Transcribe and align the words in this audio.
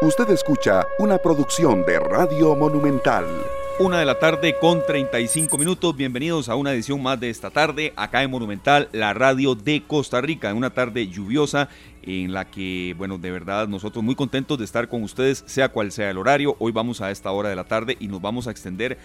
Usted 0.00 0.30
escucha 0.30 0.86
una 1.00 1.18
producción 1.18 1.84
de 1.84 1.98
Radio 1.98 2.54
Monumental. 2.54 3.24
Una 3.80 3.98
de 3.98 4.04
la 4.04 4.16
tarde 4.16 4.54
con 4.60 4.86
35 4.86 5.58
minutos. 5.58 5.96
Bienvenidos 5.96 6.48
a 6.48 6.54
una 6.54 6.72
edición 6.72 7.02
más 7.02 7.18
de 7.18 7.30
esta 7.30 7.50
tarde, 7.50 7.94
acá 7.96 8.22
en 8.22 8.30
Monumental, 8.30 8.88
la 8.92 9.12
radio 9.12 9.56
de 9.56 9.82
Costa 9.84 10.20
Rica, 10.20 10.50
en 10.50 10.56
una 10.56 10.70
tarde 10.70 11.08
lluviosa 11.08 11.68
en 12.02 12.32
la 12.32 12.48
que, 12.48 12.94
bueno, 12.96 13.18
de 13.18 13.32
verdad 13.32 13.66
nosotros 13.66 14.04
muy 14.04 14.14
contentos 14.14 14.56
de 14.56 14.64
estar 14.64 14.88
con 14.88 15.02
ustedes, 15.02 15.42
sea 15.46 15.68
cual 15.68 15.90
sea 15.90 16.10
el 16.10 16.18
horario. 16.18 16.54
Hoy 16.60 16.70
vamos 16.70 17.00
a 17.00 17.10
esta 17.10 17.32
hora 17.32 17.48
de 17.48 17.56
la 17.56 17.64
tarde 17.64 17.96
y 17.98 18.06
nos 18.06 18.22
vamos 18.22 18.46
a 18.46 18.52
extender 18.52 18.98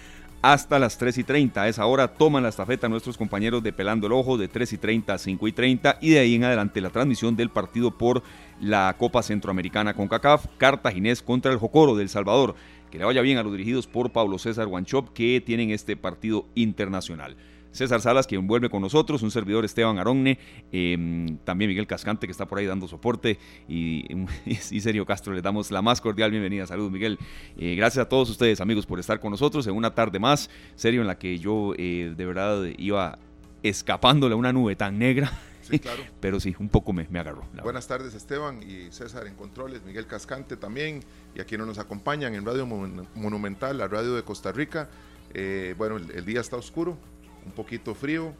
hasta 0.43 0.77
las 0.77 0.97
3 0.97 1.17
y 1.19 1.23
30. 1.23 1.63
A 1.63 1.67
esa 1.69 1.85
hora 1.85 2.09
toman 2.09 2.43
la 2.43 2.49
estafeta 2.49 2.89
nuestros 2.89 3.17
compañeros 3.17 3.63
de 3.63 3.71
Pelando 3.71 4.07
el 4.07 4.13
Ojo 4.13 4.37
de 4.37 4.49
3 4.49 4.73
y 4.73 4.77
30 4.77 5.13
a 5.13 5.17
5 5.17 5.47
y 5.47 5.51
30 5.53 5.97
y 6.01 6.09
de 6.11 6.19
ahí 6.19 6.35
en 6.35 6.43
adelante 6.43 6.81
la 6.81 6.89
transmisión 6.89 7.35
del 7.35 7.49
partido 7.49 7.97
por 7.97 8.21
la 8.59 8.93
Copa 8.99 9.23
Centroamericana 9.23 9.93
con 9.93 10.09
CACAF, 10.09 10.45
Cartaginés 10.57 11.21
contra 11.21 11.51
el 11.51 11.57
Jocoro 11.57 11.95
del 11.95 12.09
Salvador. 12.09 12.55
Que 12.91 12.99
le 12.99 13.05
vaya 13.05 13.21
bien 13.21 13.37
a 13.37 13.43
los 13.43 13.53
dirigidos 13.53 13.87
por 13.87 14.11
Pablo 14.11 14.37
César 14.37 14.67
Guanchop 14.67 15.13
que 15.13 15.41
tienen 15.41 15.71
este 15.71 15.95
partido 15.95 16.45
internacional. 16.55 17.37
César 17.73 17.99
Salas, 18.01 18.27
quien 18.27 18.47
vuelve 18.47 18.69
con 18.69 18.81
nosotros, 18.81 19.21
un 19.21 19.31
servidor 19.31 19.65
Esteban 19.65 19.97
Aronne, 19.99 20.39
em, 20.71 21.37
también 21.39 21.69
Miguel 21.69 21.87
Cascante, 21.87 22.27
que 22.27 22.31
está 22.31 22.47
por 22.47 22.59
ahí 22.59 22.65
dando 22.65 22.87
soporte, 22.87 23.37
y, 23.67 24.05
y, 24.45 24.79
Sergio 24.79 25.05
Castro, 25.05 25.33
le 25.33 25.41
damos 25.41 25.71
la 25.71 25.81
más 25.81 25.99
cordial 25.99 26.31
bienvenida. 26.31 26.65
Saludos, 26.65 26.91
Miguel. 26.91 27.19
Eh, 27.57 27.75
gracias 27.75 28.05
a 28.05 28.09
todos 28.09 28.29
ustedes, 28.29 28.61
amigos, 28.61 28.85
por 28.85 28.99
estar 28.99 29.19
con 29.19 29.31
nosotros 29.31 29.67
en 29.67 29.75
una 29.75 29.93
tarde 29.93 30.19
más, 30.19 30.49
serio, 30.75 31.01
en 31.01 31.07
la 31.07 31.17
que 31.17 31.37
yo 31.39 31.73
eh, 31.77 32.13
de 32.15 32.25
verdad 32.25 32.63
iba 32.77 33.19
escapándole 33.63 34.33
a 34.33 34.37
una 34.37 34.53
nube 34.53 34.75
tan 34.75 34.97
negra. 34.97 35.31
Sí, 35.61 35.79
claro. 35.79 36.03
Pero 36.19 36.39
sí, 36.39 36.55
un 36.59 36.69
poco 36.69 36.93
me, 36.93 37.07
me 37.09 37.19
agarró. 37.19 37.43
Buenas 37.63 37.87
tardes, 37.87 38.13
Esteban 38.13 38.61
y 38.61 38.91
César 38.91 39.25
en 39.27 39.35
Controles, 39.35 39.83
Miguel 39.83 40.05
Cascante 40.05 40.57
también, 40.57 41.01
y 41.35 41.41
a 41.41 41.45
quienes 41.45 41.65
nos 41.65 41.79
acompañan 41.79 42.35
en 42.35 42.45
Radio 42.45 42.65
Monumental, 42.65 43.77
la 43.77 43.87
radio 43.87 44.13
de 44.15 44.23
Costa 44.23 44.51
Rica. 44.51 44.89
Eh, 45.33 45.73
bueno, 45.77 45.97
el, 45.97 46.25
día 46.25 46.41
está 46.41 46.57
oscuro, 46.57 46.97
un 47.45 47.51
poquito 47.51 47.95
frío 47.95 48.33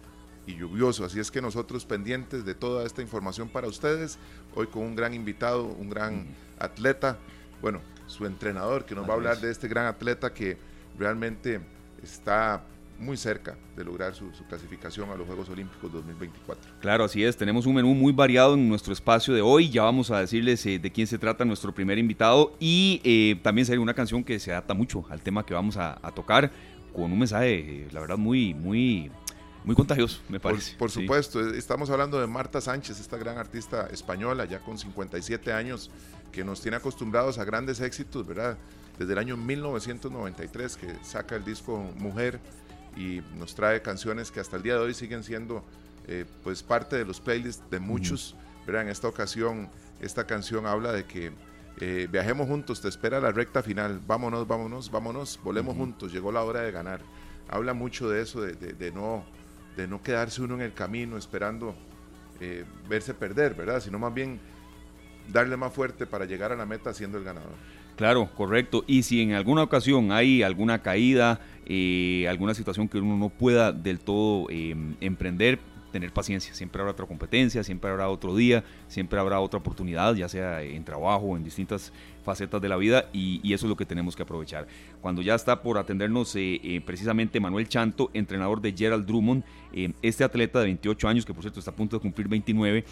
y 0.45 0.55
lluvioso. 0.55 1.05
Así 1.05 1.19
es 1.19 1.31
que 1.31 1.41
nosotros 1.41 1.85
pendientes 1.85 2.45
de 2.45 2.55
toda 2.55 2.85
esta 2.85 3.01
información 3.01 3.49
para 3.49 3.67
ustedes, 3.67 4.17
hoy 4.55 4.67
con 4.67 4.83
un 4.83 4.95
gran 4.95 5.13
invitado, 5.13 5.65
un 5.65 5.89
gran 5.89 6.27
atleta, 6.59 7.17
bueno, 7.61 7.81
su 8.07 8.25
entrenador 8.25 8.85
que 8.85 8.95
nos 8.95 9.07
va 9.07 9.13
a 9.13 9.15
hablar 9.15 9.39
de 9.39 9.51
este 9.51 9.67
gran 9.67 9.85
atleta 9.85 10.33
que 10.33 10.57
realmente 10.97 11.61
está 12.01 12.63
muy 12.99 13.17
cerca 13.17 13.57
de 13.75 13.83
lograr 13.83 14.13
su, 14.13 14.31
clasificación 14.47 15.09
a 15.09 15.15
los 15.15 15.25
Juegos 15.25 15.49
Olímpicos 15.49 15.91
2024. 15.91 16.73
Claro, 16.79 17.03
así 17.03 17.23
es. 17.23 17.35
Tenemos 17.35 17.65
un 17.65 17.75
menú 17.75 17.93
muy 17.93 18.13
variado 18.13 18.53
en 18.53 18.69
nuestro 18.69 18.93
espacio 18.93 19.33
de 19.33 19.41
hoy. 19.41 19.69
Ya 19.69 19.83
vamos 19.83 20.11
a 20.11 20.19
decirles 20.19 20.65
eh, 20.65 20.79
de 20.79 20.91
quién 20.91 21.07
se 21.07 21.17
trata 21.17 21.43
nuestro 21.43 21.73
primer 21.73 21.97
invitado 21.97 22.55
y 22.59 23.01
eh, 23.03 23.39
también 23.41 23.65
sería 23.65 23.81
una 23.81 23.93
canción 23.93 24.23
que 24.23 24.39
se 24.39 24.51
adapta 24.51 24.73
mucho 24.73 25.05
al 25.09 25.21
tema 25.21 25.45
que 25.45 25.53
vamos 25.53 25.75
a 25.77 25.95
tocar 26.15 26.51
con 26.93 27.11
un 27.11 27.19
mensaje, 27.19 27.87
la 27.91 28.01
verdad, 28.01 28.17
muy, 28.17 28.53
muy, 28.53 29.11
muy 29.63 29.75
contagioso, 29.75 30.21
me 30.29 30.39
parece. 30.39 30.75
Por, 30.77 30.91
supuesto, 30.91 31.41
estamos 31.53 31.89
hablando 31.89 32.19
de 32.19 32.27
Marta 32.27 32.61
Sánchez, 32.61 32.99
esta 32.99 33.17
gran 33.17 33.37
artista 33.37 33.87
española, 33.91 34.45
ya 34.45 34.59
con 34.59 34.77
57 34.77 35.51
años, 35.51 35.89
que 36.31 36.43
nos 36.43 36.61
tiene 36.61 36.77
acostumbrados 36.77 37.37
a 37.37 37.45
grandes 37.45 37.79
éxitos, 37.81 38.25
¿verdad? 38.25 38.57
Desde 38.97 39.13
el 39.13 39.19
año 39.19 39.37
1993 39.37 40.77
que 40.77 40.95
saca 41.03 41.35
el 41.35 41.43
disco 41.43 41.77
Mujer 41.97 42.39
y 42.95 43.21
nos 43.37 43.55
trae 43.55 43.81
canciones 43.81 44.31
que 44.31 44.39
hasta 44.39 44.57
el 44.57 44.63
día 44.63 44.73
de 44.73 44.79
hoy 44.79 44.93
siguen 44.93 45.23
siendo 45.23 45.63
eh, 46.07 46.25
pues 46.43 46.61
parte 46.61 46.95
de 46.97 47.05
los 47.05 47.19
playlists 47.19 47.63
de 47.71 47.79
muchos, 47.79 48.35
¿verdad? 48.67 48.83
En 48.83 48.89
esta 48.89 49.07
ocasión, 49.07 49.69
esta 49.99 50.27
canción 50.27 50.67
habla 50.67 50.91
de 50.91 51.05
que 51.05 51.31
eh, 51.79 52.07
viajemos 52.11 52.47
juntos, 52.47 52.81
te 52.81 52.87
espera 52.87 53.19
la 53.19 53.31
recta 53.31 53.63
final, 53.63 53.99
vámonos, 54.05 54.47
vámonos, 54.47 54.91
vámonos, 54.91 55.39
volemos 55.43 55.75
juntos, 55.75 56.13
llegó 56.13 56.31
la 56.31 56.43
hora 56.43 56.61
de 56.61 56.71
ganar. 56.71 57.01
Habla 57.49 57.73
mucho 57.73 58.09
de 58.09 58.21
eso, 58.21 58.41
de, 58.41 58.91
no, 58.91 59.23
de 59.75 59.87
no 59.87 60.01
quedarse 60.01 60.41
uno 60.41 60.55
en 60.55 60.61
el 60.61 60.73
camino 60.73 61.17
esperando 61.17 61.75
eh, 62.39 62.63
verse 62.87 63.13
perder, 63.13 63.53
¿verdad? 63.53 63.81
Sino 63.81 63.99
más 63.99 64.13
bien 64.13 64.39
darle 65.31 65.57
más 65.57 65.73
fuerte 65.73 66.05
para 66.05 66.25
llegar 66.25 66.51
a 66.51 66.55
la 66.55 66.65
meta 66.65 66.93
siendo 66.93 67.17
el 67.17 67.23
ganador. 67.23 67.51
Claro, 67.95 68.29
correcto. 68.35 68.83
Y 68.87 69.03
si 69.03 69.21
en 69.21 69.33
alguna 69.33 69.63
ocasión 69.63 70.11
hay 70.11 70.41
alguna 70.41 70.81
caída, 70.81 71.41
eh, 71.65 72.25
alguna 72.29 72.53
situación 72.53 72.87
que 72.87 72.97
uno 72.97 73.17
no 73.17 73.29
pueda 73.29 73.71
del 73.71 73.99
todo 73.99 74.47
emprender, 74.49 75.59
tener 75.93 76.11
paciencia. 76.11 76.53
Siempre 76.53 76.81
habrá 76.81 76.91
otra 76.91 77.05
competencia, 77.05 77.63
siempre 77.63 77.89
habrá 77.89 78.09
otro 78.09 78.35
día, 78.35 78.65
siempre 78.87 79.19
habrá 79.19 79.39
otra 79.39 79.59
oportunidad, 79.59 80.15
ya 80.15 80.27
sea 80.27 80.61
en 80.61 80.83
trabajo 80.83 81.37
en 81.37 81.43
distintas 81.43 81.93
facetas 82.23 82.61
de 82.61 82.67
la 82.67 82.77
vida 82.77 83.09
y, 83.13 83.53
eso 83.53 83.67
es 83.67 83.69
lo 83.69 83.77
que 83.77 83.85
tenemos 83.85 84.15
que 84.15 84.23
aprovechar. 84.23 84.67
Cuando 85.01 85.21
ya 85.21 85.35
está 85.35 85.61
por 85.61 85.77
atendernos 85.77 86.35
eh, 86.35 86.59
eh, 86.63 86.81
precisamente 86.83 87.39
Manuel 87.39 87.69
Chanto, 87.69 88.09
entrenador 88.13 88.59
de 88.59 88.73
Gerald 88.75 89.05
Drummond, 89.05 89.43
eh, 89.71 89.93
este 90.01 90.23
atleta 90.23 90.59
de 90.59 90.65
28 90.65 91.07
años, 91.07 91.25
que 91.25 91.33
por 91.33 91.43
cierto 91.43 91.59
está 91.59 91.71
a 91.71 91.75
punto 91.75 91.97
de 91.97 92.01
cumplir 92.01 92.27
29, 92.27 92.83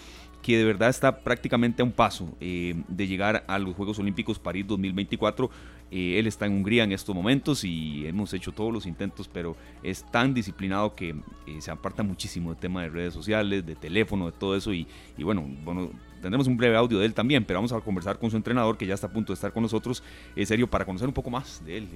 que 0.44 0.58
de 0.58 0.64
verdad 0.64 0.90
está 0.90 1.20
prácticamente 1.20 1.82
a 1.82 1.86
un 1.86 1.92
paso 1.92 2.36
de 2.40 3.08
llegar 3.08 3.44
a 3.48 3.60
los 3.60 3.76
Juegos 3.76 4.00
Olímpicos 4.00 4.40
París 4.40 4.66
2024. 4.68 5.50
Él 5.92 6.26
está 6.26 6.46
en 6.46 6.54
Hungría 6.54 6.86
en 6.86 6.94
estos 6.94 7.14
momentos 7.14 7.64
y 7.64 8.08
hemos 8.08 8.34
hecho 8.34 8.54
todos 8.54 8.72
los 8.72 8.86
intentos, 8.86 9.28
pero 9.28 9.58
es 9.84 10.10
tan 10.10 10.34
disciplinado 10.34 10.96
que 10.96 11.16
se 11.60 11.70
aparta 11.70 12.02
muchísimo 12.02 12.50
del 12.52 12.60
tema 12.60 12.84
de 12.84 12.90
redes 12.90 13.14
sociales, 13.14 13.66
de 13.66 13.76
teléfono, 13.76 14.28
de 14.28 14.32
todo 14.32 14.56
eso. 14.56 14.74
Y, 14.74 14.88
y 15.18 15.24
bueno, 15.24 15.46
bueno, 15.64 15.92
tendremos 16.22 16.48
un 16.48 16.56
breve 16.56 16.78
audio 16.78 17.00
de 17.00 17.06
él 17.06 17.14
también, 17.14 17.44
pero 17.44 17.58
vamos 17.58 17.74
a 17.74 17.82
conversar 17.82 18.18
con 18.18 18.32
su 18.32 18.38
entrenador 18.38 18.78
que 18.78 18.86
ya 18.86 18.94
está 18.94 19.08
a 19.08 19.10
punto 19.10 19.34
de 19.34 19.36
estar 19.36 19.52
con 19.52 19.64
nosotros, 19.64 20.02
en 20.36 20.46
serio, 20.46 20.70
para 20.70 20.86
conocer 20.86 21.08
un 21.08 21.14
poco 21.14 21.30
más 21.30 21.64
de 21.66 21.78
él. 21.78 21.88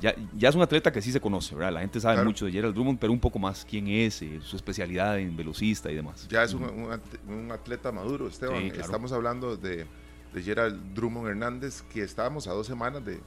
Ya, 0.00 0.14
ya 0.36 0.50
es 0.50 0.54
un 0.54 0.62
atleta 0.62 0.92
que 0.92 1.00
sí 1.00 1.10
se 1.10 1.20
conoce, 1.20 1.54
¿verdad? 1.54 1.72
La 1.72 1.80
gente 1.80 2.00
sabe 2.00 2.22
mucho 2.22 2.44
de 2.44 2.52
Gerald 2.52 2.74
Drummond, 2.74 2.98
pero 2.98 3.12
un 3.12 3.20
poco 3.20 3.38
más 3.38 3.64
quién 3.68 3.88
es, 3.88 4.22
eh, 4.22 4.40
su 4.42 4.56
especialidad 4.56 5.18
en 5.18 5.36
velocista 5.36 5.90
y 5.90 5.94
demás. 5.94 6.28
Ya 6.28 6.42
es 6.42 6.52
un, 6.52 6.64
un, 6.64 7.50
atleta 7.50 7.90
maduro, 7.90 8.28
Esteban. 8.28 8.62
Estamos 8.64 9.12
hablando 9.12 9.56
de, 9.56 9.86
de, 10.32 10.42
Gerald 10.42 10.94
Drummond 10.94 11.28
Hernández, 11.28 11.82
que 11.82 12.02
estábamos 12.02 12.46
a 12.46 12.52
dos 12.52 12.66
semanas 12.66 13.04
de, 13.04 13.20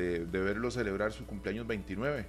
de, 0.00 0.40
verlo 0.40 0.70
celebrar 0.70 1.12
su 1.12 1.26
cumpleaños 1.26 1.66
29, 1.66 2.26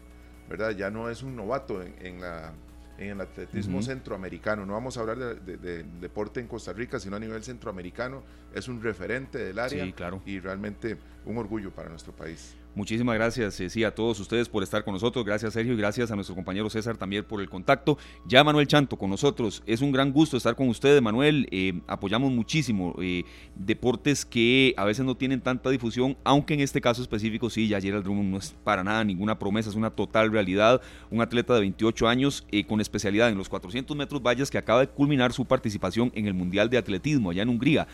¿verdad? 0.49 0.71
Ya 0.71 0.89
no 0.89 1.09
es 1.09 1.23
un 1.23 1.35
novato 1.35 1.81
en 1.81 2.21
la 2.21 2.53
en 3.01 3.09
el 3.09 3.21
atletismo 3.21 3.81
centroamericano. 3.81 4.65
No 4.65 4.73
vamos 4.73 4.97
a 4.97 5.01
hablar 5.01 5.17
de, 5.17 5.83
deporte 5.99 6.39
en 6.39 6.47
Costa 6.47 6.73
Rica, 6.73 6.99
sino 6.99 7.15
a 7.15 7.19
nivel 7.19 7.43
centroamericano. 7.43 8.23
Es 8.53 8.67
un 8.67 8.81
referente 8.81 9.39
del 9.39 9.59
área 9.59 9.85
y 10.25 10.39
realmente 10.39 10.97
un 11.25 11.37
orgullo 11.37 11.71
para 11.71 11.89
nuestro 11.89 12.13
país. 12.13 12.55
Muchísimas 12.73 13.15
gracias, 13.15 13.59
eh, 13.59 13.69
sí, 13.69 13.83
a 13.83 13.93
todos 13.93 14.17
ustedes 14.21 14.47
por 14.47 14.63
estar 14.63 14.85
con 14.85 14.93
nosotros. 14.93 15.25
Gracias, 15.25 15.51
Sergio, 15.51 15.73
y 15.73 15.75
gracias 15.75 16.09
a 16.09 16.15
nuestro 16.15 16.35
compañero 16.35 16.69
César 16.69 16.95
también 16.95 17.25
por 17.25 17.41
el 17.41 17.49
contacto. 17.49 17.97
Ya 18.25 18.45
Manuel 18.45 18.65
Chanto 18.65 18.97
con 18.97 19.09
nosotros. 19.09 19.61
Es 19.65 19.81
un 19.81 19.91
gran 19.91 20.13
gusto 20.13 20.37
estar 20.37 20.55
con 20.55 20.69
ustedes, 20.69 21.01
Manuel. 21.01 21.49
Eh, 21.51 21.81
apoyamos 21.85 22.31
muchísimo 22.31 22.95
eh, 23.01 23.25
deportes 23.55 24.23
que 24.23 24.73
a 24.77 24.85
veces 24.85 25.03
no 25.03 25.15
tienen 25.17 25.41
tanta 25.41 25.69
difusión, 25.69 26.15
aunque 26.23 26.53
en 26.53 26.61
este 26.61 26.79
caso 26.79 27.01
específico 27.01 27.49
sí, 27.49 27.67
ya 27.67 27.81
Gerald 27.81 28.05
Drummond 28.05 28.31
no 28.31 28.37
es 28.37 28.55
para 28.63 28.85
nada 28.85 29.03
ninguna 29.03 29.37
promesa, 29.37 29.69
es 29.69 29.75
una 29.75 29.89
total 29.89 30.31
realidad. 30.31 30.79
Un 31.09 31.19
atleta 31.19 31.53
de 31.53 31.59
28 31.59 32.07
años 32.07 32.47
con 32.69 32.79
especialidad 32.79 33.27
en 33.27 33.37
los 33.37 33.49
400 33.49 33.97
metros 33.97 34.21
vallas 34.21 34.49
que 34.49 34.57
acaba 34.57 34.79
de 34.79 34.87
culminar 34.87 35.33
su 35.33 35.43
participación 35.43 36.09
en 36.15 36.25
el 36.25 36.33
Mundial 36.33 36.69
de 36.69 36.77
Atletismo 36.77 37.31
allá 37.31 37.41
en 37.41 37.49
Hungría. 37.49 37.85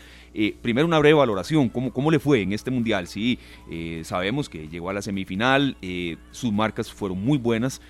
primero 0.62 0.86
una 0.86 1.00
breve 1.00 1.14
valoración, 1.14 1.68
¿cómo, 1.68 1.92
¿cómo 1.92 2.12
le 2.12 2.20
fue 2.20 2.42
en 2.42 2.52
este 2.52 2.70
Mundial? 2.70 3.08
Sí, 3.08 3.40
sabemos 4.04 4.48
que 4.48 4.67
llegó 4.68 4.90
a 4.90 4.92
la 4.92 5.02
semifinal, 5.02 5.76
eh, 5.82 6.16
sus 6.30 6.52
marcas 6.52 6.92
fueron 6.92 7.22
muy 7.24 7.38
buenas, 7.38 7.80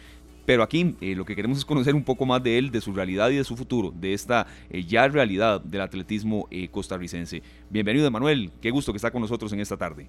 pero 0.47 0.62
aquí 0.62 0.97
eh, 1.00 1.15
lo 1.15 1.25
que 1.25 1.37
queremos 1.37 1.59
es 1.59 1.65
conocer 1.65 1.94
un 1.94 2.05
poco 2.05 2.25
más 2.25 2.43
de 2.43 2.59
él, 2.59 2.71
de 2.71 2.81
su 2.81 2.93
realidad 2.93 3.31
y 3.31 3.37
de 3.37 3.44
su 3.44 3.56
futuro, 3.56 3.93
de 3.94 4.15
esta 4.15 4.47
eh, 4.71 4.83
ya 4.83 5.09
realidad 5.09 5.61
del 5.61 5.83
atletismo 5.83 6.49
costarricense. 6.71 7.43
Bienvenido, 7.69 8.11
Manuel, 8.11 8.50
qué 8.61 8.70
gusto 8.70 8.93
que 8.93 8.97
está 8.97 9.11
con 9.11 9.20
nosotros 9.20 9.52
en 9.52 9.61
esta 9.61 9.76
tarde. 9.76 10.08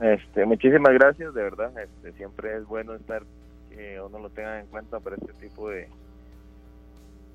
Este, 0.00 0.44
muchísimas 0.46 0.92
gracias, 0.94 1.34
de 1.34 1.42
verdad, 1.42 1.72
este, 1.78 2.12
siempre 2.12 2.56
es 2.56 2.66
bueno 2.66 2.94
estar, 2.94 3.22
que 3.70 4.00
uno 4.00 4.18
lo 4.18 4.30
tenga 4.30 4.60
en 4.60 4.66
cuenta 4.66 4.98
para 5.00 5.16
este 5.16 5.32
tipo 5.34 5.68
de, 5.68 5.88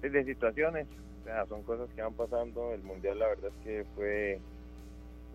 de 0.02 0.26
situaciones, 0.26 0.88
son 1.50 1.64
cosas 1.64 1.90
que 1.96 2.02
van 2.02 2.14
pasando, 2.14 2.74
el 2.74 2.84
Mundial 2.84 3.20
la 3.20 3.28
verdad 3.28 3.52
es 3.58 3.64
que 3.66 3.86
fue 3.96 4.40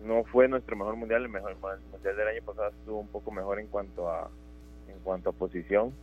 no 0.03 0.23
fue 0.25 0.47
nuestro 0.47 0.75
mejor 0.75 0.95
mundial, 0.95 1.23
el 1.23 1.29
mejor 1.29 1.55
mundial 1.91 2.15
del 2.17 2.27
año 2.27 2.41
pasado 2.43 2.69
estuvo 2.69 2.99
un 2.99 3.07
poco 3.07 3.31
mejor 3.31 3.59
en 3.59 3.67
cuanto 3.67 4.09
a 4.09 4.29
en 4.87 4.99
cuanto 4.99 5.29
a 5.29 5.33
posición. 5.33 5.93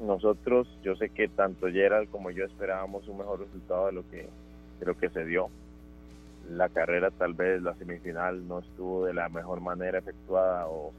Nosotros, 0.00 0.66
yo 0.82 0.96
sé 0.96 1.10
que 1.10 1.28
tanto 1.28 1.68
Gerald 1.68 2.10
como 2.10 2.30
yo 2.30 2.44
esperábamos 2.44 3.06
un 3.08 3.18
mejor 3.18 3.40
resultado 3.40 3.86
de 3.86 3.92
lo 3.92 4.08
que 4.10 4.28
de 4.80 4.86
lo 4.86 4.96
que 4.96 5.10
se 5.10 5.24
dio. 5.24 5.50
La 6.50 6.68
carrera 6.68 7.10
tal 7.10 7.34
vez 7.34 7.62
la 7.62 7.74
semifinal 7.74 8.46
no 8.48 8.60
estuvo 8.60 9.04
de 9.04 9.14
la 9.14 9.28
mejor 9.28 9.60
manera 9.60 9.98
efectuada 9.98 10.66
o 10.68 10.92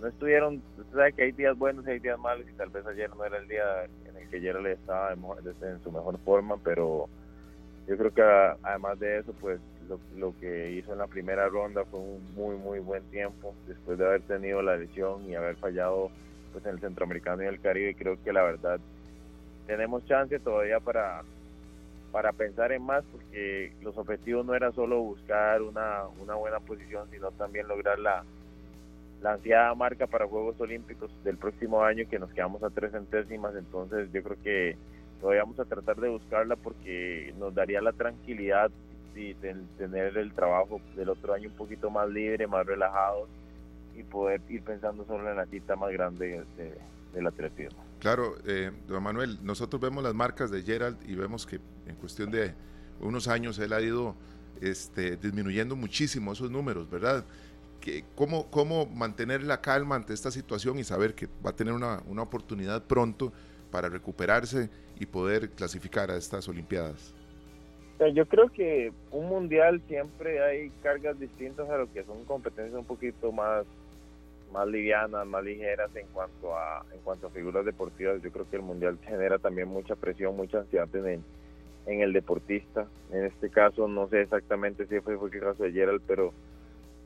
no 0.00 0.08
estuvieron, 0.08 0.60
usted 0.76 0.92
sabe 0.92 1.12
que 1.12 1.22
hay 1.22 1.32
días 1.32 1.56
buenos 1.56 1.86
y 1.86 1.90
hay 1.90 1.98
días 2.00 2.18
malos 2.18 2.46
y 2.48 2.52
tal 2.56 2.68
vez 2.68 2.84
ayer 2.86 3.08
no 3.16 3.24
era 3.24 3.38
el 3.38 3.48
día 3.48 3.84
en 3.84 4.16
el 4.16 4.28
que 4.28 4.40
Gerald 4.40 4.66
estaba 4.66 5.12
en 5.12 5.82
su 5.82 5.92
mejor 5.92 6.18
forma, 6.18 6.56
pero 6.62 7.08
yo 7.86 7.96
creo 7.96 8.12
que 8.12 8.22
además 8.62 8.98
de 8.98 9.18
eso, 9.18 9.32
pues 9.40 9.60
lo, 10.16 10.38
que 10.38 10.72
hizo 10.72 10.92
en 10.92 10.98
la 10.98 11.06
primera 11.06 11.48
ronda 11.48 11.84
fue 11.84 12.00
un 12.00 12.34
muy, 12.34 12.56
muy 12.56 12.78
buen 12.78 13.02
tiempo 13.04 13.54
después 13.66 13.98
de 13.98 14.06
haber 14.06 14.22
tenido 14.22 14.62
la 14.62 14.76
lesión 14.76 15.28
y 15.28 15.34
haber 15.34 15.56
fallado 15.56 16.10
pues, 16.52 16.64
en 16.66 16.72
el 16.72 16.80
Centroamericano 16.80 17.42
y 17.42 17.46
el 17.46 17.60
Caribe. 17.60 17.94
Creo 17.94 18.22
que 18.22 18.32
la 18.32 18.42
verdad 18.42 18.80
tenemos 19.66 20.04
chance 20.06 20.38
todavía 20.38 20.80
para, 20.80 21.22
para 22.12 22.32
pensar 22.32 22.72
en 22.72 22.82
más 22.82 23.04
porque 23.10 23.72
los 23.82 23.96
objetivos 23.96 24.44
no 24.44 24.54
era 24.54 24.72
solo 24.72 25.00
buscar 25.00 25.62
una, 25.62 26.04
una 26.20 26.34
buena 26.34 26.60
posición, 26.60 27.08
sino 27.10 27.30
también 27.32 27.68
lograr 27.68 27.98
la, 27.98 28.24
la 29.24 29.32
ansiada 29.32 29.74
marca 29.74 30.06
para 30.06 30.26
Juegos 30.26 30.60
Olímpicos 30.60 31.10
del 31.24 31.38
próximo 31.38 31.82
año 31.82 32.08
que 32.08 32.18
nos 32.18 32.30
quedamos 32.32 32.62
a 32.62 32.70
tres 32.70 32.92
centésimas. 32.92 33.54
Entonces 33.56 34.12
yo 34.12 34.22
creo 34.22 34.36
que 34.42 34.76
todavía 35.20 35.42
vamos 35.42 35.58
a 35.58 35.64
tratar 35.64 35.96
de 35.96 36.10
buscarla 36.10 36.56
porque 36.56 37.32
nos 37.38 37.54
daría 37.54 37.80
la 37.80 37.92
tranquilidad 37.92 38.70
y 39.16 39.34
tener 39.34 40.16
el 40.16 40.32
trabajo 40.32 40.80
del 40.96 41.08
otro 41.08 41.34
año 41.34 41.48
un 41.48 41.54
poquito 41.54 41.90
más 41.90 42.08
libre, 42.08 42.46
más 42.46 42.66
relajado 42.66 43.28
y 43.96 44.02
poder 44.02 44.40
ir 44.48 44.62
pensando 44.62 45.04
solo 45.04 45.30
en 45.30 45.36
la 45.36 45.46
cita 45.46 45.76
más 45.76 45.92
grande 45.92 46.44
del 47.12 47.26
atletismo. 47.26 47.84
Claro, 48.00 48.34
eh, 48.44 48.70
don 48.86 49.02
Manuel, 49.02 49.38
nosotros 49.42 49.80
vemos 49.80 50.02
las 50.02 50.14
marcas 50.14 50.50
de 50.50 50.62
Gerald 50.62 50.98
y 51.08 51.14
vemos 51.14 51.46
que 51.46 51.60
en 51.86 51.94
cuestión 51.96 52.30
de 52.30 52.54
unos 53.00 53.28
años 53.28 53.58
él 53.58 53.72
ha 53.72 53.80
ido 53.80 54.14
este, 54.60 55.16
disminuyendo 55.16 55.76
muchísimo 55.76 56.32
esos 56.32 56.50
números, 56.50 56.90
¿verdad? 56.90 57.24
Que, 57.80 58.04
¿cómo, 58.14 58.50
¿Cómo 58.50 58.86
mantener 58.86 59.42
la 59.42 59.60
calma 59.60 59.94
ante 59.94 60.12
esta 60.12 60.30
situación 60.30 60.78
y 60.78 60.84
saber 60.84 61.14
que 61.14 61.28
va 61.44 61.50
a 61.50 61.56
tener 61.56 61.72
una, 61.72 62.02
una 62.06 62.22
oportunidad 62.22 62.84
pronto 62.84 63.32
para 63.70 63.88
recuperarse 63.88 64.70
y 64.98 65.06
poder 65.06 65.50
clasificar 65.50 66.10
a 66.10 66.16
estas 66.16 66.48
Olimpiadas? 66.48 67.14
Yo 68.12 68.26
creo 68.26 68.48
que 68.48 68.92
un 69.12 69.28
mundial 69.28 69.80
siempre 69.86 70.42
hay 70.42 70.70
cargas 70.82 71.18
distintas 71.18 71.68
a 71.70 71.78
lo 71.78 71.92
que 71.92 72.04
son 72.04 72.24
competencias 72.24 72.78
un 72.78 72.84
poquito 72.84 73.32
más 73.32 73.64
más 74.52 74.68
livianas, 74.68 75.26
más 75.26 75.42
ligeras 75.42 75.90
en 75.96 76.06
cuanto 76.08 76.56
a 76.56 76.84
en 76.92 77.00
cuanto 77.00 77.26
a 77.26 77.30
figuras 77.30 77.64
deportivas. 77.64 78.22
Yo 78.22 78.30
creo 78.30 78.48
que 78.48 78.56
el 78.56 78.62
mundial 78.62 78.98
genera 79.04 79.38
también 79.38 79.68
mucha 79.68 79.96
presión, 79.96 80.36
mucha 80.36 80.58
ansiedad 80.58 80.88
en 80.94 81.06
el, 81.06 81.20
en 81.86 82.00
el 82.00 82.12
deportista. 82.12 82.86
En 83.10 83.24
este 83.24 83.48
caso 83.50 83.88
no 83.88 84.08
sé 84.08 84.22
exactamente 84.22 84.86
si 84.86 85.00
fue, 85.00 85.16
fue 85.16 85.30
el 85.30 85.40
caso 85.40 85.62
de 85.62 85.72
Gerald, 85.72 86.02
pero 86.06 86.32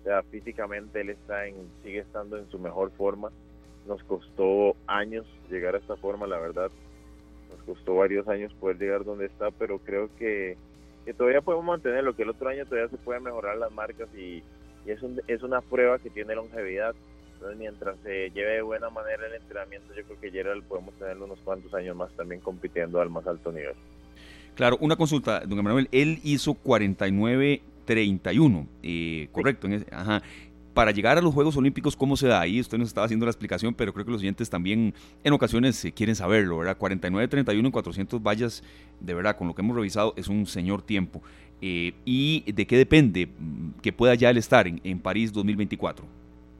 sea, 0.08 0.22
físicamente 0.22 1.02
él 1.02 1.10
está 1.10 1.46
en 1.46 1.54
sigue 1.82 1.98
estando 1.98 2.38
en 2.38 2.48
su 2.50 2.58
mejor 2.58 2.90
forma. 2.92 3.30
Nos 3.86 4.02
costó 4.04 4.74
años 4.86 5.26
llegar 5.50 5.74
a 5.74 5.78
esta 5.78 5.96
forma, 5.96 6.26
la 6.26 6.38
verdad. 6.38 6.70
Nos 7.50 7.62
costó 7.64 7.96
varios 7.96 8.26
años 8.26 8.54
poder 8.54 8.78
llegar 8.78 9.04
donde 9.04 9.26
está, 9.26 9.50
pero 9.50 9.78
creo 9.78 10.08
que, 10.18 10.56
que 11.08 11.14
todavía 11.14 11.40
podemos 11.40 11.64
mantenerlo, 11.64 12.14
que 12.14 12.22
el 12.22 12.28
otro 12.28 12.50
año 12.50 12.66
todavía 12.66 12.90
se 12.90 12.98
pueden 12.98 13.22
mejorar 13.22 13.56
las 13.56 13.72
marcas 13.72 14.10
y, 14.14 14.42
y 14.84 14.90
es, 14.90 15.02
un, 15.02 15.18
es 15.26 15.42
una 15.42 15.62
prueba 15.62 15.98
que 15.98 16.10
tiene 16.10 16.34
longevidad 16.34 16.94
entonces, 17.38 17.58
mientras 17.58 17.96
se 18.02 18.30
lleve 18.30 18.54
de 18.54 18.62
buena 18.62 18.90
manera 18.90 19.24
el 19.26 19.34
entrenamiento, 19.34 19.94
yo 19.94 20.02
creo 20.02 20.20
que 20.20 20.32
Gerald 20.32 20.64
podemos 20.64 20.92
tener 20.96 21.16
unos 21.18 21.38
cuantos 21.38 21.72
años 21.72 21.94
más 21.96 22.10
también 22.14 22.40
compitiendo 22.40 23.00
al 23.00 23.10
más 23.10 23.28
alto 23.28 23.52
nivel. 23.52 23.76
Claro, 24.56 24.76
una 24.80 24.96
consulta, 24.96 25.42
don 25.46 25.62
Manuel, 25.62 25.88
él 25.92 26.18
hizo 26.24 26.54
49-31, 26.54 28.66
eh, 28.82 29.28
correcto, 29.30 29.68
ajá. 29.92 30.20
Para 30.78 30.92
llegar 30.92 31.18
a 31.18 31.20
los 31.20 31.34
Juegos 31.34 31.56
Olímpicos, 31.56 31.96
¿cómo 31.96 32.16
se 32.16 32.28
da? 32.28 32.40
Ahí 32.40 32.60
usted 32.60 32.78
nos 32.78 32.86
estaba 32.86 33.04
haciendo 33.04 33.26
la 33.26 33.32
explicación, 33.32 33.74
pero 33.74 33.92
creo 33.92 34.04
que 34.04 34.12
los 34.12 34.20
oyentes 34.20 34.48
también 34.48 34.94
en 35.24 35.32
ocasiones 35.32 35.84
eh, 35.84 35.90
quieren 35.90 36.14
saberlo, 36.14 36.58
¿verdad? 36.58 36.78
49-31 36.78 37.66
en 37.66 37.70
400 37.72 38.22
vallas, 38.22 38.62
de 39.00 39.12
verdad, 39.12 39.36
con 39.36 39.48
lo 39.48 39.56
que 39.56 39.62
hemos 39.62 39.74
revisado, 39.74 40.14
es 40.16 40.28
un 40.28 40.46
señor 40.46 40.82
tiempo. 40.82 41.20
Eh, 41.60 41.94
¿Y 42.04 42.52
de 42.52 42.64
qué 42.64 42.76
depende 42.76 43.26
mm, 43.26 43.80
que 43.82 43.92
pueda 43.92 44.14
ya 44.14 44.30
él 44.30 44.36
estar 44.36 44.68
en, 44.68 44.80
en 44.84 45.00
París 45.00 45.32
2024? 45.32 46.04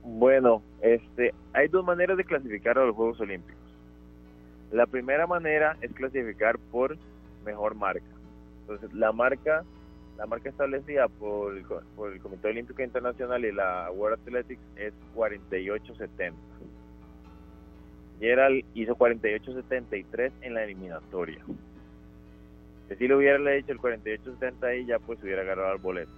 Bueno, 0.03 0.63
este, 0.83 1.33
hay 1.53 1.69
dos 1.69 1.85
maneras 1.85 2.17
de 2.17 2.25
clasificar 2.25 2.77
a 2.77 2.87
los 2.87 2.97
Juegos 2.97 3.21
Olímpicos. 3.21 3.63
La 4.73 4.87
primera 4.87 5.29
manera 5.29 5.77
es 5.81 5.93
clasificar 5.93 6.59
por 6.73 6.99
mejor 7.47 7.77
marca. 7.77 8.03
Entonces, 8.63 8.93
la 8.95 9.13
marca, 9.13 9.63
la 10.19 10.27
marca 10.27 10.49
establecida 10.49 11.09
por 11.09 11.57
el, 11.57 11.65
Comité 12.21 12.49
Olímpico 12.49 12.83
Internacional 12.83 13.45
y 13.45 13.53
la 13.53 13.91
World 13.93 14.21
Athletics 14.21 14.61
es 14.77 14.93
48.70. 15.15 16.33
Gerald 18.19 18.65
hizo 18.75 18.97
48.73 18.97 20.33
en 20.43 20.55
la 20.55 20.65
eliminatoria. 20.65 21.39
Si 22.99 23.07
le 23.07 23.15
hubiera 23.15 23.55
hecho 23.55 23.71
el 23.71 23.79
48.70 23.79 24.65
ahí, 24.65 24.87
ya 24.87 24.99
pues 24.99 25.23
hubiera 25.23 25.43
agarrado 25.43 25.75
el 25.75 25.79
boleto. 25.81 26.11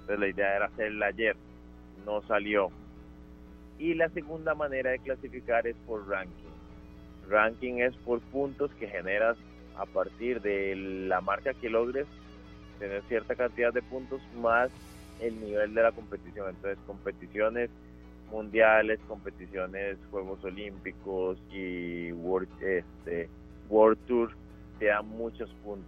Entonces 0.00 0.18
la 0.18 0.28
idea 0.28 0.56
era 0.56 0.66
hacerla 0.66 1.06
ayer. 1.06 1.36
No 2.04 2.22
salió 2.22 2.72
y 3.78 3.94
la 3.94 4.08
segunda 4.08 4.54
manera 4.54 4.90
de 4.90 4.98
clasificar 4.98 5.66
es 5.66 5.76
por 5.86 6.08
ranking. 6.08 6.32
Ranking 7.28 7.74
es 7.74 7.94
por 7.98 8.20
puntos 8.20 8.72
que 8.72 8.88
generas 8.88 9.36
a 9.76 9.86
partir 9.86 10.40
de 10.40 10.74
la 10.74 11.20
marca 11.20 11.54
que 11.54 11.70
logres 11.70 12.06
tener 12.78 13.02
cierta 13.08 13.34
cantidad 13.34 13.72
de 13.72 13.82
puntos 13.82 14.20
más 14.40 14.70
el 15.20 15.40
nivel 15.40 15.74
de 15.74 15.82
la 15.82 15.92
competición. 15.92 16.50
Entonces, 16.50 16.78
competiciones 16.86 17.70
mundiales, 18.30 19.00
competiciones, 19.08 19.96
Juegos 20.10 20.44
Olímpicos 20.44 21.38
y 21.50 22.12
World, 22.12 22.48
este, 22.62 23.28
World 23.68 23.98
Tour 24.06 24.30
te 24.78 24.86
dan 24.86 25.08
muchos 25.08 25.50
puntos. 25.64 25.86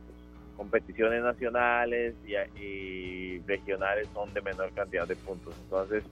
Competiciones 0.56 1.22
nacionales 1.22 2.14
y, 2.26 2.34
y 2.62 3.38
regionales 3.46 4.08
son 4.12 4.32
de 4.34 4.43
menor 4.43 4.72
cantidad 4.72 5.06
de 5.06 5.16
puntos. 5.16 5.54
Entonces, 5.64 6.04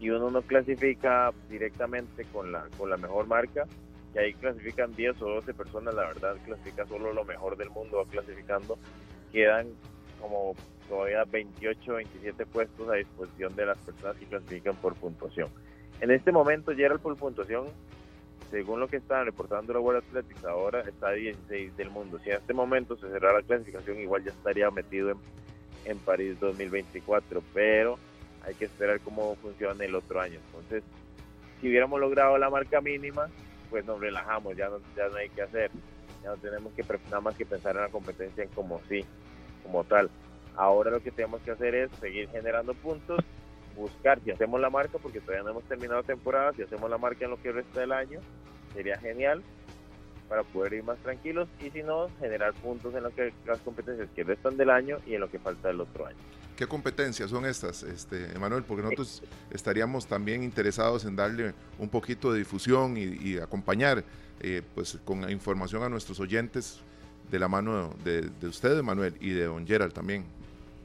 y 0.00 0.10
uno 0.10 0.30
no 0.30 0.42
clasifica 0.42 1.30
directamente 1.48 2.24
con 2.32 2.50
la, 2.52 2.66
con 2.78 2.88
la 2.88 2.96
mejor 2.96 3.26
marca, 3.26 3.66
y 4.14 4.18
ahí 4.18 4.34
clasifican 4.34 4.94
10 4.94 5.20
o 5.22 5.28
12 5.28 5.54
personas, 5.54 5.94
la 5.94 6.08
verdad 6.08 6.36
clasifica 6.44 6.86
solo 6.86 7.12
lo 7.12 7.24
mejor 7.24 7.56
del 7.56 7.70
mundo, 7.70 7.98
va 7.98 8.10
clasificando, 8.10 8.78
quedan 9.30 9.68
como 10.20 10.54
todavía 10.88 11.24
28, 11.24 11.94
27 11.94 12.46
puestos 12.46 12.88
a 12.88 12.94
disposición 12.94 13.54
de 13.56 13.66
las 13.66 13.78
personas 13.78 14.16
que 14.16 14.26
clasifican 14.26 14.76
por 14.76 14.94
puntuación. 14.94 15.48
En 16.00 16.10
este 16.10 16.32
momento 16.32 16.74
Gerald 16.74 17.00
por 17.00 17.16
puntuación, 17.16 17.66
según 18.50 18.80
lo 18.80 18.88
que 18.88 18.96
están 18.96 19.24
reportando 19.24 19.72
la 19.72 19.80
World 19.80 20.02
Athletics, 20.04 20.44
ahora 20.44 20.80
está 20.80 21.12
16 21.12 21.76
del 21.76 21.90
mundo. 21.90 22.18
Si 22.24 22.30
en 22.30 22.36
este 22.36 22.52
momento 22.52 22.96
se 22.96 23.08
cerrara 23.08 23.38
la 23.38 23.42
clasificación, 23.42 24.00
igual 24.00 24.24
ya 24.24 24.30
estaría 24.30 24.70
metido 24.70 25.10
en, 25.10 25.18
en 25.84 25.98
París 25.98 26.38
2024, 26.40 27.42
pero 27.54 27.98
hay 28.44 28.54
que 28.54 28.64
esperar 28.64 29.00
cómo 29.00 29.36
funciona 29.36 29.84
el 29.84 29.94
otro 29.94 30.20
año. 30.20 30.40
Entonces, 30.46 30.82
si 31.60 31.68
hubiéramos 31.68 32.00
logrado 32.00 32.38
la 32.38 32.50
marca 32.50 32.80
mínima, 32.80 33.28
pues 33.68 33.84
nos 33.84 34.00
relajamos, 34.00 34.56
ya 34.56 34.68
no, 34.68 34.78
ya 34.96 35.08
no 35.08 35.16
hay 35.16 35.28
que 35.28 35.42
hacer, 35.42 35.70
ya 36.22 36.30
no 36.30 36.36
tenemos 36.38 36.72
que 36.72 36.84
nada 37.04 37.20
más 37.20 37.36
que 37.36 37.46
pensar 37.46 37.76
en 37.76 37.82
la 37.82 37.88
competencia 37.88 38.42
en 38.42 38.50
como 38.50 38.80
sí, 38.88 39.04
como 39.62 39.84
tal. 39.84 40.10
Ahora 40.56 40.90
lo 40.90 41.02
que 41.02 41.10
tenemos 41.10 41.40
que 41.42 41.52
hacer 41.52 41.74
es 41.74 41.90
seguir 42.00 42.28
generando 42.30 42.74
puntos, 42.74 43.20
buscar 43.76 44.20
si 44.24 44.30
hacemos 44.30 44.60
la 44.60 44.70
marca, 44.70 44.98
porque 44.98 45.20
todavía 45.20 45.44
no 45.44 45.50
hemos 45.50 45.64
terminado 45.64 46.02
temporada, 46.02 46.52
si 46.52 46.62
hacemos 46.62 46.90
la 46.90 46.98
marca 46.98 47.24
en 47.24 47.30
lo 47.30 47.40
que 47.40 47.52
resta 47.52 47.80
del 47.80 47.92
año, 47.92 48.20
sería 48.74 48.98
genial 48.98 49.42
para 50.28 50.44
poder 50.44 50.74
ir 50.74 50.84
más 50.84 50.96
tranquilos 50.98 51.48
y 51.60 51.70
si 51.70 51.82
no, 51.82 52.08
generar 52.20 52.54
puntos 52.54 52.94
en 52.94 53.02
lo 53.02 53.10
que, 53.10 53.32
las 53.46 53.58
competencias 53.58 54.08
que 54.14 54.22
restan 54.22 54.56
del 54.56 54.70
año 54.70 54.98
y 55.04 55.14
en 55.14 55.20
lo 55.20 55.28
que 55.28 55.40
falta 55.40 55.68
del 55.68 55.80
otro 55.80 56.06
año. 56.06 56.18
¿Qué 56.56 56.68
competencias 56.68 57.30
son 57.30 57.46
estas, 57.46 57.82
este, 57.82 58.32
Emanuel? 58.32 58.62
Porque 58.62 58.82
nosotros 58.82 59.24
estaríamos 59.50 60.06
también 60.06 60.44
interesados 60.44 61.04
en 61.04 61.16
darle 61.16 61.54
un 61.78 61.88
poquito 61.88 62.32
de 62.32 62.38
difusión 62.38 62.96
y, 62.96 63.38
acompañar 63.38 64.04
eh, 64.40 64.62
pues, 64.74 64.98
con 65.04 65.28
información 65.30 65.82
a 65.82 65.88
nuestros 65.88 66.20
oyentes 66.20 66.80
de 67.30 67.38
la 67.38 67.48
mano 67.48 67.94
de, 68.04 68.22
de 68.22 68.46
usted, 68.46 68.78
Emanuel, 68.78 69.14
y 69.20 69.30
de 69.30 69.44
Don 69.44 69.66
Gerald 69.66 69.92
también. 69.92 70.24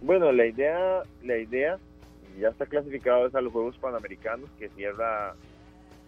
Bueno, 0.02 0.32
la 0.32 0.46
idea, 0.46 1.04
la 1.24 1.38
idea 1.38 1.78
ya 2.40 2.50
está 2.50 2.66
clasificado 2.66 3.30
a 3.34 3.42
los 3.42 3.52
Juegos 3.54 3.78
Panamericanos 3.78 4.50
que 4.60 4.70
cierra 4.70 5.36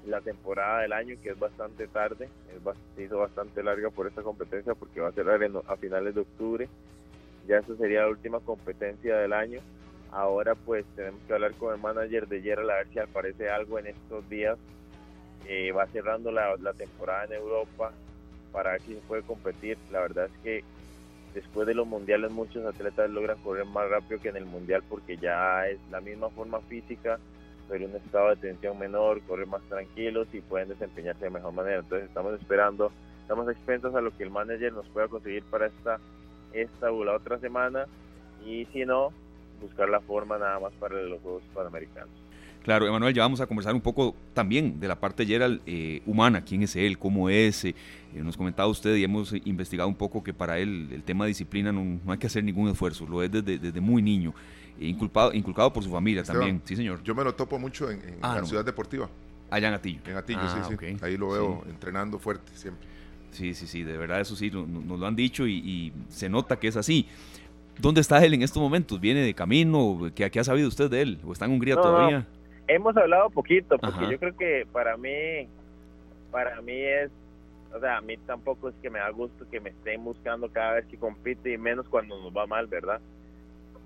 la 0.05 0.21
temporada 0.21 0.81
del 0.81 0.93
año, 0.93 1.15
que 1.21 1.29
es 1.29 1.39
bastante 1.39 1.87
tarde, 1.87 2.29
es, 2.55 3.03
hizo 3.03 3.17
bastante 3.17 3.63
larga 3.63 3.89
por 3.89 4.07
esta 4.07 4.21
competencia 4.21 4.73
porque 4.75 5.01
va 5.01 5.09
a 5.09 5.13
cerrar 5.13 5.39
a 5.67 5.75
finales 5.77 6.15
de 6.15 6.21
octubre 6.21 6.69
ya 7.47 7.59
esa 7.59 7.75
sería 7.77 8.01
la 8.01 8.09
última 8.09 8.39
competencia 8.41 9.17
del 9.17 9.33
año. 9.33 9.59
Ahora 10.11 10.55
pues 10.55 10.85
tenemos 10.95 11.21
que 11.25 11.33
hablar 11.33 11.53
con 11.53 11.73
el 11.73 11.81
manager 11.81 12.27
de 12.27 12.41
Gerald 12.41 12.69
a 12.69 12.75
ver 12.75 12.87
si 12.89 12.99
aparece 12.99 13.49
algo 13.49 13.79
en 13.79 13.87
estos 13.87 14.27
días. 14.29 14.57
Eh, 15.47 15.71
va 15.71 15.87
cerrando 15.87 16.31
la, 16.31 16.55
temporada 16.73 17.25
en 17.25 17.33
Europa 17.33 17.93
para 18.57 18.71
ver 18.71 18.81
se 18.81 18.95
puede 19.07 19.21
competir. 19.21 19.77
La 19.91 19.99
verdad 19.99 20.25
es 20.25 20.31
que 20.43 20.63
después 21.35 21.67
de 21.67 21.75
los 21.75 21.85
mundiales 21.85 22.31
muchos 22.31 22.65
atletas 22.65 23.07
logran 23.07 23.37
correr 23.43 23.65
más 23.65 23.87
rápido 23.87 24.19
que 24.19 24.29
en 24.29 24.37
el 24.37 24.47
mundial 24.47 24.81
porque 24.89 25.15
ya 25.17 25.67
es 25.67 25.77
la 25.91 26.01
misma 26.01 26.31
forma 26.31 26.59
física, 26.61 27.19
pero 27.69 27.85
un 27.85 27.95
estado 27.95 28.29
de 28.29 28.37
tensión 28.37 28.79
menor, 28.79 29.21
corren 29.27 29.49
más 29.49 29.61
tranquilos 29.69 30.27
y 30.33 30.41
pueden 30.41 30.69
desempeñarse 30.69 31.25
de 31.25 31.29
mejor 31.29 31.53
manera. 31.53 31.81
Entonces 31.81 32.07
estamos 32.07 32.33
esperando, 32.33 32.91
estamos 33.21 33.47
expensos 33.47 33.93
a 33.93 34.01
lo 34.01 34.09
que 34.17 34.23
el 34.23 34.31
manager 34.31 34.73
nos 34.73 34.89
pueda 34.89 35.07
conseguir 35.07 35.43
para 35.43 35.67
esta 35.67 35.99
esta 36.51 36.91
o 36.91 37.03
la 37.03 37.13
otra 37.13 37.37
semana 37.37 37.85
y 38.43 38.65
si 38.73 38.85
no, 38.85 39.13
buscar 39.61 39.87
la 39.87 39.99
forma 39.99 40.39
nada 40.39 40.59
más 40.59 40.73
para 40.79 40.95
los 40.95 41.21
Juegos 41.21 41.43
Panamericanos. 41.53 42.26
Claro, 42.67 42.85
Emanuel, 42.85 43.13
ya 43.13 43.21
vamos 43.21 43.39
a 43.39 43.47
conversar 43.47 43.73
un 43.73 43.79
poco 43.79 44.13
también 44.33 44.77
de 44.77 44.89
la 44.89 44.99
parte 44.99 45.25
Gerald 45.25 45.61
eh, 45.65 46.01
humana, 46.05 46.43
quién 46.43 46.63
es 46.63 46.75
él, 46.75 46.99
cómo 46.99 47.29
es. 47.29 47.63
Eh, 47.63 47.73
nos 48.13 48.35
comentaba 48.35 48.67
usted 48.67 48.93
y 48.97 49.05
hemos 49.05 49.33
investigado 49.45 49.87
un 49.87 49.95
poco 49.95 50.21
que 50.21 50.33
para 50.33 50.59
él 50.59 50.89
el 50.91 51.01
tema 51.01 51.23
de 51.23 51.29
disciplina 51.29 51.71
no, 51.71 51.97
hay 52.11 52.17
que 52.17 52.27
hacer 52.27 52.43
ningún 52.43 52.67
esfuerzo, 52.67 53.05
lo 53.07 53.23
es 53.23 53.31
desde, 53.31 53.57
desde 53.57 53.79
muy 53.79 54.01
niño, 54.01 54.33
inculpado, 54.81 55.31
inculcado 55.33 55.71
por 55.71 55.81
su 55.81 55.89
familia 55.89 56.23
también. 56.23 56.61
Sí, 56.65 56.75
señor. 56.75 57.01
Yo 57.05 57.15
me 57.15 57.23
lo 57.23 57.33
topo 57.35 57.57
mucho 57.57 57.89
en, 57.89 58.01
ah, 58.21 58.39
la 58.41 58.45
ciudad 58.45 58.65
deportiva. 58.65 59.09
Allá 59.49 59.69
en 59.69 59.73
Atillo. 59.73 60.01
En 60.05 60.17
Atillo, 60.17 60.41
sí, 60.49 60.57
ah, 60.61 60.67
sí. 60.67 60.97
Ahí 61.03 61.15
lo 61.15 61.29
veo 61.29 61.63
entrenando 61.69 62.19
fuerte 62.19 62.51
siempre. 62.53 62.85
Sí, 63.31 63.53
sí, 63.53 63.65
sí, 63.65 63.83
de 63.83 63.95
verdad 63.95 64.19
eso 64.19 64.35
sí, 64.35 64.51
nos, 64.51 64.99
lo 64.99 65.07
han 65.07 65.15
dicho 65.15 65.47
y, 65.47 65.93
se 66.09 66.27
nota 66.27 66.59
que 66.59 66.67
es 66.67 66.75
así. 66.75 67.07
¿Dónde 67.79 68.01
está 68.01 68.25
él 68.25 68.33
en 68.33 68.41
estos 68.41 68.61
momentos? 68.61 68.99
¿Viene 68.99 69.21
de 69.21 69.33
camino? 69.33 70.11
¿Qué, 70.13 70.29
qué 70.29 70.39
ha 70.41 70.43
sabido 70.43 70.67
usted 70.67 70.89
de 70.89 71.01
él? 71.01 71.19
¿O 71.23 71.31
está 71.31 71.45
en 71.45 71.51
Hungría 71.51 71.75
todavía? 71.75 72.27
Hemos 72.67 72.97
hablado 72.97 73.29
poquito, 73.29 73.77
porque 73.77 74.11
yo 74.11 74.19
creo 74.19 74.35
que 74.35 74.67
para 74.71 74.97
mí, 74.97 75.47
para 76.31 76.61
mí 76.61 76.81
es, 76.81 77.09
o 77.73 77.79
sea, 77.79 77.97
a 77.97 78.01
mí 78.01 78.17
tampoco 78.17 78.69
es 78.69 78.75
que 78.81 78.89
me 78.89 78.99
da 78.99 79.09
gusto 79.09 79.49
que 79.49 79.59
me 79.59 79.69
estén 79.69 80.03
buscando 80.03 80.49
cada 80.51 80.73
vez 80.73 80.85
que 80.87 80.97
compite 80.97 81.53
y 81.53 81.57
menos 81.57 81.87
cuando 81.87 82.21
nos 82.21 82.35
va 82.35 82.45
mal, 82.45 82.67
¿verdad? 82.67 82.99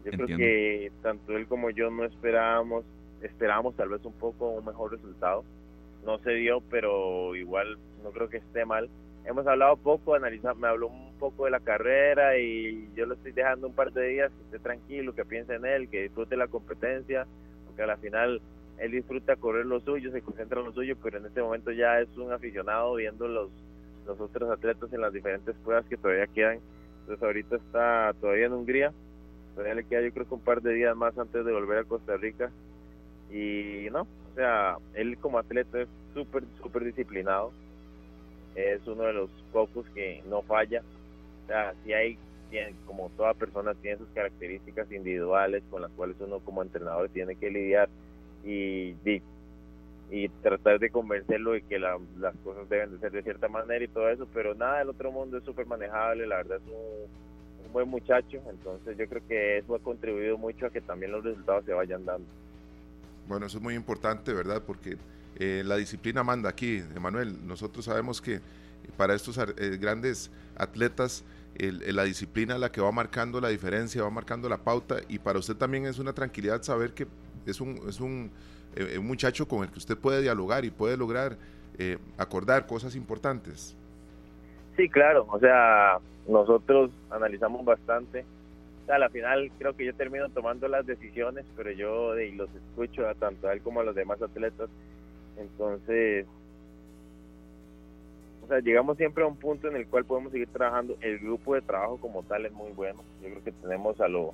Yo 0.04 0.12
creo 0.12 0.36
que 0.36 0.92
tanto 1.04 1.38
él 1.38 1.48
como 1.48 1.70
yo 1.70 1.92
no 1.92 2.06
esperábamos, 2.06 2.84
esperábamos 3.22 3.76
tal 3.76 3.90
vez 3.90 4.04
un 4.04 4.14
poco 4.14 4.50
un 4.50 4.66
mejor 4.66 4.92
resultado. 4.92 5.44
No 6.04 6.18
se 6.20 6.32
dio, 6.32 6.62
pero 6.62 7.36
igual 7.36 7.78
no 8.04 8.10
creo 8.10 8.28
que 8.30 8.38
esté 8.38 8.66
mal 8.66 8.90
hemos 9.26 9.46
hablado 9.48 9.78
poco, 9.78 10.16
analizado, 10.16 10.56
me 10.56 10.68
habló 10.68 10.88
un 10.88 11.14
poco 11.20 11.46
de 11.46 11.52
la 11.52 11.60
carrera 11.60 12.38
y 12.38 12.90
yo 12.96 13.06
lo 13.06 13.14
estoy 13.14 13.32
dejando 13.32 13.68
un 13.68 13.74
par 13.74 13.92
de 13.92 14.08
días 14.08 14.32
que 14.32 14.44
esté 14.44 14.60
tranquilo, 14.60 15.14
que 15.14 15.26
piense 15.26 15.56
en 15.56 15.66
él, 15.66 15.90
que 15.90 16.04
disfrute 16.04 16.36
la 16.36 16.48
competencia, 16.48 17.28
porque 17.66 17.84
a 17.84 17.88
la 17.88 17.98
final 17.98 18.42
él 18.78 18.92
disfruta 18.92 19.36
correr 19.36 19.66
lo 19.66 19.80
suyo, 19.80 20.12
se 20.12 20.22
concentra 20.22 20.60
en 20.60 20.68
lo 20.68 20.74
suyo, 20.74 20.96
pero 21.01 21.18
en 21.18 21.25
este 21.25 21.42
momento 21.42 21.72
ya 21.72 22.00
es 22.00 22.10
un 22.18 22.32
aficionado 22.32 22.96
viendo 22.96 23.28
los, 23.28 23.50
los 24.06 24.20
otros 24.20 24.50
atletas 24.50 24.92
en 24.94 25.01
las 25.01 25.13
diferentes 25.13 25.56
pruebas 25.63 25.86
que 25.86 25.98
todavía 25.98 26.28
quedan. 26.28 26.60
Entonces 27.01 27.24
ahorita 27.24 27.56
está 27.56 28.13
todavía 28.20 28.46
en 28.46 28.54
Hungría, 28.54 28.94
todavía 29.54 29.75
le 29.75 29.84
queda 29.84 30.01
yo 30.01 30.12
creo 30.12 30.28
que 30.28 30.34
un 30.34 30.42
par 30.42 30.62
de 30.62 30.74
días 30.74 30.96
más 30.96 31.18
antes 31.18 31.46
de 31.46 31.51
volver 31.51 31.80
a 31.80 31.84
Costa 31.84 32.18
Rica. 32.18 32.51
Y 33.32 33.88
no, 33.92 34.01
o 34.01 34.36
sea, 34.36 34.78
él 34.94 35.18
como 35.18 35.40
atleta 35.40 35.82
es 35.82 35.88
súper, 36.13 36.44
súper 36.62 36.84
disciplinado 36.86 37.51
es 38.56 38.86
uno 38.88 39.04
de 39.04 39.13
los 39.13 39.30
pocos 39.51 39.86
que 39.94 40.22
no 40.28 40.42
falla. 40.42 40.82
O 41.44 41.48
sea, 41.48 41.74
si 41.84 41.94
hay, 41.94 42.18
como 42.86 43.10
toda 43.16 43.34
persona, 43.34 43.74
tiene 43.75 43.98
sus 43.98 44.10
características 44.10 44.92
individuales 44.92 45.63
con 45.70 45.82
las 45.82 45.92
cuales 45.92 46.18
uno 46.20 46.40
como 46.40 46.62
entrenador 46.62 47.10
tiene 47.10 47.36
que 47.36 47.50
lidiar 47.50 47.90
y, 48.44 48.96
y, 50.10 50.30
tratar 50.42 50.80
de 50.80 50.90
convencerlo 50.90 51.52
de 51.52 51.62
que 51.62 51.80
las 51.80 52.00
cosas 52.44 52.68
deben 52.70 52.92
de 52.92 53.00
ser 53.00 53.12
de 53.12 53.24
cierta 53.24 53.48
manera 53.48 53.84
y 53.84 53.88
todo 53.88 54.10
eso, 54.10 54.28
pero 54.34 54.54
nada 54.56 54.80
del 54.80 54.90
otro 54.90 55.12
mundo 55.12 55.38
es 55.38 55.44
súper 55.44 55.66
manejable, 55.66 56.28
la 56.28 56.38
verdad 56.38 56.58
es 56.58 56.68
un, 56.68 57.66
un 57.66 57.74
buen 57.74 57.88
muchacho, 57.88 58.42
entonces 58.50 58.98
yo 58.98 59.08
creo 59.08 59.28
que 59.28 59.58
eso 59.60 59.76
ha 59.76 59.80
contribuido 59.80 60.38
mucho 60.38 60.66
a 60.66 60.70
que 60.70 60.82
también 60.82 61.12
los 61.12 61.24
resultados 61.24 61.66
se 61.66 61.74
vayan 61.74 62.06
dando. 62.06 62.28
Bueno, 63.28 63.46
eso 63.46 63.58
es 63.58 63.64
muy 63.64 63.76
importante, 63.76 64.34
¿verdad? 64.34 64.62
Porque 64.66 64.98
eh, 65.38 65.64
la 65.66 65.78
disciplina 65.78 66.24
manda 66.24 66.50
aquí, 66.50 66.84
Emanuel. 66.96 67.48
Nosotros 67.48 67.86
sabemos 67.86 68.22
que 68.22 68.42
para 68.98 69.14
estos 69.16 69.38
eh, 69.38 69.78
grandes 69.80 70.32
atletas 70.56 71.24
la 71.58 72.04
disciplina 72.04 72.56
es 72.56 72.60
la 72.60 72.72
que 72.72 72.82
va 72.82 72.92
marcando 72.92 73.40
la 73.40 73.50
diferencia, 73.50 74.02
va 74.02 74.10
marcando 74.10 74.50
la 74.50 74.58
pauta 74.58 74.98
y 75.08 75.20
para 75.20 75.38
usted 75.38 75.56
también 75.56 75.86
es 75.86 76.00
una 76.00 76.14
tranquilidad 76.14 76.64
saber 76.64 76.94
que 76.94 77.06
es 77.46 77.62
un, 77.62 77.80
es 77.88 78.00
un, 78.00 78.32
eh, 78.76 79.00
muchacho 79.00 79.48
con 79.48 79.64
el 79.64 79.72
que 79.72 79.80
usted 79.80 79.98
puede 79.98 80.22
dialogar 80.22 80.66
y 80.66 80.72
puede 80.72 80.98
lograr 80.98 81.38
acordar 82.16 82.68
cosas 82.68 82.96
importantes. 82.96 83.76
Sí, 84.78 84.88
claro, 84.88 85.26
o 85.32 85.40
sea, 85.40 85.98
nosotros 86.28 86.92
analizamos 87.10 87.66
bastante. 87.66 88.24
A 88.88 89.00
la 89.00 89.10
final 89.10 89.52
creo 89.58 89.76
que 89.76 89.86
yo 89.86 89.96
termino 89.96 90.30
tomando 90.30 90.68
las 90.68 90.86
decisiones, 90.86 91.44
pero 91.56 91.72
yo 91.72 92.20
y 92.20 92.34
los 92.34 92.50
escucho 92.54 93.08
a 93.08 93.16
tanto 93.16 93.48
a 93.48 93.54
él 93.54 93.62
como 93.62 93.80
a 93.80 93.84
los 93.84 93.96
demás 93.96 94.22
atletas 94.22 94.70
entonces, 95.38 96.26
o 98.44 98.48
sea, 98.48 98.60
llegamos 98.60 98.98
siempre 98.98 99.24
a 99.24 99.28
un 99.28 99.36
punto 99.36 99.68
en 99.68 99.76
el 99.76 99.88
cual 99.88 100.06
podemos 100.06 100.32
seguir 100.32 100.50
trabajando. 100.50 100.98
El 101.02 101.20
grupo 101.20 101.56
de 101.56 101.62
trabajo 101.62 101.98
como 101.98 102.24
tal 102.24 102.46
es 102.46 102.52
muy 102.52 102.72
bueno. 102.72 103.04
Yo 103.22 103.30
creo 103.30 103.44
que 103.44 103.52
tenemos 103.52 104.00
a 104.02 104.08
los 104.08 104.32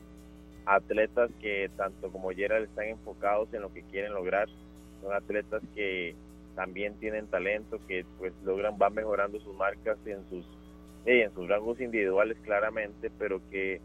atletas 0.67 1.31
que 1.39 1.69
tanto 1.77 2.11
como 2.11 2.29
Gerald 2.31 2.65
están 2.65 2.87
enfocados 2.87 3.53
en 3.53 3.61
lo 3.61 3.73
que 3.73 3.83
quieren 3.83 4.13
lograr. 4.13 4.49
Son 5.01 5.13
atletas 5.13 5.63
que 5.73 6.15
también 6.55 6.95
tienen 6.95 7.27
talento, 7.27 7.79
que 7.87 8.05
pues 8.17 8.33
logran, 8.43 8.77
van 8.77 8.93
mejorando 8.93 9.39
sus 9.39 9.55
marcas 9.55 9.97
en 10.05 10.27
sus, 10.29 10.45
en 11.05 11.33
sus 11.33 11.47
rangos 11.47 11.79
individuales 11.79 12.37
claramente, 12.43 13.09
pero 13.17 13.41
que 13.49 13.79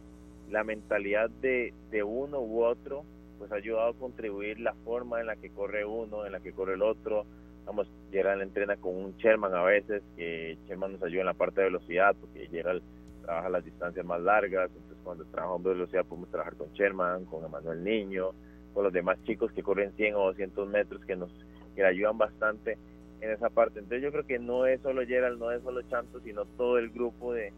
la 0.51 0.65
mentalidad 0.65 1.31
de, 1.31 1.73
de 1.91 2.03
uno 2.03 2.41
u 2.41 2.65
otro 2.65 3.05
pues 3.39 3.53
ha 3.53 3.57
ayudado 3.57 3.91
a 3.91 3.95
contribuir 3.95 4.59
la 4.61 4.75
forma 4.85 5.21
en 5.21 5.27
la 5.27 5.37
que 5.37 5.51
corre 5.51 5.85
uno, 5.85 6.27
en 6.27 6.33
la 6.33 6.41
que 6.41 6.53
corre 6.53 6.75
el 6.75 6.83
otro. 6.83 7.27
Vamos, 7.65 7.89
Gerald 8.11 8.43
entrena 8.43 8.77
con 8.77 8.97
un 8.97 9.17
Sherman 9.19 9.55
a 9.55 9.63
veces, 9.63 10.03
que 10.17 10.59
Sherman 10.67 10.93
nos 10.93 11.03
ayuda 11.03 11.21
en 11.21 11.27
la 11.27 11.35
parte 11.35 11.61
de 11.61 11.69
velocidad, 11.69 12.17
porque 12.21 12.49
Gerald 12.49 12.83
trabaja 13.23 13.49
las 13.49 13.65
distancias 13.65 14.05
más 14.05 14.21
largas, 14.21 14.71
entonces 14.75 14.99
cuando 15.03 15.25
trabajamos 15.27 15.65
de 15.65 15.71
velocidad 15.71 16.05
podemos 16.05 16.31
trabajar 16.31 16.57
con 16.57 16.73
Sherman, 16.73 17.25
con 17.25 17.45
Emanuel 17.45 17.83
Niño, 17.83 18.31
con 18.75 18.85
los 18.85 18.93
demás 18.93 19.19
chicos 19.25 19.53
que 19.53 19.63
corren 19.63 19.93
100 19.93 20.15
o 20.15 20.27
200 20.27 20.69
metros 20.69 21.05
que 21.05 21.17
nos 21.17 21.31
que 21.75 21.85
ayudan 21.85 22.19
bastante 22.19 22.77
en 23.21 23.31
esa 23.31 23.49
parte. 23.49 23.79
Entonces 23.79 24.03
yo 24.03 24.13
creo 24.13 24.27
que 24.27 24.39
no 24.39 24.67
es 24.67 24.81
solo 24.83 25.07
Gerald, 25.07 25.39
no 25.39 25.51
es 25.51 25.63
solo 25.63 25.83
Chanto, 25.83 26.21
sino 26.21 26.45
todo 26.45 26.79
el 26.79 26.91
grupo 26.91 27.33
de, 27.33 27.53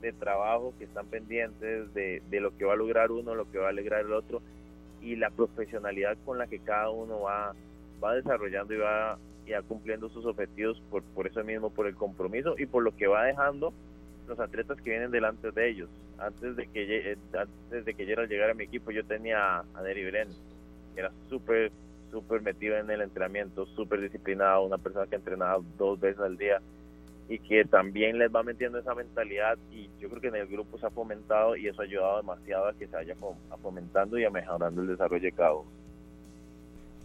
de 0.00 0.12
trabajo 0.12 0.72
que 0.78 0.84
están 0.84 1.06
pendientes 1.06 1.92
de, 1.92 2.22
de 2.30 2.40
lo 2.40 2.56
que 2.56 2.64
va 2.64 2.74
a 2.74 2.76
lograr 2.76 3.10
uno, 3.10 3.34
lo 3.34 3.50
que 3.50 3.58
va 3.58 3.68
a 3.68 3.72
lograr 3.72 4.00
el 4.00 4.12
otro 4.12 4.40
y 5.02 5.16
la 5.16 5.30
profesionalidad 5.30 6.16
con 6.24 6.38
la 6.38 6.46
que 6.46 6.58
cada 6.60 6.90
uno 6.90 7.20
va, 7.20 7.54
va 8.02 8.14
desarrollando 8.14 8.74
y 8.74 8.78
va 8.78 9.18
ya 9.46 9.62
cumpliendo 9.62 10.08
sus 10.08 10.26
objetivos 10.26 10.80
por, 10.90 11.02
por 11.02 11.26
eso 11.26 11.42
mismo, 11.42 11.70
por 11.70 11.86
el 11.86 11.94
compromiso 11.94 12.54
y 12.58 12.66
por 12.66 12.82
lo 12.82 12.94
que 12.96 13.06
va 13.06 13.24
dejando 13.24 13.72
los 14.28 14.38
atletas 14.38 14.80
que 14.80 14.90
vienen 14.90 15.10
delante 15.10 15.50
de 15.50 15.68
ellos. 15.68 15.88
Antes 16.18 16.56
de 16.56 16.66
que 16.66 17.12
eh, 17.12 17.16
antes 17.36 17.84
de 17.84 17.94
que 17.94 18.04
Gerald 18.04 18.30
llegara 18.30 18.52
a 18.52 18.54
mi 18.54 18.64
equipo, 18.64 18.90
yo 18.90 19.04
tenía 19.04 19.60
a 19.60 19.82
Neri 19.82 20.04
Bren, 20.04 20.28
que 20.94 21.00
era 21.00 21.10
súper, 21.28 21.72
súper 22.10 22.42
metido 22.42 22.76
en 22.76 22.90
el 22.90 23.00
entrenamiento, 23.00 23.66
súper 23.66 24.00
disciplinado, 24.00 24.64
una 24.64 24.78
persona 24.78 25.06
que 25.06 25.16
entrenaba 25.16 25.62
dos 25.76 25.98
veces 25.98 26.20
al 26.20 26.36
día 26.36 26.60
y 27.28 27.38
que 27.40 27.64
también 27.64 28.18
les 28.18 28.34
va 28.34 28.42
metiendo 28.42 28.78
esa 28.78 28.94
mentalidad 28.94 29.58
y 29.70 29.90
yo 30.00 30.08
creo 30.08 30.20
que 30.20 30.28
en 30.28 30.36
el 30.36 30.46
grupo 30.46 30.78
se 30.78 30.86
ha 30.86 30.90
fomentado 30.90 31.56
y 31.56 31.68
eso 31.68 31.82
ha 31.82 31.84
ayudado 31.84 32.16
demasiado 32.18 32.68
a 32.68 32.74
que 32.74 32.86
se 32.86 32.96
vaya 32.96 33.14
fomentando 33.60 34.18
y 34.18 34.24
a 34.24 34.30
mejorando 34.30 34.80
el 34.80 34.88
desarrollo 34.88 35.24
de 35.24 35.32
cada. 35.32 35.56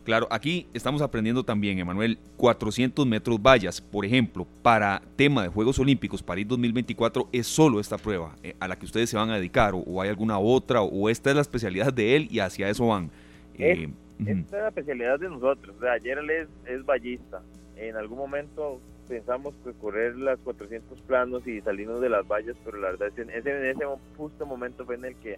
Claro, 0.04 0.28
aquí 0.30 0.68
estamos 0.74 1.02
aprendiendo 1.02 1.44
también, 1.44 1.80
Emanuel, 1.80 2.18
400 2.36 3.08
metros 3.08 3.42
vallas, 3.42 3.80
por 3.80 4.06
ejemplo, 4.06 4.46
para 4.62 5.02
tema 5.16 5.44
de 5.44 5.48
Juegos 5.48 5.80
Olímpicos 5.80 6.22
París 6.22 6.46
2024, 6.50 7.30
es 7.32 7.48
solo 7.48 7.80
esta 7.80 7.98
prueba 7.98 8.36
eh, 8.44 8.54
a 8.60 8.68
la 8.68 8.76
que 8.76 8.86
ustedes 8.86 9.10
se 9.10 9.16
van 9.16 9.30
a 9.30 9.36
dedicar 9.36 9.74
o, 9.74 10.02
hay 10.02 10.10
alguna 10.10 10.38
otra 10.40 10.82
o 10.82 11.10
esta 11.10 11.30
es 11.30 11.38
la 11.38 11.42
especialidad 11.42 11.94
de 11.94 12.18
él 12.18 12.28
y 12.30 12.40
hacia 12.40 12.70
eso 12.70 12.88
van. 12.88 13.10
Eh, 13.58 13.90
esta 14.20 14.58
es 14.58 14.64
la 14.64 14.68
especialidad 14.68 15.20
de 15.20 15.30
nosotros, 15.30 15.76
ayer 15.84 16.18
él 16.18 16.30
es, 16.30 16.48
es 16.66 16.86
vallista, 16.86 17.42
en 17.78 17.96
algún 17.96 18.18
momento 18.18 18.82
pensamos 19.08 19.54
que 19.64 19.72
correr 19.72 20.18
las 20.18 20.38
400 20.40 21.00
planos 21.02 21.48
y 21.48 21.62
salirnos 21.62 22.02
de 22.02 22.10
las 22.10 22.28
vallas, 22.28 22.58
pero 22.66 22.78
la 22.78 22.92
verdad 22.92 23.08
es 23.08 23.14
que 23.14 23.22
en 23.22 23.30
ese, 23.30 23.52
en 23.52 23.66
ese 23.68 23.86
justo 24.18 24.46
momento 24.46 24.86
fue 24.86 24.96
en 24.96 25.06
el 25.06 25.16
que 25.16 25.38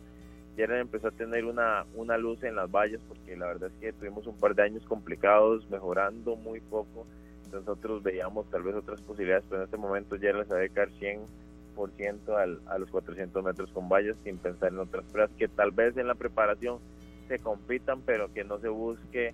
Jared 0.58 0.80
empezó 0.80 1.10
a 1.10 1.12
tener 1.12 1.46
una, 1.46 1.86
una 1.96 2.18
luz 2.18 2.44
en 2.44 2.56
las 2.56 2.70
vallas, 2.72 3.02
porque 3.08 3.36
la 3.36 3.48
verdad 3.48 3.72
es 3.74 3.80
que 3.80 3.94
tuvimos 3.94 4.26
un 4.28 4.38
par 4.38 4.56
de 4.56 4.64
años 4.64 4.84
complicados, 4.86 5.70
mejorando 5.70 6.36
muy 6.36 6.60
poco, 6.62 7.06
nosotros 7.52 8.04
veíamos 8.04 8.50
tal 8.50 8.64
vez 8.64 8.76
otras 8.76 9.02
posibilidades, 9.02 9.46
pero 9.48 9.62
en 9.62 9.66
este 9.66 9.78
momento 9.78 10.18
Jared 10.20 10.44
se 10.44 10.50
va 10.50 10.56
a 10.58 10.60
dedicar 10.60 10.90
100% 10.92 12.38
al, 12.38 12.60
a 12.68 12.78
los 12.78 12.90
400 12.90 13.44
metros 13.44 13.72
con 13.72 13.88
vallas 13.90 14.16
sin 14.24 14.38
pensar 14.38 14.72
en 14.72 14.80
otras 14.80 15.06
pruebas 15.06 15.32
que 15.38 15.48
tal 15.48 15.72
vez 15.72 15.96
en 15.98 16.08
la 16.08 16.16
preparación 16.16 16.80
se 17.28 17.40
compitan, 17.40 18.02
pero 18.02 18.32
que 18.34 18.44
no 18.44 18.60
se 18.60 18.70
busque 18.70 19.34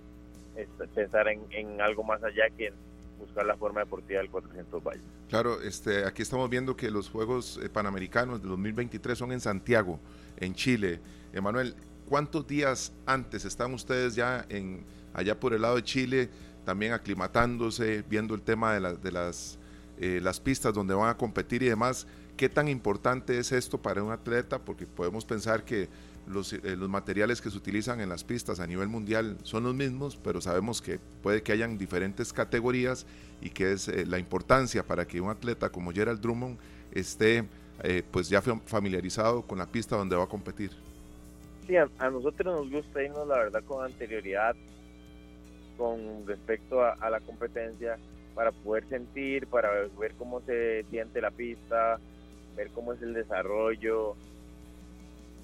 este, 0.56 0.86
pensar 0.88 1.28
en, 1.28 1.40
en 1.50 1.80
algo 1.80 2.04
más 2.04 2.22
allá 2.22 2.44
que 2.56 2.72
buscar 3.18 3.46
la 3.46 3.56
forma 3.56 3.80
deportiva 3.80 4.20
del 4.20 4.30
400 4.30 4.82
valles. 4.82 5.02
Claro, 5.28 5.62
este, 5.62 6.04
aquí 6.04 6.22
estamos 6.22 6.48
viendo 6.50 6.76
que 6.76 6.90
los 6.90 7.08
Juegos 7.08 7.58
eh, 7.62 7.68
Panamericanos 7.68 8.42
de 8.42 8.48
2023 8.48 9.16
son 9.16 9.32
en 9.32 9.40
Santiago, 9.40 9.98
en 10.42 10.54
Chile. 10.54 11.00
Emanuel, 11.32 11.74
¿cuántos 12.06 12.46
días 12.46 12.92
antes 13.06 13.44
están 13.44 13.72
ustedes 13.72 14.14
ya 14.14 14.46
allá 15.14 15.38
por 15.38 15.54
el 15.54 15.62
lado 15.62 15.76
de 15.76 15.84
Chile, 15.84 16.30
también 16.64 16.92
aclimatándose, 16.92 18.04
viendo 18.08 18.34
el 18.34 18.42
tema 18.42 18.74
de, 18.74 18.96
de 18.96 19.12
las, 19.12 19.58
eh, 19.98 20.20
las 20.22 20.40
pistas 20.40 20.74
donde 20.74 20.94
van 20.94 21.08
a 21.08 21.16
competir 21.16 21.62
y 21.62 21.68
demás? 21.68 22.06
¿Qué 22.36 22.48
tan 22.48 22.68
importante 22.68 23.38
es 23.38 23.52
esto 23.52 23.80
para 23.80 24.02
un 24.02 24.10
atleta? 24.10 24.58
Porque 24.58 24.86
podemos 24.86 25.24
pensar 25.24 25.64
que 25.64 25.88
los, 26.26 26.52
eh, 26.52 26.76
los, 26.76 26.88
materiales 26.88 27.40
que 27.40 27.50
se 27.50 27.56
utilizan 27.56 28.00
en 28.00 28.08
las 28.08 28.24
pistas 28.24 28.60
a 28.60 28.66
nivel 28.66 28.88
mundial 28.88 29.38
son 29.42 29.64
los 29.64 29.74
mismos, 29.74 30.18
pero 30.22 30.40
sabemos 30.40 30.80
que 30.80 30.98
puede 31.22 31.42
que 31.42 31.52
hayan 31.52 31.78
diferentes 31.78 32.32
categorías 32.32 33.06
y 33.40 33.50
que 33.50 33.72
es 33.72 33.88
eh, 33.88 34.06
la 34.06 34.18
importancia 34.18 34.86
para 34.86 35.06
que 35.06 35.20
un 35.20 35.30
atleta 35.30 35.70
como 35.70 35.92
Gerald 35.92 36.20
Drummond 36.20 36.58
esté 36.92 37.44
eh, 37.82 38.02
pues 38.10 38.28
ya 38.28 38.40
familiarizado 38.40 39.42
con 39.42 39.58
la 39.58 39.66
pista 39.66 39.96
donde 39.96 40.16
va 40.16 40.24
a 40.24 40.28
competir. 40.28 40.70
Sí, 41.66 41.76
a, 41.76 41.88
nosotros 42.10 42.60
nos 42.60 42.70
gusta 42.70 43.02
irnos 43.02 43.26
la 43.26 43.38
verdad 43.38 43.62
con 43.64 43.84
anterioridad 43.84 44.54
con 45.76 46.26
respecto 46.26 46.82
a, 46.84 47.10
la 47.10 47.20
competencia 47.20 47.98
para 48.34 48.52
poder 48.52 48.88
sentir, 48.88 49.46
para 49.46 49.70
ver 49.98 50.12
cómo 50.16 50.40
se 50.42 50.84
siente 50.90 51.20
la 51.20 51.30
pista, 51.30 51.98
ver 52.56 52.70
cómo 52.70 52.92
es 52.92 53.02
el 53.02 53.14
desarrollo, 53.14 54.14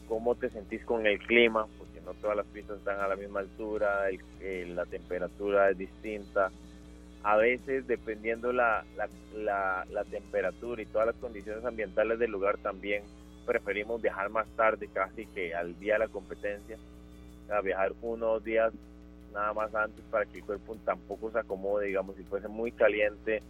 cómo 0.09 0.35
te 0.35 0.49
sentís 0.51 0.85
con 0.85 1.07
el 1.07 1.19
clima, 1.19 1.67
porque 1.79 2.01
no 2.05 2.15
todas 2.15 2.37
las 2.37 2.47
pistas 2.47 2.79
están 2.79 3.01
a 3.01 3.09
la 3.09 3.17
misma 3.17 3.41
altura, 3.41 4.05
la 4.41 4.87
temperatura 4.87 5.71
es 5.71 5.79
distinta. 5.79 6.51
A 7.29 7.37
veces, 7.37 7.87
dependiendo 7.87 8.55
la, 8.55 8.87
la, 9.37 10.05
temperatura 10.11 10.81
y 10.81 10.87
todas 10.87 11.09
las 11.09 11.17
condiciones 11.17 11.63
ambientales 11.63 12.19
del 12.19 12.31
lugar, 12.31 12.57
también 12.57 13.03
preferimos 13.45 14.01
viajar 14.01 14.31
más 14.31 14.49
tarde, 14.57 14.89
casi 14.91 15.27
que 15.27 15.55
al 15.55 15.79
día 15.79 15.93
de 15.93 15.99
la 15.99 16.09
competencia, 16.09 16.79
a 17.51 17.61
viajar 17.61 17.93
uno 18.01 18.29
o 18.29 18.33
dos 18.37 18.45
días 18.45 18.73
nada 19.35 19.53
más 19.53 19.75
antes 19.75 20.03
para 20.11 20.25
que 20.25 20.39
el 20.39 20.45
cuerpo 20.45 20.75
tampoco 20.87 21.31
se 21.31 21.41
acomode, 21.41 21.89
digamos, 21.89 22.17
si 22.17 22.23
fuese 22.23 22.49
muy 22.49 22.73
caliente, 22.73 23.43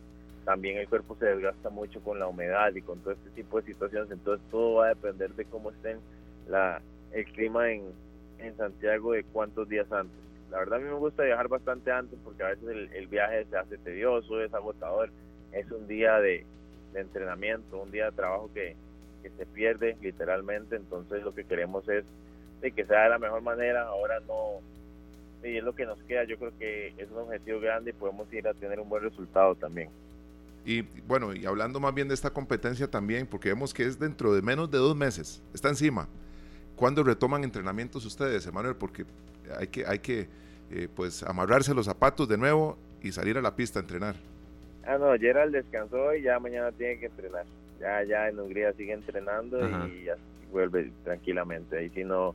también 0.44 0.78
el 0.78 0.88
cuerpo 0.88 1.14
se 1.14 1.26
desgasta 1.26 1.70
mucho 1.70 2.00
con 2.00 2.18
la 2.18 2.26
humedad 2.26 2.75
y 2.75 2.82
con 2.82 2.99
todo 2.99 3.12
este 3.12 3.30
tipo 3.30 3.61
de 3.61 3.66
situaciones, 3.66 4.11
entonces 4.11 4.44
todo 4.50 4.75
va 4.75 4.87
a 4.87 4.88
depender 4.88 5.32
de 5.35 5.44
cómo 5.44 5.70
estén 5.70 6.00
la, 6.49 6.82
el 7.12 7.25
clima 7.26 7.70
en 7.70 7.92
Santiago 8.56 9.12
de 9.12 9.23
cuántos 9.23 9.68
días 9.68 9.87
antes. 9.92 10.27
La 10.50 10.59
verdad 10.59 10.78
a 10.78 10.83
mí 10.83 10.88
me 10.88 10.95
gusta 10.95 11.25
viajar 11.25 11.49
bastante 11.49 11.93
antes 11.93 12.19
porque 12.25 12.43
a 12.43 12.49
veces 12.49 12.90
el, 12.93 13.07
viaje 13.07 13.45
se 13.50 13.57
hace 13.57 13.78
tedioso, 13.78 14.40
es 14.43 14.52
agotador, 14.55 15.11
es 15.52 15.71
un 15.71 15.87
día 15.87 16.19
de, 16.21 16.47
entrenamiento, 16.95 17.83
un 17.83 17.90
día 17.90 18.07
de 18.07 18.12
trabajo 18.12 18.50
que, 18.55 18.76
se 19.37 19.45
pierde 19.45 19.95
literalmente, 20.00 20.76
entonces 20.76 21.23
lo 21.23 21.35
que 21.35 21.45
queremos 21.45 21.87
es 21.90 22.05
que 22.62 22.87
sea 22.87 23.02
de 23.02 23.09
la 23.11 23.19
mejor 23.19 23.43
manera, 23.43 23.83
ahora 23.83 24.21
no, 24.21 24.62
y 25.43 25.57
es 25.57 25.64
lo 25.64 25.75
que 25.75 25.87
nos 25.87 26.02
queda, 26.05 26.25
yo 26.25 26.38
creo 26.38 26.57
que 26.59 26.95
es 26.97 27.11
un 27.11 27.19
objetivo 27.19 27.61
grande 27.61 27.90
y 27.90 27.93
podemos 27.93 28.33
ir 28.33 28.49
a 28.49 28.55
tener 28.55 28.81
un 28.81 28.88
buen 28.88 29.02
resultado 29.02 29.55
también. 29.55 29.90
Y 30.64 30.83
bueno, 31.07 31.35
y 31.35 31.47
hablando 31.47 31.81
más 31.81 31.95
bien 31.95 32.09
de 32.09 32.14
esta 32.14 32.31
competencia 32.31 32.90
también, 32.90 33.26
porque 33.26 33.49
vemos 33.49 33.73
que 33.73 33.85
es 33.85 33.99
dentro 33.99 34.35
de 34.35 34.43
menos 34.43 34.71
de 34.71 34.78
dos 34.78 34.97
meses, 34.97 35.43
está 35.55 35.69
encima. 35.69 36.09
¿Cuándo 36.76 37.02
retoman 37.02 37.45
entrenamientos 37.45 38.05
ustedes, 38.05 38.47
Emanuel? 38.47 38.76
Porque 38.76 39.05
hay 39.57 39.69
que, 39.69 39.87
hay 39.87 39.99
que 39.99 40.28
eh, 40.71 40.88
pues 40.95 41.23
amarrarse 41.23 41.75
los 41.75 41.87
zapatos 41.87 42.28
de 42.28 42.37
nuevo 42.37 42.76
y 43.02 43.12
salir 43.12 43.38
a 43.38 43.43
la 43.43 43.55
pista 43.55 43.78
a 43.78 43.83
entrenar. 43.83 44.17
Ah, 44.85 44.99
no, 44.99 45.12
Gerald 45.19 45.52
descansó 45.52 46.14
y 46.14 46.23
ya 46.23 46.38
mañana 46.38 46.73
tiene 46.73 46.99
que 46.99 47.07
entrenar. 47.07 47.45
Ya, 47.81 48.02
ya 48.05 48.28
en 48.28 48.40
Hungría 48.40 48.73
sigue 48.73 48.93
entrenando 48.93 49.59
y 49.87 50.05
ya 50.05 50.17
vuelve 50.50 50.90
tranquilamente. 51.05 51.78
Ahí 51.78 51.90
si 51.90 52.05
no, 52.05 52.35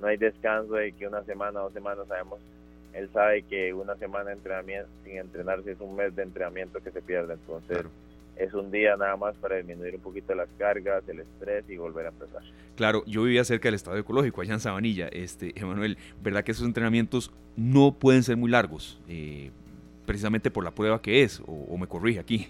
no 0.00 0.06
hay 0.06 0.16
descanso 0.16 0.74
de 0.74 0.92
que 0.92 1.06
una 1.06 1.22
semana, 1.24 1.60
dos 1.60 1.72
semanas, 1.72 2.06
sabemos, 2.08 2.40
él 2.92 3.08
sabe 3.12 3.42
que 3.42 3.72
una 3.72 3.96
semana 3.96 4.26
de 4.26 4.32
entrenamiento 4.32 4.88
sin 5.04 5.16
entrenarse 5.18 5.72
es 5.72 5.80
un 5.80 5.96
mes 5.96 6.14
de 6.14 6.24
entrenamiento 6.24 6.80
que 6.82 6.90
se 6.90 7.00
pierde. 7.00 7.34
Entonces, 7.34 7.86
es 8.42 8.54
un 8.54 8.70
día 8.70 8.96
nada 8.96 9.16
más 9.16 9.36
para 9.36 9.56
disminuir 9.56 9.94
un 9.94 10.00
poquito 10.00 10.34
las 10.34 10.48
cargas, 10.58 11.06
el 11.08 11.20
estrés 11.20 11.68
y 11.68 11.76
volver 11.76 12.06
a 12.06 12.08
empezar. 12.08 12.42
Claro, 12.76 13.04
yo 13.06 13.22
vivía 13.22 13.44
cerca 13.44 13.68
del 13.68 13.74
estadio 13.74 14.00
ecológico, 14.00 14.40
allá 14.40 14.54
en 14.54 14.60
Sabanilla. 14.60 15.08
Este, 15.08 15.52
Emanuel, 15.60 15.98
¿verdad 16.22 16.44
que 16.44 16.52
esos 16.52 16.66
entrenamientos 16.66 17.32
no 17.56 17.92
pueden 17.98 18.22
ser 18.22 18.36
muy 18.36 18.50
largos? 18.50 19.00
Eh, 19.08 19.50
precisamente 20.06 20.50
por 20.50 20.64
la 20.64 20.72
prueba 20.72 21.00
que 21.00 21.22
es, 21.22 21.42
o, 21.46 21.76
me 21.76 21.86
corrige 21.86 22.20
aquí. 22.20 22.48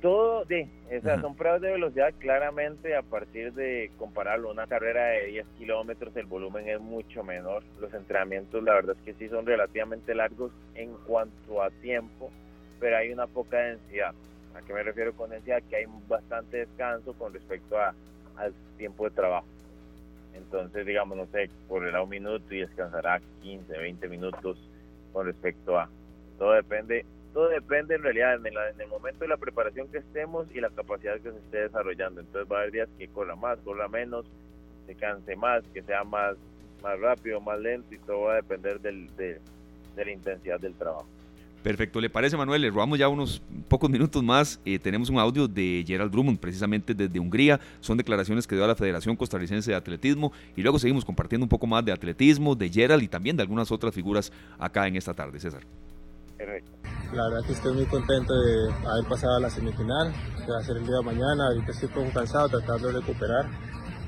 Todo, 0.00 0.44
sí, 0.46 0.68
o 0.90 1.20
son 1.20 1.36
pruebas 1.36 1.60
de 1.60 1.70
velocidad 1.70 2.12
claramente 2.18 2.96
a 2.96 3.02
partir 3.02 3.52
de 3.52 3.92
compararlo 3.98 4.50
una 4.50 4.66
carrera 4.66 5.04
de 5.06 5.26
10 5.26 5.46
kilómetros, 5.58 6.16
el 6.16 6.26
volumen 6.26 6.68
es 6.68 6.80
mucho 6.80 7.22
menor. 7.22 7.62
Los 7.80 7.94
entrenamientos, 7.94 8.64
la 8.64 8.74
verdad 8.74 8.96
es 8.98 9.04
que 9.04 9.14
sí 9.14 9.28
son 9.28 9.46
relativamente 9.46 10.12
largos 10.16 10.50
en 10.74 10.92
cuanto 11.06 11.62
a 11.62 11.70
tiempo, 11.70 12.32
pero 12.80 12.96
hay 12.96 13.12
una 13.12 13.28
poca 13.28 13.58
densidad. 13.58 14.12
¿A 14.54 14.62
qué 14.62 14.72
me 14.72 14.82
refiero 14.82 15.12
con 15.14 15.30
densidad? 15.30 15.62
Que 15.68 15.76
hay 15.76 15.84
bastante 16.08 16.58
descanso 16.58 17.12
con 17.14 17.32
respecto 17.32 17.78
a, 17.78 17.94
al 18.36 18.52
tiempo 18.76 19.04
de 19.04 19.10
trabajo. 19.10 19.46
Entonces, 20.34 20.86
digamos, 20.86 21.16
no 21.16 21.26
sé, 21.26 21.50
correrá 21.68 22.02
un 22.02 22.08
minuto 22.08 22.54
y 22.54 22.60
descansará 22.60 23.20
15, 23.42 23.78
20 23.78 24.08
minutos 24.08 24.58
con 25.12 25.26
respecto 25.26 25.78
a. 25.78 25.88
Todo 26.38 26.52
depende, 26.52 27.04
todo 27.32 27.48
depende 27.48 27.94
en 27.94 28.02
realidad 28.02 28.34
en 28.34 28.46
el, 28.80 28.88
momento 28.88 29.20
de 29.20 29.28
la 29.28 29.36
preparación 29.36 29.88
que 29.88 29.98
estemos 29.98 30.46
y 30.54 30.60
la 30.60 30.70
capacidad 30.70 31.20
que 31.20 31.30
se 31.30 31.38
esté 31.38 31.58
desarrollando. 31.58 32.20
Entonces 32.20 32.50
va 32.50 32.56
a 32.56 32.60
haber 32.60 32.72
días 32.72 32.88
que 32.98 33.08
corra 33.08 33.36
más, 33.36 33.58
corra 33.60 33.88
menos, 33.88 34.26
se 34.86 34.94
canse 34.94 35.36
más, 35.36 35.62
que 35.74 35.82
sea 35.82 36.04
más, 36.04 36.36
más 36.82 36.98
rápido, 36.98 37.40
más 37.40 37.58
lento 37.60 37.94
y 37.94 37.98
todo 37.98 38.22
va 38.22 38.32
a 38.32 38.36
depender 38.36 38.80
del, 38.80 39.14
de 39.16 39.40
la 39.96 40.10
intensidad 40.10 40.58
del 40.58 40.74
trabajo. 40.74 41.06
Perfecto, 41.62 42.00
¿le 42.00 42.10
parece 42.10 42.36
Manuel? 42.36 42.60
Le 42.60 42.70
robamos 42.70 42.98
ya 42.98 43.08
unos 43.08 43.40
pocos 43.68 43.88
minutos 43.88 44.22
más. 44.22 44.58
Eh, 44.64 44.80
tenemos 44.80 45.10
un 45.10 45.18
audio 45.18 45.46
de 45.46 45.84
Gerald 45.86 46.10
Drummond, 46.10 46.38
precisamente 46.38 46.92
desde 46.92 47.20
Hungría. 47.20 47.60
Son 47.80 47.96
declaraciones 47.96 48.48
que 48.48 48.56
dio 48.56 48.64
a 48.64 48.68
la 48.68 48.74
Federación 48.74 49.14
Costarricense 49.14 49.70
de 49.70 49.76
Atletismo. 49.76 50.32
Y 50.56 50.62
luego 50.62 50.80
seguimos 50.80 51.04
compartiendo 51.04 51.44
un 51.44 51.48
poco 51.48 51.68
más 51.68 51.84
de 51.84 51.92
atletismo, 51.92 52.56
de 52.56 52.68
Gerald 52.68 53.02
y 53.04 53.08
también 53.08 53.36
de 53.36 53.42
algunas 53.42 53.70
otras 53.70 53.94
figuras 53.94 54.32
acá 54.58 54.88
en 54.88 54.96
esta 54.96 55.14
tarde. 55.14 55.38
César. 55.38 55.62
La 57.12 57.28
verdad 57.28 57.46
que 57.46 57.52
estoy 57.52 57.74
muy 57.74 57.86
contento 57.86 58.34
de 58.34 58.72
haber 58.72 59.04
pasado 59.08 59.36
a 59.36 59.40
la 59.40 59.50
semifinal, 59.50 60.12
que 60.44 60.50
va 60.50 60.58
a 60.58 60.62
ser 60.62 60.78
el 60.78 60.86
día 60.86 60.96
de 60.96 61.02
mañana. 61.02 61.46
Ahorita 61.46 61.70
estoy 61.70 61.88
un 61.90 61.94
poco 61.94 62.10
cansado 62.12 62.48
tratando 62.48 62.88
de 62.88 63.00
recuperar. 63.00 63.46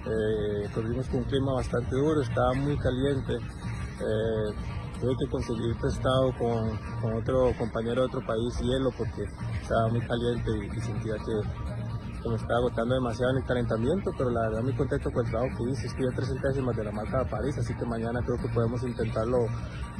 Eh, 0.06 0.68
corrimos 0.74 1.06
con 1.06 1.20
un 1.20 1.24
clima 1.24 1.52
bastante 1.52 1.94
duro, 1.94 2.20
estaba 2.20 2.52
muy 2.54 2.76
caliente. 2.78 3.34
Eh, 3.34 4.54
tuve 5.00 5.16
que 5.16 5.30
conseguir 5.30 5.76
prestado 5.76 6.32
con, 6.38 7.14
otro 7.16 7.52
compañero 7.58 8.02
de 8.02 8.06
otro 8.06 8.26
país 8.26 8.58
hielo 8.60 8.90
porque 8.96 9.24
estaba 9.60 9.88
muy 9.88 10.00
caliente 10.00 10.50
y, 10.74 10.80
sentía 10.80 11.14
que, 11.16 12.28
me 12.28 12.36
estaba 12.36 12.56
agotando 12.56 12.94
demasiado 12.94 13.32
en 13.32 13.36
el 13.36 13.44
calentamiento, 13.44 14.10
pero 14.16 14.30
la 14.30 14.48
verdad 14.48 14.62
muy 14.62 14.74
contento 14.74 15.10
con 15.12 15.26
el 15.26 15.30
trabajo 15.30 15.58
que 15.58 15.70
hice, 15.70 15.86
estoy 15.88 16.06
a 16.06 16.16
tres 16.16 16.28
centésimas 16.28 16.74
de 16.74 16.84
la 16.84 16.90
marca 16.90 17.18
de 17.18 17.26
París, 17.26 17.58
así 17.58 17.74
que 17.74 17.84
mañana 17.84 18.18
creo 18.24 18.38
que 18.38 18.48
podemos 18.48 18.82
intentarlo 18.82 19.44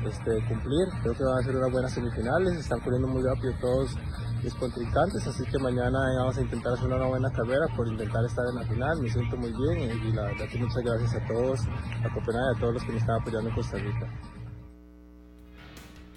este, 0.07 0.43
cumplir, 0.49 0.89
creo 1.03 1.13
que 1.13 1.23
van 1.23 1.39
a 1.39 1.43
ser 1.43 1.55
unas 1.55 1.71
buenas 1.71 1.93
semifinales, 1.93 2.57
están 2.57 2.81
corriendo 2.81 3.09
muy 3.09 3.23
rápido 3.23 3.53
todos 3.61 3.95
mis 4.43 4.55
contrincantes, 4.55 5.27
así 5.27 5.45
que 5.45 5.59
mañana 5.59 5.99
vamos 6.17 6.39
a 6.39 6.41
intentar 6.41 6.73
hacer 6.73 6.87
una 6.87 7.07
buena 7.07 7.31
carrera 7.31 7.67
por 7.77 7.89
intentar 7.89 8.25
estar 8.25 8.47
en 8.49 8.55
la 8.55 8.63
final, 8.63 9.03
me 9.03 9.11
siento 9.11 9.37
muy 9.37 9.53
bien 9.53 9.91
y, 9.91 10.13
la 10.13 10.23
verdad 10.23 10.49
que 10.51 10.59
muchas 10.59 10.83
gracias 10.83 11.15
a 11.17 11.27
todos, 11.27 11.61
a 11.61 12.15
Copenhague, 12.15 12.57
a 12.57 12.59
todos 12.59 12.73
los 12.73 12.85
que 12.85 12.93
me 12.93 12.99
están 12.99 13.21
apoyando 13.21 13.51
en 13.51 13.55
Costa 13.55 13.77
Rica 13.77 14.09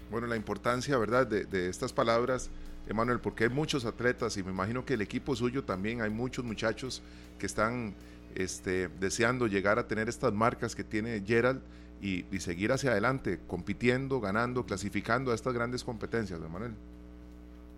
bueno, 0.10 0.28
la 0.28 0.36
importancia, 0.36 0.98
¿verdad?, 0.98 1.28
de, 1.28 1.70
estas 1.70 1.94
palabras, 1.94 2.50
Emanuel, 2.88 3.20
porque 3.20 3.46
hay 3.46 3.50
muchos 3.50 3.86
atletas 3.86 4.38
y 4.38 4.44
me 4.44 4.52
imagino 4.52 4.86
que 4.86 4.94
el 4.94 5.02
equipo 5.02 5.36
suyo 5.36 5.64
también, 5.64 6.02
hay 6.02 6.10
muchos 6.10 6.46
muchachos 6.46 7.02
que 7.38 7.46
están 7.46 7.94
este, 8.36 8.88
deseando 9.00 9.48
llegar 9.48 9.80
a 9.80 9.88
tener 9.88 10.08
estas 10.08 10.34
marcas 10.34 10.76
que 10.76 10.84
tiene 10.84 11.22
Gerald 11.26 11.62
y, 12.02 12.24
seguir 12.40 12.72
hacia 12.72 12.92
adelante, 12.92 13.40
compitiendo, 13.48 14.22
ganando, 14.22 14.66
clasificando 14.66 15.32
a 15.32 15.36
estas 15.36 15.54
grandes 15.54 15.84
competencias, 15.84 16.40
Emanuel. 16.40 16.74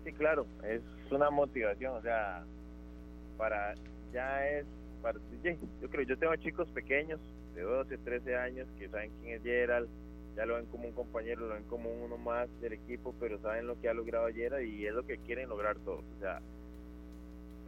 Sí, 0.04 0.12
claro, 0.12 0.46
es 0.64 0.82
una 1.10 1.30
motivación, 1.30 1.94
o 1.96 2.02
sea, 2.02 2.44
para, 3.36 3.74
ya 4.12 4.46
es, 4.46 4.66
para, 5.02 5.18
yo 5.82 5.90
creo, 5.90 6.06
yo 6.06 6.18
tengo 6.18 6.36
chicos 6.36 6.68
pequeños 6.70 7.18
de 7.54 7.62
12, 7.62 7.98
13 7.98 8.36
años 8.36 8.68
que 8.78 8.88
saben 8.88 9.10
quién 9.20 9.36
es 9.36 9.42
Gerald, 9.42 9.88
ya 10.36 10.46
lo 10.46 10.56
ven 10.56 10.66
como 10.66 10.86
un 10.86 10.92
compañero, 10.92 11.46
lo 11.46 11.54
ven 11.54 11.64
como 11.64 11.90
uno 11.90 12.16
más 12.16 12.48
del 12.60 12.74
equipo, 12.74 13.14
pero 13.18 13.38
saben 13.40 13.66
lo 13.66 13.80
que 13.80 13.88
ha 13.88 13.94
logrado 13.94 14.26
ayer 14.26 14.52
y 14.62 14.86
es 14.86 14.94
lo 14.94 15.04
que 15.04 15.18
quieren 15.18 15.48
lograr 15.48 15.76
todos. 15.78 16.04
O 16.16 16.20
sea, 16.20 16.40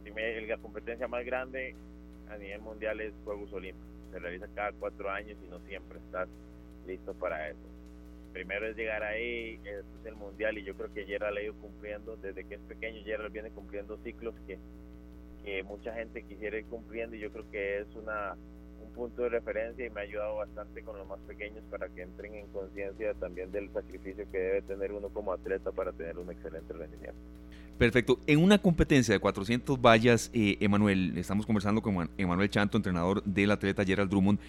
la 0.05 0.57
competencia 0.57 1.07
más 1.07 1.25
grande 1.25 1.75
a 2.29 2.37
nivel 2.37 2.61
mundial 2.61 2.99
es 3.01 3.13
Juegos 3.23 3.51
Olímpicos. 3.53 3.89
Se 4.11 4.19
realiza 4.19 4.47
cada 4.53 4.71
cuatro 4.73 5.09
años 5.09 5.37
y 5.43 5.47
no 5.49 5.59
siempre 5.61 5.99
estás 5.99 6.27
listo 6.85 7.13
para 7.13 7.49
eso. 7.49 7.59
Primero 8.31 8.67
es 8.67 8.75
llegar 8.75 9.03
ahí, 9.03 9.59
este 9.63 9.79
es 10.01 10.05
el 10.05 10.15
mundial 10.15 10.57
y 10.57 10.63
yo 10.63 10.75
creo 10.75 10.91
que 10.93 11.05
Gerald 11.05 11.37
ha 11.37 11.41
ido 11.41 11.53
cumpliendo, 11.55 12.17
desde 12.17 12.43
que 12.45 12.55
es 12.55 12.61
pequeño 12.61 13.03
Gerald 13.03 13.31
viene 13.31 13.51
cumpliendo 13.51 13.97
ciclos 13.97 14.33
que, 14.47 14.57
que 15.43 15.61
mucha 15.63 15.93
gente 15.93 16.23
quisiera 16.23 16.57
ir 16.57 16.65
cumpliendo 16.65 17.15
y 17.15 17.19
yo 17.19 17.31
creo 17.31 17.49
que 17.51 17.79
es 17.79 17.95
una 17.95 18.35
punto 18.93 19.23
de 19.23 19.29
referencia 19.29 19.85
y 19.85 19.89
me 19.89 20.01
ha 20.01 20.03
ayudado 20.03 20.35
bastante 20.37 20.81
con 20.83 20.97
los 20.97 21.07
más 21.07 21.19
pequeños 21.27 21.63
para 21.69 21.89
que 21.89 22.01
entren 22.01 22.35
en 22.35 22.47
conciencia 22.47 23.13
también 23.15 23.51
del 23.51 23.71
sacrificio 23.71 24.25
que 24.31 24.37
debe 24.37 24.61
tener 24.61 24.91
uno 24.91 25.09
como 25.09 25.33
atleta 25.33 25.71
para 25.71 25.91
tener 25.91 26.17
un 26.17 26.31
excelente 26.31 26.73
rendimiento. 26.73 27.19
Perfecto. 27.77 28.19
En 28.27 28.41
una 28.41 28.59
competencia 28.59 29.13
de 29.13 29.19
400 29.19 29.81
vallas, 29.81 30.29
eh, 30.33 30.57
Emanuel, 30.59 31.17
estamos 31.17 31.45
conversando 31.45 31.81
con 31.81 32.09
Emanuel 32.17 32.49
Chanto, 32.49 32.77
entrenador 32.77 33.23
del 33.23 33.51
atleta 33.51 33.83
Gerald 33.83 34.09
Drummond. 34.09 34.39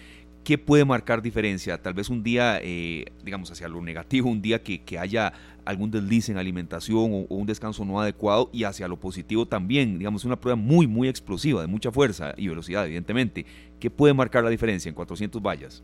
¿qué 0.45 0.59
puede 0.59 0.85
marcar 0.85 1.23
diferencia? 1.23 1.81
Tal 1.81 1.95
vez 1.95 2.07
un 2.09 2.23
día, 2.23 2.59
eh, 2.61 3.05
digamos, 3.23 3.51
hacia 3.51 3.67
lo 3.67 3.81
negativo, 3.81 4.29
un 4.29 4.43
día 4.43 4.61
que, 4.61 4.79
haya 4.99 5.33
algún 5.65 5.89
desliz 5.89 6.29
en 6.29 6.37
alimentación 6.37 7.25
o, 7.27 7.35
un 7.35 7.47
descanso 7.47 7.83
no 7.83 7.99
adecuado 7.99 8.51
y 8.53 8.63
hacia 8.63 8.87
lo 8.87 8.97
positivo 8.97 9.47
también, 9.47 9.97
digamos, 9.97 10.23
una 10.23 10.39
prueba 10.39 10.55
muy, 10.55 10.85
muy 10.85 11.09
explosiva, 11.09 11.61
de 11.61 11.67
mucha 11.67 11.91
fuerza 11.91 12.35
y 12.37 12.47
velocidad, 12.47 12.85
evidentemente. 12.85 13.45
¿Qué 13.79 13.89
puede 13.89 14.13
marcar 14.13 14.43
la 14.43 14.49
diferencia 14.49 14.89
en 14.89 14.95
400 14.95 15.41
vallas? 15.41 15.83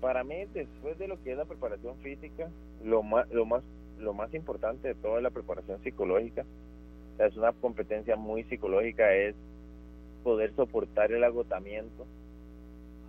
Para 0.00 0.24
mí, 0.24 0.46
después 0.54 0.98
de 0.98 1.08
lo 1.08 1.22
que 1.22 1.32
es 1.32 1.36
la 1.36 1.44
preparación 1.44 1.96
física, 1.98 2.48
lo 2.82 3.02
más, 3.02 3.24
importante 4.32 4.88
de 4.88 4.94
toda 4.94 5.20
la 5.20 5.30
preparación 5.30 5.82
psicológica, 5.82 6.44
es 7.18 7.36
una 7.36 7.52
competencia 7.52 8.16
muy 8.16 8.44
psicológica, 8.44 9.12
es 9.14 9.34
poder 10.24 10.54
soportar 10.54 11.12
el 11.12 11.22
agotamiento, 11.22 12.06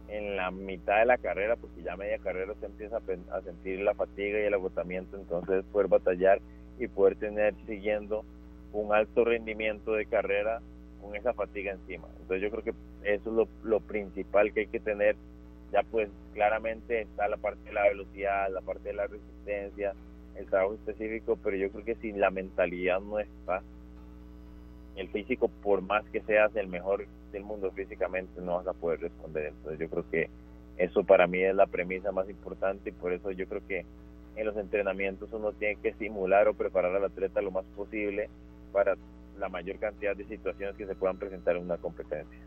en 0.09 0.35
la 0.35 0.51
mitad 0.51 0.99
de 0.99 1.05
la 1.05 1.17
carrera, 1.17 1.55
porque 1.55 1.83
ya 1.83 1.95
media 1.95 2.19
carrera 2.19 2.53
se 2.59 2.65
empieza 2.65 2.97
a, 2.97 3.41
sentir 3.41 3.79
la 3.79 3.93
fatiga 3.93 4.39
y 4.39 4.43
el 4.43 4.53
agotamiento, 4.53 5.15
entonces 5.15 5.63
poder 5.71 5.87
batallar 5.87 6.41
y 6.77 6.87
poder 6.87 7.15
tener 7.15 7.55
siguiendo 7.65 8.25
un 8.73 8.93
alto 8.93 9.23
rendimiento 9.23 9.93
de 9.93 10.05
carrera 10.05 10.61
con 11.01 11.15
esa 11.15 11.33
fatiga 11.33 11.71
encima. 11.73 12.07
Entonces 12.19 12.41
yo 12.41 12.51
creo 12.51 12.63
que 12.63 12.73
eso 13.03 13.41
es 13.41 13.47
lo, 13.63 13.79
principal 13.79 14.53
que 14.53 14.61
hay 14.61 14.67
que 14.67 14.79
tener. 14.79 15.15
Ya 15.71 15.83
pues 15.83 16.09
claramente 16.33 17.01
está 17.01 17.27
la 17.27 17.37
parte 17.37 17.63
de 17.65 17.73
la 17.73 17.83
velocidad, 17.83 18.49
la 18.51 18.61
parte 18.61 18.89
de 18.89 18.93
la 18.93 19.07
resistencia, 19.07 19.93
el 20.35 20.45
trabajo 20.47 20.73
específico, 20.73 21.37
pero 21.41 21.55
yo 21.55 21.71
creo 21.71 21.85
que 21.85 21.95
si 21.95 22.11
la 22.11 22.29
mentalidad 22.29 22.99
no 22.99 23.19
está, 23.19 23.61
el 24.97 25.07
físico, 25.09 25.49
por 25.63 25.81
más 25.81 26.03
que 26.09 26.21
seas 26.21 26.53
el 26.55 26.67
mejor 26.67 27.05
del 27.31 27.43
mundo 27.43 27.71
físicamente, 27.71 28.41
no 28.41 28.57
vas 28.57 28.67
a 28.67 28.73
poder 28.73 28.99
responder. 28.99 29.47
Entonces 29.47 29.79
yo 29.79 29.89
creo 29.89 30.09
que 30.09 30.29
eso 30.77 31.03
para 31.03 31.27
mí 31.27 31.41
es 31.41 31.55
la 31.55 31.67
premisa 31.67 32.11
más 32.11 32.29
importante 32.29 32.89
y 32.89 32.93
por 32.93 33.13
eso 33.13 33.31
yo 33.31 33.47
creo 33.47 33.65
que 33.67 33.85
en 34.35 34.45
los 34.45 34.57
entrenamientos 34.57 35.31
uno 35.33 35.51
tiene 35.53 35.77
que 35.77 35.93
simular 35.93 36.47
o 36.47 36.53
preparar 36.53 36.95
al 36.95 37.05
atleta 37.05 37.41
lo 37.41 37.51
más 37.51 37.65
posible 37.75 38.29
para 38.71 38.95
la 39.39 39.49
mayor 39.49 39.77
cantidad 39.79 40.15
de 40.15 40.25
situaciones 40.25 40.75
que 40.75 40.85
se 40.85 40.95
puedan 40.95 41.17
presentar 41.17 41.55
en 41.55 41.63
una 41.63 41.77
competencia. 41.77 42.39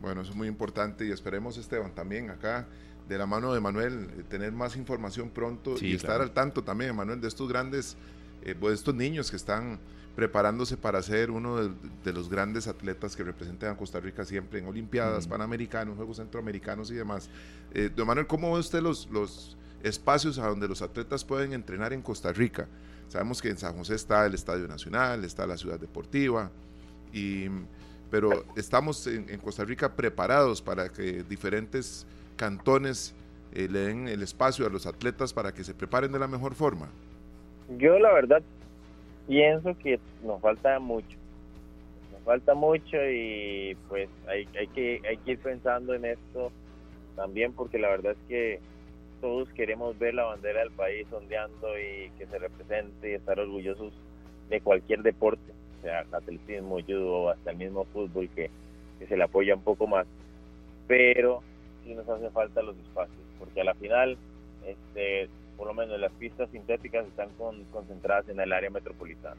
Bueno, 0.00 0.22
eso 0.22 0.30
es 0.30 0.36
muy 0.36 0.48
importante 0.48 1.04
y 1.04 1.10
esperemos, 1.10 1.58
Esteban, 1.58 1.92
también 1.94 2.30
acá 2.30 2.66
de 3.08 3.18
la 3.18 3.26
mano 3.26 3.52
de 3.52 3.60
Manuel, 3.60 4.08
eh, 4.16 4.22
tener 4.28 4.52
más 4.52 4.76
información 4.76 5.30
pronto 5.30 5.74
y 5.80 5.94
estar 5.94 6.20
al 6.20 6.30
tanto 6.30 6.62
también, 6.62 6.94
Manuel, 6.94 7.20
de 7.20 7.28
estos 7.28 7.48
grandes, 7.48 7.96
eh, 8.42 8.54
pues, 8.58 8.70
de 8.70 8.74
estos 8.76 8.94
niños 8.94 9.30
que 9.30 9.36
están 9.36 9.78
preparándose 10.14 10.76
para 10.76 11.02
ser 11.02 11.30
uno 11.30 11.56
de, 12.04 12.12
los 12.12 12.28
grandes 12.28 12.66
atletas 12.66 13.16
que 13.16 13.24
representan 13.24 13.72
a 13.72 13.76
Costa 13.76 14.00
Rica 14.00 14.24
siempre 14.24 14.58
en 14.60 14.66
Olimpiadas, 14.66 15.26
Panamericanos, 15.26 15.96
Juegos 15.96 16.18
Centroamericanos 16.18 16.90
y 16.90 16.94
demás. 16.94 17.28
Eh, 17.72 17.90
don 17.94 18.06
Manuel, 18.06 18.26
¿cómo 18.26 18.52
ve 18.52 18.60
usted 18.60 18.80
los, 18.80 19.08
los 19.10 19.56
espacios 19.82 20.38
a 20.38 20.46
donde 20.48 20.68
los 20.68 20.82
atletas 20.82 21.24
pueden 21.24 21.52
entrenar 21.52 21.92
en 21.92 22.02
Costa 22.02 22.32
Rica? 22.32 22.68
Sabemos 23.10 23.42
que 23.42 23.48
en 23.48 23.58
San 23.58 23.76
José 23.76 23.96
está 23.96 24.24
el 24.24 24.34
Estadio 24.34 24.68
Nacional, 24.68 25.24
está 25.24 25.44
la 25.44 25.56
Ciudad 25.56 25.80
Deportiva, 25.80 26.48
y, 27.12 27.48
pero 28.08 28.44
estamos 28.54 29.04
en, 29.08 29.36
Costa 29.38 29.64
Rica 29.64 29.96
preparados 29.96 30.62
para 30.62 30.90
que 30.90 31.24
diferentes 31.24 32.06
cantones 32.36 33.12
eh, 33.52 33.66
le 33.68 33.80
den 33.80 34.06
el 34.06 34.22
espacio 34.22 34.64
a 34.64 34.70
los 34.70 34.86
atletas 34.86 35.32
para 35.32 35.52
que 35.52 35.64
se 35.64 35.74
preparen 35.74 36.12
de 36.12 36.20
la 36.20 36.28
mejor 36.28 36.54
forma. 36.54 36.88
Yo 37.78 37.98
la 37.98 38.12
verdad 38.12 38.42
pienso 39.26 39.76
que 39.76 39.98
nos 40.22 40.40
falta 40.40 40.78
mucho. 40.78 41.18
Nos 42.12 42.22
falta 42.22 42.54
mucho 42.54 42.96
y 42.96 43.76
pues 43.88 44.08
hay, 44.28 44.46
hay, 44.56 44.68
que, 44.68 45.02
hay 45.08 45.16
que 45.16 45.32
ir 45.32 45.38
pensando 45.40 45.94
en 45.94 46.04
esto 46.04 46.52
también 47.16 47.54
porque 47.54 47.76
la 47.76 47.88
verdad 47.88 48.12
es 48.12 48.28
que 48.28 48.60
todos 49.20 49.48
queremos 49.50 49.98
ver 49.98 50.14
la 50.14 50.24
bandera 50.24 50.60
del 50.60 50.70
país 50.70 51.06
ondeando 51.12 51.78
y 51.78 52.10
que 52.18 52.26
se 52.26 52.38
represente 52.38 53.10
y 53.10 53.14
estar 53.14 53.38
orgullosos 53.38 53.92
de 54.48 54.60
cualquier 54.60 55.02
deporte, 55.02 55.52
sea 55.82 56.04
atletismo, 56.12 56.80
judo, 56.82 57.30
hasta 57.30 57.50
el 57.50 57.56
mismo 57.56 57.84
fútbol 57.86 58.28
que, 58.34 58.50
que 58.98 59.06
se 59.06 59.16
le 59.16 59.24
apoya 59.24 59.54
un 59.54 59.62
poco 59.62 59.86
más. 59.86 60.06
Pero 60.88 61.42
sí 61.84 61.94
nos 61.94 62.08
hace 62.08 62.30
falta 62.30 62.62
los 62.62 62.76
espacios, 62.78 63.18
porque 63.38 63.60
a 63.60 63.64
la 63.64 63.74
final 63.74 64.16
este, 64.66 65.28
por 65.56 65.66
lo 65.66 65.74
menos 65.74 66.00
las 66.00 66.12
pistas 66.12 66.48
sintéticas 66.50 67.06
están 67.06 67.28
concentradas 67.70 68.28
en 68.28 68.40
el 68.40 68.52
área 68.52 68.70
metropolitana. 68.70 69.36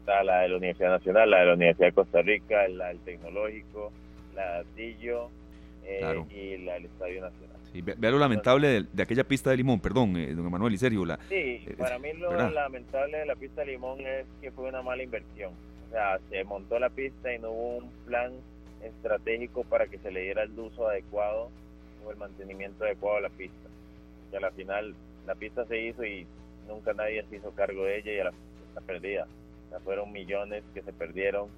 Está 0.00 0.22
la 0.24 0.40
de 0.40 0.48
la 0.48 0.56
Universidad 0.56 0.90
Nacional, 0.90 1.30
la 1.30 1.40
de 1.40 1.46
la 1.46 1.54
Universidad 1.54 1.88
de 1.88 1.92
Costa 1.92 2.22
Rica, 2.22 2.68
la 2.68 2.88
del 2.88 3.00
Tecnológico, 3.00 3.92
la 4.34 4.54
de 4.54 4.58
Atillo 4.60 5.30
eh, 5.86 6.24
y 6.30 6.64
la 6.64 6.74
del 6.74 6.86
Estadio 6.86 7.20
Nacional. 7.20 7.56
Sí, 7.72 7.82
vea 7.82 8.10
lo 8.10 8.18
lamentable 8.18 8.84
de, 8.84 9.02
aquella 9.02 9.24
pista 9.24 9.50
de 9.50 9.58
Limón, 9.58 9.80
perdón, 9.80 10.16
eh, 10.16 10.34
don 10.34 10.46
Emanuel 10.46 10.74
y 10.74 10.78
Sergio. 10.78 11.04
La, 11.04 11.18
sí, 11.28 11.62
eh, 11.66 11.74
para 11.78 11.98
mí 11.98 12.12
lo 12.14 12.32
lamentable 12.50 13.18
de 13.18 13.26
la 13.26 13.36
pista 13.36 13.62
de 13.62 13.68
Limón 13.68 14.00
es 14.00 14.26
que 14.40 14.50
fue 14.50 14.68
una 14.68 14.82
mala 14.82 15.02
inversión. 15.02 15.52
O 15.88 15.90
sea, 15.90 16.18
se 16.30 16.42
montó 16.44 16.78
la 16.78 16.90
pista 16.90 17.32
y 17.32 17.38
no 17.38 17.50
hubo 17.50 17.76
un 17.78 17.90
plan 18.06 18.32
estratégico 18.82 19.64
para 19.64 19.86
que 19.86 19.98
se 19.98 20.10
le 20.10 20.22
diera 20.22 20.42
el 20.42 20.58
uso 20.58 20.88
adecuado 20.88 21.50
o 22.04 22.10
el 22.10 22.16
mantenimiento 22.16 22.84
adecuado 22.84 23.18
a 23.18 23.20
la 23.20 23.30
pista 23.30 23.66
que 24.30 24.36
a 24.36 24.40
la 24.40 24.50
final 24.50 24.94
la 25.26 25.34
pista 25.34 25.64
se 25.66 25.78
hizo 25.80 26.04
y 26.04 26.26
nunca 26.68 26.92
nadie 26.92 27.24
se 27.28 27.36
hizo 27.36 27.50
cargo 27.52 27.84
de 27.84 27.98
ella 27.98 28.12
y 28.12 28.18
a 28.20 28.24
la, 28.24 28.32
está 28.68 28.80
perdida. 28.80 29.26
O 29.72 29.80
fueron 29.80 30.12
millones 30.12 30.62
que 30.72 30.82
se 30.82 30.92
perdieron 30.92 31.48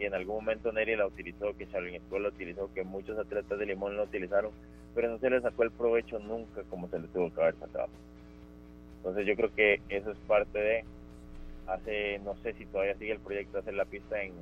y 0.00 0.06
en 0.06 0.14
algún 0.14 0.36
momento 0.36 0.72
Neri 0.72 0.96
la 0.96 1.06
utilizó, 1.06 1.54
que 1.58 1.68
Charlene 1.68 2.00
School 2.00 2.22
la 2.22 2.30
utilizó, 2.30 2.72
que 2.72 2.84
muchos 2.84 3.18
atletas 3.18 3.58
de 3.58 3.66
Limón 3.66 3.98
la 3.98 4.04
utilizaron, 4.04 4.50
pero 4.94 5.10
no 5.10 5.18
se 5.18 5.28
le 5.28 5.42
sacó 5.42 5.62
el 5.62 5.70
provecho 5.70 6.18
nunca 6.18 6.62
como 6.70 6.88
se 6.88 6.98
le 6.98 7.08
tuvo 7.08 7.30
que 7.32 7.42
haber 7.42 7.54
sacado. 7.56 7.90
Entonces 8.96 9.26
yo 9.26 9.36
creo 9.36 9.54
que 9.54 9.82
eso 9.90 10.10
es 10.10 10.18
parte 10.26 10.58
de, 10.58 10.84
hace, 11.66 12.18
no 12.20 12.34
sé 12.42 12.54
si 12.54 12.64
todavía 12.64 12.96
sigue 12.96 13.12
el 13.12 13.20
proyecto 13.20 13.52
de 13.52 13.58
hacer 13.58 13.74
la 13.74 13.84
pista 13.84 14.22
en, 14.22 14.32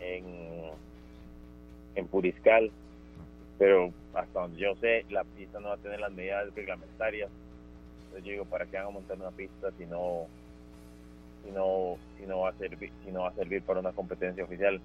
en, 0.00 0.24
en 1.94 2.06
Puriscal, 2.08 2.72
pero 3.56 3.92
hasta 4.14 4.40
donde 4.40 4.58
yo 4.58 4.74
sé, 4.76 5.06
la 5.10 5.22
pista 5.22 5.60
no 5.60 5.68
va 5.68 5.74
a 5.74 5.78
tener 5.78 6.00
las 6.00 6.12
medidas 6.12 6.52
reglamentarias. 6.56 7.30
Entonces 8.06 8.24
yo 8.24 8.32
digo, 8.32 8.44
¿para 8.46 8.66
qué 8.66 8.78
van 8.78 8.86
a 8.86 8.90
montar 8.90 9.16
una 9.16 9.30
pista 9.30 9.70
si 9.78 9.86
no, 9.86 10.26
si 11.44 11.50
no, 11.50 11.96
si 12.18 12.26
no 12.26 12.40
va 12.40 12.50
a 12.50 12.54
servir, 12.54 12.90
si 13.04 13.10
no 13.10 13.22
va 13.22 13.28
a 13.28 13.34
servir 13.34 13.62
para 13.62 13.80
una 13.80 13.92
competencia 13.92 14.44
oficial? 14.44 14.80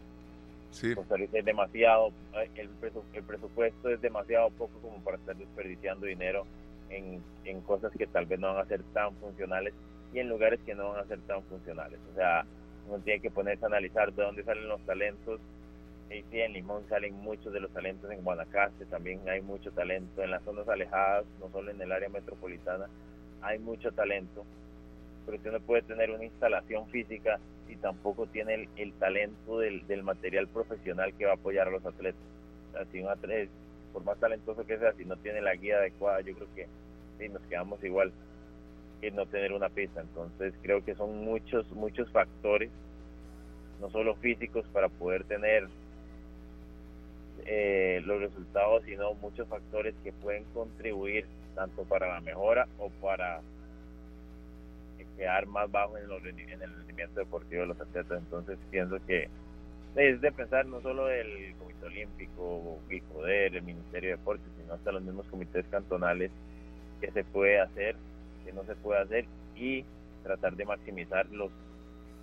Sí. 0.71 0.95
Costa 0.95 1.17
Rica 1.17 1.37
es 1.37 1.45
demasiado, 1.45 2.11
el, 2.55 2.69
el 3.13 3.23
presupuesto 3.23 3.89
es 3.89 4.01
demasiado 4.01 4.49
poco 4.51 4.77
como 4.81 4.97
para 5.03 5.17
estar 5.17 5.35
desperdiciando 5.35 6.07
dinero 6.07 6.45
en, 6.89 7.21
en 7.45 7.61
cosas 7.61 7.91
que 7.97 8.07
tal 8.07 8.25
vez 8.25 8.39
no 8.39 8.53
van 8.53 8.65
a 8.65 8.67
ser 8.67 8.81
tan 8.93 9.13
funcionales 9.15 9.73
y 10.13 10.19
en 10.19 10.29
lugares 10.29 10.59
que 10.65 10.73
no 10.73 10.89
van 10.89 10.99
a 11.01 11.07
ser 11.07 11.19
tan 11.21 11.43
funcionales. 11.43 11.99
O 12.11 12.15
sea, 12.15 12.45
uno 12.89 12.99
tiene 12.99 13.19
que 13.19 13.29
ponerse 13.29 13.65
a 13.65 13.67
analizar 13.67 14.13
de 14.13 14.23
dónde 14.23 14.43
salen 14.43 14.67
los 14.67 14.81
talentos 14.81 15.39
sí, 16.29 16.39
en 16.39 16.53
Limón 16.53 16.83
salen 16.89 17.15
muchos 17.15 17.51
de 17.53 17.59
los 17.59 17.71
talentos, 17.71 18.11
en 18.11 18.23
Guanacaste 18.23 18.85
también 18.85 19.21
hay 19.27 19.41
mucho 19.41 19.71
talento, 19.71 20.21
en 20.21 20.31
las 20.31 20.43
zonas 20.43 20.67
alejadas, 20.67 21.25
no 21.39 21.49
solo 21.51 21.71
en 21.71 21.81
el 21.81 21.91
área 21.91 22.09
metropolitana, 22.09 22.87
hay 23.41 23.59
mucho 23.59 23.91
talento, 23.91 24.45
pero 25.25 25.37
usted 25.37 25.51
no 25.51 25.59
puede 25.59 25.81
tener 25.83 26.11
una 26.11 26.25
instalación 26.25 26.87
física 26.87 27.39
y 27.69 27.75
tampoco 27.75 28.27
tiene 28.27 28.67
el, 28.75 28.93
talento 28.93 29.59
del, 29.59 30.03
material 30.03 30.47
profesional 30.47 31.13
que 31.13 31.25
va 31.25 31.31
a 31.31 31.35
apoyar 31.35 31.67
a 31.67 31.71
los 31.71 31.85
atletas. 31.85 32.21
si 32.91 33.01
un 33.01 33.09
atleta, 33.09 33.51
por 33.91 34.03
más 34.03 34.19
talentoso 34.19 34.65
que 34.65 34.77
sea, 34.77 34.93
si 34.93 35.05
no 35.05 35.15
tiene 35.17 35.41
la 35.41 35.55
guía 35.55 35.77
adecuada, 35.77 36.21
yo 36.21 36.33
creo 36.33 36.47
que 36.55 36.67
sí, 37.19 37.29
nos 37.29 37.41
quedamos 37.43 37.83
igual 37.83 38.11
que 39.01 39.11
no 39.11 39.25
tener 39.25 39.53
una 39.53 39.69
pista. 39.69 40.01
Entonces 40.01 40.53
creo 40.61 40.83
que 40.83 40.95
son 40.95 41.23
muchos, 41.23 41.69
muchos 41.71 42.09
factores, 42.11 42.71
no 43.79 43.89
solo 43.89 44.15
físicos, 44.15 44.65
para 44.73 44.89
poder 44.89 45.23
tener 45.25 45.67
eh, 47.45 48.01
los 48.05 48.21
resultados, 48.21 48.83
sino 48.85 49.13
muchos 49.15 49.47
factores 49.47 49.93
que 50.03 50.11
pueden 50.11 50.43
contribuir 50.53 51.25
tanto 51.55 51.83
para 51.83 52.07
la 52.07 52.21
mejora 52.21 52.67
o 52.79 52.89
para 53.01 53.41
quedar 55.17 55.45
más 55.47 55.71
bajo 55.71 55.97
en, 55.97 56.09
en 56.39 56.61
el 56.61 56.75
rendimiento 56.75 57.19
deportivo 57.19 57.61
de 57.61 57.67
los 57.67 57.81
atletas. 57.81 58.19
Entonces 58.19 58.57
pienso 58.71 58.97
que 59.05 59.29
es 59.95 60.21
de 60.21 60.31
pensar 60.31 60.65
no 60.65 60.81
solo 60.81 61.09
el 61.09 61.53
Comité 61.59 61.85
Olímpico, 61.85 62.79
el 62.89 63.01
Poder, 63.03 63.55
el 63.55 63.63
Ministerio 63.63 64.11
de 64.11 64.17
Deportes, 64.17 64.47
sino 64.59 64.73
hasta 64.73 64.91
los 64.91 65.03
mismos 65.03 65.25
comités 65.27 65.65
cantonales 65.69 66.31
que 66.99 67.11
se 67.11 67.23
puede 67.23 67.59
hacer, 67.59 67.95
que 68.45 68.53
no 68.53 68.63
se 68.65 68.75
puede 68.75 69.01
hacer 69.01 69.25
y 69.55 69.85
tratar 70.23 70.55
de 70.55 70.65
maximizar 70.65 71.25
los 71.27 71.51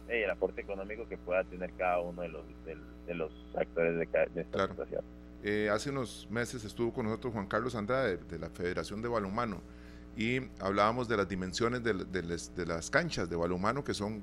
el 0.08 0.30
aporte 0.30 0.60
económico 0.60 1.08
que 1.08 1.16
pueda 1.16 1.44
tener 1.44 1.72
cada 1.74 2.00
uno 2.00 2.22
de 2.22 2.28
los, 2.28 2.42
de, 3.06 3.14
los 3.14 3.32
actores 3.56 3.96
de, 3.96 4.40
esta 4.40 4.68
situación. 4.68 5.04
Eh, 5.42 5.70
hace 5.70 5.90
unos 5.90 6.26
meses 6.30 6.64
estuvo 6.64 6.92
con 6.92 7.06
nosotros 7.06 7.32
Juan 7.32 7.46
Carlos 7.46 7.74
Andrade 7.74 8.18
de, 8.18 8.38
la 8.38 8.50
Federación 8.50 9.00
de 9.00 9.08
Balonmano 9.08 9.62
y 10.16 10.40
hablábamos 10.58 11.08
de 11.08 11.16
las 11.16 11.28
dimensiones 11.28 11.82
de, 11.82 11.94
de, 11.94 12.66
las 12.66 12.90
canchas 12.90 13.28
de 13.30 13.36
balonmano 13.36 13.84
que 13.84 13.94
son 13.94 14.22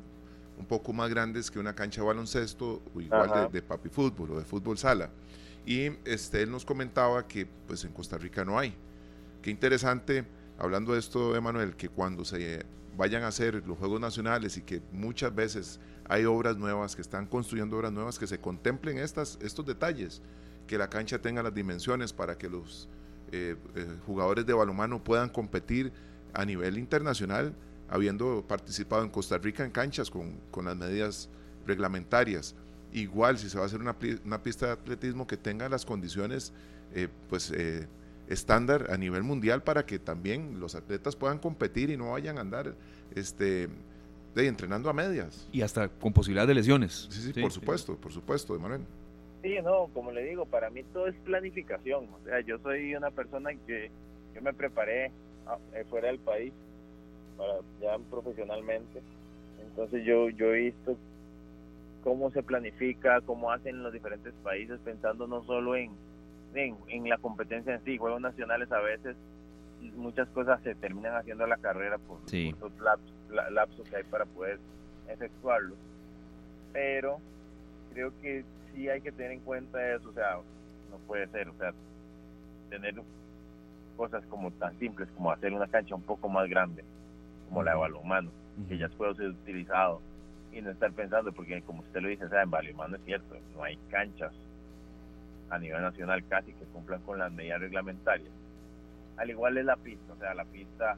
un 0.57 0.65
poco 0.65 0.91
más 0.91 1.09
grandes 1.09 1.51
que 1.51 1.59
una 1.59 1.73
cancha 1.73 2.01
de 2.01 2.07
baloncesto 2.07 2.81
o 2.93 3.01
igual 3.01 3.49
de, 3.51 3.61
papi 3.61 3.89
fútbol 3.89 4.31
o 4.31 4.39
de 4.39 4.45
fútbol 4.45 4.77
sala. 4.77 5.09
Y 5.65 5.91
este, 6.05 6.41
él 6.41 6.51
nos 6.51 6.65
comentaba 6.65 7.27
que 7.27 7.45
pues 7.45 7.83
en 7.83 7.91
Costa 7.91 8.17
Rica 8.17 8.43
no 8.43 8.57
hay. 8.57 8.73
Qué 9.41 9.51
interesante, 9.51 10.25
hablando 10.57 10.93
de 10.93 10.99
esto, 10.99 11.35
Emanuel, 11.35 11.75
que 11.75 11.89
cuando 11.89 12.25
se 12.25 12.65
vayan 12.95 13.23
a 13.23 13.27
hacer 13.27 13.63
los 13.67 13.77
Juegos 13.77 14.01
Nacionales 14.01 14.57
y 14.57 14.61
que 14.61 14.81
muchas 14.91 15.33
veces 15.33 15.79
hay 16.09 16.25
obras 16.25 16.57
nuevas, 16.57 16.95
que 16.95 17.01
están 17.01 17.27
construyendo 17.27 17.77
obras 17.77 17.91
nuevas, 17.91 18.17
que 18.17 18.27
se 18.27 18.39
contemplen 18.39 18.97
estas, 18.97 19.37
estos 19.41 19.65
detalles, 19.65 20.21
que 20.65 20.77
la 20.77 20.89
cancha 20.89 21.19
tenga 21.19 21.43
las 21.43 21.53
dimensiones 21.53 22.13
para 22.13 22.37
que 22.37 22.49
los 22.49 22.89
eh, 23.31 23.55
eh, 23.75 23.87
jugadores 24.05 24.45
de 24.45 24.53
balonmano 24.53 25.03
puedan 25.03 25.29
competir 25.29 25.91
a 26.33 26.45
nivel 26.45 26.77
internacional, 26.77 27.53
habiendo 27.89 28.45
participado 28.47 29.03
en 29.03 29.09
Costa 29.09 29.37
Rica 29.37 29.63
en 29.65 29.71
canchas 29.71 30.09
con, 30.09 30.39
con 30.51 30.65
las 30.65 30.75
medidas 30.75 31.29
reglamentarias. 31.65 32.55
Igual, 32.93 33.37
si 33.37 33.49
se 33.49 33.57
va 33.57 33.63
a 33.63 33.67
hacer 33.67 33.81
una, 33.81 33.95
una 34.25 34.41
pista 34.41 34.67
de 34.67 34.71
atletismo 34.73 35.27
que 35.27 35.37
tenga 35.37 35.67
las 35.69 35.85
condiciones 35.85 36.53
eh, 36.93 37.09
pues, 37.29 37.53
estándar 38.27 38.87
a 38.91 38.97
nivel 38.97 39.23
mundial 39.23 39.63
para 39.63 39.85
que 39.85 39.99
también 39.99 40.59
los 40.59 40.75
atletas 40.75 41.15
puedan 41.15 41.39
competir 41.39 41.89
y 41.89 41.97
no 41.97 42.11
vayan 42.11 42.37
a 42.37 42.41
andar 42.41 42.75
este, 43.13 43.69
de, 44.35 44.47
entrenando 44.47 44.89
a 44.89 44.93
medias. 44.93 45.47
Y 45.51 45.61
hasta 45.61 45.89
con 45.89 46.13
posibilidad 46.13 46.47
de 46.47 46.55
lesiones. 46.55 47.07
Sí, 47.09 47.31
sí, 47.33 47.41
por 47.41 47.51
supuesto, 47.51 47.95
por 47.97 48.13
supuesto, 48.13 48.55
Emanuel. 48.55 48.81
Sí, 49.41 49.55
no, 49.63 49.87
como 49.93 50.11
le 50.11 50.23
digo, 50.23 50.45
para 50.45 50.69
mí 50.69 50.83
todo 50.93 51.07
es 51.07 51.15
planificación. 51.17 52.09
O 52.13 52.23
sea, 52.25 52.39
yo 52.41 52.57
soy 52.59 52.95
una 52.95 53.11
persona 53.11 53.51
que 53.65 53.91
yo 54.33 54.41
me 54.41 54.53
preparé 54.53 55.11
ah, 55.45 55.57
eh, 55.73 55.85
fuera 55.89 56.07
del 56.07 56.19
país, 56.19 56.53
para, 57.37 57.59
ya 57.81 57.97
profesionalmente. 58.09 59.01
Entonces 59.61 60.03
yo, 60.05 60.29
yo 60.29 60.53
he 60.53 60.61
visto 60.63 60.97
cómo 62.03 62.31
se 62.31 62.41
planifica, 62.41 63.21
cómo 63.21 63.51
hacen 63.51 63.83
los 63.83 63.93
diferentes 63.93 64.33
países, 64.43 64.79
pensando 64.83 65.27
no 65.27 65.43
solo 65.43 65.75
en, 65.75 65.91
en, 66.55 67.09
la 67.09 67.17
competencia 67.17 67.75
en 67.75 67.83
sí, 67.83 67.97
juegos 67.97 68.21
nacionales 68.21 68.71
a 68.71 68.79
veces 68.79 69.15
muchas 69.95 70.27
cosas 70.29 70.61
se 70.63 70.73
terminan 70.75 71.15
haciendo 71.15 71.45
la 71.45 71.57
carrera 71.57 71.97
por, 71.97 72.19
los 72.21 73.51
lapsos, 73.51 73.89
que 73.89 73.97
hay 73.97 74.03
para 74.03 74.25
poder 74.25 74.59
efectuarlo. 75.07 75.75
Pero 76.73 77.19
creo 77.93 78.11
que 78.21 78.43
sí 78.77 78.87
hay 78.89 79.01
que 79.01 79.11
tener 79.11 79.31
en 79.31 79.39
cuenta 79.39 79.95
eso, 79.95 80.09
o 80.09 80.13
sea, 80.13 80.37
no 80.91 80.97
puede 81.07 81.27
ser, 81.27 81.49
o 81.49 81.57
sea, 81.57 81.73
tener 82.69 82.95
cosas 83.97 84.23
como 84.27 84.51
tan 84.51 84.77
simples 84.77 85.09
como 85.15 85.31
hacer 85.31 85.51
una 85.51 85.67
cancha 85.67 85.95
un 85.95 86.03
poco 86.03 86.29
más 86.29 86.47
grande, 86.47 86.83
como 87.49 87.63
la 87.63 87.71
de 87.71 87.77
balonmano, 87.77 88.29
que 88.67 88.77
ya 88.77 88.87
puede 88.89 89.15
ser 89.15 89.29
utilizado 89.29 89.99
y 90.53 90.61
no 90.61 90.69
estar 90.69 90.91
pensando, 90.91 91.31
porque 91.31 91.61
como 91.63 91.81
usted 91.81 92.01
lo 92.01 92.09
dice, 92.09 92.25
o 92.25 92.29
sea, 92.29 92.43
en 92.43 92.51
balonmano 92.51 92.97
es 92.97 93.03
cierto, 93.03 93.35
no 93.55 93.63
hay 93.63 93.77
canchas 93.89 94.31
a 95.49 95.57
nivel 95.57 95.81
nacional 95.81 96.23
casi 96.27 96.53
que 96.53 96.65
cumplan 96.65 97.01
con 97.01 97.17
las 97.17 97.31
medidas 97.31 97.59
reglamentarias. 97.59 98.31
Al 99.17 99.29
igual 99.31 99.57
es 99.57 99.65
la 99.65 99.77
pista, 99.77 100.13
o 100.13 100.17
sea, 100.17 100.35
la 100.35 100.45
pista, 100.45 100.97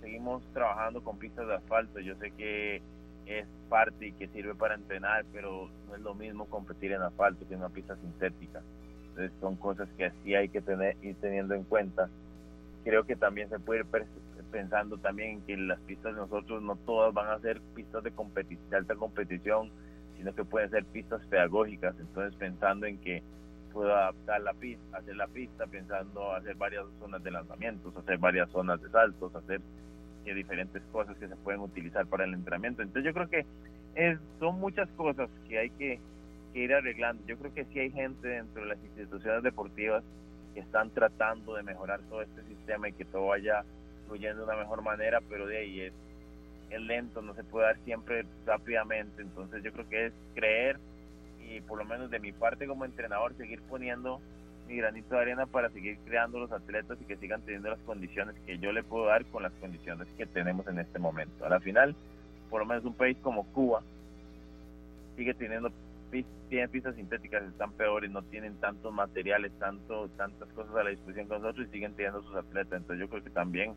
seguimos 0.00 0.42
trabajando 0.52 1.04
con 1.04 1.18
pistas 1.18 1.46
de 1.46 1.54
asfalto, 1.54 2.00
yo 2.00 2.16
sé 2.16 2.32
que 2.32 2.82
es 3.26 3.46
parte 3.68 4.08
y 4.08 4.12
que 4.12 4.28
sirve 4.28 4.54
para 4.54 4.74
entrenar, 4.74 5.24
pero 5.32 5.68
no 5.88 5.94
es 5.94 6.00
lo 6.00 6.14
mismo 6.14 6.46
competir 6.46 6.92
en 6.92 7.02
asfalto 7.02 7.46
que 7.46 7.54
en 7.54 7.60
una 7.60 7.68
pista 7.68 7.96
sintética. 7.96 8.62
Entonces 9.08 9.32
son 9.40 9.56
cosas 9.56 9.88
que 9.96 10.06
así 10.06 10.34
hay 10.34 10.48
que 10.48 10.60
tener, 10.60 10.96
ir 11.02 11.16
teniendo 11.16 11.54
en 11.54 11.64
cuenta. 11.64 12.08
Creo 12.84 13.04
que 13.04 13.16
también 13.16 13.48
se 13.48 13.58
puede 13.58 13.80
ir 13.80 13.86
pensando 14.52 14.96
también 14.98 15.40
que 15.42 15.56
las 15.56 15.80
pistas 15.80 16.14
de 16.14 16.20
nosotros 16.20 16.62
no 16.62 16.76
todas 16.76 17.12
van 17.12 17.30
a 17.30 17.40
ser 17.40 17.60
pistas 17.74 18.04
de, 18.04 18.10
de 18.10 18.76
alta 18.76 18.94
competición, 18.94 19.70
sino 20.16 20.34
que 20.34 20.44
pueden 20.44 20.70
ser 20.70 20.84
pistas 20.84 21.20
pedagógicas. 21.26 21.96
Entonces 21.98 22.36
pensando 22.38 22.86
en 22.86 22.98
que 22.98 23.22
puedo 23.72 23.94
adaptar 23.94 24.40
la 24.40 24.54
pista, 24.54 24.98
hacer 24.98 25.16
la 25.16 25.26
pista 25.26 25.66
pensando 25.66 26.32
hacer 26.32 26.54
varias 26.54 26.84
zonas 27.00 27.22
de 27.22 27.30
lanzamientos, 27.30 27.96
hacer 27.96 28.18
varias 28.18 28.48
zonas 28.50 28.80
de 28.80 28.88
saltos, 28.90 29.34
hacer 29.34 29.60
que 30.26 30.34
diferentes 30.34 30.82
cosas 30.90 31.16
que 31.18 31.28
se 31.28 31.36
pueden 31.36 31.60
utilizar 31.60 32.04
para 32.06 32.24
el 32.24 32.34
entrenamiento. 32.34 32.82
Entonces 32.82 33.04
yo 33.04 33.14
creo 33.14 33.30
que 33.30 33.46
son 34.40 34.58
muchas 34.58 34.88
cosas 34.90 35.30
que 35.48 35.58
hay 35.58 35.70
que, 35.70 36.00
ir 36.54 36.72
arreglando. 36.72 37.22
Yo 37.26 37.36
creo 37.36 37.52
que 37.52 37.66
sí 37.66 37.78
hay 37.78 37.90
gente 37.90 38.28
dentro 38.28 38.62
de 38.62 38.68
las 38.68 38.82
instituciones 38.82 39.42
deportivas 39.42 40.02
que 40.54 40.60
están 40.60 40.88
tratando 40.90 41.54
de 41.54 41.62
mejorar 41.62 42.00
todo 42.08 42.22
este 42.22 42.42
sistema 42.44 42.88
y 42.88 42.94
que 42.94 43.04
todo 43.04 43.26
vaya 43.26 43.62
fluyendo 44.08 44.46
de 44.46 44.48
una 44.48 44.62
mejor 44.62 44.80
manera, 44.80 45.20
pero 45.28 45.46
de 45.46 45.58
ahí 45.58 45.80
es, 45.82 45.92
es 46.70 46.80
lento, 46.80 47.20
no 47.20 47.34
se 47.34 47.44
puede 47.44 47.66
dar 47.66 47.76
siempre 47.84 48.24
rápidamente. 48.46 49.20
Entonces 49.20 49.62
yo 49.62 49.72
creo 49.72 49.88
que 49.88 50.06
es 50.06 50.12
creer 50.34 50.78
y 51.46 51.60
por 51.60 51.78
lo 51.78 51.84
menos 51.84 52.10
de 52.10 52.20
mi 52.20 52.32
parte 52.32 52.66
como 52.66 52.86
entrenador 52.86 53.36
seguir 53.36 53.60
poniendo 53.68 54.20
mi 54.66 54.76
granito 54.76 55.14
de 55.14 55.20
arena 55.20 55.46
para 55.46 55.70
seguir 55.70 55.98
creando 56.04 56.38
los 56.38 56.52
atletas 56.52 56.98
y 57.00 57.04
que 57.04 57.16
sigan 57.16 57.42
teniendo 57.42 57.70
las 57.70 57.78
condiciones 57.80 58.34
que 58.46 58.58
yo 58.58 58.72
le 58.72 58.82
puedo 58.82 59.06
dar 59.06 59.24
con 59.26 59.42
las 59.42 59.52
condiciones 59.54 60.06
que 60.16 60.26
tenemos 60.26 60.66
en 60.66 60.78
este 60.78 60.98
momento. 60.98 61.44
A 61.44 61.48
la 61.48 61.60
final, 61.60 61.94
por 62.50 62.60
lo 62.60 62.66
menos 62.66 62.84
un 62.84 62.94
país 62.94 63.16
como 63.22 63.44
Cuba 63.52 63.82
sigue 65.16 65.34
teniendo 65.34 65.70
tienen 66.48 66.70
pistas 66.70 66.94
sintéticas, 66.94 67.42
están 67.42 67.72
peores, 67.72 68.10
no 68.10 68.22
tienen 68.22 68.54
tantos 68.56 68.92
materiales, 68.92 69.52
tanto, 69.58 70.08
tantas 70.16 70.48
cosas 70.50 70.74
a 70.76 70.84
la 70.84 70.90
disposición 70.90 71.26
con 71.26 71.42
nosotros 71.42 71.66
y 71.66 71.70
siguen 71.72 71.94
teniendo 71.94 72.22
sus 72.22 72.36
atletas. 72.36 72.80
Entonces 72.80 73.00
yo 73.00 73.08
creo 73.08 73.24
que 73.24 73.30
también 73.30 73.74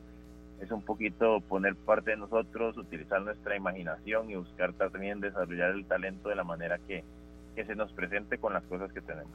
es 0.61 0.69
un 0.71 0.81
poquito 0.81 1.41
poner 1.41 1.75
parte 1.75 2.11
de 2.11 2.17
nosotros, 2.17 2.77
utilizar 2.77 3.21
nuestra 3.21 3.55
imaginación 3.55 4.29
y 4.29 4.35
buscar 4.35 4.73
también 4.73 5.19
desarrollar 5.19 5.71
el 5.71 5.85
talento 5.85 6.29
de 6.29 6.35
la 6.35 6.43
manera 6.43 6.77
que, 6.87 7.03
que 7.55 7.65
se 7.65 7.75
nos 7.75 7.91
presente 7.93 8.37
con 8.37 8.53
las 8.53 8.63
cosas 8.65 8.91
que 8.93 9.01
tenemos. 9.01 9.33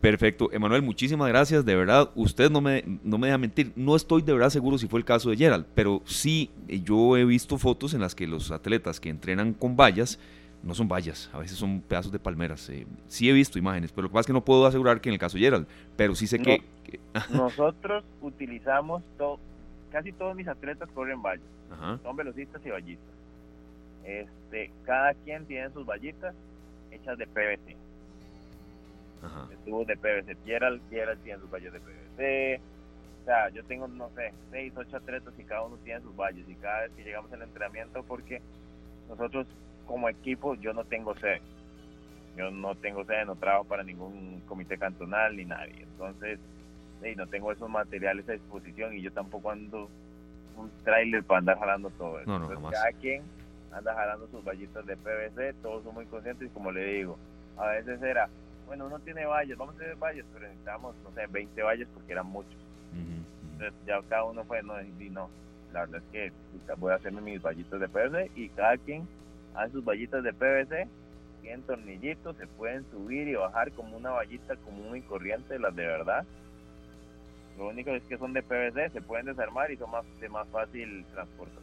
Perfecto. 0.00 0.50
Emanuel, 0.52 0.82
muchísimas 0.82 1.28
gracias. 1.28 1.64
De 1.64 1.74
verdad, 1.74 2.10
usted 2.14 2.50
no 2.50 2.60
me, 2.60 2.82
no 3.04 3.18
me 3.18 3.26
deja 3.26 3.38
mentir. 3.38 3.72
No 3.76 3.96
estoy 3.96 4.22
de 4.22 4.32
verdad 4.32 4.48
seguro 4.48 4.78
si 4.78 4.88
fue 4.88 4.98
el 4.98 5.04
caso 5.04 5.30
de 5.30 5.36
Gerald, 5.36 5.66
pero 5.74 6.00
sí, 6.06 6.50
yo 6.68 7.16
he 7.16 7.24
visto 7.24 7.58
fotos 7.58 7.92
en 7.92 8.00
las 8.00 8.14
que 8.14 8.26
los 8.26 8.50
atletas 8.50 8.98
que 8.98 9.10
entrenan 9.10 9.52
con 9.52 9.76
vallas, 9.76 10.18
no 10.62 10.74
son 10.74 10.88
vallas, 10.88 11.30
a 11.32 11.38
veces 11.38 11.58
son 11.58 11.80
pedazos 11.80 12.12
de 12.12 12.18
palmeras. 12.18 12.68
Eh, 12.70 12.86
sí 13.08 13.28
he 13.28 13.32
visto 13.32 13.58
imágenes, 13.58 13.92
pero 13.92 14.04
lo 14.04 14.08
que 14.08 14.14
pasa 14.14 14.20
es 14.20 14.26
que 14.28 14.32
no 14.32 14.44
puedo 14.44 14.66
asegurar 14.66 15.00
que 15.00 15.10
en 15.10 15.14
el 15.14 15.18
caso 15.18 15.36
de 15.36 15.44
Gerald, 15.44 15.66
pero 15.96 16.14
sí 16.14 16.26
sé 16.26 16.38
que... 16.38 16.62
Nosotros 17.30 18.04
utilizamos, 18.20 19.02
casi 19.90 20.12
todos 20.12 20.34
mis 20.34 20.48
atletas 20.48 20.88
corren 20.94 21.22
vallas. 21.22 21.44
Son 22.02 22.16
velocistas 22.16 22.60
y 22.64 22.70
vallistas. 22.70 23.14
Este, 24.04 24.72
cada 24.84 25.14
quien 25.14 25.44
tiene 25.46 25.70
sus 25.70 25.86
vallitas 25.86 26.34
hechas 26.90 27.16
de 27.16 27.26
PVC. 27.26 27.76
Ajá. 29.22 29.48
de 29.48 29.96
PVC. 29.96 30.36
Gerald, 30.44 30.80
Gerald 30.90 31.22
tiene 31.22 31.40
sus 31.40 31.50
vallas 31.50 31.72
de 31.72 31.80
PVC. 31.80 32.60
O 33.22 33.24
sea, 33.24 33.48
yo 33.50 33.64
tengo, 33.64 33.86
no 33.88 34.08
sé, 34.10 34.32
seis, 34.50 34.72
ocho 34.76 34.96
atletas 34.96 35.34
y 35.38 35.44
cada 35.44 35.62
uno 35.62 35.76
tiene 35.84 36.00
sus 36.00 36.16
vallas. 36.16 36.48
Y 36.48 36.54
cada 36.56 36.82
vez 36.82 36.92
que 36.92 37.04
llegamos 37.04 37.32
al 37.32 37.42
entrenamiento, 37.42 38.02
porque 38.02 38.40
nosotros 39.08 39.46
como 39.86 40.08
equipo, 40.08 40.54
yo 40.54 40.72
no 40.72 40.84
tengo 40.84 41.14
sede. 41.16 41.42
Yo 42.36 42.50
no 42.50 42.74
tengo 42.76 43.04
sede, 43.04 43.24
no 43.24 43.36
trabajo 43.36 43.64
para 43.64 43.82
ningún 43.82 44.40
comité 44.46 44.78
cantonal 44.78 45.36
ni 45.36 45.44
nadie. 45.44 45.82
Entonces, 45.82 46.38
no 47.16 47.26
tengo 47.26 47.50
esos 47.50 47.68
materiales 47.68 48.28
a 48.28 48.32
disposición 48.32 48.94
y 48.94 49.02
yo 49.02 49.12
tampoco 49.12 49.50
ando 49.50 49.88
un 50.56 50.70
trailer 50.84 51.24
para 51.24 51.38
andar 51.38 51.58
jalando 51.58 51.90
todo 51.90 52.20
eso. 52.20 52.36
Entonces, 52.36 52.70
cada 52.70 52.92
quien 52.92 53.22
anda 53.72 53.94
jalando 53.94 54.28
sus 54.28 54.44
vallitas 54.44 54.84
de 54.86 54.96
PVC, 54.96 55.54
todos 55.62 55.82
son 55.84 55.94
muy 55.94 56.06
conscientes 56.06 56.48
y 56.48 56.50
como 56.50 56.70
le 56.70 56.84
digo, 56.84 57.18
a 57.56 57.68
veces 57.68 58.02
era, 58.02 58.28
bueno, 58.70 58.86
uno 58.86 59.00
tiene 59.00 59.26
vallas, 59.26 59.58
vamos 59.58 59.74
a 59.74 59.78
hacer 59.78 59.96
vallas, 59.96 60.24
pero 60.32 60.46
necesitamos, 60.46 60.94
no 61.02 61.12
sé, 61.12 61.26
20 61.26 61.60
vallas 61.60 61.88
porque 61.92 62.12
eran 62.12 62.26
muchos. 62.26 62.54
Entonces 63.52 63.74
ya 63.84 64.00
cada 64.08 64.22
uno 64.22 64.44
fue, 64.44 64.62
no, 64.62 64.80
y 64.80 65.10
no, 65.10 65.28
la 65.72 65.80
verdad 65.80 66.00
es 66.12 66.12
que 66.12 66.32
voy 66.76 66.92
a 66.92 66.94
hacerme 66.94 67.20
mis 67.20 67.42
vallitas 67.42 67.80
de 67.80 67.88
PVC 67.88 68.30
y 68.36 68.48
cada 68.50 68.76
quien 68.78 69.08
hace 69.56 69.72
sus 69.72 69.84
vallitas 69.84 70.22
de 70.22 70.32
PVC, 70.32 70.86
tienen 71.42 71.62
tornillitos, 71.62 72.36
se 72.36 72.46
pueden 72.46 72.88
subir 72.92 73.26
y 73.26 73.34
bajar 73.34 73.72
como 73.72 73.96
una 73.96 74.10
vallita 74.10 74.54
común 74.58 74.96
y 74.96 75.02
corriente, 75.02 75.58
las 75.58 75.74
de 75.74 75.86
verdad. 75.88 76.24
Lo 77.58 77.70
único 77.70 77.90
es 77.90 78.04
que 78.04 78.18
son 78.18 78.32
de 78.34 78.44
PVC, 78.44 78.90
se 78.92 79.02
pueden 79.02 79.26
desarmar 79.26 79.72
y 79.72 79.78
son 79.78 79.90
más, 79.90 80.04
de 80.20 80.28
más 80.28 80.46
fácil 80.46 81.04
transporte. 81.12 81.58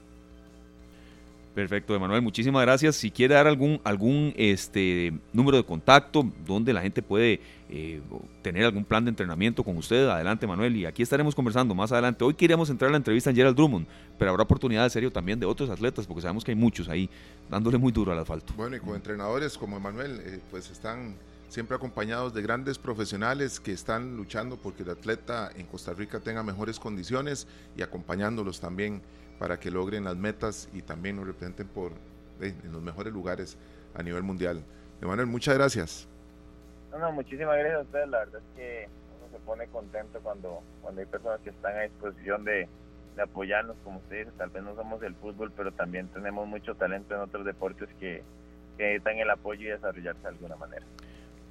Perfecto, 1.58 1.96
Emanuel, 1.96 2.22
muchísimas 2.22 2.62
gracias. 2.62 2.98
Si 2.98 3.10
quiere 3.10 3.34
dar 3.34 3.48
algún, 3.48 3.82
algún 3.84 4.32
este, 4.38 5.12
número 5.34 5.58
de 5.58 5.64
contacto 5.64 6.32
donde 6.46 6.72
la 6.72 6.84
gente 6.84 7.02
puede 7.02 7.42
eh, 7.68 8.00
tener 8.44 8.64
algún 8.64 8.86
plan 8.86 9.04
de 9.04 9.10
entrenamiento 9.10 9.64
con 9.64 9.76
usted, 9.76 10.08
adelante, 10.08 10.46
Manuel. 10.46 10.76
Y 10.76 10.86
aquí 10.86 11.02
estaremos 11.02 11.34
conversando 11.34 11.74
más 11.74 11.92
adelante. 11.92 12.24
Hoy 12.24 12.36
queríamos 12.36 12.70
entrar 12.70 12.90
a 12.90 12.92
la 12.92 12.98
entrevista 12.98 13.32
en 13.32 13.38
Gerald 13.38 13.58
Drummond, 13.58 13.88
pero 14.20 14.30
habrá 14.30 14.44
oportunidad 14.44 14.84
de 14.84 14.92
serio 14.92 15.12
también 15.12 15.40
de 15.40 15.48
otros 15.48 15.72
atletas, 15.72 16.06
porque 16.06 16.22
sabemos 16.22 16.44
que 16.44 16.52
hay 16.52 16.56
muchos 16.56 16.90
ahí 16.90 17.10
dándole 17.50 17.80
muy 17.80 17.92
duro 17.92 18.12
al 18.12 18.20
asfalto. 18.20 18.54
Bueno, 18.56 18.76
y 18.76 18.80
con 18.80 18.94
entrenadores 18.94 19.58
como 19.58 19.78
Emanuel, 19.78 20.22
eh, 20.24 20.40
pues 20.52 20.70
están 20.70 21.16
siempre 21.50 21.76
acompañados 21.76 22.36
de 22.36 22.44
grandes 22.44 22.78
profesionales 22.78 23.60
que 23.60 23.72
están 23.72 24.16
luchando 24.16 24.58
porque 24.58 24.84
el 24.84 24.92
atleta 24.92 25.50
en 25.56 25.66
Costa 25.66 25.92
Rica 25.94 26.20
tenga 26.20 26.44
mejores 26.44 26.80
condiciones 26.80 27.48
y 27.76 27.82
acompañándolos 27.82 28.60
también 28.60 29.02
para 29.40 29.60
que 29.60 29.72
logren 29.72 30.04
las 30.04 30.16
metas 30.16 30.70
y 30.74 30.82
también 30.82 31.16
nos 31.16 31.28
representen 31.28 31.68
por, 31.68 31.92
en 32.42 32.72
los 32.72 32.82
mejores 32.82 33.14
lugares 33.14 33.58
a 33.96 34.04
nivel 34.04 34.24
mundial. 34.24 34.64
Emanuel, 35.02 35.28
muchas 35.28 35.56
gracias. 35.56 36.08
No, 36.92 37.00
no, 37.00 37.12
muchísimas 37.12 37.58
gracias 37.58 37.80
a 37.80 37.82
ustedes. 37.82 38.10
La 38.10 38.20
verdad 38.20 38.42
es 38.42 38.56
que 38.56 38.90
uno 39.20 39.38
se 39.38 39.46
pone 39.46 39.68
contento 39.68 40.20
cuando, 40.22 40.62
cuando 40.82 41.02
hay 41.02 41.08
personas 41.08 41.40
que 41.42 41.50
están 41.50 41.78
a 41.78 41.82
disposición 41.82 42.44
de, 42.44 42.68
apoyarnos, 43.22 43.76
como 43.84 43.98
usted 43.98 44.20
dice. 44.20 44.32
Tal 44.38 44.50
vez 44.50 44.64
no 44.64 44.76
somos 44.76 45.02
el 45.04 45.16
fútbol, 45.16 45.52
pero 45.56 45.72
también 45.72 46.08
tenemos 46.10 46.48
mucho 46.48 46.76
talento 46.76 47.16
en 47.16 47.22
otros 47.22 47.46
deportes 47.46 47.90
que, 48.00 48.24
que 48.78 48.84
necesitan 48.84 49.18
el 49.18 49.30
apoyo 49.30 49.62
y 49.62 49.72
desarrollarse 49.72 50.22
de 50.22 50.28
alguna 50.28 50.56
manera. 50.56 50.86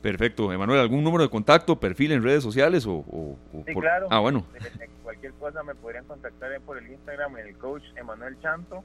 Perfecto. 0.03 0.53
Emanuel, 0.53 0.79
¿algún 0.81 1.03
número 1.03 1.25
de 1.25 1.31
contacto, 1.31 1.81
perfil 1.81 2.13
en 2.13 2.23
redes 2.23 2.43
sociales 2.43 2.87
o, 2.87 2.93
o- 2.95 3.39
o 3.53 3.65
Sí, 3.67 3.73
por- 3.75 3.83
claro. 3.83 4.07
Ah, 4.11 4.21
bueno. 4.21 4.47
Eh, 4.55 4.89
Cualquier 5.03 5.33
cosa 5.35 5.63
me 5.63 5.75
podrían 5.75 6.05
contactar 6.05 6.61
por 6.63 6.79
el 6.79 6.91
Instagram 6.91 7.37
el 7.39 7.57
coach 7.59 7.83
Emanuel 7.97 8.39
Chanto 8.41 8.83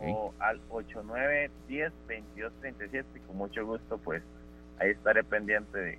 o 0.00 0.32
al 0.40 0.60
8910-2237 0.68 3.04
y 3.16 3.20
con 3.20 3.36
mucho 3.36 3.64
gusto 3.66 3.98
pues 3.98 4.22
ahí 4.78 4.90
estaré 4.90 5.22
pendiente 5.24 5.78
de, 5.78 5.98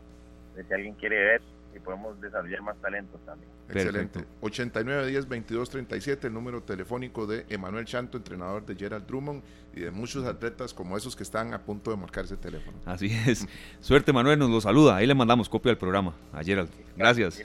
de 0.55 0.63
si 0.67 0.73
alguien 0.73 0.95
quiere 0.95 1.23
ver 1.23 1.41
y 1.75 1.79
podemos 1.79 2.19
desarrollar 2.19 2.61
más 2.61 2.77
talentos 2.77 3.19
también. 3.25 3.49
Excelente. 3.69 4.19
Perfecto. 4.19 4.37
8910 4.41 5.23
2237 5.23 6.27
el 6.27 6.33
número 6.33 6.61
telefónico 6.63 7.25
de 7.25 7.45
Emanuel 7.49 7.85
Chanto, 7.85 8.17
entrenador 8.17 8.65
de 8.65 8.75
Gerald 8.75 9.05
Drummond 9.05 9.43
y 9.73 9.81
de 9.81 9.91
muchos 9.91 10.25
atletas 10.25 10.73
como 10.73 10.97
esos 10.97 11.15
que 11.15 11.23
están 11.23 11.53
a 11.53 11.59
punto 11.59 11.91
de 11.91 11.97
marcar 11.97 12.25
ese 12.25 12.37
teléfono. 12.37 12.77
Así 12.85 13.11
es. 13.27 13.47
Suerte, 13.79 14.11
Manuel, 14.11 14.39
nos 14.39 14.49
lo 14.49 14.59
saluda. 14.59 14.97
Ahí 14.97 15.07
le 15.07 15.15
mandamos 15.15 15.47
copia 15.47 15.69
del 15.69 15.77
programa 15.77 16.13
a 16.33 16.43
Gerald. 16.43 16.69
Gracias. 16.97 17.41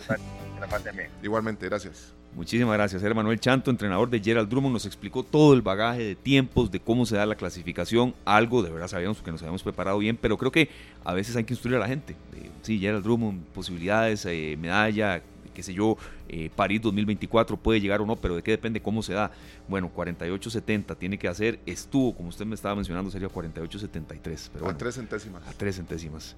Igualmente, 1.23 1.67
gracias. 1.67 2.16
Muchísimas 2.37 2.75
gracias. 2.75 3.03
Era 3.03 3.15
Manuel 3.15 3.41
Chanto, 3.41 3.71
entrenador 3.71 4.11
de 4.11 4.21
Gerald 4.21 4.51
Drummond, 4.51 4.75
nos 4.75 4.85
explicó 4.85 5.23
todo 5.23 5.55
el 5.55 5.63
bagaje 5.63 6.03
de 6.05 6.15
tiempos, 6.15 6.71
de 6.71 6.79
cómo 6.79 7.07
se 7.07 7.17
da 7.17 7.25
la 7.25 7.35
clasificación. 7.35 8.15
Algo 8.27 8.63
de 8.63 8.71
verdad 8.71 8.89
sabíamos 8.89 9.23
que 9.23 9.33
nos 9.33 9.41
habíamos 9.41 9.63
preparado 9.63 9.97
bien, 9.97 10.19
pero 10.21 10.37
creo 10.37 10.53
que 10.53 10.69
a 11.03 11.15
veces 11.15 11.35
hay 11.37 11.45
que 11.45 11.55
instruir 11.55 11.77
a 11.77 11.81
la 11.81 11.89
gente. 11.89 12.13
Eh, 12.35 12.51
sí, 12.61 12.79
Gerald 12.79 13.05
Drummond, 13.05 13.43
posibilidades, 13.55 14.27
eh, 14.27 14.55
medalla, 14.61 15.23
qué 15.55 15.63
sé 15.63 15.73
yo, 15.73 15.97
eh, 16.29 16.51
París 16.55 16.83
2024 16.83 17.57
puede 17.57 17.81
llegar 17.81 18.03
o 18.03 18.07
no, 18.07 18.17
pero 18.17 18.37
de 18.37 18.43
qué 18.43 18.51
depende 18.51 18.83
cómo 18.83 19.03
se 19.03 19.15
da. 19.15 19.31
Bueno, 19.67 19.91
48.70 19.97 20.95
tiene 20.99 21.19
que 21.19 21.29
hacer, 21.29 21.59
estuvo, 21.65 22.15
como 22.15 22.29
usted 22.29 22.45
me 22.45 22.55
estaba 22.55 22.75
mencionando, 22.75 23.11
sería 23.11 23.29
48.73, 23.29 24.51
pero 24.53 24.65
a 24.65 24.67
bueno, 24.67 24.79
tres 24.79 24.97
centésimas. 24.97 25.43
a 25.49 25.53
tres 25.55 25.77
centésimas. 25.77 26.37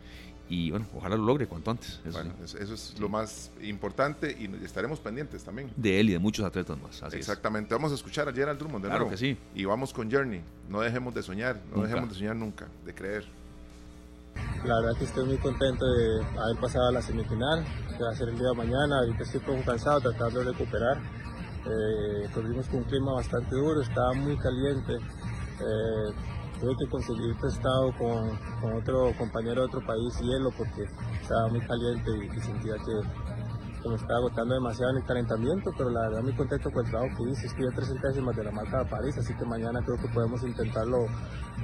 Y 0.51 0.71
bueno, 0.71 0.87
ojalá 0.95 1.17
lo 1.17 1.25
logre 1.25 1.47
cuanto 1.47 1.71
antes. 1.71 2.01
Eso 2.07 2.13
Bueno, 2.19 2.33
sí. 2.47 2.57
eso 2.59 2.73
es 2.75 2.99
lo 2.99 3.09
más 3.11 3.51
importante 3.63 4.31
y 4.39 4.47
estaremos 4.65 4.99
pendientes 4.99 5.45
también. 5.45 5.71
De 5.77 6.01
él 6.01 6.09
y 6.09 6.13
de 6.15 6.19
muchos 6.19 6.45
atletas 6.47 6.79
más. 6.81 7.03
Así 7.03 7.17
es. 7.17 7.21
Exactamente. 7.29 7.75
Vamos 7.75 7.93
a 7.93 7.97
escuchar 7.97 8.29
a 8.29 8.33
Gerald 8.33 8.59
Drummond 8.59 8.85
de 8.85 8.89
Claro 8.89 9.05
nuevo. 9.05 9.11
que 9.11 9.19
sí. 9.19 9.37
Y 9.55 9.65
vamos 9.67 9.93
con 9.93 10.11
Journey. 10.11 10.41
No 10.71 10.81
dejemos 10.81 11.15
de 11.15 11.23
soñar, 11.23 11.57
no 11.71 11.77
Nunca. 11.77 11.89
dejemos 11.89 12.09
de 12.11 12.15
soñar 12.15 12.37
nunca, 12.37 12.67
de 12.87 12.95
creer. 12.95 13.25
La 14.65 14.81
verdad 14.81 14.99
que 14.99 15.05
estoy 15.05 15.27
muy 15.27 15.37
contento 15.39 15.85
de 15.85 16.25
haber 16.25 16.57
pasado 16.61 16.89
a 16.89 16.93
la 16.93 17.03
semifinal, 17.03 17.65
que 17.97 18.03
va 18.03 18.11
a 18.11 18.15
ser 18.15 18.29
el 18.31 18.39
día 18.39 18.49
de 18.49 18.55
mañana. 18.57 19.01
Ahorita 19.01 19.23
estoy 19.25 19.41
un 19.41 19.47
poco 19.47 19.63
cansado, 19.71 20.01
tratando 20.01 20.41
de 20.41 20.53
recuperar. 20.53 20.97
Eh, 21.67 22.29
corrimos 22.33 22.67
con 22.69 22.79
un 22.79 22.85
clima 22.85 23.13
bastante 23.13 23.55
duro, 23.55 23.83
estaba 23.83 24.15
muy 24.15 24.37
caliente. 24.39 24.95
Eh, 24.95 26.15
tuve 26.61 26.77
que 26.77 26.87
conseguir 26.91 27.37
prestado 27.41 27.93
con, 27.97 28.39
otro 28.77 29.13
compañero 29.17 29.63
de 29.63 29.67
otro 29.67 29.87
país 29.87 30.19
hielo 30.21 30.51
porque 30.57 30.85
estaba 31.21 31.49
muy 31.49 31.61
caliente 31.61 32.11
y, 32.17 32.41
sentía 32.41 32.75
que, 32.75 33.89
me 33.89 33.95
estaba 33.95 34.19
agotando 34.19 34.55
demasiado 34.55 34.91
en 34.91 34.99
el 34.99 35.05
calentamiento, 35.05 35.71
pero 35.79 35.89
la 35.89 36.01
verdad 36.03 36.23
muy 36.23 36.35
contento 36.35 36.71
con 36.71 36.85
el 36.85 36.91
trabajo 36.91 37.17
que 37.17 37.31
hice. 37.31 37.47
Estoy 37.47 37.67
a 37.69 37.75
tres 37.75 37.89
centésimas 37.89 38.37
de 38.37 38.45
la 38.45 38.51
marca 38.51 38.85
de 38.85 38.91
París, 38.91 39.17
así 39.17 39.33
que 39.33 39.45
mañana 39.47 39.81
creo 39.83 39.97
que 39.97 40.09
podemos 40.09 40.43
intentarlo 40.43 41.07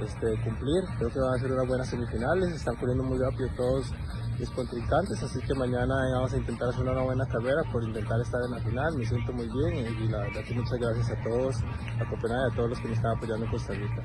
este, 0.01 0.43
cumplir. 0.43 0.85
Creo 0.97 1.11
que 1.11 1.21
van 1.21 1.35
a 1.35 1.39
ser 1.39 1.53
unas 1.53 1.67
buenas 1.67 1.89
semifinales, 1.89 2.53
están 2.53 2.77
corriendo 2.77 3.05
muy 3.05 3.19
rápido 3.19 3.49
todos 3.57 3.93
mis 4.39 4.49
contrincantes, 4.51 5.23
así 5.23 5.39
que 5.41 5.55
mañana 5.55 5.95
vamos 6.15 6.33
a 6.33 6.37
intentar 6.39 6.69
hacer 6.69 6.83
una 6.83 7.03
buena 7.03 7.27
carrera 7.27 7.63
por 7.71 7.85
intentar 7.85 8.21
estar 8.21 8.41
en 8.43 8.53
la 8.53 8.59
final. 8.61 8.97
Me 8.97 9.05
siento 9.05 9.33
muy 9.33 9.49
bien 9.49 9.87
y, 10.01 10.09
la 10.09 10.19
verdad 10.19 10.43
muchas 10.55 10.79
gracias 10.79 11.11
a 11.11 11.23
todos, 11.23 11.57
a 12.01 12.09
Copenhague 12.09 12.53
a 12.53 12.57
todos 12.57 12.71
los 12.71 12.79
que 12.81 12.89
me 12.89 12.95
están 12.95 13.17
apoyando 13.17 13.45
en 13.45 13.51
Costa 13.51 13.75
Rica. 13.75 14.03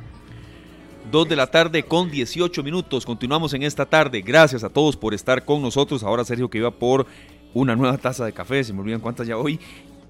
2 1.11 1.27
de 1.27 1.35
la 1.35 1.47
tarde 1.47 1.83
con 1.83 2.11
18 2.11 2.61
minutos. 2.63 3.05
Continuamos 3.05 3.53
en 3.53 3.63
esta 3.63 3.85
tarde. 3.85 4.21
Gracias 4.21 4.63
a 4.63 4.69
todos 4.69 4.95
por 4.95 5.13
estar 5.13 5.43
con 5.43 5.61
nosotros. 5.61 6.03
Ahora 6.03 6.23
Sergio 6.23 6.49
que 6.49 6.59
iba 6.59 6.71
por 6.71 7.07
una 7.53 7.75
nueva 7.75 7.97
taza 7.97 8.25
de 8.25 8.31
café. 8.31 8.63
Se 8.63 8.73
me 8.73 8.81
olvidan 8.81 8.99
cuántas 9.01 9.27
ya 9.27 9.37
hoy. 9.37 9.59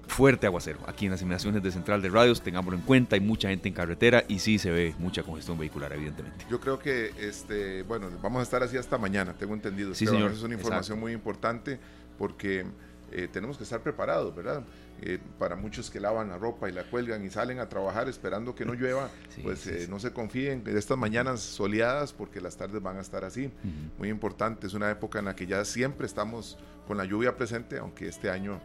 Fuerte 0.08 0.46
aguacero. 0.46 0.80
Aquí 0.86 1.06
en 1.06 1.12
las 1.12 1.22
inmediaciones 1.22 1.62
de 1.62 1.70
Central 1.70 2.02
de 2.02 2.08
Radios, 2.08 2.42
tengámoslo 2.42 2.76
en 2.76 2.84
cuenta. 2.84 3.14
Hay 3.14 3.20
mucha 3.20 3.48
gente 3.48 3.68
en 3.68 3.74
carretera 3.74 4.24
y 4.28 4.40
sí 4.40 4.58
se 4.58 4.70
ve 4.70 4.94
mucha 4.98 5.22
congestión 5.22 5.56
vehicular, 5.56 5.92
evidentemente. 5.92 6.44
Yo 6.50 6.58
creo 6.60 6.78
que, 6.80 7.12
este, 7.20 7.84
bueno, 7.84 8.08
vamos 8.20 8.40
a 8.40 8.42
estar 8.42 8.62
así 8.62 8.76
hasta 8.76 8.98
mañana, 8.98 9.34
tengo 9.34 9.54
entendido. 9.54 9.94
Sí, 9.94 10.04
Esteban. 10.04 10.18
señor. 10.18 10.30
Esa 10.32 10.38
es 10.40 10.44
una 10.44 10.54
Exacto. 10.54 10.66
información 10.68 11.00
muy 11.00 11.12
importante 11.12 11.78
porque 12.18 12.66
eh, 13.12 13.28
tenemos 13.32 13.56
que 13.56 13.64
estar 13.64 13.82
preparados, 13.82 14.34
¿verdad? 14.34 14.62
Eh, 15.02 15.18
para 15.38 15.56
muchos 15.56 15.90
que 15.90 15.98
lavan 16.00 16.28
la 16.28 16.38
ropa 16.38 16.68
y 16.68 16.72
la 16.72 16.84
cuelgan 16.84 17.24
y 17.24 17.30
salen 17.30 17.58
a 17.58 17.68
trabajar 17.68 18.08
esperando 18.08 18.54
que 18.54 18.64
no 18.64 18.74
llueva, 18.74 19.10
Sí, 19.34 19.40
pues 19.42 19.60
sí, 19.60 19.70
eh, 19.70 19.80
sí. 19.84 19.90
no 19.90 19.98
se 19.98 20.12
confíen 20.12 20.62
de 20.64 20.78
estas 20.78 20.98
mañanas 20.98 21.40
soleadas 21.40 22.12
porque 22.12 22.40
las 22.40 22.56
tardes 22.56 22.82
van 22.82 22.98
a 22.98 23.00
estar 23.00 23.24
así. 23.24 23.50
Muy 23.98 24.08
importante, 24.08 24.66
es 24.66 24.74
una 24.74 24.90
época 24.90 25.18
en 25.18 25.24
la 25.26 25.34
que 25.34 25.46
ya 25.46 25.64
siempre 25.64 26.06
estamos 26.06 26.58
con 26.86 26.96
la 26.96 27.04
lluvia 27.04 27.36
presente, 27.36 27.78
aunque 27.78 28.08
este 28.08 28.30
año 28.30 28.60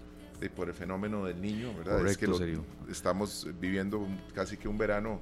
por 0.56 0.68
el 0.68 0.74
fenómeno 0.76 1.26
del 1.26 1.42
niño, 1.42 1.74
¿verdad? 1.78 2.06
es 2.06 2.18
que 2.18 2.28
Sergio. 2.28 2.64
estamos 2.90 3.48
viviendo 3.60 4.06
casi 4.34 4.58
que 4.58 4.68
un 4.68 4.78
verano 4.78 5.20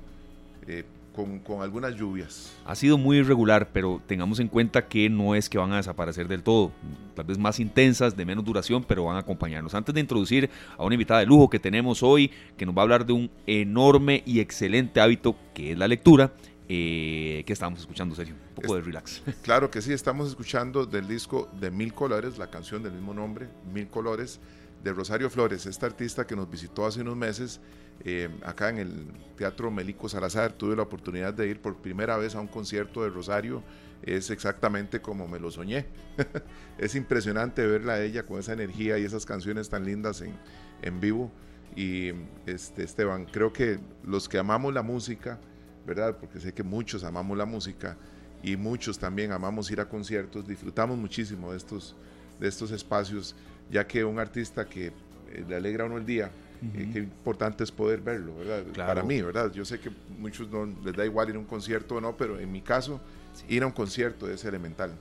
eh, 0.67 0.83
con, 1.13 1.39
con 1.39 1.61
algunas 1.61 1.95
lluvias. 1.95 2.53
Ha 2.65 2.75
sido 2.75 2.97
muy 2.97 3.17
irregular, 3.17 3.69
pero 3.71 4.01
tengamos 4.05 4.39
en 4.39 4.47
cuenta 4.47 4.87
que 4.87 5.09
no 5.09 5.35
es 5.35 5.49
que 5.49 5.57
van 5.57 5.71
a 5.71 5.77
desaparecer 5.77 6.27
del 6.27 6.43
todo. 6.43 6.71
Tal 7.15 7.25
vez 7.25 7.37
más 7.37 7.59
intensas, 7.59 8.17
de 8.17 8.25
menos 8.25 8.43
duración, 8.43 8.83
pero 8.83 9.05
van 9.05 9.15
a 9.15 9.19
acompañarnos. 9.19 9.73
Antes 9.73 9.93
de 9.93 10.01
introducir 10.01 10.49
a 10.77 10.83
una 10.83 10.95
invitada 10.95 11.19
de 11.19 11.25
lujo 11.25 11.49
que 11.49 11.59
tenemos 11.59 12.03
hoy, 12.03 12.31
que 12.57 12.65
nos 12.65 12.75
va 12.75 12.81
a 12.81 12.83
hablar 12.83 13.05
de 13.05 13.13
un 13.13 13.31
enorme 13.45 14.23
y 14.25 14.39
excelente 14.39 14.99
hábito 14.99 15.35
que 15.53 15.71
es 15.71 15.77
la 15.77 15.87
lectura, 15.87 16.33
eh, 16.67 17.43
que 17.45 17.53
estábamos 17.53 17.81
escuchando, 17.81 18.15
Sergio. 18.15 18.35
Un 18.35 18.55
poco 18.55 18.75
de 18.75 18.81
relax. 18.81 19.21
Claro 19.43 19.69
que 19.69 19.81
sí, 19.81 19.93
estamos 19.93 20.29
escuchando 20.29 20.85
del 20.85 21.07
disco 21.07 21.49
de 21.59 21.69
Mil 21.69 21.93
Colores, 21.93 22.37
la 22.37 22.49
canción 22.49 22.81
del 22.83 22.93
mismo 22.93 23.13
nombre, 23.13 23.47
Mil 23.73 23.87
Colores, 23.87 24.39
de 24.83 24.91
Rosario 24.91 25.29
Flores, 25.29 25.65
esta 25.65 25.85
artista 25.85 26.27
que 26.27 26.35
nos 26.35 26.49
visitó 26.49 26.85
hace 26.85 27.01
unos 27.01 27.15
meses 27.15 27.61
eh, 28.05 28.29
acá 28.43 28.69
en 28.69 28.79
el 28.79 29.07
Teatro 29.37 29.71
Melico 29.71 30.09
Salazar. 30.09 30.53
Tuve 30.53 30.75
la 30.75 30.83
oportunidad 30.83 31.33
de 31.33 31.47
ir 31.47 31.61
por 31.61 31.77
primera 31.77 32.17
vez 32.17 32.35
a 32.35 32.41
un 32.41 32.47
concierto 32.47 33.03
de 33.03 33.09
Rosario. 33.09 33.63
Es 34.01 34.29
exactamente 34.29 35.01
como 35.01 35.27
me 35.27 35.39
lo 35.39 35.51
soñé. 35.51 35.85
es 36.77 36.95
impresionante 36.95 37.65
verla 37.65 37.93
a 37.93 38.01
ella 38.01 38.23
con 38.23 38.39
esa 38.39 38.53
energía 38.53 38.97
y 38.97 39.05
esas 39.05 39.25
canciones 39.25 39.69
tan 39.69 39.85
lindas 39.85 40.21
en, 40.21 40.99
vivo. 40.99 41.31
Y 41.75 42.11
este, 42.45 42.83
Esteban, 42.83 43.25
creo 43.25 43.53
que 43.53 43.79
los 44.03 44.27
que 44.27 44.37
amamos 44.37 44.73
la 44.73 44.83
música, 44.83 45.39
¿verdad? 45.87 46.17
Porque 46.19 46.39
sé 46.39 46.53
que 46.53 46.63
muchos 46.63 47.03
amamos 47.03 47.37
la 47.37 47.45
música 47.45 47.97
y 48.43 48.57
muchos 48.57 48.99
también 48.99 49.31
amamos 49.31 49.71
ir 49.71 49.79
a 49.79 49.87
conciertos, 49.87 50.45
disfrutamos 50.45 50.97
muchísimo 50.97 51.51
de 51.51 51.57
estos, 51.57 51.95
de 52.39 52.49
estos 52.49 52.71
espacios, 52.71 53.35
ya 53.71 53.87
que 53.87 54.03
un 54.03 54.19
artista 54.19 54.65
que 54.65 54.87
eh, 54.87 55.45
le 55.47 55.55
alegra 55.55 55.85
a 55.85 55.87
uno 55.87 55.97
el 55.97 56.05
día, 56.05 56.29
eh, 56.75 56.89
qué 56.93 56.99
importante 56.99 57.63
es 57.63 57.71
poder 57.71 58.01
verlo, 58.01 58.35
¿verdad? 58.37 58.63
Claro. 58.73 58.87
Para 58.87 59.03
mí, 59.03 59.21
¿verdad? 59.21 59.51
Yo 59.51 59.65
sé 59.65 59.79
que 59.79 59.89
muchos 60.17 60.49
no 60.49 60.65
les 60.83 60.95
da 60.95 61.05
igual 61.05 61.29
ir 61.29 61.35
a 61.35 61.39
un 61.39 61.45
concierto 61.45 61.95
o 61.95 62.01
no, 62.01 62.15
pero 62.15 62.39
en 62.39 62.51
mi 62.51 62.61
caso, 62.61 63.01
ir 63.49 63.63
a 63.63 63.67
un 63.67 63.71
concierto 63.71 64.29
es 64.29 64.43
elemental. 64.45 64.91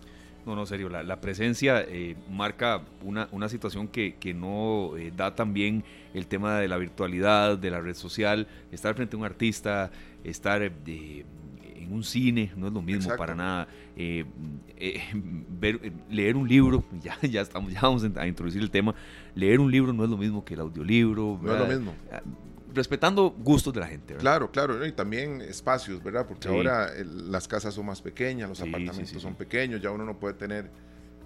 No, 0.45 0.57
no, 0.57 0.67
serio, 0.67 0.89
la, 0.89 1.05
la 1.05 1.21
presencia 1.21 1.83
eh, 1.87 2.17
marca 2.29 2.83
una, 3.03 3.29
una 3.31 3.49
situación 3.49 3.87
que, 3.87 4.17
que 4.17 4.35
no 4.35 4.97
eh, 4.97 5.13
da 5.17 5.37
también 5.37 5.85
el 6.15 6.27
tema 6.27 6.59
de 6.59 6.67
la 6.67 6.79
virtualidad, 6.79 7.59
de 7.59 7.71
la 7.71 7.81
red 7.81 7.95
social, 7.95 8.49
estar 8.73 8.95
frente 8.97 9.15
a 9.15 9.21
un 9.21 9.25
artista, 9.25 9.93
estar 10.25 10.63
eh, 10.63 11.25
en 11.93 11.97
un 11.99 12.05
cine, 12.05 12.53
no 12.57 12.67
es 12.69 12.73
lo 12.73 12.83
mismo 12.83 13.03
Exacto. 13.03 13.19
para 13.19 13.35
nada. 13.35 13.69
Eh, 13.97 14.25
eh, 14.77 15.01
ver, 15.61 15.79
eh, 15.83 15.93
leer 16.11 16.37
un 16.37 16.49
libro, 16.49 16.85
ya, 17.03 17.19
ya, 17.23 17.41
estamos, 17.43 17.73
ya 17.73 17.81
vamos 17.83 18.05
a 18.17 18.27
introducir 18.27 18.63
el 18.63 18.71
tema, 18.71 18.95
leer 19.35 19.61
un 19.61 19.71
libro 19.71 19.93
no 19.93 20.05
es 20.05 20.11
lo 20.11 20.17
mismo 20.17 20.45
que 20.45 20.55
el 20.55 20.61
audiolibro. 20.61 21.39
No 21.41 21.53
es 21.53 21.59
lo 21.59 21.67
mismo. 21.67 21.95
Ah, 22.11 22.23
Respetando 22.75 23.31
gustos 23.31 23.75
de 23.75 23.81
la 23.81 23.87
gente. 23.87 24.15
¿verdad? 24.15 24.23
Claro, 24.23 24.51
claro, 24.51 24.87
y 24.87 24.93
también 24.93 25.43
espacios, 25.43 26.03
¿verdad? 26.03 26.27
Porque 26.27 26.49
Sí. 26.49 26.55
ahora 26.55 26.89
el- 26.97 27.31
las 27.31 27.47
casas 27.47 27.75
son 27.75 27.85
más 27.85 28.01
pequeñas, 28.01 28.49
los 28.49 28.57
Sí, 28.59 28.65
apartamentos 28.67 29.11
sí, 29.11 29.21
son 29.21 29.35
pequeños, 29.35 29.83
ya 29.83 29.91
uno 29.91 30.07
no 30.07 30.19
puede 30.19 30.33
tener 30.35 30.71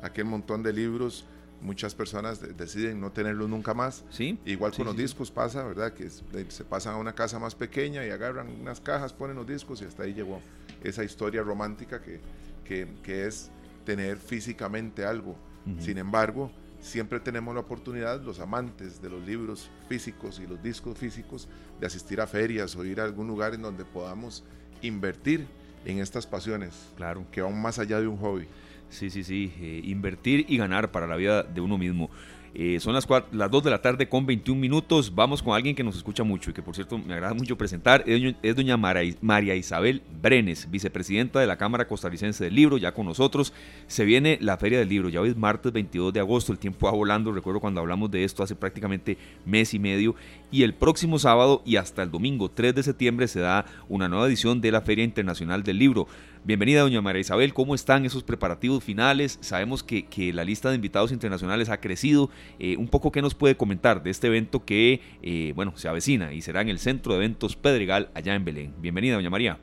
aquel 0.02 0.24
montón 0.24 0.64
de 0.64 0.72
libros. 0.72 1.24
Muchas 1.60 1.94
personas 1.94 2.40
de- 2.40 2.52
deciden 2.52 3.00
no 3.00 3.10
tenerlos 3.12 3.48
nunca 3.48 3.72
más. 3.74 4.04
Sí. 4.10 4.38
Igual 4.44 4.72
Sí, 4.72 4.78
con 4.78 4.86
los 4.86 4.96
sí, 4.96 5.02
discos 5.02 5.30
pasa, 5.30 5.64
¿verdad? 5.64 5.92
Que 5.94 6.08
se 6.10 6.64
pasan 6.64 6.94
a 6.94 6.96
una 6.98 7.14
casa 7.14 7.38
más 7.38 7.54
pequeña 7.54 8.04
y 8.06 8.10
agarran 8.10 8.48
unas 8.60 8.80
cajas, 8.80 9.12
ponen 9.12 9.36
los 9.36 9.46
discos 9.46 9.80
y 9.82 9.84
hasta 9.86 10.02
ahí 10.04 10.12
llegó 10.14 10.40
esa 10.84 11.02
historia 11.02 11.42
romántica 11.42 12.02
que, 12.02 12.20
que, 12.64 12.86
que 13.02 13.26
es 13.26 13.50
tener 13.84 14.16
físicamente 14.18 15.04
algo. 15.04 15.36
Sin 15.80 15.98
embargo, 15.98 16.52
siempre 16.80 17.18
tenemos 17.18 17.52
la 17.54 17.60
oportunidad, 17.62 18.20
los 18.22 18.38
amantes 18.38 19.02
de 19.02 19.10
los 19.10 19.20
libros 19.26 19.68
físicos 19.88 20.38
y 20.38 20.46
los 20.46 20.62
discos 20.62 20.96
físicos, 20.96 21.48
de 21.80 21.86
asistir 21.88 22.20
a 22.20 22.26
ferias 22.28 22.76
o 22.76 22.84
ir 22.84 23.00
a 23.00 23.04
algún 23.04 23.26
lugar 23.26 23.54
en 23.54 23.62
donde 23.62 23.84
podamos 23.84 24.44
invertir 24.82 25.46
en 25.84 25.98
estas 25.98 26.26
pasiones 26.26 26.74
Claro. 26.96 27.26
que 27.32 27.40
van 27.42 27.60
más 27.60 27.78
allá 27.80 28.00
de 28.00 28.06
un 28.06 28.16
hobby. 28.18 28.46
Sí, 28.88 29.10
sí, 29.10 29.24
sí. 29.24 29.52
Eh, 29.60 29.82
invertir 29.84 30.46
y 30.48 30.56
ganar 30.56 30.90
para 30.90 31.06
la 31.06 31.16
vida 31.16 31.42
de 31.42 31.60
uno 31.60 31.78
mismo. 31.78 32.10
Eh, 32.58 32.80
son 32.80 32.94
las, 32.94 33.06
las 33.32 33.50
2 33.50 33.64
de 33.64 33.70
la 33.70 33.82
tarde 33.82 34.08
con 34.08 34.24
21 34.24 34.58
minutos. 34.58 35.14
Vamos 35.14 35.42
con 35.42 35.54
alguien 35.54 35.76
que 35.76 35.84
nos 35.84 35.94
escucha 35.94 36.24
mucho 36.24 36.48
y 36.48 36.52
que 36.54 36.62
por 36.62 36.74
cierto 36.74 36.96
me 36.96 37.12
agrada 37.12 37.34
mucho 37.34 37.58
presentar. 37.58 38.02
Es, 38.06 38.56
doña 38.56 38.78
María 38.78 39.54
Isabel 39.54 40.02
Brenes, 40.22 40.70
vicepresidenta 40.70 41.38
de 41.38 41.46
la 41.46 41.58
Cámara 41.58 41.86
Costarricense 41.86 42.44
del 42.44 42.54
Libro, 42.54 42.78
ya 42.78 42.94
con 42.94 43.04
nosotros. 43.04 43.52
Se 43.88 44.06
viene 44.06 44.38
la 44.40 44.56
Feria 44.56 44.78
del 44.78 44.88
Libro, 44.88 45.10
ya 45.10 45.20
hoy 45.20 45.28
es 45.28 45.36
martes 45.36 45.70
22 45.70 46.14
de 46.14 46.20
agosto, 46.20 46.50
el 46.50 46.58
tiempo 46.58 46.86
va 46.86 46.92
volando. 46.92 47.30
Recuerdo 47.30 47.60
cuando 47.60 47.82
hablamos 47.82 48.10
de 48.10 48.24
esto 48.24 48.42
hace 48.42 48.54
prácticamente 48.54 49.18
mes 49.44 49.74
y 49.74 49.78
medio. 49.78 50.14
Y 50.50 50.62
el 50.62 50.72
próximo 50.72 51.18
sábado 51.18 51.60
y 51.66 51.76
hasta 51.76 52.02
el 52.02 52.10
domingo 52.10 52.50
3 52.50 52.74
de 52.74 52.82
septiembre 52.82 53.28
se 53.28 53.40
da 53.40 53.66
una 53.90 54.08
nueva 54.08 54.28
edición 54.28 54.62
de 54.62 54.72
la 54.72 54.80
Feria 54.80 55.04
Internacional 55.04 55.62
del 55.62 55.78
Libro. 55.78 56.08
Bienvenida, 56.46 56.82
doña 56.82 57.02
María 57.02 57.22
Isabel. 57.22 57.52
¿Cómo 57.52 57.74
están 57.74 58.04
esos 58.04 58.22
preparativos 58.22 58.84
finales? 58.84 59.36
Sabemos 59.42 59.82
que, 59.82 60.06
la 60.32 60.44
lista 60.44 60.68
de 60.68 60.76
invitados 60.76 61.10
internacionales 61.10 61.68
ha 61.70 61.80
crecido. 61.80 62.30
Eh, 62.60 62.76
un 62.76 62.86
poco, 62.86 63.10
¿qué 63.10 63.20
nos 63.20 63.34
puede 63.34 63.56
comentar 63.56 64.00
de 64.00 64.10
este 64.10 64.28
evento 64.28 64.64
que, 64.64 65.00
eh, 65.24 65.52
bueno, 65.56 65.76
se 65.76 65.88
avecina 65.88 66.32
y 66.32 66.42
será 66.42 66.60
en 66.60 66.68
el 66.68 66.78
Centro 66.78 67.14
de 67.14 67.18
Eventos 67.18 67.56
Pedregal, 67.56 68.10
allá 68.14 68.36
en 68.36 68.44
Belén? 68.44 68.72
Bienvenida, 68.78 69.16
doña 69.16 69.28
María. 69.28 69.58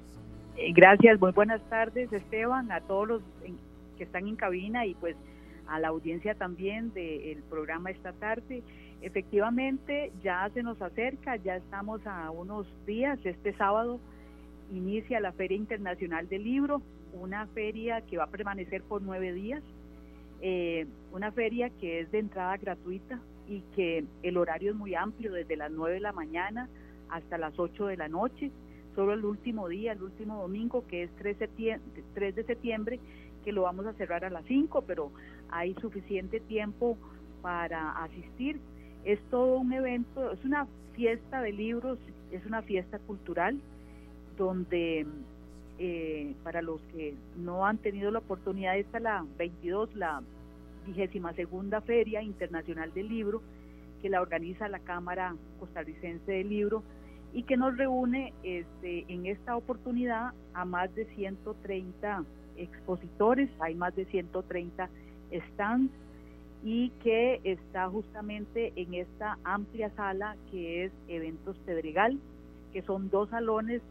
Eh, 0.57 0.73
gracias, 0.73 1.21
muy 1.21 1.31
buenas 1.31 1.61
tardes, 1.69 2.11
Esteban, 2.11 2.69
a 2.69 2.81
todos 2.81 3.07
los 3.07 3.21
que 3.97 4.03
están 4.03 4.27
en 4.27 4.35
cabina 4.35 4.85
y 4.85 4.93
pues 4.95 5.15
a 5.69 5.79
la 5.79 5.87
audiencia 5.87 6.35
también 6.35 6.93
del 6.93 7.43
programa 7.49 7.91
esta 7.91 8.11
tarde. 8.11 8.61
Efectivamente, 9.01 10.11
ya 10.21 10.51
se 10.53 10.61
nos 10.63 10.81
acerca, 10.81 11.37
ya 11.37 11.55
estamos 11.55 12.05
a 12.05 12.29
unos 12.29 12.67
días, 12.85 13.19
este 13.23 13.53
sábado 13.53 14.01
inicia 14.77 15.19
la 15.19 15.31
Feria 15.31 15.57
Internacional 15.57 16.27
del 16.27 16.43
Libro, 16.43 16.81
una 17.13 17.47
feria 17.47 18.01
que 18.01 18.17
va 18.17 18.25
a 18.25 18.29
permanecer 18.29 18.81
por 18.83 19.01
nueve 19.01 19.33
días, 19.33 19.63
eh, 20.41 20.87
una 21.11 21.31
feria 21.31 21.69
que 21.69 22.01
es 22.01 22.11
de 22.11 22.19
entrada 22.19 22.57
gratuita 22.57 23.19
y 23.47 23.61
que 23.75 24.05
el 24.23 24.37
horario 24.37 24.71
es 24.71 24.77
muy 24.77 24.95
amplio, 24.95 25.31
desde 25.31 25.55
las 25.55 25.71
nueve 25.71 25.95
de 25.95 26.01
la 26.01 26.11
mañana 26.11 26.69
hasta 27.09 27.37
las 27.37 27.57
ocho 27.59 27.85
de 27.87 27.97
la 27.97 28.07
noche, 28.07 28.51
solo 28.95 29.13
el 29.13 29.23
último 29.23 29.67
día, 29.67 29.93
el 29.93 30.03
último 30.03 30.41
domingo, 30.41 30.85
que 30.87 31.03
es 31.03 31.11
3, 31.17 31.37
de 32.35 32.43
septiembre, 32.43 32.99
que 33.43 33.51
lo 33.51 33.63
vamos 33.63 33.85
a 33.85 33.93
cerrar 33.93 34.25
a 34.25 34.29
las 34.29 34.45
5, 34.45 34.83
pero 34.87 35.11
hay 35.49 35.75
suficiente 35.75 36.39
tiempo 36.39 36.97
para 37.41 38.03
asistir. 38.03 38.59
Es 39.05 39.19
todo 39.29 39.57
un 39.57 39.73
evento, 39.73 40.31
es 40.31 40.43
una 40.45 40.67
fiesta 40.93 41.41
de 41.41 41.51
libros, 41.51 41.99
es 42.31 42.45
una 42.45 42.61
fiesta 42.61 42.99
cultural, 42.99 43.59
donde 44.37 45.05
eh, 45.79 46.35
para 46.43 46.61
los 46.61 46.81
que 46.93 47.15
no 47.37 47.65
han 47.65 47.77
tenido 47.77 48.11
la 48.11 48.19
oportunidad, 48.19 48.77
está 48.77 48.99
la 48.99 49.25
22, 49.37 49.95
la 49.95 50.21
vigésima 50.85 51.33
segunda 51.33 51.81
Feria 51.81 52.21
Internacional 52.21 52.93
del 52.93 53.09
Libro, 53.09 53.41
que 54.01 54.09
la 54.09 54.21
organiza 54.21 54.67
la 54.67 54.79
Cámara 54.79 55.35
Costarricense 55.59 56.31
del 56.31 56.49
Libro 56.49 56.83
y 57.33 57.43
que 57.43 57.57
nos 57.57 57.75
reúne 57.77 58.33
este, 58.43 59.05
en 59.07 59.25
esta 59.25 59.55
oportunidad 59.55 60.33
a 60.53 60.65
más 60.65 60.93
de 60.93 61.05
130 61.15 62.23
expositores, 62.57 63.49
hay 63.59 63.73
más 63.73 63.95
de 63.95 64.05
130 64.05 64.89
stands 65.51 65.91
y 66.63 66.89
que 67.01 67.41
está 67.43 67.89
justamente 67.89 68.71
en 68.75 68.93
esta 68.93 69.37
amplia 69.43 69.89
sala 69.95 70.35
que 70.51 70.85
es 70.85 70.91
Eventos 71.07 71.57
Pedregal, 71.65 72.19
que 72.71 72.83
son 72.83 73.09
dos 73.09 73.29
salones 73.29 73.81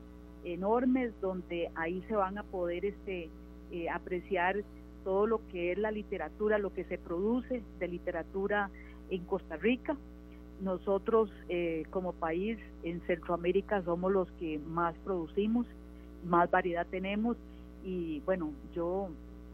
enormes 0.45 1.13
donde 1.21 1.71
ahí 1.75 2.03
se 2.09 2.17
van 2.17 2.39
a 2.39 2.43
poder 2.43 2.85
este, 2.85 3.31
eh, 3.71 3.89
apreciar 3.91 4.63
todo 5.05 5.27
lo 5.27 5.41
que 5.49 5.73
es 5.73 5.79
la 5.79 5.91
literatura, 5.91 6.59
lo 6.59 6.73
que 6.73 6.85
se 6.85 6.99
produce 6.99 7.63
de 7.79 7.89
literatura 7.89 8.71
en 9.11 9.25
Costa 9.25 9.57
Rica. 9.57 9.97
Nosotros 10.61 11.31
eh, 11.49 11.85
como 11.91 12.13
país 12.13 12.59
en 12.83 13.01
Centroamérica 13.07 13.83
somos 13.83 14.13
los 14.13 14.31
que 14.33 14.59
más 14.59 14.95
producimos, 15.05 15.67
más 16.25 16.51
variedad 16.51 16.87
tenemos 16.89 17.37
y 17.85 18.21
bueno, 18.21 18.53
yo 18.75 19.09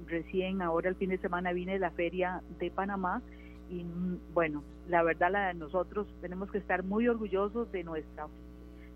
recién 0.06 0.62
ahora 0.62 0.90
el 0.90 0.96
fin 0.96 1.10
de 1.10 1.18
semana 1.18 1.52
vine 1.52 1.74
de 1.74 1.78
la 1.78 1.90
feria 1.90 2.42
de 2.58 2.70
Panamá 2.70 3.22
y 3.70 3.84
mm, 3.84 4.34
bueno, 4.34 4.62
la 4.88 5.02
verdad 5.02 5.30
la 5.32 5.48
de 5.48 5.54
nosotros 5.54 6.06
tenemos 6.20 6.50
que 6.50 6.58
estar 6.58 6.82
muy 6.82 7.08
orgullosos 7.08 7.70
de 7.72 7.84
nuestra 7.84 8.26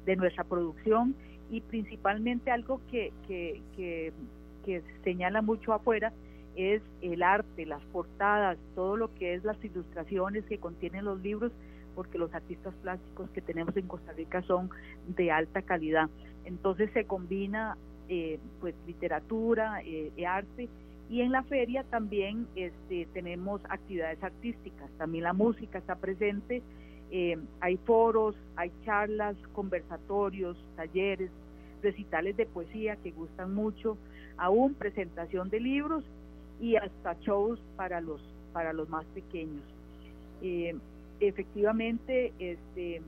de 0.04 0.16
nuestra 0.16 0.44
producción 0.44 1.14
y 1.52 1.60
principalmente 1.60 2.50
algo 2.50 2.80
que, 2.90 3.12
que, 3.28 3.60
que, 4.64 4.82
señala 5.04 5.42
mucho 5.42 5.74
afuera 5.74 6.12
es 6.56 6.80
el 7.02 7.22
arte, 7.22 7.66
las 7.66 7.84
portadas, 7.92 8.56
todo 8.74 8.96
lo 8.96 9.14
que 9.14 9.34
es 9.34 9.44
las 9.44 9.62
ilustraciones 9.62 10.44
que 10.46 10.58
contienen 10.58 11.04
los 11.04 11.20
libros, 11.20 11.52
porque 11.94 12.16
los 12.16 12.32
artistas 12.32 12.74
plásticos 12.82 13.28
que 13.30 13.42
tenemos 13.42 13.76
en 13.76 13.86
Costa 13.86 14.12
Rica 14.12 14.40
son 14.42 14.70
de 15.08 15.30
alta 15.30 15.60
calidad. 15.60 16.08
Entonces 16.46 16.90
se 16.94 17.04
combina 17.04 17.76
eh, 18.08 18.40
pues 18.60 18.74
literatura, 18.86 19.82
eh, 19.84 20.10
arte 20.26 20.70
y 21.10 21.20
en 21.20 21.32
la 21.32 21.42
feria 21.42 21.84
también 21.84 22.46
este, 22.56 23.06
tenemos 23.12 23.60
actividades 23.68 24.22
artísticas, 24.24 24.90
también 24.96 25.24
la 25.24 25.34
música 25.34 25.78
está 25.78 25.96
presente, 25.96 26.62
eh, 27.14 27.38
hay 27.60 27.76
foros, 27.76 28.34
hay 28.56 28.72
charlas, 28.86 29.36
conversatorios, 29.52 30.56
talleres, 30.76 31.30
recitales 31.82 32.38
de 32.38 32.46
poesía 32.46 32.96
que 32.96 33.10
gustan 33.10 33.54
mucho, 33.54 33.98
aún 34.38 34.72
presentación 34.72 35.50
de 35.50 35.60
libros 35.60 36.04
y 36.58 36.76
hasta 36.76 37.14
shows 37.20 37.60
para 37.76 38.00
los, 38.00 38.22
para 38.54 38.72
los 38.72 38.88
más 38.88 39.04
pequeños. 39.14 39.62
Eh, 40.40 40.74
efectivamente, 41.20 42.32
este 42.38 43.02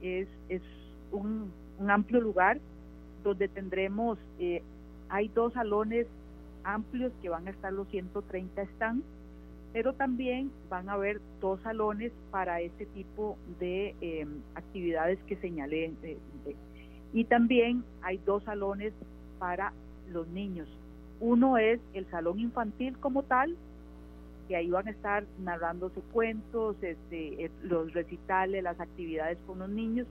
es, 0.00 0.28
es 0.48 0.62
un, 1.12 1.52
amplio 1.86 2.22
lugar 2.22 2.58
donde 3.22 3.46
tendremos, 3.48 4.18
eh, 4.38 4.62
hay 5.10 5.28
dos 5.28 5.52
salones 5.52 6.06
amplios 6.64 7.12
que 7.20 7.28
van 7.28 7.46
a 7.46 7.50
estar 7.50 7.72
los 7.74 7.88
130 7.88 8.64
stands, 8.76 9.04
pero 9.72 9.92
también 9.94 10.50
van 10.68 10.88
a 10.88 10.94
haber 10.94 11.20
dos 11.40 11.60
salones 11.62 12.12
para 12.30 12.60
este 12.60 12.86
tipo 12.86 13.36
de 13.58 13.94
eh, 14.00 14.26
actividades 14.54 15.18
que 15.26 15.36
señalé, 15.36 15.92
y 17.12 17.24
también 17.24 17.84
hay 18.02 18.18
dos 18.24 18.42
salones 18.44 18.92
para 19.38 19.72
los 20.10 20.28
niños. 20.28 20.68
Uno 21.20 21.58
es 21.58 21.80
el 21.92 22.08
salón 22.10 22.40
infantil 22.40 22.96
como 22.98 23.22
tal, 23.24 23.56
que 24.48 24.56
ahí 24.56 24.70
van 24.70 24.88
a 24.88 24.90
estar 24.90 25.24
narrándose 25.38 26.00
cuentos, 26.12 26.76
este, 26.82 27.44
eh, 27.44 27.50
los 27.62 27.92
recitales, 27.92 28.62
las 28.62 28.80
actividades 28.80 29.38
con 29.46 29.60
los 29.60 29.68
niños. 29.68 30.06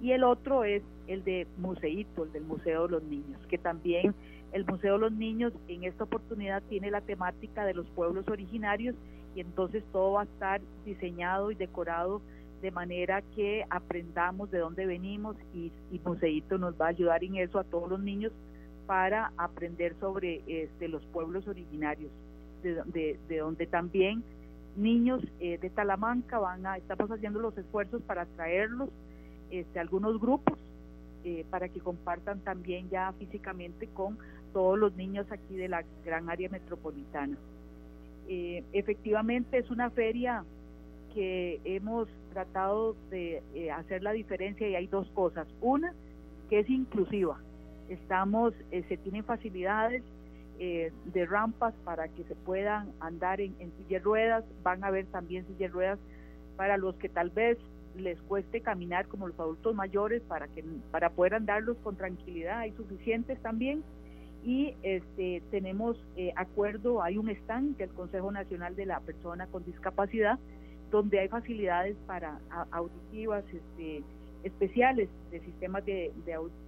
Y 0.00 0.12
el 0.12 0.24
otro 0.24 0.64
es 0.64 0.82
el 1.06 1.24
de 1.24 1.46
Museito, 1.58 2.24
el 2.24 2.32
del 2.32 2.44
Museo 2.44 2.86
de 2.86 2.92
los 2.92 3.02
Niños, 3.04 3.40
que 3.48 3.58
también 3.58 4.14
el 4.56 4.64
Museo 4.64 4.94
de 4.94 5.00
los 5.00 5.12
Niños 5.12 5.52
en 5.68 5.84
esta 5.84 6.04
oportunidad 6.04 6.62
tiene 6.62 6.90
la 6.90 7.02
temática 7.02 7.66
de 7.66 7.74
los 7.74 7.86
pueblos 7.88 8.26
originarios 8.26 8.96
y 9.34 9.40
entonces 9.40 9.84
todo 9.92 10.12
va 10.12 10.22
a 10.22 10.24
estar 10.24 10.62
diseñado 10.86 11.50
y 11.50 11.54
decorado 11.54 12.22
de 12.62 12.70
manera 12.70 13.20
que 13.34 13.66
aprendamos 13.68 14.50
de 14.50 14.60
dónde 14.60 14.86
venimos 14.86 15.36
y, 15.54 15.70
y 15.92 16.00
Museito 16.02 16.56
nos 16.56 16.80
va 16.80 16.86
a 16.86 16.88
ayudar 16.88 17.22
en 17.22 17.36
eso 17.36 17.58
a 17.58 17.64
todos 17.64 17.90
los 17.90 18.00
niños 18.00 18.32
para 18.86 19.30
aprender 19.36 19.94
sobre 20.00 20.42
este, 20.46 20.88
los 20.88 21.04
pueblos 21.06 21.46
originarios, 21.46 22.10
de, 22.62 23.18
de, 23.28 23.38
donde 23.38 23.66
también 23.66 24.24
niños 24.74 25.22
eh, 25.38 25.58
de 25.58 25.68
Talamanca 25.68 26.38
van 26.38 26.64
a, 26.64 26.78
estamos 26.78 27.10
haciendo 27.10 27.40
los 27.40 27.56
esfuerzos 27.58 28.00
para 28.02 28.24
traerlos, 28.24 28.88
este, 29.50 29.78
algunos 29.80 30.18
grupos, 30.18 30.58
eh, 31.26 31.44
para 31.50 31.68
que 31.68 31.80
compartan 31.80 32.38
también 32.38 32.88
ya 32.88 33.12
físicamente 33.18 33.88
con 33.88 34.16
todos 34.52 34.78
los 34.78 34.94
niños 34.94 35.26
aquí 35.32 35.56
de 35.56 35.68
la 35.68 35.84
gran 36.04 36.30
área 36.30 36.48
metropolitana. 36.48 37.36
Eh, 38.28 38.62
efectivamente 38.72 39.58
es 39.58 39.68
una 39.70 39.90
feria 39.90 40.44
que 41.12 41.60
hemos 41.64 42.08
tratado 42.32 42.94
de 43.10 43.42
eh, 43.54 43.72
hacer 43.72 44.04
la 44.04 44.12
diferencia 44.12 44.68
y 44.68 44.76
hay 44.76 44.86
dos 44.86 45.08
cosas. 45.10 45.48
Una, 45.60 45.92
que 46.48 46.60
es 46.60 46.70
inclusiva. 46.70 47.40
Estamos, 47.88 48.54
eh, 48.70 48.84
se 48.88 48.96
tienen 48.96 49.24
facilidades 49.24 50.04
de 50.58 51.26
rampas 51.26 51.74
para 51.84 52.08
que 52.08 52.24
se 52.24 52.34
puedan 52.34 52.90
andar 53.00 53.42
en, 53.42 53.54
en 53.58 54.02
ruedas. 54.02 54.44
Van 54.62 54.84
a 54.84 54.86
haber 54.86 55.06
también 55.06 55.44
sillas 55.48 55.72
ruedas 55.72 55.98
para 56.56 56.78
los 56.78 56.94
que 56.94 57.10
tal 57.10 57.28
vez 57.28 57.58
les 57.96 58.20
cueste 58.22 58.60
caminar 58.60 59.06
como 59.08 59.28
los 59.28 59.38
adultos 59.38 59.74
mayores 59.74 60.22
para 60.22 60.48
que 60.48 60.64
para 60.90 61.10
poder 61.10 61.34
andarlos 61.34 61.76
con 61.78 61.96
tranquilidad 61.96 62.60
hay 62.60 62.72
suficientes 62.72 63.40
también 63.42 63.82
y 64.44 64.74
este 64.82 65.42
tenemos 65.50 65.96
acuerdo 66.36 67.02
hay 67.02 67.18
un 67.18 67.28
stand 67.30 67.76
del 67.76 67.90
Consejo 67.90 68.30
Nacional 68.30 68.76
de 68.76 68.86
la 68.86 69.00
Persona 69.00 69.46
con 69.46 69.64
Discapacidad 69.64 70.38
donde 70.90 71.18
hay 71.18 71.28
facilidades 71.28 71.96
para 72.06 72.38
auditivas 72.70 73.44
este, 73.52 74.02
especiales 74.44 75.08
de 75.30 75.40
sistemas 75.40 75.84
de, 75.84 76.12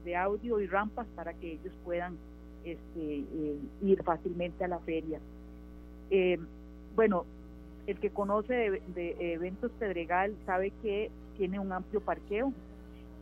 de, 0.04 0.16
audio 0.16 0.60
y 0.60 0.66
rampas 0.66 1.06
para 1.14 1.32
que 1.34 1.52
ellos 1.52 1.72
puedan 1.84 2.16
este, 2.64 3.18
eh, 3.20 3.58
ir 3.82 4.02
fácilmente 4.02 4.64
a 4.64 4.68
la 4.68 4.78
feria. 4.80 5.20
Eh, 6.10 6.38
bueno, 6.96 7.24
el 7.88 7.98
que 7.98 8.10
conoce 8.10 8.82
de, 8.94 9.32
eventos 9.32 9.72
Pedregal 9.78 10.36
sabe 10.44 10.72
que 10.82 11.10
tiene 11.38 11.58
un 11.58 11.72
amplio 11.72 12.02
parqueo. 12.02 12.52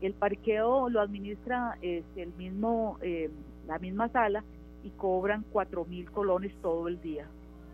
El 0.01 0.13
parqueo 0.13 0.89
lo 0.89 1.01
administra 1.01 1.79
el 1.81 2.33
mismo, 2.37 2.99
eh, 3.01 3.31
la 3.69 3.79
misma 3.79 4.09
sala 4.09 4.43
y 4.83 4.91
cobran 4.91 5.45
cuatro 5.53 5.85
mil 5.85 6.11
colones 6.11 6.53
todo 6.63 6.89
el 6.89 7.01
día. 7.01 7.27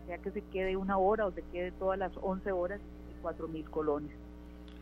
O 0.03 0.07
sea 0.07 0.19
que 0.19 0.29
se 0.29 0.41
quede 0.41 0.77
una 0.77 0.99
hora 0.99 1.25
o 1.25 1.31
se 1.31 1.41
quede 1.51 1.71
todas 1.71 1.97
las 1.97 2.11
11 2.21 2.51
horas 2.51 2.79
y 3.09 3.21
cuatro 3.23 3.47
mil 3.47 3.67
colones. 3.69 4.11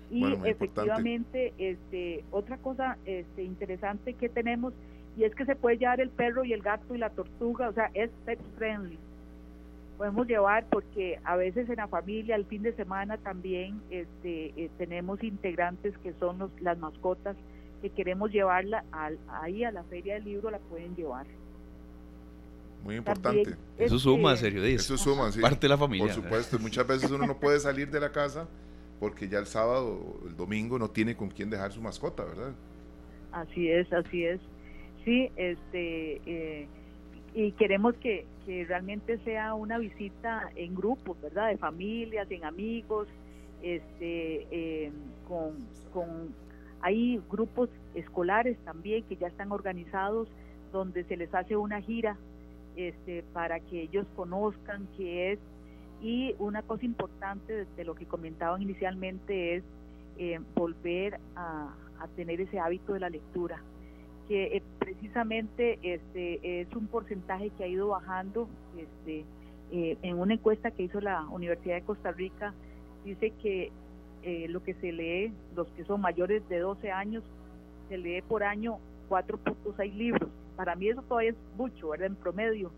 Y 0.09 0.25
efectivamente, 0.43 1.53
este, 1.57 2.25
otra 2.31 2.57
cosa 2.57 2.97
este, 3.05 3.43
interesante 3.43 4.13
que 4.15 4.27
tenemos 4.27 4.73
y 5.15 5.23
es 5.23 5.33
que 5.33 5.45
se 5.45 5.55
puede 5.55 5.77
llevar 5.77 6.01
el 6.01 6.09
perro 6.09 6.43
y 6.43 6.51
el 6.51 6.61
gato 6.61 6.93
y 6.93 6.97
la 6.97 7.09
tortuga, 7.09 7.69
o 7.69 7.73
sea, 7.73 7.89
es 7.93 8.09
pet 8.25 8.39
friendly. 8.57 8.99
Podemos 10.01 10.25
llevar 10.25 10.65
porque 10.71 11.19
a 11.23 11.35
veces 11.35 11.69
en 11.69 11.75
la 11.75 11.87
familia, 11.87 12.35
el 12.35 12.47
fin 12.47 12.63
de 12.63 12.73
semana 12.73 13.17
también 13.17 13.83
este, 13.91 14.47
eh, 14.59 14.71
tenemos 14.79 15.21
integrantes 15.21 15.95
que 15.99 16.11
son 16.19 16.39
los, 16.39 16.49
las 16.59 16.75
mascotas 16.79 17.37
que 17.83 17.91
queremos 17.91 18.31
llevarla 18.31 18.83
al, 18.91 19.19
ahí 19.29 19.63
a 19.63 19.71
la 19.71 19.83
feria 19.83 20.15
del 20.15 20.23
libro, 20.23 20.49
la 20.49 20.57
pueden 20.57 20.95
llevar. 20.95 21.27
Muy 22.83 22.95
importante. 22.95 23.55
Eso 23.77 23.99
suma, 23.99 24.35
serio. 24.37 24.63
Eso 24.63 24.97
suma, 24.97 25.31
sí. 25.31 25.39
Parte 25.39 25.67
de 25.67 25.69
la 25.69 25.77
familia. 25.77 26.07
Por 26.07 26.15
supuesto, 26.15 26.57
muchas 26.57 26.87
veces 26.87 27.11
uno 27.11 27.27
no 27.27 27.39
puede 27.39 27.59
salir 27.59 27.91
de 27.91 27.99
la 27.99 28.11
casa 28.11 28.47
porque 28.99 29.27
ya 29.27 29.37
el 29.37 29.45
sábado 29.45 30.17
o 30.23 30.27
el 30.27 30.35
domingo 30.35 30.79
no 30.79 30.89
tiene 30.89 31.15
con 31.15 31.29
quién 31.29 31.51
dejar 31.51 31.73
su 31.73 31.79
mascota, 31.79 32.25
¿verdad? 32.25 32.55
Así 33.33 33.69
es, 33.69 33.93
así 33.93 34.25
es. 34.25 34.39
Sí, 35.05 35.31
este, 35.35 36.21
eh, 36.25 36.67
y 37.35 37.51
queremos 37.51 37.93
que, 37.97 38.25
que, 38.45 38.65
realmente 38.65 39.17
sea 39.19 39.53
una 39.53 39.77
visita 39.77 40.49
en 40.55 40.75
grupos, 40.75 41.19
¿verdad? 41.21 41.49
De 41.49 41.57
familias, 41.57 42.29
en 42.31 42.45
amigos, 42.45 43.07
este, 43.61 44.47
eh, 44.51 44.91
con, 45.27 45.53
con, 45.93 46.33
hay 46.81 47.21
grupos 47.29 47.69
escolares 47.93 48.57
también 48.65 49.03
que 49.03 49.15
ya 49.15 49.27
están 49.27 49.51
organizados 49.51 50.27
donde 50.71 51.03
se 51.03 51.17
les 51.17 51.33
hace 51.33 51.55
una 51.55 51.81
gira 51.81 52.17
este, 52.75 53.23
para 53.33 53.59
que 53.59 53.83
ellos 53.83 54.07
conozcan 54.15 54.87
qué 54.97 55.33
es 55.33 55.39
y 56.01 56.35
una 56.39 56.61
cosa 56.63 56.85
importante 56.85 57.65
de, 57.65 57.85
lo 57.85 57.95
que 57.95 58.05
comentaban 58.05 58.61
inicialmente 58.61 59.55
es 59.55 59.63
eh, 60.17 60.39
volver 60.55 61.19
a, 61.35 61.73
tener 62.15 62.41
ese 62.41 62.59
hábito 62.59 62.93
de 62.93 62.99
la 62.99 63.11
lectura, 63.11 63.61
que 64.31 64.57
eh, 64.57 64.63
precisamente 64.79 65.77
este, 65.83 66.61
es 66.61 66.73
un 66.73 66.87
porcentaje 66.87 67.49
que 67.57 67.65
ha 67.65 67.67
ido 67.67 67.89
bajando. 67.89 68.47
Este, 68.77 69.25
eh, 69.73 69.97
en 70.03 70.19
una 70.19 70.35
encuesta 70.35 70.71
que 70.71 70.83
hizo 70.83 71.01
la 71.01 71.27
Universidad 71.29 71.75
de 71.75 71.81
Costa 71.81 72.13
Rica, 72.13 72.53
dice 73.03 73.31
que 73.41 73.71
lo 74.49 74.61
que 74.61 74.75
se 74.75 74.91
lee, 74.91 75.33
los 75.55 75.67
que 75.69 75.83
son 75.83 75.99
mayores 75.99 76.47
de 76.47 76.59
12 76.59 76.91
años, 76.91 77.23
se 77.89 77.97
lee 77.97 78.21
por 78.21 78.43
año 78.43 78.77
4.6 79.09 79.95
libros. 79.95 80.29
Para 80.55 80.75
mí 80.75 80.89
eso 80.89 81.01
todavía 81.01 81.31
es 81.31 81.35
mucho, 81.57 81.89
¿verdad? 81.89 82.05
En 82.05 82.15
promedio 82.15 82.71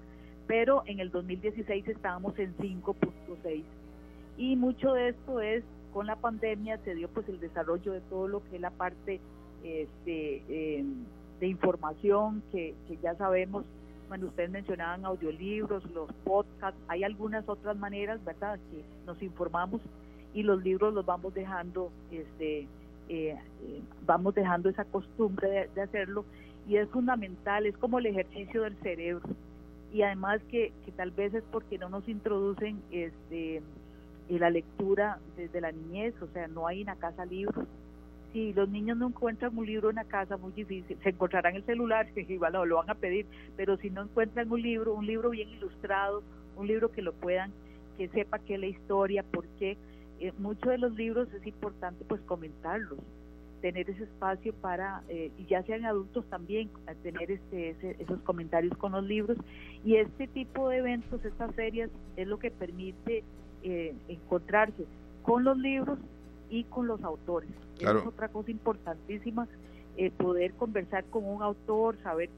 pero 0.47 0.83
en 0.85 0.99
el 0.99 1.11
2016 1.11 1.87
estábamos 1.87 2.37
en 2.39 2.55
5.6. 2.57 3.63
Y 4.37 4.55
mucho 4.55 4.93
de 4.93 5.09
esto 5.09 5.41
es 5.41 5.63
con 5.93 6.07
la 6.07 6.15
pandemia 6.15 6.79
se 6.83 6.95
dio 6.95 7.07
pues 7.07 7.29
el 7.29 7.39
desarrollo 7.39 7.93
de 7.93 8.01
todo 8.01 8.27
lo 8.27 8.43
que 8.45 8.55
es 8.55 8.61
la 8.61 8.71
parte 8.71 9.19
este, 9.63 10.77
em, 10.79 11.05
de 11.43 11.49
información 11.49 12.41
que, 12.53 12.73
que 12.87 12.95
ya 13.03 13.15
sabemos, 13.15 13.65
bueno, 14.07 14.27
ustedes 14.27 14.49
mencionaban 14.49 15.03
audiolibros, 15.03 15.83
los 15.91 16.09
podcasts, 16.23 16.79
hay 16.87 17.03
algunas 17.03 17.49
otras 17.49 17.75
maneras, 17.75 18.23
¿verdad?, 18.23 18.57
que 18.71 18.81
nos 19.05 19.21
informamos 19.21 19.81
y 20.33 20.43
los 20.43 20.63
libros 20.63 20.93
los 20.93 21.05
vamos 21.05 21.33
dejando, 21.33 21.91
este, 22.11 22.59
eh, 22.59 22.67
eh, 23.09 23.37
vamos 24.05 24.33
dejando 24.35 24.69
esa 24.69 24.85
costumbre 24.85 25.69
de, 25.75 25.81
hacerlo 25.81 26.23
y 26.65 26.77
es 26.77 26.87
fundamental, 26.87 27.65
es 27.65 27.75
como 27.75 27.99
el 27.99 28.05
ejercicio 28.05 28.61
del 28.61 28.77
cerebro 28.77 29.27
y 29.91 30.01
además 30.03 30.39
que, 30.49 30.71
que 30.85 30.93
tal 30.93 31.11
vez 31.11 31.33
es 31.33 31.43
porque 31.51 31.77
no 31.77 31.89
nos 31.89 32.07
introducen 32.07 32.81
este 32.89 33.61
la 34.29 34.49
lectura 34.49 35.19
desde 35.35 35.59
la 35.59 35.73
niñez, 35.73 36.15
o 36.21 36.27
sea, 36.27 36.47
no 36.47 36.65
hay 36.65 36.79
en 36.79 36.87
la 36.87 36.95
casa 36.95 37.25
libros. 37.25 37.67
Si 38.33 38.51
los 38.53 38.67
niños 38.67 38.97
no 38.97 39.07
encuentran 39.07 39.57
un 39.57 39.65
libro 39.65 39.89
en 39.89 39.95
la 39.95 40.03
casa, 40.03 40.37
muy 40.37 40.51
difícil, 40.51 40.97
se 41.01 41.09
encontrarán 41.09 41.55
el 41.55 41.63
celular, 41.63 42.07
que 42.13 42.21
igual 42.21 42.53
lo, 42.53 42.77
van 42.77 42.89
a 42.89 42.95
pedir, 42.95 43.25
pero 43.55 43.77
si 43.77 43.89
no 43.89 44.01
encuentran 44.01 44.51
un 44.51 44.61
libro, 44.61 44.93
un 44.93 45.05
libro 45.05 45.29
bien 45.29 45.49
ilustrado, 45.49 46.23
un 46.57 46.67
libro 46.67 46.91
que 46.91 47.01
lo 47.01 47.13
puedan, 47.13 47.51
que 47.97 48.09
sepa 48.09 48.39
qué 48.39 48.55
es 48.55 48.59
la 48.59 48.67
historia, 48.67 49.23
por 49.23 49.45
qué, 49.59 49.77
eh, 50.19 50.33
muchos 50.39 50.69
de 50.69 50.77
los 50.77 50.93
libros 50.95 51.31
es 51.33 51.45
importante 51.47 52.03
pues 52.05 52.21
comentarlos 52.21 52.99
tener 53.63 53.89
ese 53.89 54.03
espacio 54.03 54.53
para, 54.55 55.03
eh, 55.07 55.31
y 55.37 55.45
ya 55.45 55.63
sean 55.63 55.85
adultos 55.85 56.25
también, 56.29 56.69
tener 57.01 57.31
este, 57.31 57.77
esos 57.97 58.19
comentarios 58.23 58.75
con 58.77 58.91
los 58.91 59.05
libros. 59.05 59.37
Y 59.85 59.95
este 59.95 60.27
tipo 60.27 60.67
de 60.67 60.79
eventos, 60.79 61.23
estas 61.23 61.55
ferias, 61.55 61.89
es 62.17 62.27
lo 62.27 62.39
que 62.39 62.51
permite 62.51 63.23
eh, 63.63 63.95
encontrarse 64.09 64.83
con 65.21 65.45
los 65.45 65.57
libros 65.57 65.97
y 66.53 66.63
con 66.65 66.87
los 66.87 67.03
autores. 67.03 67.49
Es 67.79 67.87
otra 68.05 68.29
cosa 68.29 68.51
importantísima, 68.51 69.47
eh, 69.97 70.11
poder 70.11 70.53
conversar 70.53 71.03
con 71.05 71.25
un 71.25 71.41
autor, 71.41 71.97
saber 72.03 72.29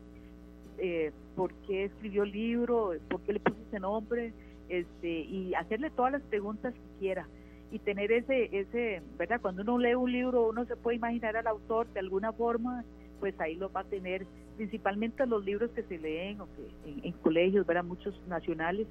por 1.35 1.53
qué 1.67 1.85
escribió 1.85 2.23
el 2.23 2.31
libro, 2.31 2.93
por 3.09 3.21
qué 3.21 3.33
le 3.33 3.39
puso 3.39 3.57
ese 3.67 3.79
nombre, 3.79 4.33
este, 4.67 5.21
y 5.21 5.53
hacerle 5.53 5.89
todas 5.89 6.13
las 6.13 6.21
preguntas 6.23 6.73
que 6.73 6.99
quiera 6.99 7.27
y 7.71 7.79
tener 7.79 8.11
ese, 8.11 8.49
ese, 8.57 9.01
¿verdad? 9.17 9.41
Cuando 9.41 9.61
uno 9.61 9.77
lee 9.77 9.95
un 9.95 10.11
libro, 10.11 10.47
uno 10.49 10.65
se 10.65 10.75
puede 10.75 10.97
imaginar 10.97 11.35
al 11.35 11.47
autor 11.47 11.87
de 11.93 11.99
alguna 11.99 12.31
forma, 12.31 12.83
pues 13.19 13.39
ahí 13.39 13.55
lo 13.55 13.71
va 13.71 13.81
a 13.81 13.83
tener, 13.85 14.25
principalmente 14.55 15.25
los 15.25 15.43
libros 15.43 15.71
que 15.71 15.83
se 15.83 15.97
leen 15.97 16.41
o 16.41 16.47
que 16.55 17.07
en, 17.07 17.11
colegios, 17.13 17.65
¿verdad? 17.65 17.83
Muchos 17.83 18.19
nacionales, 18.27 18.87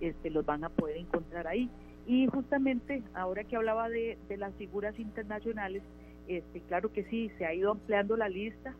este, 0.00 0.30
los 0.30 0.44
van 0.44 0.64
a 0.64 0.68
poder 0.68 0.96
encontrar 0.96 1.46
ahí. 1.46 1.70
Y 2.06 2.26
justamente, 2.26 3.02
ahora 3.14 3.44
que 3.44 3.56
hablaba 3.56 3.88
de, 3.88 4.18
de 4.28 4.36
las 4.36 4.54
figuras 4.54 4.98
internacionales, 4.98 5.82
este, 6.28 6.60
claro 6.60 6.90
que 6.92 7.04
sí, 7.04 7.30
se 7.36 7.46
ha 7.46 7.54
ido 7.54 7.70
ampliando 7.70 8.16
la 8.16 8.28
lista. 8.28 8.74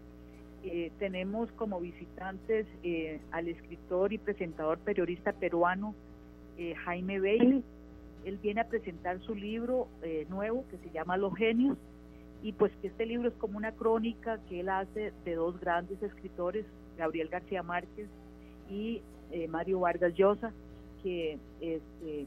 Eh, 0.62 0.90
tenemos 0.98 1.52
como 1.52 1.78
visitantes 1.80 2.66
eh, 2.82 3.20
al 3.32 3.48
escritor 3.48 4.14
y 4.14 4.18
presentador 4.18 4.78
periodista 4.78 5.32
peruano 5.32 5.94
eh, 6.56 6.74
Jaime 6.74 7.20
Bailey, 7.20 7.62
él 8.24 8.38
viene 8.38 8.62
a 8.62 8.68
presentar 8.68 9.20
su 9.20 9.34
libro 9.34 9.88
nuevo 10.30 10.64
que 10.70 10.78
se 10.78 10.90
llama 10.90 11.18
Los 11.18 11.34
Genios. 11.36 11.76
Y 12.42 12.52
pues 12.52 12.72
que 12.80 12.86
este 12.86 13.04
libro 13.04 13.28
es 13.28 13.34
como 13.34 13.58
una 13.58 13.72
crónica 13.72 14.38
que 14.48 14.60
él 14.60 14.70
hace 14.70 15.12
de 15.26 15.34
dos 15.34 15.60
grandes 15.60 16.02
escritores, 16.02 16.64
Gabriel 16.96 17.28
García 17.28 17.62
Márquez 17.62 18.08
y 18.70 19.02
Mario 19.50 19.80
Vargas 19.80 20.14
Llosa, 20.14 20.54
que 21.02 21.38
este, 21.60 22.26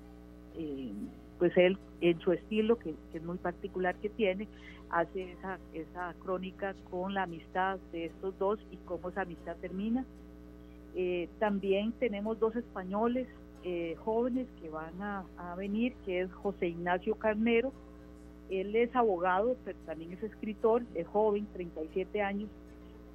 eh, 0.58 0.92
pues 1.40 1.56
él 1.58 1.78
en 2.02 2.20
su 2.20 2.32
estilo, 2.32 2.78
que, 2.78 2.96
es 3.14 3.24
muy 3.24 3.38
particular 3.38 3.96
que 3.96 4.10
tiene, 4.10 4.48
hace 4.90 5.34
esa, 5.34 5.60
esa 5.74 6.14
crónica 6.20 6.76
con 6.90 7.14
la 7.14 7.24
amistad 7.24 7.78
de 7.92 8.06
estos 8.06 8.38
dos 8.40 8.60
y 8.72 8.78
cómo 8.78 9.10
esa 9.10 9.22
amistad 9.22 9.56
termina. 9.58 10.06
también 11.40 11.92
tenemos 11.94 12.40
dos 12.40 12.56
españoles, 12.56 13.28
eh, 13.70 13.96
jóvenes 14.06 14.48
que 14.62 14.70
van 14.70 15.02
a, 15.02 15.26
venir, 15.58 15.94
que 16.06 16.22
es 16.22 16.32
José 16.32 16.68
Ignacio 16.68 17.16
Carnero. 17.16 17.74
Él 18.50 18.74
es 18.78 18.96
abogado, 18.96 19.58
pero 19.66 19.78
también 19.86 20.14
es 20.14 20.24
escritor, 20.24 20.84
es 20.96 21.06
joven, 21.08 21.48
37 21.52 22.22
años. 22.22 22.50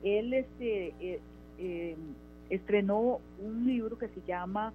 Él 0.02 0.34
este, 0.34 0.88
eh, 1.00 1.20
eh, 1.58 1.96
estrenó 2.50 3.20
un 3.40 3.66
libro 3.66 3.96
que 3.96 4.08
se 4.08 4.20
llama 4.26 4.74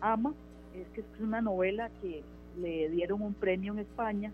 Ama, 0.00 0.34
es 0.74 0.86
que 0.94 1.00
es 1.00 1.20
una 1.20 1.40
novela 1.40 1.90
que 2.00 2.22
le 2.60 2.88
dieron 2.90 3.22
un 3.22 3.34
premio 3.34 3.72
en 3.72 3.80
España 3.80 4.32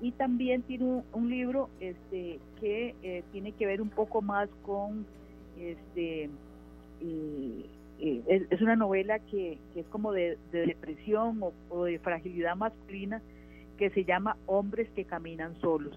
y 0.00 0.12
también 0.12 0.62
tiene 0.62 1.02
un, 1.12 1.30
libro 1.30 1.68
este 1.80 2.40
que 2.60 3.24
tiene 3.30 3.52
que 3.52 3.66
ver 3.66 3.80
un 3.80 3.90
poco 3.90 4.20
más 4.20 4.48
con 4.64 5.06
este 5.58 6.28
eh, 8.04 8.46
es, 8.50 8.60
una 8.60 8.74
novela 8.74 9.20
que, 9.20 9.58
es 9.76 9.86
como 9.86 10.12
de, 10.12 10.36
depresión 10.50 11.40
o, 11.70 11.84
de 11.84 12.00
fragilidad 12.00 12.56
masculina 12.56 13.22
que 13.78 13.90
se 13.90 14.04
llama 14.04 14.36
Hombres 14.46 14.88
que 14.96 15.04
caminan 15.04 15.54
solos. 15.60 15.96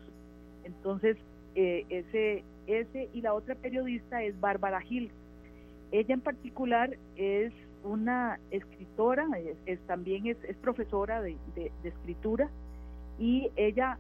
Entonces, 0.63 1.17
eh, 1.55 1.84
ese, 1.89 2.43
ese 2.67 3.09
y 3.11 3.21
la 3.21 3.34
otra 3.34 3.55
periodista 3.55 4.21
es 4.21 4.39
Bárbara 4.39 4.82
Gil. 4.82 5.09
Ella 5.91 6.13
en 6.13 6.21
particular 6.21 6.95
es 7.15 7.51
una 7.86 8.39
escritora, 8.51 9.27
es, 9.65 9.79
también 9.88 10.27
es, 10.27 10.38
profesora 10.61 11.21
de, 11.21 11.38
escritura 11.83 12.49
y 13.19 13.49
ella 13.55 13.97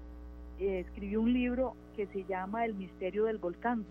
eh, 0.59 0.79
escribió 0.79 1.21
un 1.21 1.33
libro 1.33 1.75
que 1.95 2.07
se 2.07 2.23
llama 2.25 2.65
El 2.65 2.73
misterio 2.73 3.25
del 3.25 3.37
volcán. 3.37 3.85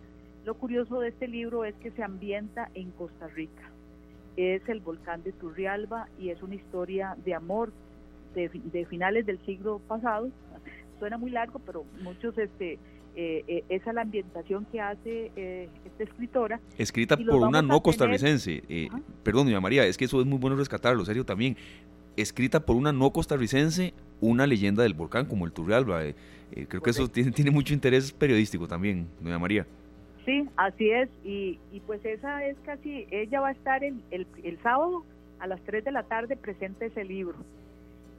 Lo 0.45 0.55
curioso 0.55 1.01
de 1.01 1.09
este 1.09 1.28
libro 1.28 1.64
es 1.64 1.74
que 1.76 1.90
se 1.92 2.03
ambienta 2.03 2.70
en 2.74 2.90
Costa 2.90 3.28
Rica 3.28 3.70
es 4.36 4.68
el 4.68 4.80
volcán 4.80 5.22
de 5.22 5.32
Turrialba 5.32 6.09
y 6.18 6.30
es 6.30 6.42
una 6.42 6.55
historia 6.55 7.16
de 7.24 7.34
amor 7.34 7.72
de, 8.34 8.49
de 8.49 8.86
finales 8.86 9.26
del 9.26 9.38
siglo 9.45 9.80
pasado. 9.86 10.30
Suena 10.99 11.18
muy 11.18 11.30
largo, 11.30 11.61
pero 11.61 11.84
muchos 12.03 12.36
este, 12.38 12.78
eh, 13.16 13.44
eh, 13.46 13.64
esa 13.68 13.90
es 13.90 13.94
la 13.94 14.02
ambientación 14.02 14.66
que 14.72 14.80
hace 14.80 15.30
eh, 15.36 15.68
esta 15.84 16.02
escritora. 16.02 16.60
Escrita 16.78 17.16
por 17.16 17.36
una 17.42 17.62
no 17.62 17.80
costarricense. 17.80 18.62
perdón, 19.22 19.46
doña 19.46 19.60
María, 19.60 19.86
es 19.86 19.96
que 19.96 20.06
eso 20.06 20.20
es 20.20 20.26
muy 20.26 20.38
bueno 20.38 20.56
rescatarlo, 20.56 21.04
serio 21.04 21.24
también. 21.24 21.56
Escrita 22.16 22.60
por 22.60 22.76
una 22.76 22.92
no 22.92 23.12
costarricense, 23.12 23.94
una 24.20 24.46
leyenda 24.46 24.82
del 24.82 24.94
volcán 24.94 25.26
como 25.26 25.46
el 25.46 25.52
Turrialba. 25.52 26.02
creo 26.68 26.82
que 26.82 26.90
eso 26.90 27.08
tiene, 27.08 27.30
tiene 27.30 27.50
mucho 27.50 27.72
interés 27.72 28.12
periodístico 28.12 28.66
también, 28.66 29.06
doña 29.20 29.38
María. 29.38 29.66
Sí, 30.24 30.48
así 30.56 30.90
es. 30.90 31.08
Y, 31.24 31.58
y 31.72 31.80
pues 31.80 32.04
esa 32.04 32.44
es 32.44 32.56
casi, 32.64 33.06
ella 33.10 33.40
va 33.40 33.48
a 33.48 33.52
estar 33.52 33.84
el, 33.84 34.00
el, 34.10 34.26
el 34.42 34.58
sábado 34.62 35.04
a 35.38 35.46
las 35.46 35.60
3 35.62 35.84
de 35.84 35.92
la 35.92 36.04
tarde, 36.04 36.36
presenta 36.36 36.84
ese 36.84 37.04
libro. 37.04 37.36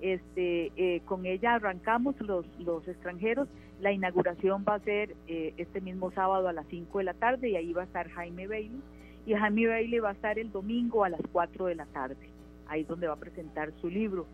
Este, 0.01 1.01
con 1.05 1.25
ella 1.25 1.55
arrancamos 1.55 2.15
los, 2.21 2.45
los 2.59 2.87
extranjeros. 2.87 3.47
La 3.85 3.91
inauguración 3.91 4.65
va 4.67 4.73
a 4.73 4.79
ser 4.79 5.15
eh, 5.27 5.53
este 5.57 5.79
mismo 5.79 6.09
sábado 6.09 6.47
a 6.47 6.53
las 6.53 6.65
5 6.69 6.97
de 6.97 7.03
la 7.03 7.13
tarde 7.13 7.49
y 7.49 7.55
ahí 7.55 7.71
va 7.71 7.83
a 7.83 7.85
estar 7.85 8.09
Jaime 8.09 8.47
Bailey. 8.47 8.81
Y 9.27 9.35
Jaime 9.35 9.67
Bailey 9.67 9.99
va 9.99 10.09
a 10.09 10.13
estar 10.13 10.39
el 10.39 10.51
domingo 10.51 11.03
a 11.03 11.09
las 11.09 11.21
4 11.31 11.67
de 11.67 11.75
la 11.75 11.85
tarde. 11.85 12.27
Ahí 12.65 12.83
donde 12.83 13.05
va 13.05 13.13
a 13.13 13.19
presentar 13.19 13.71
su 13.81 13.87
libro. 13.87 14.25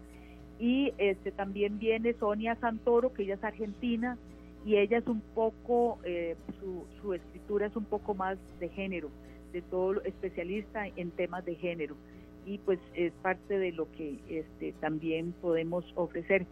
Y 0.58 0.94
este 0.98 1.34
también 1.34 1.80
viene 1.80 2.14
Sonia 2.14 2.56
Santoro, 2.62 3.14
que 3.14 3.24
ella 3.24 3.34
es 3.34 3.44
argentina, 3.44 4.18
y 4.66 4.78
ella 4.78 5.00
es 5.00 5.08
un 5.08 5.20
poco, 5.36 6.00
eh, 6.06 6.38
su, 6.62 6.86
su 7.02 7.14
escritura 7.14 7.66
es 7.66 7.76
un 7.76 7.84
poco 7.84 8.14
más 8.14 8.38
de 8.62 8.70
género, 8.70 9.10
de 9.52 9.62
todo 9.64 10.02
especialista 10.04 10.88
en 10.96 11.12
temas 11.12 11.44
de 11.44 11.56
género 11.56 11.98
y 12.46 12.58
pues 12.60 12.80
es 12.96 13.12
parte 13.22 13.60
de 13.60 13.74
lo 13.74 13.92
que 13.92 14.18
este, 14.30 14.72
también 14.80 15.34
podemos 15.42 15.84
ofrecer. 15.96 16.46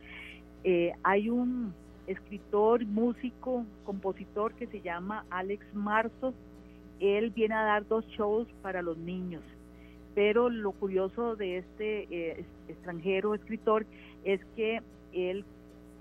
Eh, 0.64 0.91
hay 1.04 1.30
un 1.30 1.74
escritor, 2.10 2.86
músico, 2.86 3.66
compositor 3.86 4.53
que 4.53 4.68
se 4.68 4.82
llama 4.82 5.26
Alex 5.30 5.66
Marzo. 5.74 6.34
Él 6.99 7.30
viene 7.30 7.55
a 7.55 7.64
dar 7.64 7.88
dos 7.88 8.05
shows 8.10 8.47
para 8.62 8.82
los 8.82 8.97
niños. 8.97 9.43
Pero 10.16 10.49
lo 10.49 10.72
curioso 10.72 11.36
de 11.36 11.60
este 11.60 12.07
eh, 12.10 12.45
extranjero 12.68 13.36
escritor 13.36 13.86
es 14.24 14.43
que 14.55 14.82
él 15.14 15.45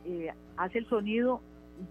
eh, 0.04 0.32
hace 0.56 0.78
el 0.78 0.88
sonido 0.88 1.40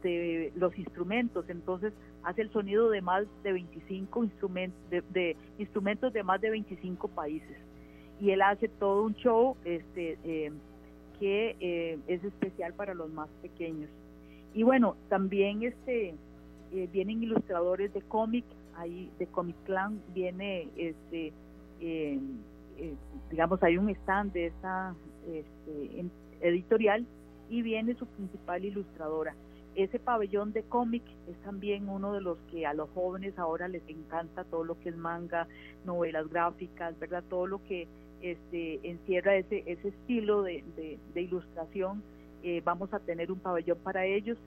de 0.03 0.51
los 0.55 0.77
instrumentos, 0.77 1.45
entonces 1.49 1.93
hace 2.23 2.41
el 2.41 2.51
sonido 2.51 2.89
de 2.89 3.01
más 3.01 3.25
de 3.43 3.53
25 3.53 4.25
instrumentos, 4.25 4.77
de 4.89 5.37
instrumentos 5.57 6.11
de 6.11 6.23
más 6.23 6.41
de 6.41 6.49
25 6.49 7.07
países 7.07 7.57
y 8.19 8.31
él 8.31 8.41
hace 8.41 8.67
todo 8.67 9.03
un 9.03 9.15
show 9.15 9.55
este 9.63 10.17
eh, 10.23 10.51
que 11.19 11.55
eh, 11.59 11.99
es 12.07 12.23
especial 12.23 12.73
para 12.73 12.93
los 12.93 13.09
más 13.11 13.29
pequeños 13.41 13.89
y 14.53 14.63
bueno 14.63 14.95
también 15.09 15.63
este 15.63 16.15
eh, 16.73 16.89
vienen 16.91 17.23
ilustradores 17.23 17.93
de 17.93 18.01
cómic 18.01 18.45
ahí 18.75 19.11
de 19.19 19.27
Comic 19.27 19.55
Clan 19.65 20.01
viene 20.13 20.69
este 20.75 21.33
digamos 23.29 23.61
hay 23.61 23.77
un 23.77 23.89
stand 23.89 24.33
de 24.33 24.47
esta 24.47 24.95
este, 25.27 26.05
editorial 26.41 27.05
y 27.49 27.61
viene 27.61 27.93
su 27.95 28.05
principal 28.07 28.65
ilustradora 28.65 29.35
ese 29.77 29.99
pabellón 29.99 30.53
de 30.53 30.63
cómic 30.63 31.03
es 31.29 31.37
también 31.43 31.87
uno 31.87 32.13
de 32.13 32.21
los 32.21 32.39
que 32.49 32.65
a 32.65 32.73
los 32.73 32.89
jóvenes 32.95 33.37
ahora 33.37 33.67
les 33.67 33.87
encanta 33.87 34.43
todo 34.43 34.63
lo 34.63 34.79
que 34.79 34.89
es 34.89 34.97
manga, 34.97 35.47
novelas 35.85 36.27
gráficas, 36.29 36.97
¿verdad? 36.97 37.23
Todo 37.29 37.45
lo 37.45 37.63
que 37.63 37.87
este, 38.21 38.79
encierra 38.89 39.35
ese, 39.35 39.63
ese 39.67 39.89
estilo 39.89 40.41
de, 40.41 40.63
ilustración. 41.15 42.01
Eh, 42.43 42.61
vamos 42.63 42.93
a 42.93 42.99
tener 42.99 43.31
un 43.31 43.39
pabellón 43.39 43.77
para 43.83 44.05
ellos. 44.05 44.37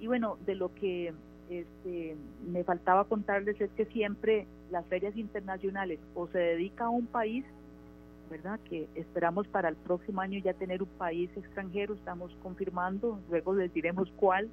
Y 0.00 0.06
bueno, 0.06 0.36
de 0.46 0.54
lo 0.54 0.74
que 0.74 1.12
este, 1.48 2.16
me 2.46 2.64
faltaba 2.64 3.04
contarles 3.04 3.60
es 3.60 3.70
que 3.72 3.84
siempre 3.86 4.46
las 4.70 4.86
ferias 4.86 5.16
internacionales 5.16 6.00
o 6.14 6.26
se 6.28 6.38
dedica 6.38 6.86
a 6.86 6.90
un 6.90 7.06
país, 7.06 7.44
¿verdad? 8.30 8.58
Que 8.68 8.88
esperamos 8.94 9.46
para 9.48 9.68
el 9.68 9.76
próximo 9.76 10.20
año 10.20 10.38
ya 10.40 10.54
tener 10.54 10.82
un 10.82 10.88
país 10.88 11.30
extranjero, 11.36 11.94
estamos 11.94 12.34
confirmando, 12.42 13.20
luego 13.28 13.54
les 13.54 13.72
diremos 13.72 14.10
cuál, 14.16 14.48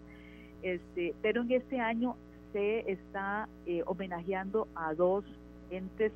este, 0.61 1.15
pero 1.21 1.41
en 1.43 1.51
este 1.51 1.79
año 1.79 2.15
se 2.51 2.91
está 2.91 3.47
eh, 3.65 3.83
homenajeando 3.85 4.67
a 4.75 4.93
dos 4.93 5.23
entes 5.69 6.11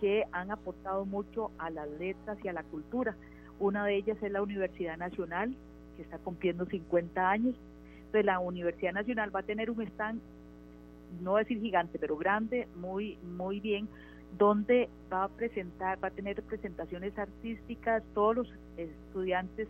que 0.00 0.24
han 0.32 0.50
aportado 0.50 1.04
mucho 1.04 1.50
a 1.58 1.70
las 1.70 1.88
letras 1.98 2.38
y 2.42 2.48
a 2.48 2.52
la 2.52 2.62
cultura. 2.62 3.16
Una 3.58 3.84
de 3.84 3.96
ellas 3.96 4.16
es 4.22 4.32
la 4.32 4.42
Universidad 4.42 4.96
Nacional, 4.96 5.54
está 6.02 6.18
cumpliendo 6.18 6.66
50 6.66 7.30
años. 7.30 7.54
Entonces 7.98 8.24
la 8.24 8.38
Universidad 8.38 8.92
Nacional 8.92 9.34
va 9.34 9.40
a 9.40 9.44
tener 9.44 9.70
un 9.70 9.82
stand, 9.82 10.20
no 11.20 11.36
decir 11.36 11.60
gigante, 11.60 11.98
pero 11.98 12.16
grande, 12.16 12.68
muy, 12.76 13.18
muy 13.36 13.60
bien, 13.60 13.88
donde 14.38 14.88
va 15.12 15.24
a 15.24 15.28
presentar, 15.28 16.02
va 16.02 16.08
a 16.08 16.12
tener 16.12 16.42
presentaciones 16.42 17.16
artísticas, 17.18 18.02
todos 18.14 18.36
los 18.36 18.52
estudiantes 18.76 19.68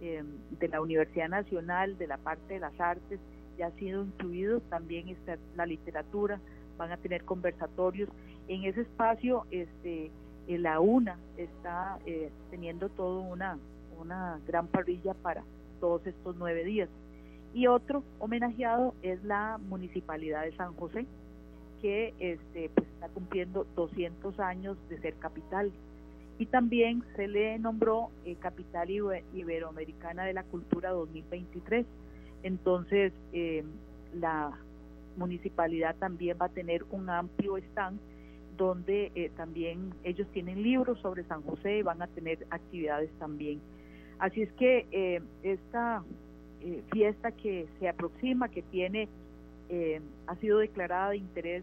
eh, 0.00 0.22
de 0.58 0.68
la 0.68 0.80
Universidad 0.80 1.28
Nacional, 1.28 1.96
de 1.98 2.06
la 2.06 2.16
parte 2.18 2.54
de 2.54 2.60
las 2.60 2.78
artes, 2.80 3.20
ya 3.58 3.66
han 3.66 3.76
sido 3.76 4.04
incluidos, 4.04 4.62
también 4.70 5.08
está 5.08 5.36
la 5.56 5.66
literatura, 5.66 6.40
van 6.78 6.92
a 6.92 6.96
tener 6.96 7.24
conversatorios 7.24 8.08
en 8.48 8.64
ese 8.64 8.80
espacio 8.80 9.46
este 9.50 10.10
eh, 10.48 10.58
la 10.58 10.80
UNA 10.80 11.16
está 11.36 11.98
eh, 12.06 12.30
teniendo 12.50 12.88
toda 12.88 13.20
una, 13.20 13.58
una 14.00 14.40
gran 14.46 14.66
parrilla 14.66 15.14
para 15.14 15.44
todos 15.80 16.06
estos 16.06 16.36
nueve 16.36 16.64
días. 16.64 16.88
Y 17.52 17.66
otro 17.66 18.04
homenajeado 18.18 18.94
es 19.02 19.22
la 19.24 19.58
Municipalidad 19.58 20.44
de 20.44 20.56
San 20.56 20.74
José, 20.74 21.06
que 21.82 22.14
este, 22.20 22.70
pues, 22.74 22.86
está 22.88 23.08
cumpliendo 23.08 23.66
200 23.74 24.38
años 24.38 24.76
de 24.88 25.00
ser 25.00 25.14
capital. 25.14 25.72
Y 26.38 26.46
también 26.46 27.02
se 27.16 27.28
le 27.28 27.58
nombró 27.58 28.10
eh, 28.24 28.36
Capital 28.36 28.88
Iberoamericana 29.34 30.24
de 30.24 30.32
la 30.32 30.44
Cultura 30.44 30.90
2023. 30.90 31.84
Entonces, 32.42 33.12
la 34.14 34.58
municipalidad 35.16 35.96
también 35.96 36.38
va 36.40 36.46
a 36.46 36.50
tener 36.50 36.84
un 36.90 37.10
amplio 37.10 37.56
stand 37.58 38.00
donde 38.56 39.10
eh, 39.14 39.30
también 39.36 39.94
ellos 40.04 40.28
tienen 40.32 40.62
libros 40.62 40.98
sobre 41.00 41.24
San 41.24 41.42
José 41.42 41.78
y 41.78 41.82
van 41.82 42.02
a 42.02 42.06
tener 42.08 42.46
actividades 42.50 43.10
también. 43.18 43.60
Así 44.20 44.42
es 44.42 44.52
que 44.52 44.86
eh, 44.92 45.20
esta 45.42 46.02
eh, 46.60 46.82
fiesta 46.92 47.32
que 47.32 47.66
se 47.78 47.88
aproxima, 47.88 48.48
que 48.48 48.62
tiene, 48.62 49.08
ha 50.26 50.34
sido 50.36 50.58
declarada 50.58 51.10
de 51.10 51.18
interés 51.18 51.62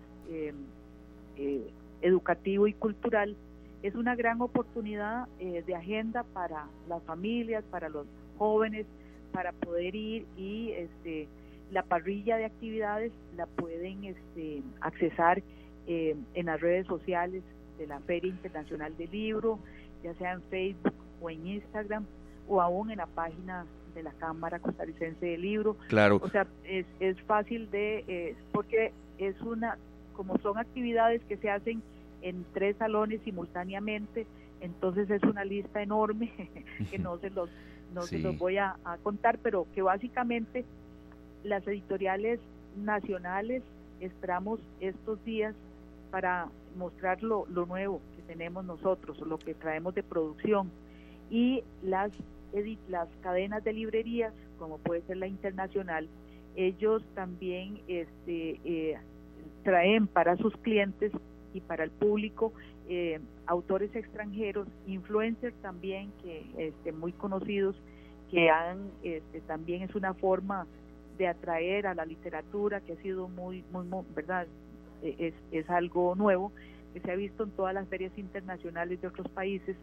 educativo 2.01 2.65
y 2.65 2.73
cultural, 2.73 3.35
es 3.83 3.95
una 3.95 4.15
gran 4.15 4.41
oportunidad 4.41 5.27
de 5.39 5.75
agenda 5.75 6.23
para 6.23 6.67
las 6.87 7.03
familias, 7.03 7.65
para 7.69 7.89
los 7.89 8.07
jóvenes, 8.37 8.85
para 9.33 9.51
poder 9.51 9.93
ir 9.93 10.25
y 10.37 10.71
este, 10.71 11.27
la 11.71 11.83
parrilla 11.83 12.37
de 12.37 12.45
actividades 12.45 13.11
la 13.35 13.45
pueden 13.45 14.05
este, 14.05 14.61
accesar 14.81 15.43
eh, 15.85 16.15
en 16.33 16.45
las 16.45 16.59
redes 16.61 16.87
sociales 16.87 17.43
de 17.77 17.87
la 17.87 17.99
Feria 18.01 18.29
Internacional 18.29 18.95
del 18.97 19.11
Libro, 19.11 19.59
ya 20.03 20.13
sea 20.15 20.33
en 20.33 20.41
Facebook 20.43 20.93
o 21.21 21.29
en 21.29 21.45
Instagram, 21.45 22.05
o 22.47 22.61
aún 22.61 22.91
en 22.91 22.97
la 22.97 23.07
página 23.07 23.65
de 23.95 24.03
la 24.03 24.11
Cámara 24.11 24.59
Costarricense 24.59 25.25
del 25.25 25.41
Libro. 25.41 25.77
Claro. 25.87 26.19
O 26.21 26.29
sea, 26.29 26.47
es, 26.63 26.85
es 26.99 27.19
fácil 27.21 27.69
de, 27.71 28.03
eh, 28.07 28.35
porque 28.51 28.93
es 29.17 29.39
una, 29.41 29.77
como 30.15 30.37
son 30.39 30.57
actividades 30.57 31.21
que 31.23 31.37
se 31.37 31.49
hacen 31.49 31.81
en 32.21 32.45
tres 32.53 32.77
salones 32.77 33.21
simultáneamente, 33.23 34.25
entonces 34.61 35.09
es 35.09 35.23
una 35.23 35.45
lista 35.45 35.81
enorme 35.81 36.31
que 36.91 36.97
no 36.97 37.17
se 37.17 37.29
los, 37.29 37.49
no 37.93 38.03
se 38.03 38.19
los 38.19 38.37
voy 38.37 38.57
a, 38.57 38.75
a 38.85 38.97
contar, 38.97 39.37
pero 39.39 39.67
que 39.73 39.81
básicamente 39.81 40.65
las 41.43 41.65
editoriales 41.67 42.39
nacionales 42.75 43.63
esperamos 43.99 44.59
estos 44.79 45.23
días 45.25 45.55
para 46.11 46.47
mostrar 46.77 47.21
lo, 47.23 47.45
nuevo 47.47 48.01
que 48.15 48.21
tenemos 48.23 48.63
nosotros, 48.65 49.19
lo 49.19 49.37
que 49.37 49.53
traemos 49.53 49.95
de 49.95 50.03
producción. 50.03 50.69
Y 51.29 51.63
las, 51.83 52.11
las 52.87 53.07
cadenas 53.21 53.63
de 53.63 53.73
librerías, 53.73 54.33
como 54.57 54.77
puede 54.79 55.01
ser 55.03 55.17
la 55.17 55.27
internacional, 55.27 56.07
ellos 56.55 57.03
también 57.13 57.79
este, 57.87 58.59
eh, 58.65 58.97
traen 59.63 60.07
para 60.07 60.35
sus 60.37 60.55
clientes 60.57 61.11
y 61.53 61.61
para 61.61 61.83
el 61.83 61.91
público 61.91 62.51
eh, 62.89 63.19
autores 63.45 63.95
extranjeros, 63.95 64.67
influencers 64.87 65.55
también, 65.61 66.11
que 66.23 66.45
este, 66.57 66.91
muy 66.91 67.11
conocidos, 67.11 67.75
que 68.31 68.49
han, 68.49 68.89
este, 69.03 69.41
también 69.41 69.83
es 69.83 69.95
una 69.95 70.13
forma 70.13 70.65
de 71.17 71.27
atraer 71.27 71.87
a 71.87 71.95
la 71.95 72.05
literatura 72.05 72.81
que 72.81 72.93
ha 72.93 73.01
sido 73.01 73.27
muy, 73.27 73.63
muy, 73.71 73.85
muy 73.85 74.03
¿verdad? 74.15 74.47
Es, 75.01 75.33
es 75.51 75.69
algo 75.69 76.15
nuevo, 76.15 76.51
que 76.93 76.99
se 77.01 77.11
ha 77.11 77.15
visto 77.15 77.43
en 77.43 77.51
todas 77.51 77.73
las 77.73 77.87
ferias 77.87 78.11
internacionales 78.17 78.99
de 78.99 79.07
otros 79.07 79.27
países, 79.29 79.77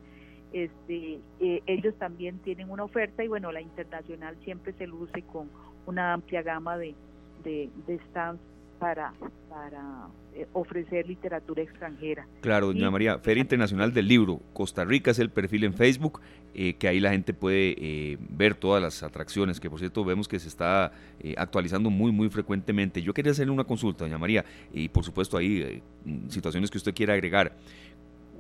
este, 0.54 1.18
eh, 1.40 1.62
ellos 1.66 1.94
también 1.98 2.38
tienen 2.38 2.70
una 2.70 2.84
oferta 2.84 3.24
y 3.24 3.28
bueno, 3.28 3.50
la 3.50 3.60
internacional 3.60 4.36
siempre 4.44 4.72
se 4.74 4.86
luce 4.86 5.22
con 5.22 5.50
una 5.84 6.12
amplia 6.12 6.42
gama 6.42 6.78
de, 6.78 6.94
de, 7.42 7.68
stands 8.08 8.40
para, 8.78 9.12
para 9.48 10.06
eh, 10.32 10.46
ofrecer 10.52 11.08
literatura 11.08 11.60
extranjera. 11.60 12.28
Claro, 12.40 12.68
doña 12.68 12.88
María, 12.88 13.18
Feria 13.18 13.40
Internacional 13.40 13.92
del 13.92 14.06
Libro, 14.06 14.42
Costa 14.52 14.84
Rica 14.84 15.10
es 15.10 15.18
el 15.18 15.28
perfil 15.28 15.64
en 15.64 15.74
Facebook, 15.74 16.20
eh, 16.54 16.74
que 16.74 16.86
ahí 16.86 17.00
la 17.00 17.10
gente 17.10 17.34
puede 17.34 18.16
ver 18.30 18.54
todas 18.54 18.80
las 18.80 19.02
atracciones, 19.02 19.58
que 19.58 19.68
por 19.68 19.80
cierto 19.80 20.04
vemos 20.04 20.28
que 20.28 20.38
se 20.38 20.46
está 20.46 20.92
actualizando 21.36 21.90
muy, 21.90 22.12
muy 22.12 22.28
frecuentemente. 22.28 23.02
Yo 23.02 23.12
quería 23.12 23.32
hacerle 23.32 23.52
una 23.52 23.64
consulta, 23.64 24.04
doña 24.04 24.18
María, 24.18 24.44
y 24.72 24.88
por 24.88 25.02
supuesto 25.02 25.36
ahí 25.36 25.82
situaciones 26.28 26.70
que 26.70 26.78
usted 26.78 26.94
quiera 26.94 27.14
agregar. 27.14 27.56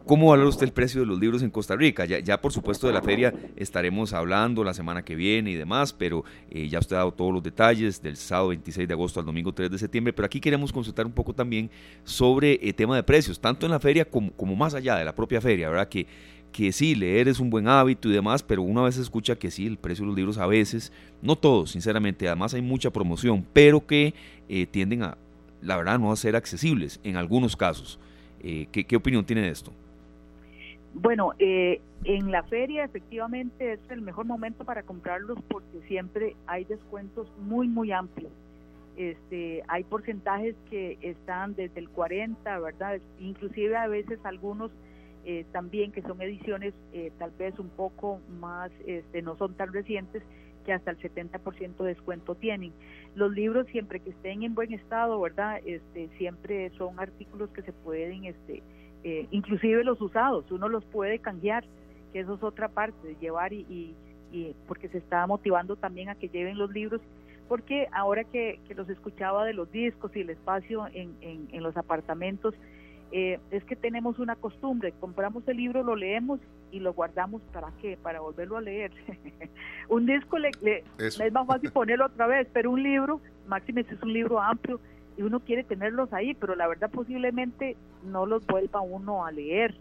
¿Cómo 0.06 0.28
valora 0.28 0.50
usted 0.50 0.66
el 0.66 0.72
precio 0.72 1.00
de 1.00 1.06
los 1.06 1.18
libros 1.18 1.42
en 1.42 1.48
Costa 1.48 1.76
Rica? 1.76 2.04
Ya, 2.04 2.38
por 2.38 2.52
supuesto 2.52 2.86
de 2.86 2.92
la 2.92 3.00
feria 3.00 3.32
estaremos 3.56 4.12
hablando 4.12 4.62
la 4.62 4.74
semana 4.74 5.02
que 5.02 5.14
viene 5.14 5.52
y 5.52 5.54
demás, 5.54 5.94
pero 5.94 6.24
eh, 6.50 6.68
ya 6.68 6.78
usted 6.78 6.96
ha 6.96 6.98
dado 6.98 7.12
todos 7.12 7.32
los 7.32 7.42
detalles 7.42 8.02
del 8.02 8.18
sábado 8.18 8.48
26 8.48 8.86
de 8.86 8.92
agosto 8.92 9.20
al 9.20 9.24
domingo 9.24 9.54
3 9.54 9.70
de 9.70 9.78
septiembre, 9.78 10.12
pero 10.12 10.26
aquí 10.26 10.40
queremos 10.40 10.74
consultar 10.74 11.06
un 11.06 11.12
poco 11.12 11.32
también 11.32 11.70
sobre 12.04 12.56
el 12.56 12.68
eh, 12.68 12.72
tema 12.74 12.96
de 12.96 13.02
precios, 13.02 13.40
tanto 13.40 13.64
en 13.64 13.72
la 13.72 13.80
feria 13.80 14.04
como, 14.04 14.54
más 14.54 14.74
allá 14.74 14.96
de 14.96 15.06
la 15.06 15.14
propia 15.14 15.40
feria, 15.40 15.70
¿verdad? 15.70 15.88
Que, 15.88 16.06
que 16.52 16.70
sí, 16.70 16.94
leer 16.94 17.28
es 17.28 17.40
un 17.40 17.48
buen 17.48 17.66
hábito 17.66 18.10
y 18.10 18.12
demás, 18.12 18.42
pero 18.42 18.60
una 18.60 18.82
vez 18.82 18.98
escucha 18.98 19.36
que 19.36 19.50
sí, 19.50 19.66
el 19.66 19.78
precio 19.78 20.02
de 20.02 20.08
los 20.08 20.16
libros 20.16 20.36
a 20.36 20.46
veces, 20.46 20.92
no 21.22 21.34
todos, 21.34 21.70
sinceramente, 21.70 22.26
además 22.26 22.52
hay 22.52 22.60
mucha 22.60 22.90
promoción, 22.90 23.46
pero 23.54 23.86
que 23.86 24.12
eh, 24.50 24.66
tienden 24.66 25.02
a, 25.02 25.16
la 25.62 25.78
verdad, 25.78 25.98
no 25.98 26.12
a 26.12 26.16
ser 26.16 26.36
accesibles 26.36 27.00
en 27.04 27.16
algunos 27.16 27.56
casos. 27.56 27.98
¿qué, 28.42 28.84
¿Qué 28.86 28.96
opinión 28.96 29.24
tiene 29.24 29.40
de 29.40 29.48
esto? 29.48 29.72
Bueno, 30.94 31.32
eh, 31.40 31.80
en 32.04 32.30
la 32.30 32.44
feria 32.44 32.84
efectivamente 32.84 33.72
es 33.72 33.80
el 33.90 34.00
mejor 34.00 34.26
momento 34.26 34.64
para 34.64 34.84
comprarlos 34.84 35.38
porque 35.48 35.80
siempre 35.88 36.36
hay 36.46 36.64
descuentos 36.64 37.30
muy, 37.38 37.66
muy 37.66 37.90
amplios. 37.90 38.32
Este, 38.96 39.64
hay 39.66 39.82
porcentajes 39.82 40.54
que 40.70 40.98
están 41.02 41.56
desde 41.56 41.80
el 41.80 41.88
40, 41.88 42.58
¿verdad? 42.60 43.00
Inclusive 43.18 43.76
a 43.76 43.88
veces 43.88 44.20
algunos 44.22 44.70
eh, 45.24 45.44
también 45.50 45.90
que 45.90 46.02
son 46.02 46.22
ediciones 46.22 46.74
eh, 46.92 47.10
tal 47.18 47.32
vez 47.32 47.58
un 47.58 47.70
poco 47.70 48.20
más, 48.38 48.70
este, 48.86 49.20
no 49.20 49.36
son 49.36 49.54
tan 49.54 49.72
recientes, 49.72 50.22
que 50.64 50.72
hasta 50.72 50.92
el 50.92 50.98
70% 50.98 51.76
de 51.76 51.88
descuento 51.88 52.36
tienen. 52.36 52.72
Los 53.16 53.32
libros 53.32 53.66
siempre 53.66 54.00
que 54.00 54.10
estén 54.10 54.44
en 54.44 54.54
buen 54.54 54.72
estado, 54.72 55.20
¿verdad? 55.20 55.60
Este, 55.64 56.08
siempre 56.16 56.70
son 56.78 57.00
artículos 57.00 57.50
que 57.50 57.62
se 57.62 57.72
pueden 57.72 58.24
este, 58.24 58.62
eh, 59.04 59.26
inclusive 59.30 59.84
los 59.84 60.00
usados, 60.00 60.50
uno 60.50 60.68
los 60.68 60.82
puede 60.86 61.18
canjear, 61.18 61.62
que 62.12 62.20
eso 62.20 62.34
es 62.34 62.42
otra 62.42 62.68
parte, 62.68 63.06
de 63.06 63.16
llevar 63.16 63.52
y, 63.52 63.94
y, 64.32 64.56
porque 64.66 64.88
se 64.88 64.96
está 64.96 65.26
motivando 65.26 65.76
también 65.76 66.08
a 66.08 66.14
que 66.14 66.30
lleven 66.30 66.56
los 66.56 66.70
libros, 66.70 67.02
porque 67.46 67.86
ahora 67.92 68.24
que, 68.24 68.58
los 68.74 68.88
escuchaba 68.88 69.44
de 69.44 69.52
los 69.52 69.70
discos 69.70 70.16
y 70.16 70.20
el 70.20 70.30
espacio 70.30 70.86
en, 70.94 71.14
en, 71.20 71.62
los 71.62 71.76
apartamentos, 71.76 72.54
eh, 73.12 73.38
es 73.50 73.62
que 73.64 73.76
tenemos 73.76 74.18
una 74.18 74.36
costumbre, 74.36 74.94
compramos 74.98 75.46
el 75.48 75.58
libro, 75.58 75.82
lo 75.82 75.96
leemos 75.96 76.40
y 76.72 76.80
lo 76.80 76.94
guardamos 76.94 77.42
para 77.52 77.68
qué, 77.82 77.98
para 78.02 78.20
volverlo 78.20 78.56
a 78.56 78.62
leer. 78.62 78.90
un 79.90 80.06
disco 80.06 80.38
le, 80.38 80.50
es 80.98 81.32
más 81.32 81.46
fácil 81.46 81.70
ponerlo 81.70 82.06
otra 82.06 82.26
vez, 82.26 82.48
pero 82.54 82.70
un 82.70 82.82
libro, 82.82 83.20
máximo 83.46 83.80
es 83.80 84.02
un 84.02 84.14
libro 84.14 84.40
amplio, 84.40 84.80
y 85.16 85.22
uno 85.22 85.40
quiere 85.40 85.64
tenerlos 85.64 86.12
ahí, 86.12 86.34
pero 86.34 86.54
la 86.54 86.66
verdad 86.66 86.90
posiblemente 86.90 87.76
no 88.04 88.26
los 88.26 88.46
vuelva 88.46 88.80
uno 88.80 89.24
a 89.24 89.32
leer 89.32 89.74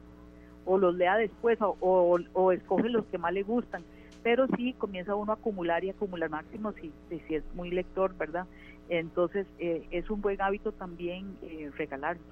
o 0.65 0.77
los 0.77 0.95
lea 0.95 1.17
después 1.17 1.59
o, 1.61 1.75
o, 1.79 2.51
escoge 2.51 2.89
los 2.89 3.05
que 3.05 3.17
más 3.17 3.33
le 3.33 3.43
gustan, 3.43 3.83
pero 4.21 4.47
sí 4.55 4.73
comienza 4.73 5.15
uno 5.15 5.33
a 5.33 5.35
acumular 5.35 5.83
y 5.83 5.89
acumular 5.89 6.29
máximo 6.29 6.73
si, 6.73 6.91
si 7.09 7.35
es 7.35 7.43
muy 7.53 7.71
lector, 7.71 8.15
¿verdad? 8.17 8.45
Entonces 8.89 9.47
eh, 9.59 9.87
es 9.91 10.09
un 10.09 10.21
buen 10.21 10.41
hábito 10.41 10.71
también 10.71 11.35
eh, 11.41 11.71
regalarlos. 11.77 12.25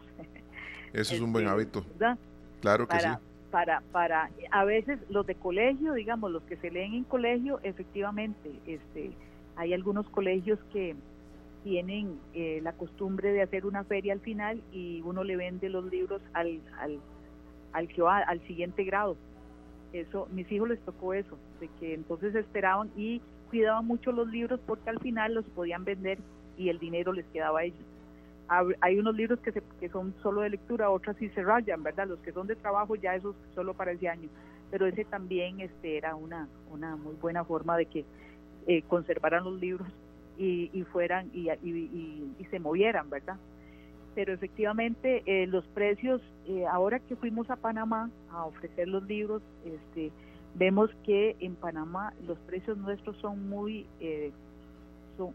Eso 0.94 1.16
es 1.16 1.22
un 1.22 1.32
buen 1.32 1.46
este, 1.46 1.54
hábito. 1.54 1.86
¿verdad? 1.94 2.18
Claro 2.62 2.88
que 2.88 3.00
sí. 3.00 3.08
Para, 3.50 3.82
para, 3.92 4.30
a 4.52 4.64
veces 4.64 5.00
los 5.10 5.26
de 5.26 5.36
colegio, 5.36 5.92
digamos, 5.94 6.32
los 6.32 6.42
que 6.44 6.56
se 6.56 6.72
leen 6.72 6.94
en 6.94 7.04
colegio, 7.04 7.60
efectivamente, 7.64 8.50
este, 8.66 9.12
hay 9.58 9.74
algunos 9.74 10.08
colegios 10.10 10.58
que, 10.72 10.96
tienen 11.64 12.20
eh, 12.34 12.60
la 12.64 12.74
costumbre 12.74 13.32
de 13.32 13.42
hacer 13.42 13.66
una 13.66 13.84
feria 13.84 14.14
al 14.14 14.20
final 14.20 14.62
y 14.72 15.02
uno 15.02 15.24
le 15.24 15.36
vende 15.36 15.70
los 15.70 15.86
libros 15.86 16.22
al, 16.34 16.62
al, 16.80 17.00
al 17.74 17.88
que 17.88 18.02
va 18.02 18.20
al 18.20 18.40
siguiente 18.48 18.84
grado. 18.84 19.16
Eso, 19.94 20.28
mis 20.32 20.50
hijos 20.52 20.70
les 20.70 20.80
tocó 20.82 21.14
eso, 21.14 21.38
de 21.60 21.70
que 21.80 21.94
entonces 21.94 22.34
esperaban 22.36 22.90
y 22.96 23.22
cuidaban 23.50 23.86
mucho 23.86 24.12
los 24.12 24.28
libros 24.30 24.60
porque 24.66 24.90
al 24.90 25.00
final 25.00 25.34
los 25.34 25.46
podían 25.46 25.84
vender 25.84 26.20
y 26.58 26.70
el 26.70 26.80
dinero 26.80 27.12
les 27.12 27.26
quedaba 27.28 27.60
a 27.60 27.64
ellos. 27.64 27.86
Hay 28.82 29.00
unos 29.00 29.16
libros 29.16 29.40
que, 29.40 29.54
se, 29.54 29.64
que 29.80 29.88
son 29.88 30.14
solo 30.22 30.42
de 30.42 30.50
lectura, 30.50 30.90
otras 30.90 31.16
sí 31.18 31.30
se 31.30 31.42
rayan, 31.42 31.84
¿verdad? 31.84 32.08
Los 32.08 32.20
que 32.20 32.34
son 32.34 32.48
de 32.48 32.58
trabajo 32.58 32.96
ya 32.96 33.16
esos 33.16 33.34
solo 33.56 33.74
para 33.74 33.94
ese 33.94 34.10
año. 34.10 34.28
Pero 34.70 34.88
ese 34.88 35.06
también 35.06 35.62
este, 35.62 35.98
era 35.98 36.16
una, 36.16 36.50
una 36.70 36.98
muy 36.98 37.16
buena 37.16 37.46
forma 37.46 37.78
de 37.78 37.86
que 37.86 38.06
eh, 38.68 38.82
conservaran 38.84 39.46
los 39.46 39.58
libros 39.58 39.88
y, 40.38 40.84
fueran 40.92 41.30
y, 41.34 41.50
y, 41.52 42.46
se 42.50 42.60
movieran, 42.60 43.10
¿verdad? 43.10 43.38
Pero 44.16 44.34
efectivamente 44.34 45.24
eh, 45.26 45.48
los 45.48 45.66
precios, 45.68 46.22
eh, 46.48 46.66
ahora 46.66 47.00
que 47.00 47.16
fuimos 47.16 47.50
a 47.50 47.56
Panamá 47.56 48.10
a 48.32 48.46
ofrecer 48.46 48.88
los 48.88 49.04
libros, 49.04 49.42
este, 49.66 50.12
vemos 50.56 50.90
que 51.04 51.36
en 51.40 51.56
Panamá 51.56 52.14
los 52.28 52.38
precios 52.40 52.78
nuestros 52.78 53.16
son 53.18 53.48
muy, 53.48 53.86
eh, 54.00 54.32
son, 55.18 55.32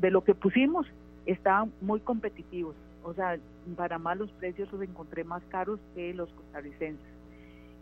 de 0.00 0.10
lo 0.10 0.24
que 0.24 0.34
pusimos, 0.34 0.86
estaban 1.26 1.72
muy 1.80 2.00
competitivos. 2.00 2.76
O 3.02 3.12
sea, 3.12 3.34
en 3.34 3.74
Panamá 3.76 4.14
los 4.14 4.30
precios 4.32 4.72
los 4.72 4.80
encontré 4.80 5.24
más 5.24 5.42
caros 5.50 5.78
que 5.94 6.14
los 6.14 6.30
costarricenses 6.30 7.13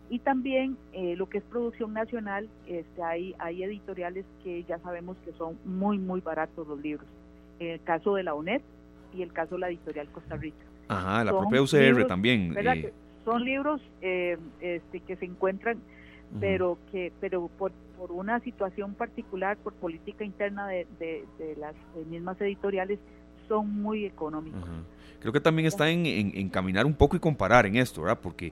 y 0.09 0.19
también 0.19 0.77
eh, 0.91 1.15
lo 1.15 1.27
que 1.27 1.39
es 1.39 1.43
producción 1.43 1.93
nacional, 1.93 2.49
este, 2.67 3.03
hay, 3.03 3.35
hay 3.39 3.63
editoriales 3.63 4.25
que 4.43 4.63
ya 4.63 4.77
sabemos 4.79 5.17
que 5.25 5.31
son 5.33 5.57
muy, 5.65 5.97
muy 5.97 6.21
baratos 6.21 6.67
los 6.67 6.79
libros. 6.79 7.07
En 7.59 7.69
el 7.69 7.81
caso 7.81 8.15
de 8.15 8.23
la 8.23 8.33
UNED 8.33 8.61
y 9.15 9.21
el 9.21 9.31
caso 9.31 9.55
de 9.55 9.61
la 9.61 9.69
editorial 9.69 10.07
Costa 10.09 10.35
Rica. 10.35 10.65
Ajá, 10.87 11.23
la 11.23 11.31
propia 11.31 11.61
UCR 11.61 12.05
también. 12.05 12.55
Eh. 12.57 12.93
Son 13.23 13.43
libros 13.43 13.81
eh, 14.01 14.37
este, 14.59 14.99
que 14.99 15.15
se 15.15 15.25
encuentran, 15.25 15.79
pero 16.39 16.77
que 16.91 17.11
pero 17.21 17.47
por, 17.47 17.71
por 17.97 18.11
una 18.11 18.39
situación 18.41 18.95
particular, 18.95 19.55
por 19.57 19.73
política 19.73 20.25
interna 20.25 20.67
de, 20.67 20.85
de, 20.99 21.55
las 21.57 21.73
mismas 22.09 22.39
editoriales, 22.41 22.99
son 23.47 23.81
muy 23.81 24.05
económicos. 24.05 24.61
Creo 25.21 25.31
que 25.31 25.39
también 25.39 25.67
está 25.67 25.89
en, 25.89 26.05
en, 26.05 26.31
en, 26.35 26.49
caminar 26.49 26.85
un 26.85 26.93
poco 26.93 27.15
y 27.15 27.19
comparar 27.19 27.65
en 27.65 27.77
esto, 27.77 28.01
¿verdad? 28.01 28.19
Porque 28.21 28.51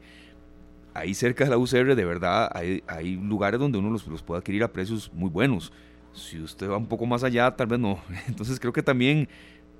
ahí 0.93 1.13
cerca 1.13 1.43
de 1.43 1.49
la 1.49 1.57
UCR 1.57 1.95
de 1.95 2.05
verdad 2.05 2.49
hay, 2.53 2.83
hay 2.87 3.15
lugares 3.15 3.59
donde 3.59 3.77
uno 3.77 3.89
los, 3.89 4.05
los, 4.07 4.21
puede 4.23 4.39
adquirir 4.39 4.63
a 4.63 4.71
precios 4.71 5.11
muy 5.13 5.29
buenos. 5.29 5.71
Si 6.13 6.39
usted 6.41 6.69
va 6.69 6.77
un 6.77 6.87
poco 6.87 7.05
más 7.05 7.23
allá, 7.23 7.49
tal 7.55 7.67
vez 7.67 7.79
no. 7.79 7.99
Entonces 8.27 8.59
creo 8.59 8.73
que 8.73 8.83
también 8.83 9.27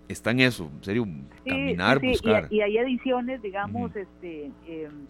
está 0.07 0.31
en 0.31 0.41
eso, 0.41 0.69
en 0.77 0.83
serio, 0.83 1.07
caminar, 1.45 1.99
buscar. 1.99 2.47
Y, 2.49 2.61
hay 2.61 2.77
ediciones, 2.77 3.41
digamos, 3.41 3.95
este 3.95 4.51
em, 4.67 5.05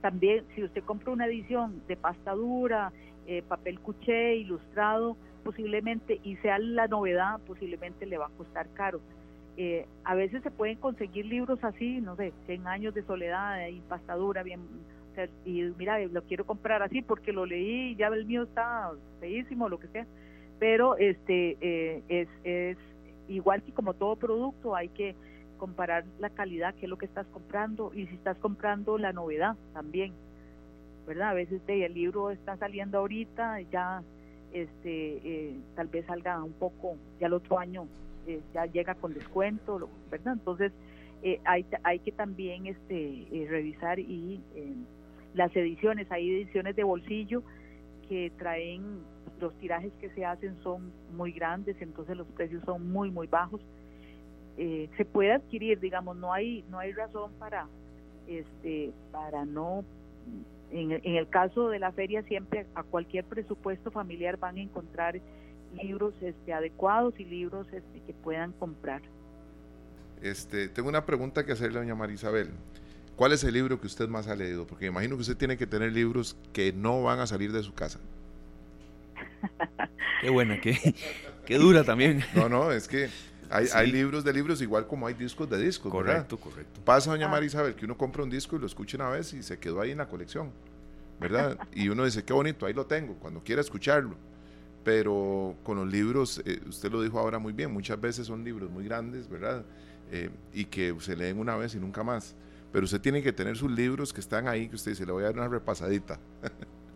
también 0.00 0.44
si 0.54 0.64
usted 0.64 0.82
compra 0.84 1.12
una 1.12 1.26
edición 1.26 1.82
de 1.86 1.96
pasta 1.96 2.32
dura, 2.32 2.92
eh, 3.26 3.42
papel 3.46 3.80
cuché, 3.80 4.36
ilustrado, 4.36 5.16
posiblemente, 5.44 6.20
y 6.24 6.36
sea 6.36 6.58
la 6.58 6.88
novedad, 6.88 7.40
posiblemente 7.46 8.06
le 8.06 8.18
va 8.18 8.26
a 8.26 8.30
costar 8.30 8.68
caro. 8.74 9.00
Eh, 9.56 9.86
a 10.04 10.14
veces 10.14 10.42
se 10.42 10.50
pueden 10.50 10.76
conseguir 10.78 11.26
libros 11.26 11.62
así, 11.62 12.00
no 12.00 12.16
sé, 12.16 12.32
100 12.46 12.66
años 12.66 12.94
de 12.94 13.02
soledad 13.04 13.66
y 13.68 13.80
pasta 13.80 14.14
dura, 14.14 14.42
bien 14.42 14.60
y 15.44 15.62
mira, 15.78 15.98
lo 15.98 16.22
quiero 16.22 16.44
comprar 16.44 16.82
así 16.82 17.02
porque 17.02 17.32
lo 17.32 17.46
leí, 17.46 17.94
ya 17.96 18.08
el 18.08 18.24
mío 18.24 18.44
está 18.44 18.92
feísimo, 19.20 19.68
lo 19.68 19.78
que 19.78 19.88
sea, 19.88 20.06
pero 20.62 20.96
este 20.96 21.56
eh, 21.60 22.02
es, 22.08 22.28
es 22.44 22.78
igual 23.28 23.64
que 23.64 23.72
como 23.72 23.94
todo 23.94 24.14
producto, 24.14 24.76
hay 24.76 24.88
que 24.90 25.16
comparar 25.58 26.04
la 26.20 26.30
calidad, 26.30 26.72
qué 26.76 26.86
es 26.86 26.88
lo 26.88 26.98
que 26.98 27.06
estás 27.06 27.26
comprando 27.32 27.92
y 27.94 28.06
si 28.06 28.14
estás 28.14 28.36
comprando 28.38 28.96
la 28.96 29.12
novedad 29.12 29.56
también, 29.72 30.12
¿verdad? 31.04 31.30
A 31.30 31.34
veces 31.34 31.60
el 31.66 31.94
libro 31.94 32.30
está 32.30 32.56
saliendo 32.58 32.98
ahorita, 32.98 33.60
ya 33.72 34.04
este 34.52 35.16
eh, 35.24 35.56
tal 35.74 35.88
vez 35.88 36.06
salga 36.06 36.42
un 36.42 36.52
poco, 36.52 36.96
ya 37.18 37.26
el 37.26 37.32
otro 37.32 37.58
año 37.58 37.88
eh, 38.28 38.40
ya 38.54 38.66
llega 38.66 38.94
con 38.94 39.14
descuento, 39.14 39.88
¿verdad? 40.12 40.34
Entonces 40.34 40.70
hay, 41.44 41.66
hay 41.82 41.98
que 41.98 42.12
también 42.12 42.66
este 42.66 43.26
revisar 43.48 43.98
y 43.98 44.40
las 45.34 45.54
ediciones, 45.56 46.10
hay 46.10 46.30
ediciones 46.30 46.76
de 46.76 46.84
bolsillo 46.84 47.42
que 48.08 48.32
traen, 48.38 49.00
los 49.40 49.56
tirajes 49.58 49.92
que 50.00 50.10
se 50.10 50.24
hacen 50.24 50.56
son 50.62 50.92
muy 51.16 51.32
grandes, 51.32 51.76
entonces 51.80 52.16
los 52.16 52.26
precios 52.28 52.62
son 52.64 52.90
muy, 52.90 53.10
muy 53.10 53.26
bajos. 53.26 53.60
Eh, 54.58 54.88
se 54.96 55.04
puede 55.04 55.32
adquirir, 55.32 55.80
digamos, 55.80 56.16
no 56.16 56.32
hay, 56.32 56.64
no 56.70 56.78
hay 56.78 56.92
razón 56.92 57.32
para, 57.38 57.66
este, 58.28 58.92
para 59.10 59.44
no, 59.44 59.84
en, 60.70 60.92
en 60.92 61.16
el 61.16 61.28
caso 61.28 61.70
de 61.70 61.78
la 61.78 61.92
feria 61.92 62.22
siempre 62.24 62.66
a 62.74 62.82
cualquier 62.82 63.24
presupuesto 63.24 63.90
familiar 63.90 64.38
van 64.38 64.56
a 64.56 64.60
encontrar 64.60 65.20
libros 65.74 66.14
este, 66.20 66.52
adecuados 66.52 67.18
y 67.18 67.24
libros 67.24 67.66
este, 67.72 68.00
que 68.06 68.12
puedan 68.12 68.52
comprar. 68.52 69.02
Este, 70.20 70.68
tengo 70.68 70.88
una 70.88 71.04
pregunta 71.04 71.44
que 71.44 71.52
hacerle 71.52 71.78
a 71.78 71.80
doña 71.80 71.94
María 71.94 72.14
Isabel. 72.14 72.50
¿Cuál 73.22 73.30
es 73.30 73.44
el 73.44 73.54
libro 73.54 73.80
que 73.80 73.86
usted 73.86 74.08
más 74.08 74.26
ha 74.26 74.34
leído? 74.34 74.66
Porque 74.66 74.86
imagino 74.86 75.14
que 75.14 75.20
usted 75.20 75.36
tiene 75.36 75.56
que 75.56 75.64
tener 75.64 75.92
libros 75.92 76.36
que 76.52 76.72
no 76.72 77.04
van 77.04 77.20
a 77.20 77.26
salir 77.28 77.52
de 77.52 77.62
su 77.62 77.72
casa. 77.72 78.00
qué 80.20 80.28
buena, 80.28 80.60
qué, 80.60 80.96
qué 81.46 81.56
dura 81.56 81.84
también. 81.84 82.24
No, 82.34 82.48
no, 82.48 82.72
es 82.72 82.88
que 82.88 83.10
hay, 83.48 83.68
hay, 83.74 83.92
libros 83.92 84.24
de 84.24 84.32
libros 84.32 84.60
igual 84.60 84.88
como 84.88 85.06
hay 85.06 85.14
discos 85.14 85.48
de 85.48 85.56
discos. 85.56 85.92
Correcto, 85.92 86.36
correcto. 86.36 86.80
Pasa, 86.84 87.12
doña 87.12 87.26
ah. 87.26 87.30
María 87.30 87.46
Isabel, 87.46 87.76
que 87.76 87.84
uno 87.84 87.96
compra 87.96 88.24
un 88.24 88.28
disco 88.28 88.56
y 88.56 88.58
lo 88.58 88.66
escucha 88.66 88.96
una 88.96 89.10
vez 89.10 89.32
y 89.34 89.44
se 89.44 89.56
quedó 89.56 89.80
ahí 89.80 89.92
en 89.92 89.98
la 89.98 90.08
colección, 90.08 90.50
¿verdad? 91.20 91.56
y 91.72 91.90
uno 91.90 92.04
dice, 92.04 92.24
qué 92.24 92.32
bonito, 92.32 92.66
ahí 92.66 92.72
lo 92.72 92.86
tengo, 92.86 93.14
cuando 93.20 93.40
quiera 93.44 93.60
escucharlo. 93.60 94.16
Pero 94.82 95.54
con 95.62 95.76
los 95.76 95.86
libros, 95.86 96.42
eh, 96.44 96.60
usted 96.68 96.90
lo 96.90 97.00
dijo 97.00 97.20
ahora 97.20 97.38
muy 97.38 97.52
bien, 97.52 97.72
muchas 97.72 98.00
veces 98.00 98.26
son 98.26 98.42
libros 98.42 98.68
muy 98.68 98.84
grandes, 98.84 99.28
¿verdad? 99.28 99.64
Eh, 100.10 100.28
y 100.52 100.64
que 100.64 100.92
se 100.98 101.14
leen 101.14 101.38
una 101.38 101.54
vez 101.54 101.76
y 101.76 101.78
nunca 101.78 102.02
más. 102.02 102.34
Pero 102.72 102.84
usted 102.84 103.00
tiene 103.00 103.22
que 103.22 103.32
tener 103.32 103.56
sus 103.56 103.70
libros 103.70 104.12
que 104.12 104.20
están 104.20 104.48
ahí, 104.48 104.68
que 104.68 104.76
usted 104.76 104.92
dice, 104.92 105.04
le 105.04 105.12
voy 105.12 105.22
a 105.24 105.26
dar 105.26 105.34
una 105.34 105.48
repasadita. 105.48 106.18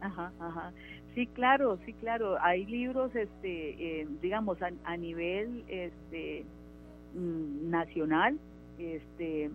Ajá, 0.01 0.33
ajá. 0.39 0.73
Sí, 1.15 1.27
claro, 1.29 1.79
sí, 1.85 1.93
claro. 1.95 2.37
Hay 2.41 2.67
libros, 2.67 3.15
este, 3.15 4.01
eh, 4.01 4.07
digamos, 4.23 4.59
a, 4.63 4.97
nivel 4.97 5.65
este, 5.69 6.45
mm, 7.15 7.71
nacional. 7.71 8.39
Este, 8.79 9.51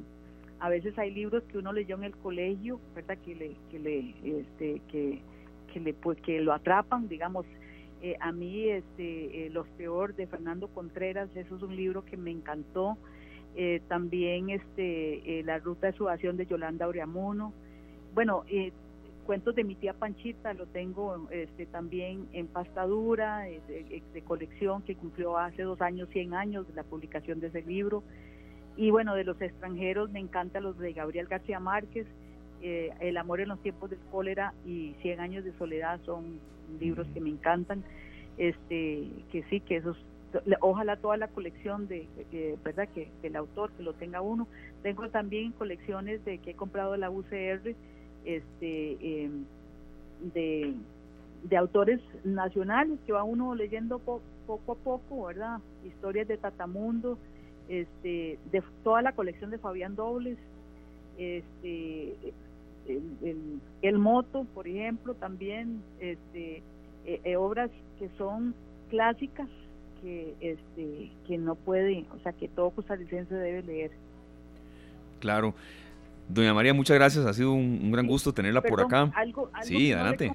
a 0.60 0.70
veces 0.70 0.98
hay 0.98 1.12
libros 1.12 1.44
que 1.44 1.58
uno 1.58 1.74
leyó 1.74 1.96
en 1.96 2.04
el 2.04 2.16
colegio, 2.18 2.80
¿verdad? 2.96 3.18
Que 3.24 3.36
le, 3.36 3.56
que 3.70 3.80
le, 3.80 4.16
este, 4.40 4.82
que, 4.92 5.22
que 5.72 5.80
le, 5.80 5.94
pues, 5.94 6.20
que 6.22 6.40
lo 6.42 6.54
atrapan, 6.54 7.08
digamos. 7.08 7.46
Eh, 8.02 8.18
a 8.20 8.32
mí, 8.32 8.70
este, 8.70 9.50
Los 9.52 9.68
Peor 9.70 10.16
de 10.16 10.26
Fernando 10.26 10.68
Contreras, 10.68 11.30
eso 11.36 11.56
es 11.56 11.62
un 11.62 11.76
libro 11.76 12.04
que 12.04 12.18
me 12.18 12.32
encantó. 12.32 12.98
Eh, 13.56 13.82
también 13.90 14.50
este 14.50 15.40
eh, 15.40 15.44
la 15.44 15.60
ruta 15.60 15.88
de 15.88 15.94
sudación 15.94 16.38
de 16.38 16.46
Yolanda 16.46 16.88
Oriamuno. 16.88 17.54
Bueno, 18.14 18.44
eh, 18.50 18.72
cuentos 19.26 19.56
de 19.56 19.66
mi 19.66 19.76
tía 19.76 19.94
Panchita 19.94 20.54
lo 20.54 20.68
tengo 20.68 21.28
este, 21.32 21.66
también 21.66 22.28
en 22.32 22.48
pastadura 22.48 23.40
de, 23.40 24.02
de, 24.14 24.22
colección 24.22 24.82
que 24.84 24.96
cumplió 24.96 25.38
hace 25.38 25.64
dos 25.64 25.82
años, 25.82 26.08
100 26.10 26.34
años 26.34 26.68
de 26.68 26.74
la 26.74 26.84
publicación 26.84 27.40
de 27.40 27.48
ese 27.48 27.62
libro. 27.64 28.04
Y 28.78 28.90
bueno, 28.90 29.16
de 29.16 29.26
los 29.26 29.40
extranjeros 29.42 30.10
me 30.12 30.20
encantan 30.20 30.64
los 30.64 30.78
de 30.80 30.94
Gabriel 30.94 31.28
García 31.28 31.60
Márquez, 31.60 32.08
El 32.62 33.18
amor 33.18 33.42
en 33.42 33.50
los 33.50 33.60
tiempos 33.62 33.90
del 33.90 34.00
cólera 34.12 34.54
y 34.66 34.96
100 35.02 35.20
años 35.20 35.44
de 35.44 35.52
soledad 35.58 36.00
son 36.06 36.40
libros 36.80 37.06
que 37.14 37.20
me 37.20 37.30
encantan. 37.30 37.84
Este, 38.38 39.10
que 39.32 39.44
sí, 39.50 39.60
que 39.60 39.76
esos 39.78 39.98
ojalá 40.62 40.96
toda 40.98 41.18
la 41.18 41.28
colección 41.28 41.88
de, 41.88 42.08
verdad 42.64 42.88
que, 42.90 43.10
el 43.24 43.36
autor 43.36 43.72
que 43.72 43.84
lo 43.84 43.94
tenga 43.94 44.22
uno. 44.22 44.48
Tengo 44.84 45.08
también 45.10 45.52
colecciones 45.52 46.24
de 46.26 46.38
que 46.40 46.52
he 46.52 46.56
comprado 46.56 46.94
de 46.94 46.98
la 47.00 47.10
UCR 47.10 47.76
este 48.26 49.24
em, 49.24 49.46
de, 50.34 50.74
de 51.44 51.58
autores 51.58 52.00
nacionales 52.24 53.00
que 53.06 53.14
va 53.14 53.24
uno 53.24 53.56
leyendo 53.56 54.00
poco 54.00 54.74
a 54.74 54.76
poco 54.76 55.26
verdad 55.26 55.60
historias 55.86 56.28
de 56.28 56.38
Tatamundo 56.38 57.18
este 57.68 58.38
de 58.52 58.64
toda 58.84 59.02
la 59.02 59.14
colección 59.14 59.50
de 59.50 59.58
Fabián 59.58 59.96
Dobles 59.96 60.38
este 61.18 62.16
el, 62.88 63.60
el, 63.82 63.98
moto 63.98 64.46
por 64.54 64.68
ejemplo 64.68 65.14
también 65.16 65.82
este 66.00 66.58
eh, 67.06 67.22
eh, 67.24 67.36
obras 67.36 67.72
que 67.98 68.10
son 68.18 68.54
clásicas 68.90 69.48
que 70.02 70.36
este 70.42 71.12
que 71.28 71.38
no 71.38 71.56
puede, 71.56 72.06
o 72.16 72.20
sea, 72.24 72.34
que 72.34 72.48
todo 72.48 72.72
costarricense 72.72 73.34
debe 73.34 73.64
leer. 73.64 73.92
Claro. 75.20 75.54
Doña 76.28 76.54
María, 76.54 76.74
muchas 76.74 76.96
gracias, 76.96 77.26
ha 77.26 77.34
sido 77.34 77.52
un, 77.52 77.92
gran 77.92 78.08
gusto 78.08 78.34
tenerla 78.34 78.62
por 78.62 78.82
acá. 78.82 79.12
Algo, 79.16 79.52
sí, 79.64 79.92
adelante. 79.92 80.32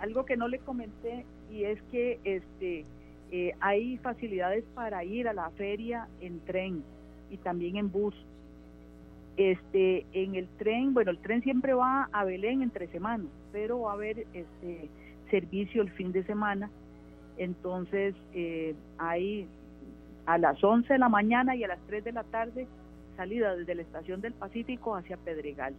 algo 0.00 0.24
que 0.26 0.36
no 0.36 0.48
le 0.48 0.58
comenté 0.58 1.24
y 1.50 1.64
es 1.64 1.80
que 1.90 2.20
este 2.24 2.84
eh, 3.30 3.52
hay 3.60 3.96
facilidades 3.98 4.64
para 4.74 5.02
ir 5.02 5.28
a 5.28 5.32
la 5.32 5.50
feria 5.50 6.08
en 6.20 6.40
tren 6.40 6.84
y 7.30 7.36
también 7.38 7.76
en 7.76 7.90
bus. 7.90 8.14
Este, 9.36 10.06
en 10.12 10.36
el 10.36 10.46
tren, 10.58 10.94
bueno, 10.94 11.10
el 11.10 11.18
tren 11.18 11.42
siempre 11.42 11.74
va 11.74 12.08
a 12.12 12.24
Belén 12.24 12.62
entre 12.62 12.86
semanas, 12.88 13.26
pero 13.50 13.80
va 13.80 13.90
a 13.90 13.94
haber 13.94 14.26
este 14.32 14.88
servicio 15.30 15.82
el 15.82 15.90
fin 15.90 16.12
de 16.12 16.22
semana 16.24 16.70
entonces, 17.36 18.14
eh, 18.32 18.74
hay 18.98 19.48
a 20.26 20.38
las 20.38 20.62
11 20.62 20.92
de 20.92 20.98
la 20.98 21.08
mañana 21.08 21.54
y 21.56 21.64
a 21.64 21.68
las 21.68 21.80
3 21.86 22.04
de 22.04 22.12
la 22.12 22.24
tarde 22.24 22.66
salida 23.16 23.54
desde 23.56 23.74
la 23.74 23.82
estación 23.82 24.20
del 24.20 24.32
Pacífico 24.32 24.96
hacia 24.96 25.16
Pedregal. 25.16 25.74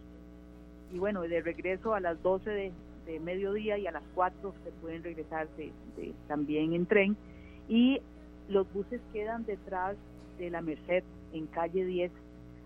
Y 0.92 0.98
bueno, 0.98 1.22
de 1.22 1.40
regreso 1.40 1.94
a 1.94 2.00
las 2.00 2.22
12 2.22 2.50
de, 2.50 2.72
mediodía 3.20 3.78
y 3.78 3.86
a 3.86 3.92
las 3.92 4.02
4 4.16 4.52
se 4.64 4.70
pueden 4.82 5.04
regresar 5.04 5.46
también 6.26 6.72
en 6.72 6.86
tren. 6.86 7.16
Y 7.68 8.00
los 8.48 8.72
buses 8.72 9.00
quedan 9.12 9.44
detrás 9.46 9.96
de 10.38 10.50
la 10.50 10.60
Merced, 10.60 11.04
en 11.32 11.46
calle 11.46 11.84
10. 11.84 12.10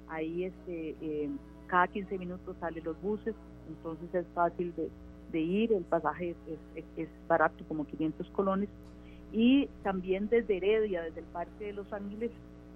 Ahí 0.08 0.44
este, 0.44 0.96
eh, 1.02 1.28
cada 1.66 1.88
15 1.88 2.18
minutos 2.18 2.56
salen 2.58 2.84
los 2.84 3.00
buses, 3.02 3.34
entonces 3.68 4.14
es 4.14 4.26
fácil 4.34 4.74
de, 4.76 4.88
de 5.30 5.40
ir, 5.40 5.72
el 5.72 5.84
pasaje 5.84 6.34
es, 6.74 6.84
es, 6.96 7.08
barato, 7.28 7.64
como 7.68 7.86
500 7.86 8.28
colones, 8.30 8.68
y 9.32 9.66
también 9.82 10.28
desde 10.28 10.56
Heredia, 10.56 11.02
desde 11.02 11.20
el 11.20 11.26
Parque 11.26 11.66
de 11.66 11.72
Los 11.72 11.92
Ángeles, 11.92 12.30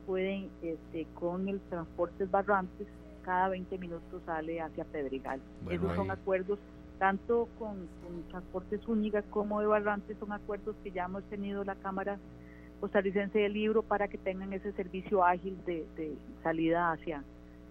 pueden, 0.06 0.48
este, 0.62 1.06
con 1.14 1.48
el 1.48 1.60
transporte 1.68 2.26
Barrantes, 2.26 2.86
cada 3.24 3.48
20 3.48 3.78
minutos 3.78 4.22
sale 4.26 4.60
hacia 4.60 4.84
Pedregal. 4.84 5.40
Esos 5.70 5.94
son 5.94 6.10
acuerdos, 6.10 6.58
tanto 6.98 7.48
con, 7.58 7.88
Transportes 8.30 8.86
Única 8.86 9.22
como 9.22 9.60
de 9.60 9.66
Barrantes, 9.66 10.16
son 10.18 10.32
acuerdos 10.32 10.76
que 10.84 10.90
ya 10.90 11.04
hemos 11.04 11.24
tenido 11.24 11.64
la 11.64 11.74
Cámara 11.76 12.18
costarricense 12.80 13.38
del 13.38 13.54
libro 13.54 13.82
para 13.82 14.08
que 14.08 14.18
tengan 14.18 14.52
ese 14.52 14.72
servicio 14.72 15.24
ágil 15.24 15.56
de, 15.64 15.86
de 15.96 16.14
salida 16.42 16.92
hacia, 16.92 17.24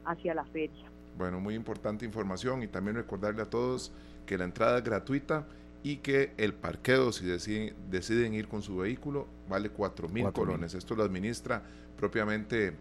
hacia 0.06 0.34
la 0.34 0.46
feria. 0.46 0.94
Bueno, 1.18 1.40
muy 1.40 1.54
importante 1.56 2.06
información 2.06 2.64
y 2.64 2.68
también 2.68 2.96
recordarle 2.96 3.44
a 3.44 3.50
todos 3.50 3.94
que 4.26 4.38
la 4.38 4.46
entrada 4.46 4.78
es 4.78 4.84
gratuita 4.84 5.46
y 5.84 5.98
que 5.98 6.32
el 6.38 6.54
parqueo, 6.54 7.12
si 7.12 7.26
deciden, 7.26 7.76
deciden 7.90 8.34
ir 8.34 8.48
con 8.48 8.62
su 8.62 8.78
vehículo, 8.78 9.28
vale 9.50 9.70
4 9.70 10.08
mil 10.10 10.32
colones. 10.32 10.74
Esto 10.74 10.96
lo 10.96 11.04
administra 11.04 11.62
propiamente 11.98 12.74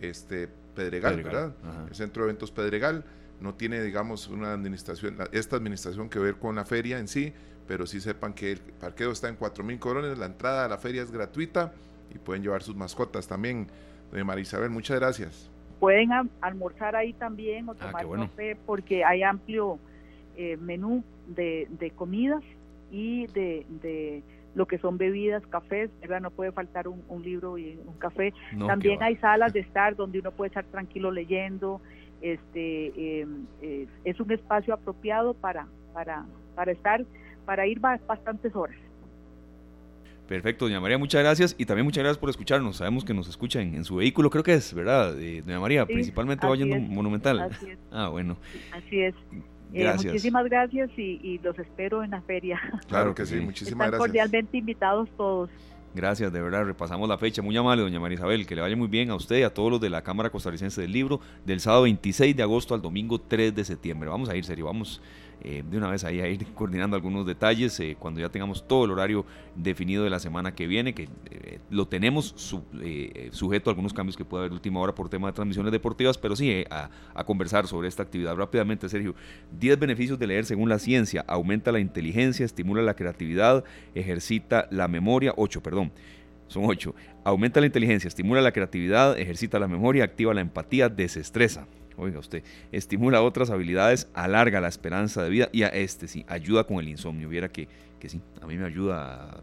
este 0.00 0.48
Pedregal, 0.74 1.22
¿verdad? 1.22 1.52
El 1.88 1.94
Centro 1.94 2.22
de 2.22 2.30
Eventos 2.30 2.52
Pedregal 2.52 3.04
no 3.40 3.54
tiene, 3.54 3.82
digamos, 3.82 4.28
una 4.28 4.52
administración, 4.52 5.16
esta 5.32 5.56
administración 5.56 6.08
que 6.08 6.18
ver 6.18 6.36
con 6.36 6.56
la 6.56 6.64
feria 6.64 6.98
en 6.98 7.08
sí, 7.08 7.32
pero 7.66 7.86
sí 7.86 8.00
sepan 8.00 8.32
que 8.32 8.52
el 8.52 8.58
parqueo 8.58 9.12
está 9.12 9.28
en 9.28 9.36
4 9.36 9.64
mil 9.64 9.78
colones, 9.78 10.16
la 10.18 10.26
entrada 10.26 10.64
a 10.64 10.68
la 10.68 10.78
feria 10.78 11.02
es 11.02 11.10
gratuita 11.10 11.72
y 12.14 12.18
pueden 12.18 12.42
llevar 12.42 12.62
sus 12.62 12.76
mascotas 12.76 13.26
también. 13.26 13.68
Doña 14.10 14.24
María 14.24 14.42
Isabel, 14.42 14.70
muchas 14.70 14.98
gracias. 14.98 15.50
Pueden 15.78 16.10
almorzar 16.40 16.96
ahí 16.96 17.12
también 17.12 17.68
o 17.68 17.72
ah, 17.72 18.02
tomar 18.02 18.28
café 18.28 18.56
porque 18.66 19.04
hay 19.04 19.22
amplio 19.22 19.78
eh, 20.38 20.56
menú 20.56 21.02
de, 21.26 21.66
de, 21.78 21.90
comidas 21.90 22.42
y 22.92 23.26
de, 23.26 23.66
de, 23.82 24.22
lo 24.54 24.66
que 24.66 24.78
son 24.78 24.96
bebidas, 24.96 25.44
cafés, 25.48 25.90
¿verdad? 26.00 26.20
No 26.20 26.30
puede 26.30 26.52
faltar 26.52 26.86
un, 26.88 27.22
libro 27.22 27.58
y 27.58 27.78
un 27.84 27.98
café. 27.98 28.32
También 28.66 29.02
hay 29.02 29.16
salas 29.16 29.52
de 29.52 29.60
estar 29.68 29.96
donde 29.96 30.20
uno 30.20 30.30
puede 30.30 30.48
estar 30.48 30.64
tranquilo 30.64 31.10
leyendo. 31.10 31.80
Este 32.22 33.20
em, 33.20 33.46
es 34.04 34.18
un 34.20 34.30
espacio 34.32 34.74
apropiado 34.74 35.34
para, 35.34 35.66
para, 35.92 36.24
para 36.54 36.72
estar, 36.72 37.04
para 37.44 37.66
ir 37.66 37.80
bastantes 37.80 38.54
horas. 38.56 38.76
Perfecto, 40.28 40.66
doña 40.66 40.78
María, 40.78 40.98
muchas 40.98 41.22
gracias 41.22 41.56
y 41.56 41.64
también 41.64 41.86
muchas 41.86 42.04
gracias 42.04 42.18
por 42.18 42.28
escucharnos. 42.28 42.76
Sabemos 42.76 43.02
que 43.02 43.14
nos 43.14 43.28
escuchan 43.28 43.74
en, 43.74 43.84
su 43.84 43.96
vehículo, 43.96 44.28
creo 44.28 44.44
que 44.44 44.52
es, 44.54 44.74
¿verdad? 44.74 45.18
Eh, 45.18 45.42
doña 45.44 45.58
María, 45.58 45.86
principalmente 45.86 46.46
va 46.46 46.54
yendo 46.54 46.78
Monumental. 46.78 47.40
Así 47.40 47.70
es. 47.70 47.78
Ah, 47.90 48.08
bueno. 48.08 48.36
Así 48.72 49.00
es. 49.00 49.14
Eh, 49.72 49.92
muchísimas 49.96 50.44
gracias 50.44 50.90
y, 50.96 51.38
los 51.42 51.58
espero 51.58 52.02
en 52.02 52.10
la 52.10 52.22
feria. 52.22 52.60
Claro 52.88 53.14
que 53.14 53.26
sí, 53.26 53.36
muchísimas 53.36 53.86
Están 53.86 53.98
cordialmente 53.98 54.56
invitados 54.56 55.08
todos. 55.16 55.50
Gracias, 55.94 56.32
de 56.32 56.40
verdad, 56.40 56.64
repasamos 56.64 57.08
la 57.08 57.18
fecha. 57.18 57.42
Muy 57.42 57.56
amable, 57.56 57.82
doña 57.82 57.98
María 57.98 58.16
Isabel. 58.16 58.46
Que 58.46 58.54
le 58.54 58.60
vaya 58.60 58.76
muy 58.76 58.88
bien 58.88 59.10
a 59.10 59.14
usted 59.14 59.38
y 59.38 59.42
a 59.42 59.52
todos 59.52 59.70
los 59.70 59.80
de 59.80 59.90
la 59.90 60.02
Cámara 60.02 60.30
Costarricense 60.30 60.80
del 60.80 60.92
Libro, 60.92 61.20
del 61.44 61.60
sábado 61.60 61.82
26 61.84 62.36
de 62.36 62.42
agosto 62.42 62.74
al 62.74 62.82
domingo 62.82 63.20
3 63.20 63.54
de 63.54 63.64
septiembre. 63.64 64.08
Vamos 64.08 64.28
a 64.28 64.36
ir, 64.36 64.44
serio, 64.44 64.66
vamos 64.66 65.00
eh, 65.42 65.62
de 65.68 65.76
una 65.76 65.90
vez 65.90 66.04
ahí 66.04 66.20
a 66.20 66.28
ir 66.28 66.46
coordinando 66.54 66.96
algunos 66.96 67.26
detalles 67.26 67.78
eh, 67.80 67.96
cuando 67.98 68.20
ya 68.20 68.28
tengamos 68.28 68.66
todo 68.66 68.84
el 68.84 68.90
horario 68.90 69.24
definido 69.54 70.04
de 70.04 70.10
la 70.10 70.18
semana 70.18 70.54
que 70.54 70.66
viene, 70.66 70.94
que 70.94 71.08
lo 71.70 71.86
tenemos 71.86 72.34
sujeto 73.30 73.70
a 73.70 73.72
algunos 73.72 73.92
cambios 73.92 74.16
que 74.16 74.24
puede 74.24 74.44
haber 74.44 74.52
última 74.52 74.80
hora 74.80 74.94
por 74.94 75.08
tema 75.08 75.28
de 75.28 75.32
transmisiones 75.32 75.72
deportivas, 75.72 76.16
pero 76.18 76.36
sí 76.36 76.64
a, 76.70 76.90
a 77.14 77.24
conversar 77.24 77.66
sobre 77.66 77.88
esta 77.88 78.02
actividad 78.02 78.36
rápidamente, 78.36 78.88
Sergio. 78.88 79.14
10 79.58 79.78
beneficios 79.78 80.18
de 80.18 80.26
leer 80.26 80.44
según 80.44 80.68
la 80.68 80.78
ciencia, 80.78 81.24
aumenta 81.26 81.72
la 81.72 81.80
inteligencia, 81.80 82.44
estimula 82.44 82.82
la 82.82 82.94
creatividad, 82.94 83.64
ejercita 83.94 84.68
la 84.70 84.88
memoria, 84.88 85.32
8, 85.36 85.62
perdón 85.62 85.92
son 86.48 86.64
ocho. 86.64 86.94
Aumenta 87.24 87.60
la 87.60 87.66
inteligencia, 87.66 88.08
estimula 88.08 88.40
la 88.40 88.52
creatividad, 88.52 89.18
ejercita 89.18 89.58
la 89.58 89.68
memoria, 89.68 90.04
activa 90.04 90.34
la 90.34 90.40
empatía, 90.40 90.88
desestresa. 90.88 91.66
Oiga 91.98 92.20
usted, 92.20 92.44
estimula 92.70 93.22
otras 93.22 93.50
habilidades, 93.50 94.08
alarga 94.14 94.60
la 94.60 94.68
esperanza 94.68 95.22
de 95.22 95.30
vida 95.30 95.48
y 95.52 95.64
a 95.64 95.68
este 95.68 96.06
sí, 96.06 96.24
ayuda 96.28 96.64
con 96.64 96.78
el 96.78 96.88
insomnio. 96.88 97.28
Viera 97.28 97.48
que, 97.48 97.68
que 97.98 98.08
sí, 98.08 98.22
a 98.40 98.46
mí 98.46 98.56
me 98.56 98.64
ayuda. 98.64 99.42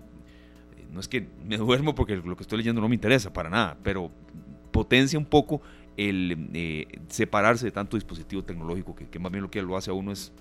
Eh, 0.78 0.86
no 0.90 1.02
es 1.02 1.10
que 1.10 1.28
me 1.46 1.58
duermo 1.58 1.94
porque 1.94 2.16
lo 2.16 2.36
que 2.38 2.44
estoy 2.44 2.60
leyendo 2.60 2.80
no 2.80 2.88
me 2.88 2.96
interesa 2.96 3.34
para 3.34 3.50
nada, 3.50 3.78
pero 3.84 4.10
potencia 4.72 5.20
un 5.20 5.26
poco 5.26 5.62
el 5.98 6.50
eh, 6.54 6.88
separarse 7.10 7.66
de 7.66 7.72
tanto 7.72 7.98
dispositivo 7.98 8.44
tecnológico 8.44 8.96
que, 8.96 9.08
que, 9.08 9.20
más 9.20 9.32
bien 9.32 9.44
lo 9.44 9.52
que 9.52 9.62
lo 9.62 9.76
hace 9.76 9.92
a 9.92 9.94
uno 9.94 10.12
es 10.12 10.32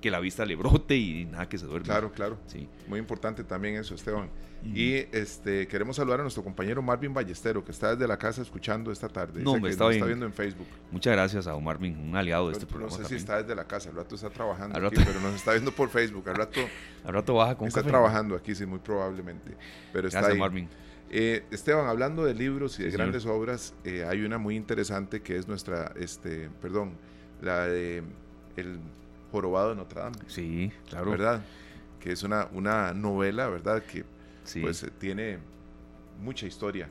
que 0.00 0.10
la 0.10 0.20
vista 0.20 0.44
le 0.44 0.56
brote 0.56 0.96
y 0.96 1.26
nada 1.26 1.48
que 1.48 1.58
se 1.58 1.66
duerme. 1.66 1.86
Claro, 1.86 2.12
claro. 2.12 2.38
Sí. 2.46 2.68
Muy 2.88 2.98
importante 2.98 3.44
también 3.44 3.76
eso, 3.76 3.94
Esteban. 3.94 4.30
Y 4.62 4.94
este 5.12 5.66
queremos 5.66 5.96
saludar 5.96 6.20
a 6.20 6.22
nuestro 6.22 6.44
compañero 6.44 6.82
Marvin 6.82 7.14
Ballestero, 7.14 7.64
que 7.64 7.72
está 7.72 7.94
desde 7.94 8.06
la 8.06 8.18
casa 8.18 8.42
escuchando 8.42 8.92
esta 8.92 9.08
tarde. 9.08 9.42
No, 9.42 9.58
me 9.58 9.70
está, 9.70 9.88
viendo 9.88 10.26
en 10.26 10.32
Facebook. 10.32 10.66
Muchas 10.90 11.14
gracias 11.14 11.46
a 11.46 11.58
Marvin, 11.58 11.96
un 11.98 12.14
aliado 12.14 12.48
de 12.48 12.52
este 12.54 12.66
programa. 12.66 12.94
No 12.94 13.02
sé 13.02 13.08
si 13.08 13.14
está 13.14 13.42
desde 13.42 13.54
la 13.54 13.64
casa, 13.64 13.88
al 13.88 13.96
rato 13.96 14.14
está 14.14 14.28
trabajando 14.28 14.86
aquí, 14.86 15.02
pero 15.04 15.20
nos 15.20 15.34
está 15.34 15.52
viendo 15.52 15.72
por 15.72 15.88
Facebook. 15.88 16.28
Al 16.28 16.36
rato, 16.36 16.60
al 17.04 17.14
rato 17.14 17.34
baja 17.34 17.56
con 17.56 17.68
Está 17.68 17.82
trabajando 17.82 18.36
aquí, 18.36 18.54
sí, 18.54 18.66
muy 18.66 18.80
probablemente. 18.80 19.56
Pero 19.92 20.08
está 20.08 20.20
gracias, 20.20 20.38
Marvin. 20.38 20.68
Eh, 21.12 21.44
Esteban, 21.50 21.88
hablando 21.88 22.24
de 22.24 22.34
libros 22.34 22.78
y 22.78 22.84
de 22.84 22.90
grandes 22.90 23.26
obras, 23.26 23.74
eh, 23.84 24.04
hay 24.06 24.22
una 24.22 24.38
muy 24.38 24.56
interesante 24.56 25.22
que 25.22 25.36
es 25.36 25.48
nuestra, 25.48 25.92
este, 25.96 26.50
perdón, 26.60 26.92
la 27.40 27.66
de 27.66 28.04
El 28.56 28.78
Jorobado 29.30 29.70
de 29.70 29.76
Notre 29.76 30.00
Dame. 30.00 30.16
Sí, 30.26 30.72
claro. 30.88 31.10
¿Verdad? 31.10 31.42
Que 32.00 32.12
es 32.12 32.22
una, 32.22 32.48
una 32.52 32.92
novela, 32.94 33.48
¿verdad? 33.48 33.82
Que 33.82 34.04
pues 34.60 34.82
eh, 34.82 34.90
tiene 34.98 35.38
mucha 36.22 36.46
historia. 36.46 36.88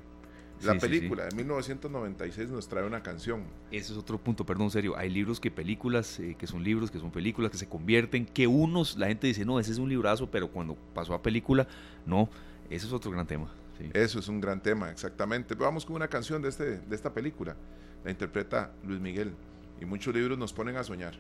La 0.62 0.78
película 0.78 1.26
de 1.26 1.36
1996 1.36 2.50
nos 2.50 2.68
trae 2.68 2.84
una 2.86 3.02
canción. 3.02 3.44
Ese 3.72 3.94
es 3.94 3.98
otro 3.98 4.18
punto, 4.18 4.46
perdón, 4.46 4.70
serio. 4.70 4.98
Hay 4.98 5.10
libros 5.10 5.40
que 5.40 5.50
películas, 5.50 6.20
eh, 6.20 6.36
que 6.38 6.48
son 6.48 6.64
libros, 6.64 6.92
que 6.92 7.00
son 7.00 7.12
películas, 7.12 7.50
que 7.50 7.58
se 7.58 7.68
convierten, 7.68 8.26
que 8.26 8.46
unos, 8.46 8.98
la 8.98 9.08
gente 9.08 9.28
dice, 9.28 9.46
no, 9.46 9.60
ese 9.60 9.72
es 9.72 9.78
un 9.78 9.88
librazo, 9.88 10.30
pero 10.30 10.50
cuando 10.50 10.76
pasó 10.94 11.14
a 11.14 11.22
película, 11.22 11.66
no, 12.06 12.30
ese 12.70 12.88
es 12.88 12.94
otro 12.94 13.10
gran 13.12 13.26
tema. 13.26 13.50
Eso 13.94 14.20
es 14.20 14.28
un 14.28 14.42
gran 14.42 14.62
tema, 14.62 14.92
exactamente. 14.92 15.56
Vamos 15.56 15.86
con 15.86 15.96
una 15.96 16.10
canción 16.10 16.42
de, 16.42 16.50
este, 16.50 16.80
de 16.80 16.96
esta 16.96 17.14
película. 17.14 17.56
La 18.04 18.12
interpreta 18.12 18.74
Luis 18.84 19.00
Miguel. 19.00 19.34
Y 19.80 19.86
muchos 19.86 20.14
libros 20.14 20.38
nos 20.38 20.52
ponen 20.52 20.76
a 20.76 20.84
soñar. 20.84 21.14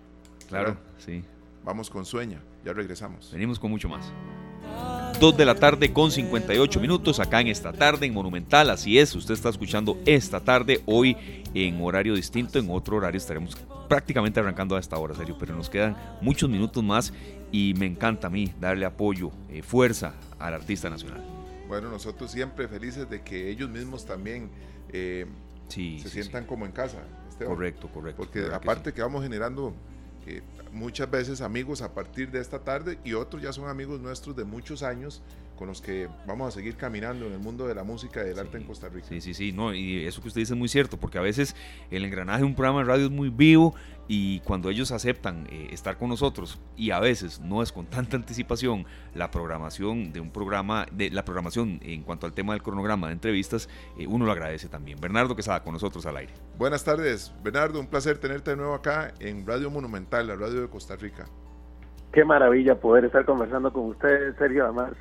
Claro, 0.50 0.78
sí. 0.98 1.24
Vamos 1.64 1.90
con 1.90 2.06
Sueña, 2.06 2.42
ya 2.66 2.74
regresamos. 2.74 3.32
Venimos 3.32 3.60
con 3.60 3.70
mucho 3.70 3.88
más. 3.88 4.12
2 5.20 5.38
de 5.38 5.46
la 5.46 5.56
tarde 5.56 5.92
con 5.92 6.12
58 6.12 6.80
minutos 6.80 7.20
acá 7.20 7.42
en 7.42 7.48
esta 7.48 7.74
tarde 7.74 8.06
en 8.06 8.14
Monumental. 8.14 8.70
Así 8.70 8.98
es, 8.98 9.14
usted 9.16 9.34
está 9.34 9.50
escuchando 9.50 9.98
esta 10.06 10.40
tarde, 10.40 10.82
hoy 10.86 11.16
en 11.54 11.82
horario 11.82 12.16
distinto, 12.16 12.58
en 12.58 12.70
otro 12.70 12.98
horario 12.98 13.18
estaremos 13.18 13.58
prácticamente 13.88 14.40
arrancando 14.40 14.76
a 14.76 14.80
esta 14.80 14.98
hora, 14.98 15.16
serio, 15.16 15.36
pero 15.40 15.56
nos 15.56 15.70
quedan 15.70 15.98
muchos 16.22 16.50
minutos 16.50 16.84
más 16.84 17.14
y 17.52 17.74
me 17.78 17.86
encanta 17.86 18.28
a 18.28 18.30
mí 18.30 18.54
darle 18.60 18.86
apoyo, 18.86 19.32
eh, 19.50 19.62
fuerza 19.62 20.14
al 20.40 20.54
artista 20.54 20.90
nacional. 20.90 21.24
Bueno, 21.68 21.90
nosotros 21.90 22.32
siempre 22.32 22.68
felices 22.68 23.10
de 23.10 23.22
que 23.22 23.50
ellos 23.50 23.70
mismos 23.70 24.06
también 24.06 24.50
eh, 24.92 25.26
se 25.68 26.10
sientan 26.10 26.46
como 26.46 26.66
en 26.66 26.72
casa. 26.72 27.00
Correcto, 27.38 27.90
correcto. 27.94 28.24
Porque 28.24 28.54
aparte 28.54 28.92
que 28.94 29.02
vamos 29.02 29.24
generando 29.24 29.74
muchas 30.72 31.10
veces 31.10 31.42
amigos 31.42 31.82
a 31.82 31.94
partir 31.94 32.32
de 32.32 32.40
esta 32.40 32.60
tarde 32.60 33.00
y 33.04 33.14
otros 33.14 33.42
ya 33.42 33.52
son 33.52 33.68
amigos 33.68 34.00
nuestros 34.00 34.36
de 34.36 34.44
muchos 34.44 34.84
años 34.84 35.22
con 35.60 35.68
los 35.68 35.82
que 35.82 36.08
vamos 36.26 36.48
a 36.48 36.52
seguir 36.52 36.78
caminando 36.78 37.28
en 37.28 37.34
el 37.34 37.40
mundo 37.40 37.68
de 37.68 37.76
la 37.76 37.84
música 37.84 38.24
y 38.24 38.30
del 38.30 38.40
arte 38.40 38.58
en 38.58 38.64
Costa 38.64 38.88
Rica. 38.88 39.08
Sí, 39.10 39.20
sí, 39.20 39.34
sí, 39.34 39.52
no, 39.52 39.74
y 39.74 40.06
eso 40.06 40.22
que 40.22 40.30
usted 40.30 40.40
dice 40.40 40.54
es 40.54 40.58
muy 40.58 40.70
cierto, 40.70 40.96
porque 40.96 41.18
a 41.18 41.22
veces 41.22 41.54
el 41.92 42.06
engranaje 42.06 42.40
de 42.40 42.46
un 42.46 42.56
programa 42.56 42.80
de 42.80 42.86
radio 42.86 43.06
es 43.08 43.12
muy 43.12 43.28
vivo 43.28 43.76
y 44.08 44.40
cuando 44.40 44.70
ellos 44.70 44.94
aceptan 44.94 45.48
eh, 45.52 45.68
estar 45.72 45.98
con 45.98 46.08
nosotros 46.08 46.62
y 46.78 46.92
a 46.92 47.00
veces 47.02 47.42
no 47.42 47.62
es 47.62 47.74
con 47.74 47.88
tanta 47.88 48.16
anticipación 48.16 48.86
la 49.14 49.32
programación 49.32 50.14
de 50.14 50.22
un 50.22 50.32
programa, 50.32 50.86
de 50.94 51.10
la 51.12 51.26
programación 51.26 51.82
en 51.84 52.04
cuanto 52.04 52.26
al 52.26 52.32
tema 52.32 52.54
del 52.54 52.64
cronograma 52.64 53.08
de 53.08 53.14
entrevistas, 53.14 53.68
eh, 53.98 54.08
uno 54.08 54.26
lo 54.26 54.32
agradece 54.32 54.70
también. 54.70 54.98
Bernardo 55.02 55.36
que 55.36 55.42
está 55.42 55.62
con 55.62 55.74
nosotros 55.74 56.06
al 56.06 56.16
aire. 56.16 56.32
Buenas 56.58 56.86
tardes, 56.86 57.34
Bernardo, 57.44 57.82
un 57.82 57.88
placer 57.88 58.18
tenerte 58.18 58.52
de 58.52 58.58
nuevo 58.58 58.76
acá 58.76 59.14
en 59.20 59.46
Radio 59.46 59.70
Monumental, 59.70 60.26
la 60.26 60.38
radio 60.38 60.62
de 60.62 60.70
Costa 60.70 60.96
Rica. 60.96 61.26
Qué 62.14 62.24
maravilla 62.24 62.76
poder 62.80 63.04
estar 63.04 63.26
conversando 63.26 63.74
con 63.74 63.90
ustedes, 63.90 64.36
Sergio, 64.38 64.64
además 64.64 64.94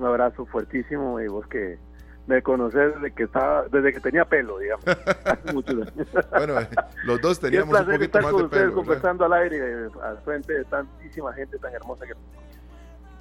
un 0.00 0.06
abrazo 0.06 0.46
fuertísimo 0.46 1.20
y 1.20 1.28
vos 1.28 1.46
que 1.46 1.78
me 2.26 2.42
conoces 2.42 2.94
desde 2.94 3.12
que 3.12 3.24
estaba, 3.24 3.64
desde 3.68 3.92
que 3.92 4.00
tenía 4.00 4.24
pelo, 4.24 4.58
digamos, 4.58 4.84
hace 5.24 5.52
muchos 5.52 5.74
años. 5.74 6.08
bueno, 6.30 6.60
eh, 6.60 6.68
los 7.04 7.20
dos 7.20 7.40
teníamos 7.40 7.78
un 7.78 7.84
poquito 7.86 8.04
estar 8.04 8.22
más 8.22 8.32
con 8.32 8.40
de 8.40 8.46
ustedes 8.46 8.70
conversando 8.72 9.24
al 9.24 9.32
aire 9.34 9.58
eh, 9.58 9.88
al 10.02 10.18
frente 10.18 10.52
de 10.54 10.64
tantísima 10.64 11.32
gente 11.32 11.58
tan 11.58 11.72
hermosa 11.74 12.06
que 12.06 12.14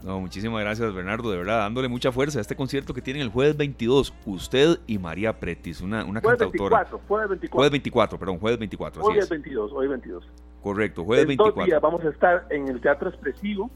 no, 0.03 0.21
muchísimas 0.21 0.61
gracias 0.61 0.93
Bernardo, 0.93 1.29
de 1.29 1.37
verdad, 1.37 1.59
dándole 1.59 1.89
mucha 1.89 2.13
fuerza 2.13 2.39
a 2.39 2.41
este 2.41 2.55
concierto 2.55 2.93
que 2.93 3.01
tienen 3.01 3.21
el 3.21 3.29
jueves 3.29 3.57
22, 3.57 4.13
usted 4.25 4.79
y 4.87 4.97
María 4.97 5.37
Pretis, 5.37 5.81
una, 5.81 6.05
una 6.05 6.21
jueves 6.21 6.39
cantautora. 6.39 6.77
24, 6.77 7.01
jueves 7.05 7.29
24. 7.29 7.57
Jueves 7.57 7.71
24, 7.71 8.19
perdón, 8.19 8.39
jueves 8.39 8.59
24. 8.59 9.03
Hoy 9.03 9.17
es 9.17 9.29
22, 9.29 9.71
hoy 9.73 9.87
22. 9.89 10.25
Correcto, 10.63 11.03
jueves 11.03 11.23
en 11.23 11.27
24. 11.27 11.59
Dos 11.59 11.65
días 11.65 11.81
vamos 11.81 12.05
a 12.05 12.09
estar 12.09 12.45
en 12.49 12.69
el 12.69 12.79
Teatro 12.79 13.09
Expresivo, 13.09 13.69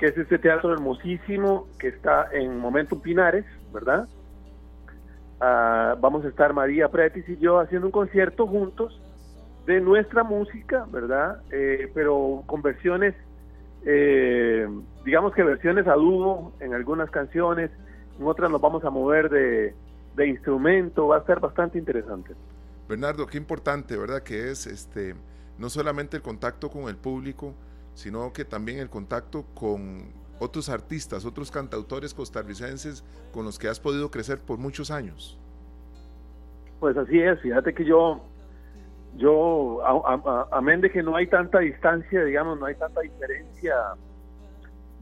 que 0.00 0.06
es 0.06 0.16
este 0.16 0.38
teatro 0.38 0.72
hermosísimo 0.72 1.68
que 1.78 1.88
está 1.88 2.30
en 2.32 2.58
Momento 2.58 2.98
Pinares, 3.02 3.44
¿verdad? 3.70 4.08
Ah, 5.38 5.94
vamos 6.00 6.24
a 6.24 6.28
estar 6.28 6.54
María 6.54 6.88
Pretis 6.88 7.28
y 7.28 7.36
yo 7.36 7.60
haciendo 7.60 7.88
un 7.88 7.92
concierto 7.92 8.46
juntos 8.46 8.98
de 9.66 9.78
nuestra 9.82 10.24
música, 10.24 10.86
¿verdad? 10.90 11.42
Eh, 11.50 11.92
pero 11.92 12.42
con 12.46 12.62
versiones, 12.62 13.14
eh, 13.84 14.66
digamos 15.04 15.34
que 15.34 15.42
versiones 15.42 15.86
a 15.86 15.92
dúo 15.92 16.54
en 16.60 16.72
algunas 16.72 17.10
canciones, 17.10 17.70
en 18.18 18.26
otras 18.26 18.50
nos 18.50 18.62
vamos 18.62 18.82
a 18.86 18.90
mover 18.90 19.28
de, 19.28 19.74
de 20.16 20.26
instrumento, 20.26 21.08
va 21.08 21.18
a 21.18 21.26
ser 21.26 21.40
bastante 21.40 21.76
interesante. 21.78 22.32
Bernardo, 22.88 23.26
qué 23.26 23.36
importante, 23.36 23.98
¿verdad? 23.98 24.22
Que 24.22 24.50
es 24.50 24.66
este 24.66 25.14
no 25.58 25.68
solamente 25.68 26.16
el 26.16 26.22
contacto 26.22 26.70
con 26.70 26.88
el 26.88 26.96
público, 26.96 27.54
sino 27.94 28.32
que 28.32 28.44
también 28.44 28.78
el 28.78 28.90
contacto 28.90 29.44
con 29.54 30.12
otros 30.40 30.68
artistas, 30.68 31.24
otros 31.24 31.50
cantautores 31.50 32.14
costarricenses 32.14 33.04
con 33.32 33.44
los 33.44 33.58
que 33.58 33.68
has 33.68 33.78
podido 33.78 34.10
crecer 34.10 34.40
por 34.40 34.58
muchos 34.58 34.90
años. 34.90 35.38
Pues 36.80 36.96
así 36.96 37.20
es, 37.20 37.38
fíjate 37.40 37.74
que 37.74 37.84
yo, 37.84 38.22
yo, 39.16 39.82
amén 40.50 40.80
de 40.80 40.90
que 40.90 41.02
no 41.02 41.14
hay 41.14 41.26
tanta 41.26 41.58
distancia, 41.58 42.24
digamos, 42.24 42.58
no 42.58 42.66
hay 42.66 42.74
tanta 42.74 43.02
diferencia 43.02 43.74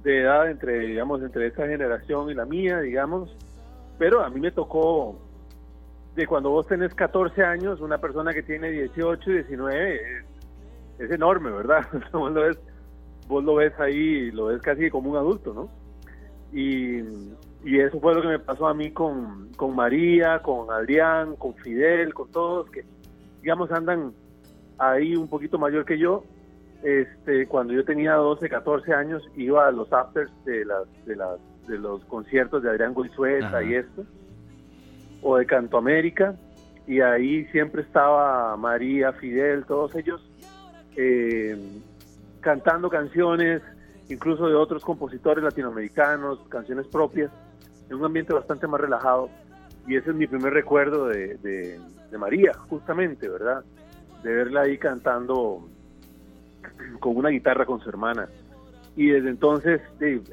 de 0.03 0.23
edad 0.23 0.51
entre, 0.51 0.81
digamos, 0.81 1.23
entre 1.23 1.47
esta 1.47 1.67
generación 1.69 2.31
y 2.31 2.35
la 2.35 2.45
mía, 2.45 2.81
digamos, 2.81 3.35
pero 3.97 4.25
a 4.25 4.31
mí 4.31 4.41
me 4.41 4.51
tocó 4.51 5.17
de 6.17 6.27
cuando 6.27 6.51
vos 6.51 6.67
tenés 6.67 6.93
14 6.95 7.45
años, 7.45 7.81
una 7.81 7.99
persona 7.99 8.35
que 8.35 8.43
tiene 8.43 8.71
18, 8.71 9.31
19, 9.31 9.95
es, 9.95 10.25
es 10.99 11.11
enorme, 11.13 11.51
¿verdad? 11.51 11.87
vos 13.29 13.45
lo 13.45 13.57
ves 13.57 13.79
ahí, 13.79 14.31
lo 14.31 14.47
ves 14.47 14.61
casi 14.63 14.91
como 14.91 15.11
un 15.11 15.17
adulto, 15.17 15.55
¿no? 15.55 15.69
Y, 16.53 17.05
eso 17.65 18.01
fue 18.01 18.15
lo 18.15 18.23
que 18.23 18.29
me 18.29 18.39
pasó 18.39 18.67
a 18.67 18.75
mí 18.75 18.91
con, 18.93 19.51
con 19.57 19.77
María, 19.77 20.41
con 20.43 20.71
Adrián, 20.71 21.37
con 21.37 21.55
Fidel, 21.57 22.15
con 22.15 22.31
todos, 22.31 22.71
que 22.71 22.85
digamos 23.43 23.71
andan 23.71 24.13
ahí 24.79 25.15
un 25.15 25.29
poquito 25.29 25.59
mayor 25.59 25.85
que 25.85 25.99
yo. 25.99 26.25
Este, 26.83 27.47
cuando 27.47 27.75
yo 27.75 27.85
tenía 27.85 28.15
12, 28.15 28.49
14 28.49 28.93
años, 28.95 29.23
iba 29.37 29.67
a 29.67 29.71
los 29.71 29.93
afters 29.93 30.31
de, 30.45 30.65
las, 30.65 30.87
de, 31.05 31.17
las, 31.17 31.39
de 31.67 31.79
los 31.79 32.03
conciertos 32.07 32.63
de 32.63 32.71
Adrián 32.71 32.95
Goizueta 32.95 33.63
y 33.63 33.75
esto, 33.75 34.05
o 35.21 35.37
de 35.37 35.45
Canto 35.45 35.77
América, 35.77 36.37
y 36.87 37.01
ahí 37.01 37.45
siempre 37.47 37.83
estaba 37.83 38.57
María, 38.57 39.13
Fidel, 39.13 39.67
todos 39.67 39.95
ellos. 39.95 40.23
Eh, 40.97 41.57
cantando 42.41 42.89
canciones, 42.89 43.63
incluso 44.09 44.49
de 44.49 44.55
otros 44.55 44.85
compositores 44.85 45.45
latinoamericanos, 45.45 46.41
canciones 46.49 46.87
propias, 46.87 47.31
en 47.89 47.97
un 47.97 48.05
ambiente 48.05 48.33
bastante 48.33 48.67
más 48.67 48.81
relajado. 48.81 49.29
Y 49.87 49.97
ese 49.97 50.11
es 50.11 50.17
mi 50.17 50.27
primer 50.27 50.53
recuerdo 50.53 51.07
de, 51.07 51.79
María, 52.19 52.53
justamente, 52.69 53.29
¿verdad? 53.29 53.65
De 54.23 54.35
verla 54.35 54.63
ahí 54.63 54.79
cantando 54.79 55.69
con 57.01 57.17
una 57.17 57.31
guitarra 57.31 57.65
con 57.65 57.81
su 57.81 57.89
hermana. 57.89 58.29
Y 58.97 59.11
desde 59.11 59.31
entonces 59.31 59.81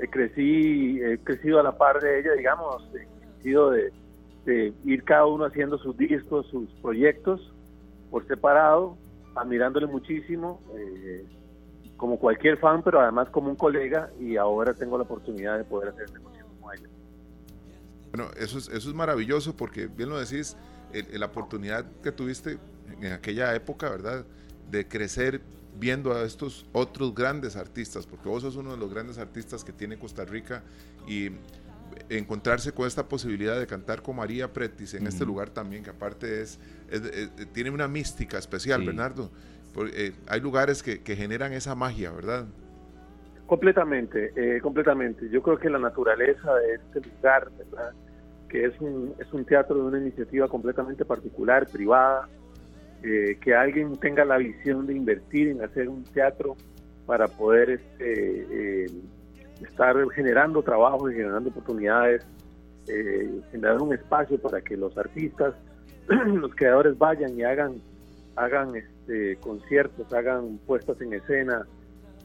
crecí, 0.09 0.99
he 0.99 1.19
crecido 1.19 1.59
a 1.59 1.63
la 1.63 1.77
par 1.77 2.01
de 2.01 2.19
ella, 2.19 2.33
digamos, 2.33 2.83
el 2.95 3.07
sentido 3.33 3.71
de, 3.71 3.91
ir 4.83 5.03
cada 5.03 5.25
uno 5.25 5.45
haciendo 5.45 5.77
sus 5.77 5.97
discos, 5.97 6.47
sus 6.47 6.69
proyectos 6.81 7.51
por 8.11 8.25
separado, 8.27 8.97
admirándole 9.35 9.87
muchísimo, 9.87 10.61
eh, 10.75 11.25
como 12.05 12.19
cualquier 12.19 12.59
fan, 12.59 12.83
pero 12.83 13.01
además 13.01 13.29
como 13.31 13.49
un 13.49 13.55
colega, 13.55 14.11
y 14.19 14.37
ahora 14.37 14.75
tengo 14.75 14.95
la 14.95 15.05
oportunidad 15.05 15.57
de 15.57 15.63
poder 15.63 15.89
hacer 15.89 16.11
negocio 16.11 16.45
como 16.45 16.71
ella. 16.71 16.87
Bueno, 18.13 18.29
eso 18.37 18.59
es, 18.59 18.67
eso 18.69 18.89
es 18.89 18.95
maravilloso 18.95 19.57
porque, 19.57 19.87
bien 19.87 20.09
lo 20.09 20.19
decís, 20.19 20.55
la 21.13 21.25
oportunidad 21.25 21.83
que 22.03 22.11
tuviste 22.11 22.59
en 23.01 23.11
aquella 23.11 23.55
época, 23.55 23.89
¿verdad? 23.89 24.23
De 24.69 24.87
crecer 24.87 25.41
viendo 25.79 26.13
a 26.13 26.21
estos 26.21 26.67
otros 26.73 27.15
grandes 27.15 27.55
artistas, 27.55 28.05
porque 28.05 28.29
vos 28.29 28.43
sos 28.43 28.55
uno 28.55 28.73
de 28.73 28.77
los 28.77 28.93
grandes 28.93 29.17
artistas 29.17 29.63
que 29.63 29.73
tiene 29.73 29.97
Costa 29.97 30.25
Rica 30.25 30.61
y 31.07 31.31
encontrarse 32.09 32.71
con 32.71 32.85
esta 32.85 33.07
posibilidad 33.07 33.59
de 33.59 33.65
cantar 33.65 34.03
con 34.03 34.17
María 34.17 34.53
Pretis 34.53 34.93
en 34.93 35.07
este 35.07 35.25
lugar 35.25 35.49
también, 35.49 35.83
que 35.83 35.89
aparte 35.89 36.43
es, 36.43 36.59
tiene 37.51 37.71
una 37.71 37.87
mística 37.87 38.37
especial, 38.37 38.85
Bernardo. 38.85 39.31
Eh, 39.93 40.13
hay 40.28 40.39
lugares 40.39 40.82
que, 40.82 41.15
generan 41.15 41.53
esa 41.53 41.76
magia, 41.76 42.11
¿verdad? 42.11 42.45
Completamente, 43.45 44.32
eh, 44.36 44.61
completamente. 44.61 45.30
Yo 45.30 45.41
creo 45.41 45.57
que 45.57 45.69
la 45.69 45.80
naturaleza 45.80 46.55
de 46.55 46.76
este 46.76 47.09
lugar, 47.09 47.51
¿verdad? 47.57 47.93
que 48.49 48.65
es 48.65 48.80
un, 48.80 49.13
es 49.19 49.32
un 49.34 49.43
teatro 49.43 49.76
de 49.76 49.82
una 49.82 49.99
iniciativa 49.99 50.47
completamente 50.47 51.03
particular, 51.03 51.67
privada, 51.67 52.28
eh, 53.03 53.38
que 53.41 53.53
alguien 53.53 53.95
tenga 53.97 54.23
la 54.23 54.38
visión 54.38 54.88
de 54.88 54.93
invertir 54.93 55.49
en 55.49 55.63
hacer 55.63 55.89
un 55.89 56.03
teatro 56.05 56.55
para 57.05 57.28
poder 57.28 57.69
este, 57.71 58.86
estar 59.61 59.95
generando 60.11 60.63
trabajo 60.63 61.09
y 61.09 61.15
generando 61.15 61.49
oportunidades, 61.49 62.26
generar 63.51 63.82
un 63.82 63.93
espacio 63.93 64.39
para 64.39 64.61
que 64.61 64.78
los 64.78 64.97
artistas, 64.97 65.53
los 66.07 66.53
creadores 66.55 66.97
vayan 66.97 67.38
y 67.38 67.43
hagan, 67.43 67.82
hagan 68.36 68.76
este, 69.05 69.35
conciertos, 69.37 70.11
hagan 70.13 70.57
puestas 70.65 70.99
en 70.99 71.13
escena, 71.13 71.65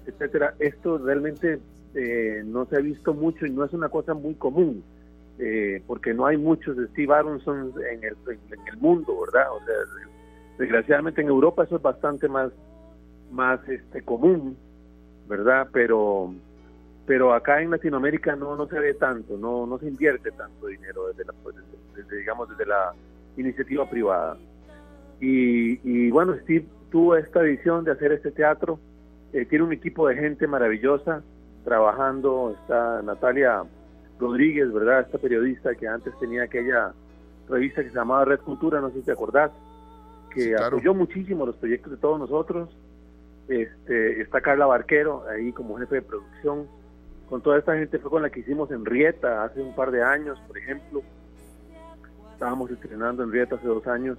etcétera. 0.07 0.55
Esto 0.59 0.97
realmente 0.97 1.59
eh, 1.95 2.43
no 2.45 2.65
se 2.67 2.77
ha 2.77 2.81
visto 2.81 3.13
mucho 3.13 3.45
y 3.45 3.51
no 3.51 3.65
es 3.65 3.73
una 3.75 3.91
cosa 3.91 4.15
muy 4.15 4.35
común, 4.35 4.83
eh, 5.39 5.83
porque 5.87 6.15
no 6.15 6.25
hay 6.25 6.39
muchos 6.39 6.77
Steve 6.93 7.15
Aronson 7.15 7.75
en 7.93 8.03
el, 8.03 8.17
en 8.29 8.67
el 8.67 8.77
mundo, 8.79 9.15
¿verdad? 9.27 9.53
O 9.53 9.59
sea, 9.65 9.75
desgraciadamente 10.59 11.21
en 11.21 11.29
Europa 11.29 11.65
eso 11.65 11.77
es 11.77 11.83
bastante 11.83 12.29
más, 12.29 12.51
más 13.31 13.61
este, 13.69 14.03
común, 14.03 14.57
¿verdad? 15.29 15.69
Pero 15.73 16.33
pero 17.07 17.35
acá 17.35 17.61
en 17.61 17.71
Latinoamérica 17.73 18.37
no 18.37 18.57
no 18.57 18.69
se 18.69 18.79
ve 18.79 18.95
tanto, 18.95 19.37
no 19.37 19.67
no 19.67 19.79
se 19.79 19.89
invierte 19.89 20.31
tanto 20.31 20.67
dinero 20.69 21.09
desde 21.09 21.25
la 21.25 21.33
pues, 21.43 21.57
desde, 21.95 22.17
digamos 22.17 22.49
desde 22.49 22.67
la 22.67 22.95
iniciativa 23.37 23.89
privada. 23.89 24.39
Y, 25.21 26.11
bueno, 26.11 26.35
Steve 26.43 26.67
tuvo 26.91 27.17
esta 27.17 27.41
visión 27.43 27.85
de 27.85 27.93
hacer 27.93 28.13
este 28.13 28.31
teatro. 28.31 28.81
Eh, 29.33 29.45
tiene 29.45 29.65
un 29.65 29.73
equipo 29.73 30.09
de 30.09 30.17
gente 30.17 30.47
maravillosa 30.47 31.23
trabajando. 31.65 32.57
Está 32.61 33.03
Natalia 33.03 33.63
Rodríguez, 34.19 34.73
¿verdad? 34.73 35.01
Esta 35.01 35.19
periodista 35.19 35.75
que 35.75 35.87
antes 35.87 36.19
tenía 36.19 36.45
aquella 36.45 36.93
revista 37.49 37.83
que 37.83 37.91
se 37.91 37.97
llamaba 37.97 38.25
Red 38.25 38.41
Cultura, 38.41 38.81
no 38.81 38.91
sé 38.91 39.01
si 39.01 39.07
te 39.07 39.13
acordás, 39.13 39.51
que 40.33 40.55
apoyó 40.57 40.95
muchísimo 40.95 41.45
los 41.45 41.57
proyectos 41.57 41.93
de 41.93 41.99
todos 41.99 42.19
nosotros. 42.19 42.71
Este, 43.49 44.21
está 44.21 44.41
Carla 44.41 44.67
Barquero 44.67 45.25
ahí 45.29 45.53
como 45.53 45.77
jefe 45.77 45.97
de 45.97 46.03
producción. 46.03 46.67
Con 47.29 47.43
toda 47.43 47.59
esta 47.59 47.77
gente 47.77 47.99
fue 47.99 48.11
con 48.11 48.23
la 48.23 48.31
que 48.31 48.41
hicimos 48.41 48.71
en 48.71 48.85
Rieta 48.85 49.45
hace 49.45 49.61
un 49.61 49.75
par 49.75 49.91
de 49.91 50.03
años, 50.03 50.41
por 50.47 50.57
ejemplo. 50.57 51.03
Estábamos 52.33 52.71
estrenando 52.71 53.23
en 53.23 53.33
Rieta 53.33 53.57
hace 53.57 53.67
dos 53.67 53.87
años 53.87 54.19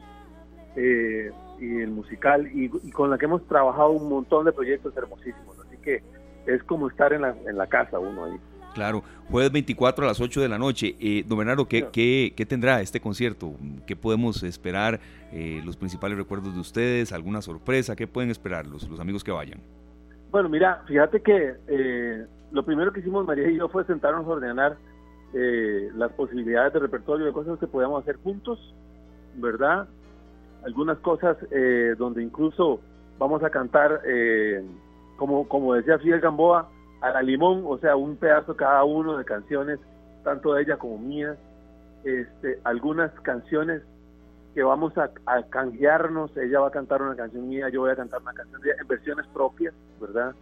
eh, 0.76 1.32
y 1.60 1.82
el 1.82 1.92
musical, 1.92 2.50
y, 2.54 2.70
con 2.92 3.10
la 3.10 3.18
que 3.18 3.26
hemos 3.26 3.46
trabajado 3.48 3.92
un 3.92 4.10
montón 4.10 4.46
de 4.46 4.52
proyectos 4.52 4.96
hermosísimos. 4.98 5.58
Así 5.60 5.78
que 5.78 6.02
es 6.46 6.64
como 6.64 6.90
estar 6.90 7.14
en 7.14 7.22
la, 7.22 7.36
en 7.48 7.58
la 7.58 7.68
casa 7.68 8.00
uno 8.00 8.26
ahí. 8.26 8.40
Claro, 8.74 9.04
jueves 9.30 9.52
24 9.52 10.06
a 10.06 10.08
las 10.08 10.20
8 10.20 10.42
de 10.42 10.50
la 10.50 10.58
noche. 10.58 10.96
Eh, 11.00 11.24
don 11.28 11.38
Bernardo, 11.38 11.68
¿qué, 11.68 11.90
¿qué, 11.92 12.46
tendrá 12.46 12.82
este 12.82 13.00
concierto? 13.00 13.54
¿Qué 13.86 13.96
podemos 13.96 14.44
esperar? 14.44 15.00
Eh, 15.32 15.62
¿Los 15.66 15.76
principales 15.76 16.18
recuerdos 16.18 16.54
de 16.54 16.60
ustedes? 16.60 17.12
¿Alguna 17.12 17.42
sorpresa? 17.42 17.96
¿Qué 17.96 18.08
pueden 18.08 18.30
esperar 18.30 18.66
los, 18.68 18.88
los 18.90 19.00
amigos 19.00 19.24
que 19.24 19.32
vayan? 19.32 19.60
Bueno, 20.32 20.48
mira, 20.48 20.84
fíjate 20.88 21.22
que 21.22 21.56
eh, 21.68 22.26
lo 22.52 22.64
primero 22.64 22.94
que 22.94 23.02
hicimos 23.02 23.26
María 23.26 23.50
y 23.50 23.58
yo 23.58 23.68
fue 23.68 23.84
sentarnos 23.86 24.26
a 24.26 24.30
ordenar 24.30 24.78
las 25.34 26.12
posibilidades 26.12 26.74
de 26.74 26.80
repertorio 26.80 27.26
de 27.26 27.32
cosas 27.32 27.58
que 27.58 27.66
podíamos 27.66 28.04
hacer 28.04 28.18
juntos, 28.18 28.76
¿verdad? 29.38 29.88
Algunas 30.66 30.97
cosas 30.99 31.38
eh, 31.51 31.95
donde 31.97 32.24
incluso 32.24 32.80
vamos 33.18 33.43
a 33.43 33.49
cantar, 33.49 34.01
eh, 34.05 34.64
como, 35.18 35.47
como 35.47 35.74
decía 35.74 35.99
Fidel 35.99 36.22
Gamboa, 36.22 36.70
a 37.01 37.12
la 37.12 37.22
limón, 37.22 37.64
o 37.66 37.78
sea, 37.80 37.95
un 37.95 38.16
pedazo 38.16 38.55
cada 38.55 38.84
uno 38.84 39.18
de 39.18 39.26
canciones, 39.26 39.80
tanto 40.24 40.53
de 40.53 40.64
ella 40.64 40.78
como 40.78 40.97
mías, 40.99 41.38
este, 42.03 42.59
algunas 42.64 43.12
canciones 43.22 43.82
que 44.53 44.64
vamos 44.64 44.97
a, 44.97 45.09
a 45.26 45.43
canjearnos, 45.43 46.36
ella 46.38 46.59
va 46.59 46.68
a 46.68 46.72
cantar 46.72 47.01
una 47.01 47.16
canción 47.16 47.47
mía, 47.47 47.70
yo 47.70 47.82
voy 47.82 47.91
a 47.91 47.95
cantar 47.95 48.22
una 48.22 48.34
canción 48.34 48.62
de 48.62 48.72
en 48.72 48.88
versiones 48.88 49.26
propias, 49.28 49.74
¿verdad? 49.99 50.36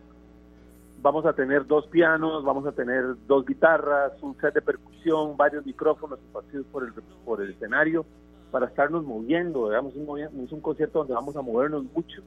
Vamos 1.02 1.26
a 1.26 1.34
tener 1.34 1.66
dos 1.66 1.88
pianos, 1.88 2.44
vamos 2.44 2.66
a 2.66 2.72
tener 2.74 3.16
dos 3.28 3.46
guitarras, 3.46 4.12
un 4.22 4.36
set 4.42 4.54
de 4.54 4.62
percusión, 4.62 5.38
varios 5.38 5.66
micrófonos 5.66 6.20
partidos 6.34 6.66
por 6.68 6.84
el, 6.84 6.94
por 7.24 7.42
el 7.42 7.52
escenario, 7.52 8.06
para 8.52 8.68
estarnos 8.68 9.04
moviendo, 9.04 9.70
digamos, 9.70 9.94
es 9.96 10.52
un 10.52 10.62
concierto 10.62 11.00
donde 11.00 11.14
vamos 11.14 11.36
a 11.36 11.42
movernos 11.42 11.84
mucho, 11.94 12.22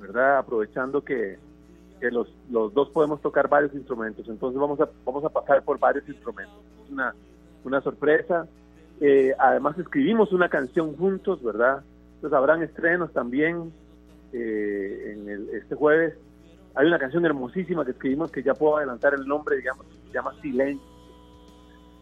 ¿verdad? 0.00 0.38
Aprovechando 0.38 1.02
que, 1.02 1.38
los, 2.00 2.28
los, 2.50 2.74
dos 2.74 2.90
podemos 2.90 3.20
tocar 3.20 3.48
varios 3.48 3.74
instrumentos, 3.74 4.26
entonces 4.28 4.60
vamos 4.60 4.80
a, 4.80 4.88
vamos 5.04 5.24
a 5.24 5.28
pasar 5.28 5.62
por 5.62 5.78
varios 5.78 6.08
instrumentos. 6.08 6.56
Es 6.84 6.90
una, 6.90 7.14
una 7.64 7.80
sorpresa. 7.80 8.48
Eh, 9.00 9.32
además 9.38 9.78
escribimos 9.78 10.32
una 10.32 10.48
canción 10.48 10.96
juntos, 10.96 11.42
¿verdad? 11.42 11.84
Entonces 12.16 12.36
habrán 12.36 12.62
estrenos 12.62 13.12
también 13.12 13.72
eh, 14.32 15.12
en 15.12 15.28
el, 15.28 15.48
este 15.50 15.74
jueves. 15.74 16.14
Hay 16.74 16.86
una 16.86 16.98
canción 16.98 17.24
hermosísima 17.24 17.84
que 17.84 17.92
escribimos 17.92 18.32
que 18.32 18.42
ya 18.42 18.54
puedo 18.54 18.78
adelantar 18.78 19.14
el 19.14 19.26
nombre, 19.26 19.56
digamos, 19.56 19.86
se 19.86 20.12
llama 20.12 20.34
Silencio, 20.40 20.86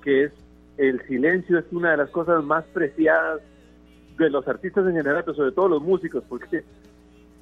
que 0.03 0.24
es 0.24 0.32
el 0.81 1.07
silencio 1.07 1.59
es 1.59 1.66
una 1.72 1.91
de 1.91 1.99
las 1.99 2.11
cosas 2.11 2.43
más 2.43 2.64
preciadas 2.72 3.43
de 4.16 4.31
los 4.31 4.49
artistas 4.49 4.87
en 4.87 4.93
general, 4.93 5.22
pero 5.24 5.37
sobre 5.37 5.53
todo 5.53 5.68
los 5.68 5.83
músicos, 5.83 6.24
porque 6.26 6.64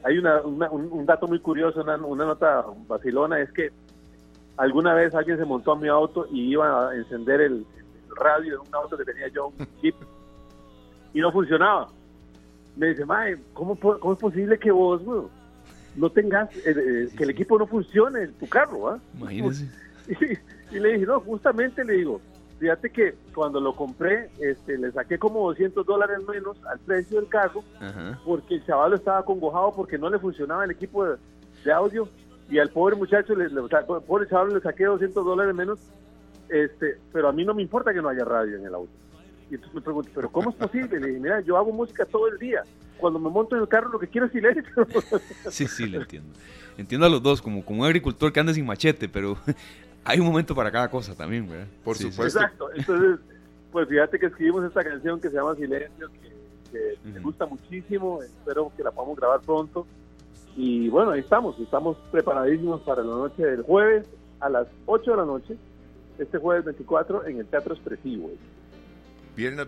hay 0.03 0.19
una, 0.19 0.41
un, 0.43 1.07
dato 1.07 1.29
muy 1.29 1.39
curioso, 1.39 1.83
una, 1.83 1.97
nota 1.97 2.65
vacilona, 2.89 3.41
es 3.41 3.53
que 3.53 3.71
alguna 4.57 4.93
vez 4.95 5.15
alguien 5.15 5.39
se 5.39 5.45
montó 5.45 5.73
a 5.73 5.77
mi 5.77 5.87
auto 5.87 6.27
y 6.33 6.51
iba 6.51 6.91
a 6.91 6.97
encender 6.97 7.41
el, 7.41 7.65
radio 8.17 8.55
de 8.55 8.59
un 8.59 8.75
auto 8.75 8.97
que 8.97 9.05
tenía 9.05 9.29
yo, 9.29 9.49
un 9.49 9.67
Jeep, 9.81 9.95
y 11.15 11.21
no 11.21 11.31
funcionaba. 11.31 11.87
Me 12.77 12.89
dice, 12.89 13.05
Mae, 13.05 13.37
¿cómo, 13.53 13.79
¿cómo 13.79 14.15
es 14.15 14.19
posible 14.19 14.59
que 14.59 14.73
vos, 14.73 15.01
no 15.95 16.11
tengas, 16.11 16.49
eh, 16.57 16.75
eh, 16.77 17.09
que 17.17 17.23
el 17.23 17.31
equipo 17.31 17.57
no 17.57 17.69
funcione 17.69 18.25
en 18.25 18.33
tu 18.33 18.49
carro? 18.49 18.89
¿ah? 18.89 18.99
Imagínese. 19.17 19.69
y 20.73 20.81
le 20.81 20.95
dije, 20.95 21.07
no, 21.07 21.21
justamente 21.21 21.85
le 21.85 21.93
digo, 21.93 22.21
Fíjate 22.59 22.91
que 22.91 23.15
cuando 23.35 23.61
lo 23.61 23.73
compré, 23.75 24.31
este, 24.41 24.77
le 24.79 24.91
saqué 24.91 25.17
como 25.19 25.47
200 25.49 25.87
dólares 25.87 26.19
menos 26.27 26.57
al 26.65 26.79
precio 26.81 27.21
del 27.21 27.29
carro, 27.29 27.63
porque 28.25 28.57
el 28.57 28.67
chaval 28.67 28.95
estaba 28.95 29.25
congojado 29.25 29.73
porque 29.75 29.97
no 29.97 30.11
le 30.11 30.19
funcionaba 30.19 30.65
el 30.65 30.73
equipo 30.73 31.05
de, 31.05 31.19
audio 31.73 32.09
y 32.51 32.59
al 32.59 32.71
pobre 32.71 32.97
muchacho, 32.97 33.35
le, 33.35 33.49
le, 33.49 33.61
pobre 34.07 34.27
chaval 34.29 34.55
le 34.55 34.61
saqué 34.61 34.87
200 34.87 35.25
dólares 35.25 35.55
menos, 35.55 35.79
este, 36.49 36.99
pero 37.13 37.29
a 37.29 37.33
mí 37.33 37.45
no 37.45 37.55
me 37.55 37.63
importa 37.63 37.93
que 37.93 38.03
no 38.03 38.09
haya 38.09 38.25
radio 38.25 38.57
en 38.57 38.67
el 38.67 38.75
auto. 38.75 38.93
Y 39.51 39.55
entonces 39.55 39.75
me 39.75 39.81
pregunto, 39.81 40.11
¿pero 40.15 40.31
cómo 40.31 40.51
es 40.51 40.57
posible? 40.57 40.99
Le 40.99 41.09
dije, 41.09 41.21
mira, 41.21 41.41
yo 41.41 41.57
hago 41.57 41.73
música 41.73 42.05
todo 42.05 42.29
el 42.29 42.39
día. 42.39 42.63
Cuando 42.99 43.19
me 43.19 43.31
monto 43.31 43.55
en 43.55 43.63
el 43.63 43.69
carro 43.69 43.91
lo 43.91 43.99
que 43.99 44.09
quiero 44.09 44.27
es 44.27 44.33
silencio. 44.33 44.65
Sí, 45.51 45.67
sí, 45.69 45.87
le 45.87 45.99
entiendo. 45.99 46.35
Entiendo 46.77 47.07
a 47.07 47.09
los 47.09 47.23
dos, 47.23 47.41
como, 47.41 47.65
como 47.65 47.83
un 47.83 47.87
agricultor 47.87 48.33
que 48.33 48.41
anda 48.41 48.53
sin 48.53 48.67
machete, 48.67 49.09
pero 49.09 49.39
hay 50.09 50.21
un 50.21 50.27
momento 50.27 50.55
para 50.55 50.71
cada 50.71 50.89
cosa 50.89 51.15
también, 51.15 51.47
¿verdad? 51.47 51.67
Por 51.85 51.95
supuesto. 51.97 52.41
Exacto. 52.41 52.71
Entonces, 52.75 53.21
pues 53.71 53.87
fíjate 53.89 54.19
que 54.19 54.27
escribimos 54.27 54.65
esta 54.65 54.83
canción 54.83 55.21
que 55.21 55.29
se 55.29 55.37
llama 55.37 55.55
Silencio, 55.55 56.09
que, 56.73 56.99
me 57.05 57.21
gusta 57.21 57.45
muchísimo. 57.45 58.23
Espero 58.23 58.73
que 58.75 58.83
la 58.83 58.91
podamos 58.91 59.19
grabar 59.19 59.41
pronto. 59.43 59.87
Y 60.57 60.89
bueno, 60.89 61.11
ahí 61.11 61.21
estamos. 61.21 61.59
Estamos 61.61 61.99
preparadísimos 62.11 62.81
para 62.83 63.03
la 63.03 63.11
noche 63.11 63.45
del 63.45 63.63
jueves 63.63 64.07
a 64.41 64.49
las 64.49 64.67
8 64.87 65.11
de 65.11 65.17
la 65.19 65.27
noche. 65.27 65.57
Este 66.19 66.39
jueves 66.39 66.65
24 66.65 67.27
en 67.27 67.41
el 67.41 67.47
Teatro 67.47 67.75
Expresivo. 67.75 68.31
Viernes 69.37 69.67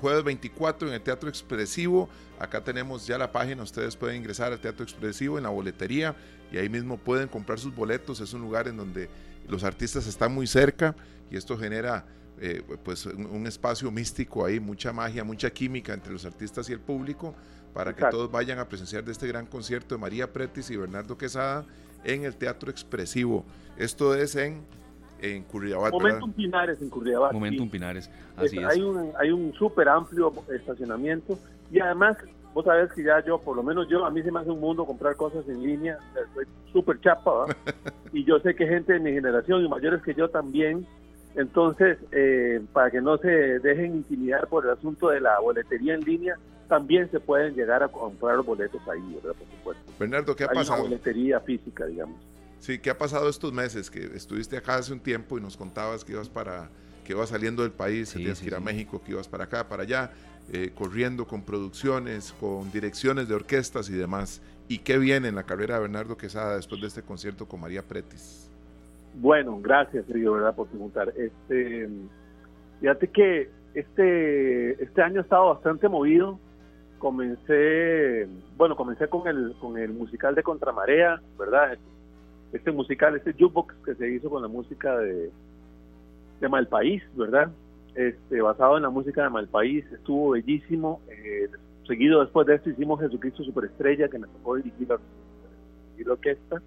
jueves 0.00 0.24
24 0.24 0.88
en 0.88 0.94
el 0.94 1.02
Teatro 1.02 1.28
Expresivo. 1.28 2.08
Acá 2.38 2.64
tenemos 2.64 3.06
ya 3.06 3.18
la 3.18 3.30
página, 3.30 3.62
ustedes 3.62 3.94
pueden 3.94 4.16
ingresar 4.16 4.52
al 4.52 4.58
Teatro 4.58 4.84
Expresivo 4.84 5.36
en 5.36 5.44
la 5.44 5.50
boletería 5.50 6.16
y 6.50 6.56
ahí 6.56 6.70
mismo 6.70 6.96
pueden 6.96 7.28
comprar 7.28 7.58
sus 7.58 7.74
boletos. 7.74 8.20
Es 8.20 8.32
un 8.32 8.40
lugar 8.40 8.68
en 8.68 8.78
donde 8.78 9.08
los 9.48 9.64
artistas 9.64 10.06
están 10.06 10.34
muy 10.34 10.46
cerca 10.46 10.94
y 11.30 11.36
esto 11.36 11.56
genera 11.56 12.04
eh, 12.40 12.62
pues 12.82 13.06
un, 13.06 13.46
espacio 13.46 13.90
místico 13.90 14.44
ahí, 14.44 14.58
mucha 14.58 14.92
magia, 14.92 15.22
mucha 15.22 15.50
química 15.50 15.94
entre 15.94 16.12
los 16.12 16.24
artistas 16.24 16.68
y 16.68 16.72
el 16.72 16.80
público 16.80 17.34
para 17.72 17.94
que 17.94 18.04
todos 18.10 18.30
vayan 18.30 18.58
a 18.58 18.68
presenciar 18.68 19.04
de 19.04 19.12
este 19.12 19.26
gran 19.26 19.46
concierto 19.46 19.94
de 19.94 20.00
María 20.00 20.32
Pretis 20.32 20.70
y 20.70 20.76
Bernardo 20.76 21.16
Quesada 21.16 21.64
en 22.04 22.24
el 22.24 22.34
Teatro 22.34 22.70
Expresivo. 22.70 23.44
Esto 23.76 24.14
es 24.14 24.34
en, 24.34 24.62
en 25.20 25.44
Curriabat. 25.44 25.92
Momentum 25.92 26.32
Pinares 26.32 26.82
en 26.82 26.90
Curriabat. 26.90 27.32
Momentum 27.32 27.70
Pinares, 27.70 28.10
así 28.36 28.58
es. 28.58 28.64
Hay 28.64 28.80
un, 28.80 29.12
hay 29.18 29.30
un 29.30 29.52
súper 29.54 29.88
amplio 29.88 30.32
estacionamiento 30.50 31.38
y 31.70 31.80
además, 31.80 32.16
vos 32.54 32.64
sabés 32.64 32.92
que 32.92 33.02
ya 33.02 33.24
yo, 33.24 33.38
por 33.38 33.56
lo 33.56 33.62
menos 33.62 33.88
yo, 33.88 34.04
a 34.04 34.10
mí 34.10 34.22
se 34.22 34.30
me 34.30 34.40
hace 34.40 34.50
un 34.50 34.60
mundo 34.60 34.84
comprar 34.84 35.16
cosas 35.16 35.46
en 35.48 35.62
línea, 35.62 35.98
soy 36.34 36.46
súper 36.72 37.00
chapa, 37.00 37.46
y 38.12 38.24
yo 38.24 38.38
sé 38.40 38.54
que 38.54 38.66
gente 38.66 38.94
de 38.94 39.00
mi 39.00 39.12
generación 39.12 39.64
y 39.64 39.68
mayores 39.68 40.02
que 40.02 40.14
yo 40.14 40.28
también, 40.28 40.86
entonces, 41.34 41.98
eh, 42.12 42.60
para 42.72 42.90
que 42.90 43.00
no 43.00 43.16
se 43.18 43.28
dejen 43.28 43.96
intimidar 43.96 44.48
por 44.48 44.64
el 44.64 44.72
asunto 44.72 45.08
de 45.08 45.20
la 45.20 45.40
boletería 45.40 45.94
en 45.94 46.00
línea, 46.00 46.36
también 46.68 47.10
se 47.10 47.20
pueden 47.20 47.54
llegar 47.54 47.82
a 47.82 47.88
comprar 47.88 48.36
los 48.36 48.46
boletos 48.46 48.80
ahí, 48.88 49.00
¿verdad? 49.14 49.38
Por 49.38 49.48
supuesto. 49.48 49.92
Bernardo, 49.98 50.36
¿qué 50.36 50.44
ha 50.44 50.48
Hay 50.50 50.56
pasado? 50.56 50.80
Una 50.80 50.90
boletería 50.90 51.40
física, 51.40 51.86
digamos. 51.86 52.20
Sí, 52.60 52.78
¿qué 52.78 52.90
ha 52.90 52.98
pasado 52.98 53.28
estos 53.28 53.52
meses? 53.52 53.90
Que 53.90 54.04
estuviste 54.14 54.56
acá 54.56 54.76
hace 54.76 54.92
un 54.92 55.00
tiempo 55.00 55.36
y 55.36 55.40
nos 55.40 55.56
contabas 55.56 56.04
que 56.04 56.12
ibas 56.12 56.28
para 56.28 56.70
que 57.04 57.12
ibas 57.12 57.30
saliendo 57.30 57.62
del 57.62 57.72
país, 57.72 58.12
que 58.12 58.20
tenías 58.20 58.40
que 58.40 58.46
ir 58.46 58.54
a 58.54 58.60
México, 58.60 59.02
que 59.04 59.12
ibas 59.12 59.26
para 59.28 59.44
acá, 59.44 59.68
para 59.68 59.82
allá, 59.82 60.12
eh, 60.52 60.72
corriendo 60.74 61.26
con 61.26 61.42
producciones, 61.42 62.32
con 62.40 62.70
direcciones 62.72 63.28
de 63.28 63.34
orquestas 63.34 63.88
y 63.90 63.94
demás. 63.94 64.42
¿Y 64.68 64.78
qué 64.78 64.98
viene 64.98 65.28
en 65.28 65.34
la 65.34 65.42
carrera 65.42 65.74
de 65.74 65.82
Bernardo 65.82 66.16
Quesada 66.16 66.56
después 66.56 66.80
de 66.80 66.86
este 66.88 67.02
concierto 67.02 67.46
con 67.46 67.60
María 67.60 67.82
Pretis? 67.82 68.50
Bueno, 69.14 69.58
gracias, 69.60 70.06
Sergio, 70.06 70.32
¿verdad? 70.32 70.54
Por 70.54 70.68
preguntar. 70.68 71.12
Este, 71.16 71.88
fíjate 72.80 73.08
que 73.08 73.50
este, 73.74 74.82
este 74.82 75.02
año 75.02 75.20
ha 75.20 75.22
estado 75.22 75.54
bastante 75.54 75.88
movido 75.88 76.38
comencé, 77.02 78.28
bueno, 78.56 78.76
comencé 78.76 79.08
con 79.08 79.26
el, 79.26 79.56
con 79.60 79.76
el 79.76 79.92
musical 79.92 80.36
de 80.36 80.44
Contramarea, 80.44 81.20
¿verdad? 81.36 81.76
Este 82.52 82.70
musical, 82.70 83.16
este 83.16 83.32
jukebox 83.32 83.74
que 83.84 83.96
se 83.96 84.08
hizo 84.08 84.30
con 84.30 84.40
la 84.40 84.46
música 84.46 84.96
de, 84.98 85.32
de 86.40 86.48
Malpaís, 86.48 87.02
¿verdad? 87.16 87.50
Este, 87.94 88.40
basado 88.40 88.76
en 88.76 88.82
la 88.82 88.90
música 88.90 89.22
de 89.22 89.30
Malpaís, 89.30 89.84
estuvo 89.92 90.30
bellísimo. 90.30 91.00
Eh, 91.08 91.48
seguido 91.86 92.20
después 92.20 92.46
de 92.46 92.54
esto 92.54 92.70
hicimos 92.70 93.00
Jesucristo 93.00 93.44
Superestrella, 93.44 94.08
que 94.08 94.18
me 94.18 94.26
tocó 94.26 94.56
dirigir 94.56 94.88
la, 94.88 94.98
dirigir 95.88 96.06
la 96.06 96.12
orquesta. 96.14 96.62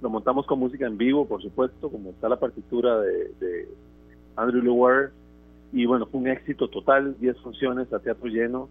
Lo 0.00 0.10
montamos 0.10 0.46
con 0.46 0.58
música 0.58 0.86
en 0.86 0.98
vivo, 0.98 1.26
por 1.26 1.42
supuesto, 1.42 1.90
como 1.90 2.10
está 2.10 2.28
la 2.28 2.38
partitura 2.38 3.00
de, 3.00 3.32
de 3.40 3.68
Andrew 4.36 4.62
Lewar. 4.62 5.10
Y 5.72 5.86
bueno, 5.86 6.06
fue 6.06 6.20
un 6.20 6.28
éxito 6.28 6.68
total, 6.68 7.16
10 7.18 7.38
funciones 7.40 7.92
a 7.92 7.98
teatro 7.98 8.28
lleno 8.28 8.68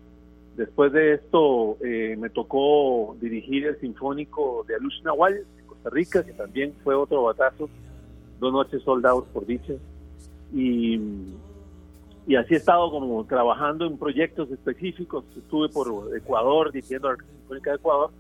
Después 0.56 0.92
de 0.92 1.14
esto 1.14 1.78
eh, 1.84 2.16
me 2.18 2.30
tocó 2.30 3.16
dirigir 3.20 3.66
el 3.66 3.80
Sinfónico 3.80 4.64
de 4.68 4.76
Alush 4.76 5.02
Nahual 5.04 5.46
de 5.58 5.64
Costa 5.64 5.90
Rica, 5.90 6.24
que 6.24 6.34
también 6.34 6.74
fue 6.84 6.94
otro 6.94 7.24
batazo, 7.24 7.70
dos 8.40 8.54
noches 8.54 8.84
soldados 8.84 9.26
por 9.34 9.48
dicha. 9.48 9.74
Y, 10.54 11.00
y 12.26 12.36
así 12.36 12.54
he 12.54 12.58
estado 12.58 12.90
como 12.90 13.26
trabajando 13.26 13.86
en 13.86 13.98
proyectos 13.98 14.50
específicos. 14.52 15.26
Estuve 15.36 15.70
por 15.70 16.16
Ecuador 16.16 16.72
dirigiendo 16.72 17.12
la 17.12 17.18
Sinfónica 17.18 17.72
de 17.72 17.76
Ecuador. 17.76 18.12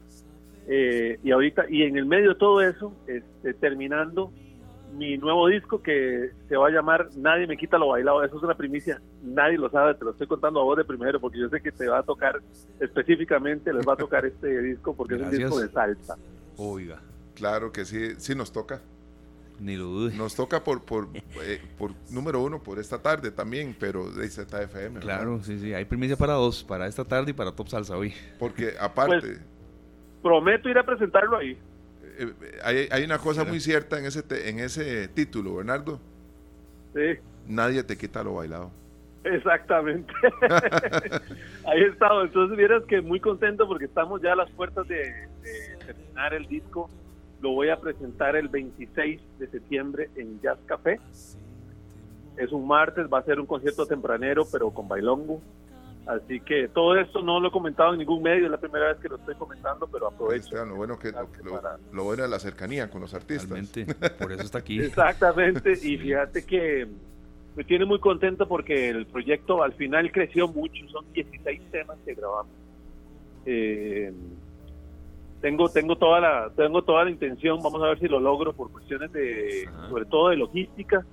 Eh, 0.67 1.19
y 1.23 1.31
ahorita, 1.31 1.65
y 1.69 1.83
en 1.83 1.97
el 1.97 2.05
medio 2.05 2.29
de 2.29 2.35
todo 2.35 2.61
eso, 2.61 2.93
este, 3.07 3.53
terminando 3.53 4.31
mi 4.97 5.17
nuevo 5.17 5.47
disco 5.47 5.81
que 5.81 6.31
se 6.47 6.55
va 6.55 6.67
a 6.67 6.71
llamar 6.71 7.09
Nadie 7.15 7.47
me 7.47 7.57
quita 7.57 7.77
lo 7.77 7.87
bailado. 7.87 8.23
Eso 8.23 8.37
es 8.37 8.43
una 8.43 8.55
primicia. 8.55 9.01
Nadie 9.23 9.57
lo 9.57 9.69
sabe. 9.69 9.95
Te 9.95 10.05
lo 10.05 10.11
estoy 10.11 10.27
contando 10.27 10.59
a 10.59 10.63
vos 10.63 10.77
de 10.77 10.83
primero 10.83 11.19
porque 11.19 11.39
yo 11.39 11.49
sé 11.49 11.61
que 11.61 11.71
te 11.71 11.87
va 11.87 11.99
a 11.99 12.03
tocar 12.03 12.41
específicamente, 12.79 13.73
les 13.73 13.87
va 13.87 13.93
a 13.93 13.97
tocar 13.97 14.25
este 14.25 14.61
disco 14.61 14.95
porque 14.95 15.15
es 15.15 15.21
un 15.21 15.31
disco 15.31 15.59
de 15.59 15.69
salsa. 15.69 16.17
Oiga. 16.57 16.99
Claro 17.35 17.71
que 17.71 17.85
sí, 17.85 18.13
sí 18.17 18.35
nos 18.35 18.51
toca. 18.51 18.81
Ni 19.59 19.75
lo 19.75 19.85
dude. 19.85 20.15
Nos 20.15 20.35
toca 20.35 20.63
por, 20.63 20.83
por, 20.83 21.07
eh, 21.41 21.61
por 21.77 21.91
número 22.09 22.41
uno 22.41 22.61
por 22.61 22.79
esta 22.79 23.01
tarde 23.01 23.31
también, 23.31 23.75
pero 23.79 24.11
de 24.11 24.27
ZFM. 24.27 24.99
Claro, 24.99 25.41
sí, 25.43 25.59
sí. 25.59 25.73
Hay 25.73 25.85
primicia 25.85 26.17
para 26.17 26.33
dos, 26.33 26.63
para 26.63 26.87
esta 26.87 27.05
tarde 27.05 27.31
y 27.31 27.33
para 27.33 27.51
Top 27.51 27.67
Salsa 27.67 27.95
hoy. 27.95 28.13
Porque 28.39 28.73
aparte... 28.79 29.19
Pues, 29.19 29.41
prometo 30.21 30.69
ir 30.69 30.77
a 30.77 30.85
presentarlo 30.85 31.37
ahí. 31.37 31.57
Eh, 32.17 32.33
hay, 32.63 32.87
hay, 32.91 33.03
una 33.03 33.17
cosa 33.17 33.43
muy 33.43 33.59
cierta 33.59 33.99
en 33.99 34.05
ese, 34.05 34.23
te, 34.23 34.49
en 34.49 34.59
ese 34.59 35.07
título, 35.09 35.55
Bernardo. 35.55 35.99
Sí. 36.93 37.19
Nadie 37.47 37.83
te 37.83 37.97
quita 37.97 38.23
lo 38.23 38.35
bailado. 38.35 38.71
Exactamente. 39.23 40.13
Ahí 41.65 41.81
he 41.81 41.87
estado. 41.87 42.23
Entonces, 42.23 42.57
vieras 42.57 42.83
que 42.85 43.01
muy 43.01 43.19
contento 43.19 43.67
porque 43.67 43.85
estamos 43.85 44.21
ya 44.21 44.33
a 44.33 44.35
las 44.35 44.49
puertas 44.51 44.87
de, 44.87 45.27
de, 45.41 45.77
terminar 45.85 46.33
el 46.33 46.45
disco. 46.47 46.89
Lo 47.43 47.51
voy 47.51 47.67
a 47.67 47.75
presentar 47.75 48.37
el 48.37 48.47
26 48.47 49.19
de 49.37 49.47
septiembre 49.47 50.09
en 50.15 50.39
Jazz 50.39 50.57
Café. 50.65 51.01
Es 52.37 52.53
un 52.53 52.65
martes, 52.65 53.05
va 53.11 53.19
a 53.19 53.23
ser 53.23 53.37
un 53.37 53.45
concierto 53.45 53.85
tempranero, 53.85 54.47
pero 54.49 54.71
con 54.71 54.87
bailongo. 54.87 55.41
Así 56.05 56.39
que 56.39 56.69
todo 56.69 56.97
esto 56.97 57.21
no 57.21 57.41
lo 57.41 57.49
he 57.49 57.51
comentado 57.51 57.91
en 57.91 57.99
ningún 57.99 58.23
medio, 58.23 58.45
es 58.45 58.51
la 58.51 58.61
primera 58.61 58.87
vez 58.87 58.97
que 58.99 59.09
lo 59.09 59.17
estoy 59.17 59.35
comentando, 59.35 59.85
pero 59.87 60.07
aprovecho. 60.07 60.55
Lo, 60.63 60.75
bueno 60.75 60.97
que, 60.97 61.11
lo, 61.11 61.27
lo, 61.43 61.61
lo, 61.91 62.03
bueno 62.05 62.23
es 62.23 62.29
la 62.29 62.39
cercanía 62.39 62.89
con 62.89 63.01
los 63.01 63.13
artistas. 63.13 63.49
Realmente, 63.49 63.93
por 64.19 64.31
eso 64.31 64.43
está 64.43 64.59
aquí. 64.59 64.79
Exactamente, 64.79 65.73
y 65.73 65.97
fíjate 65.97 66.45
que 66.45 66.87
me 67.57 67.65
tiene 67.65 67.83
muy 67.83 67.99
contento 67.99 68.47
porque 68.47 68.87
el 68.87 69.05
proyecto 69.05 69.61
al 69.61 69.73
final 69.73 70.09
creció 70.13 70.47
mucho, 70.47 70.87
son 70.87 71.11
16 71.11 71.61
temas 71.71 71.97
que 72.05 72.13
grabamos. 72.13 72.53
Eh, 73.45 74.13
tengo 75.43 75.67
tengo 75.67 75.97
toda 75.97 76.21
la 76.21 76.49
tengo 76.55 76.81
toda 76.83 77.03
la 77.03 77.09
intención, 77.11 77.59
vamos 77.61 77.83
a 77.83 77.87
ver 77.87 77.99
si 77.99 78.07
lo 78.07 78.17
logro 78.21 78.53
por 78.53 78.71
cuestiones 78.71 79.11
de 79.11 79.67
Ajá. 79.67 79.89
sobre 79.89 80.05
todo 80.05 80.29
de 80.29 80.37
logística 80.37 81.05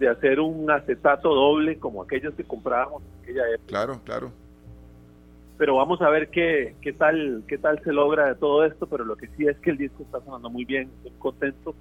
de 0.00 0.08
hacer 0.08 0.40
un 0.40 0.68
acetato 0.68 1.32
doble 1.32 1.78
como 1.78 2.02
aquellos 2.02 2.34
que 2.34 2.42
comprábamos 2.42 3.02
en 3.04 3.22
aquella 3.22 3.48
época. 3.50 3.68
Claro, 3.68 4.00
claro. 4.04 4.32
Pero 5.58 5.76
vamos 5.76 6.02
a 6.02 6.08
ver 6.10 6.28
qué, 6.30 6.74
qué 6.80 6.92
tal 6.92 7.44
qué 7.46 7.56
tal 7.56 7.80
se 7.84 7.92
logra 7.92 8.26
de 8.26 8.34
todo 8.34 8.64
esto, 8.64 8.88
pero 8.88 9.04
lo 9.04 9.14
que 9.14 9.28
sí 9.36 9.46
es 9.46 9.56
que 9.60 9.70
el 9.70 9.78
disco 9.78 10.02
está 10.02 10.20
sonando 10.24 10.50
muy 10.50 10.64
bien, 10.64 10.90
estoy 10.96 11.12
contento. 11.20 11.76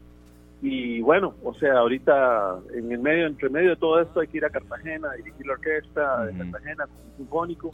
Y 0.61 1.01
bueno, 1.01 1.33
o 1.43 1.55
sea, 1.55 1.79
ahorita 1.79 2.59
en 2.75 2.91
el 2.91 2.99
medio, 2.99 3.25
entre 3.25 3.49
medio 3.49 3.71
de 3.71 3.75
todo 3.75 3.99
esto 4.01 4.19
hay 4.19 4.27
que 4.27 4.37
ir 4.37 4.45
a 4.45 4.51
Cartagena, 4.51 5.13
dirigir 5.13 5.47
la 5.47 5.53
orquesta 5.53 6.25
de 6.25 6.37
Cartagena 6.37 6.85
con 6.85 6.97
un 7.09 7.17
sinfónico 7.17 7.71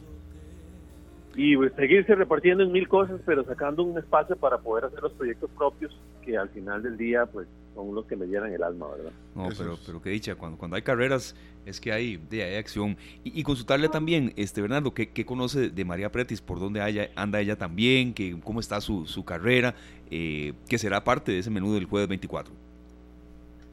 y 1.36 1.56
pues, 1.56 1.72
seguirse 1.74 2.14
repartiendo 2.14 2.62
en 2.62 2.72
mil 2.72 2.88
cosas, 2.88 3.20
pero 3.26 3.44
sacando 3.44 3.82
un 3.82 3.98
espacio 3.98 4.36
para 4.36 4.58
poder 4.58 4.84
hacer 4.86 5.02
los 5.02 5.12
proyectos 5.12 5.50
propios 5.56 5.98
que 6.22 6.36
al 6.36 6.48
final 6.50 6.82
del 6.82 6.96
día 6.96 7.26
pues 7.26 7.46
son 7.74 7.94
los 7.94 8.06
que 8.06 8.16
me 8.16 8.26
llenan 8.26 8.52
el 8.52 8.62
alma, 8.62 8.86
¿verdad? 8.96 9.12
No, 9.34 9.48
pero, 9.56 9.76
pero 9.84 10.00
qué 10.00 10.10
dicha, 10.10 10.36
cuando, 10.36 10.56
cuando 10.56 10.76
hay 10.76 10.82
carreras 10.82 11.34
es 11.66 11.80
que 11.80 11.92
hay, 11.92 12.18
de, 12.30 12.44
hay 12.44 12.56
acción. 12.56 12.96
Y, 13.24 13.40
y, 13.40 13.42
consultarle 13.42 13.88
también, 13.88 14.32
este 14.36 14.60
Bernardo, 14.60 14.94
¿qué, 14.94 15.10
qué 15.10 15.24
conoce 15.24 15.70
de 15.70 15.84
María 15.84 16.12
Pretis? 16.12 16.40
¿Por 16.40 16.60
dónde 16.60 16.80
haya, 16.80 17.10
anda 17.16 17.40
ella 17.40 17.56
también? 17.56 18.14
¿Qué, 18.14 18.36
¿Cómo 18.44 18.60
está 18.60 18.80
su, 18.80 19.06
su 19.06 19.24
carrera? 19.24 19.74
Eh, 20.10 20.52
¿Qué 20.68 20.78
será 20.78 21.02
parte 21.02 21.32
de 21.32 21.38
ese 21.40 21.50
menú 21.50 21.74
del 21.74 21.86
jueves 21.86 22.08
24? 22.08 22.54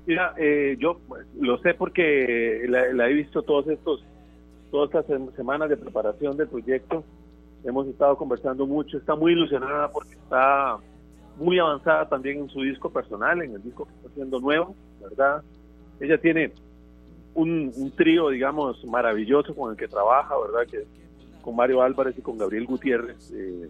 Mira, 0.07 0.33
eh, 0.38 0.77
yo 0.79 0.99
pues, 1.07 1.27
lo 1.39 1.59
sé 1.59 1.75
porque 1.75 2.65
la, 2.67 2.91
la 2.93 3.07
he 3.07 3.13
visto 3.13 3.43
todos 3.43 3.67
estos, 3.67 4.03
todas 4.71 4.89
estas 4.89 5.35
semanas 5.35 5.69
de 5.69 5.77
preparación 5.77 6.38
del 6.38 6.47
proyecto 6.47 7.03
hemos 7.63 7.88
estado 7.88 8.17
conversando 8.17 8.65
mucho, 8.65 8.97
está 8.97 9.15
muy 9.15 9.33
ilusionada 9.33 9.91
porque 9.91 10.13
está 10.13 10.77
muy 11.38 11.59
avanzada 11.59 12.07
también 12.07 12.39
en 12.39 12.49
su 12.49 12.61
disco 12.61 12.91
personal, 12.91 13.41
en 13.41 13.55
el 13.55 13.63
disco 13.63 13.85
que 13.85 13.93
está 13.93 14.09
haciendo 14.09 14.39
nuevo, 14.39 14.75
¿verdad? 15.01 15.43
Ella 15.99 16.17
tiene 16.19 16.53
un, 17.33 17.93
trío, 17.95 18.29
digamos, 18.29 18.83
maravilloso 18.85 19.55
con 19.55 19.71
el 19.71 19.77
que 19.77 19.88
trabaja, 19.88 20.35
¿verdad? 20.39 20.69
Que 20.69 20.85
con 21.41 21.55
Mario 21.55 21.81
Álvarez 21.81 22.15
y 22.17 22.21
con 22.21 22.38
Gabriel 22.38 22.65
Gutiérrez, 22.65 23.31
eh, 23.31 23.69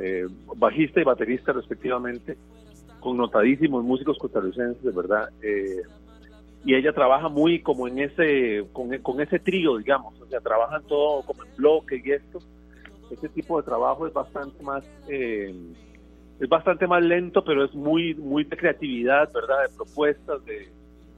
eh, 0.00 0.26
bajista 0.56 1.00
y 1.00 1.04
baterista 1.04 1.52
respectivamente, 1.52 2.36
con 3.00 3.16
notadísimos 3.16 3.84
músicos 3.84 4.18
costarricenses, 4.18 4.94
¿verdad? 4.94 5.28
Eh, 5.42 5.82
y 6.64 6.74
ella 6.74 6.92
trabaja 6.92 7.28
muy 7.28 7.60
como 7.60 7.88
en 7.88 7.98
ese, 7.98 8.64
con, 8.72 8.96
con 8.98 9.20
ese 9.20 9.40
trío, 9.40 9.76
digamos, 9.78 10.18
o 10.20 10.26
sea, 10.26 10.40
trabajan 10.40 10.82
todo 10.84 11.22
como 11.22 11.42
en 11.44 11.54
bloque 11.56 12.00
y 12.02 12.12
esto 12.12 12.38
ese 13.12 13.28
tipo 13.28 13.58
de 13.58 13.64
trabajo 13.64 14.06
es 14.06 14.12
bastante 14.12 14.62
más 14.62 14.84
eh, 15.08 15.54
es 16.40 16.48
bastante 16.48 16.86
más 16.86 17.02
lento 17.02 17.44
pero 17.44 17.64
es 17.64 17.74
muy 17.74 18.14
muy 18.14 18.44
de 18.44 18.56
creatividad 18.56 19.32
verdad 19.32 19.62
de 19.62 19.76
propuestas 19.76 20.44
de, 20.44 20.68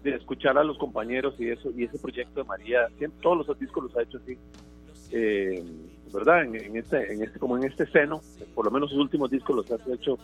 de 0.05 0.15
escuchar 0.17 0.57
a 0.59 0.65
los 0.65 0.77
compañeros 0.79 1.35
y 1.39 1.49
eso 1.49 1.71
y 1.75 1.85
ese 1.85 1.99
proyecto 1.99 2.43
de 2.43 2.47
María, 2.47 2.87
siempre, 2.99 3.19
todos 3.23 3.47
los 3.47 3.59
discos 3.59 3.85
los 3.85 3.97
ha 3.97 4.03
hecho 4.03 4.19
así, 4.19 4.37
eh, 5.11 5.65
¿verdad? 6.13 6.45
En, 6.45 6.77
este, 6.77 7.13
en 7.13 7.23
este, 7.23 7.39
como 7.39 7.57
en 7.57 7.65
este 7.65 7.87
seno, 7.87 8.21
por 8.55 8.67
lo 8.67 8.71
menos 8.71 8.91
sus 8.91 8.99
últimos 8.99 9.31
discos 9.31 9.57
los 9.57 9.71
ha 9.73 9.93
hecho, 9.93 10.19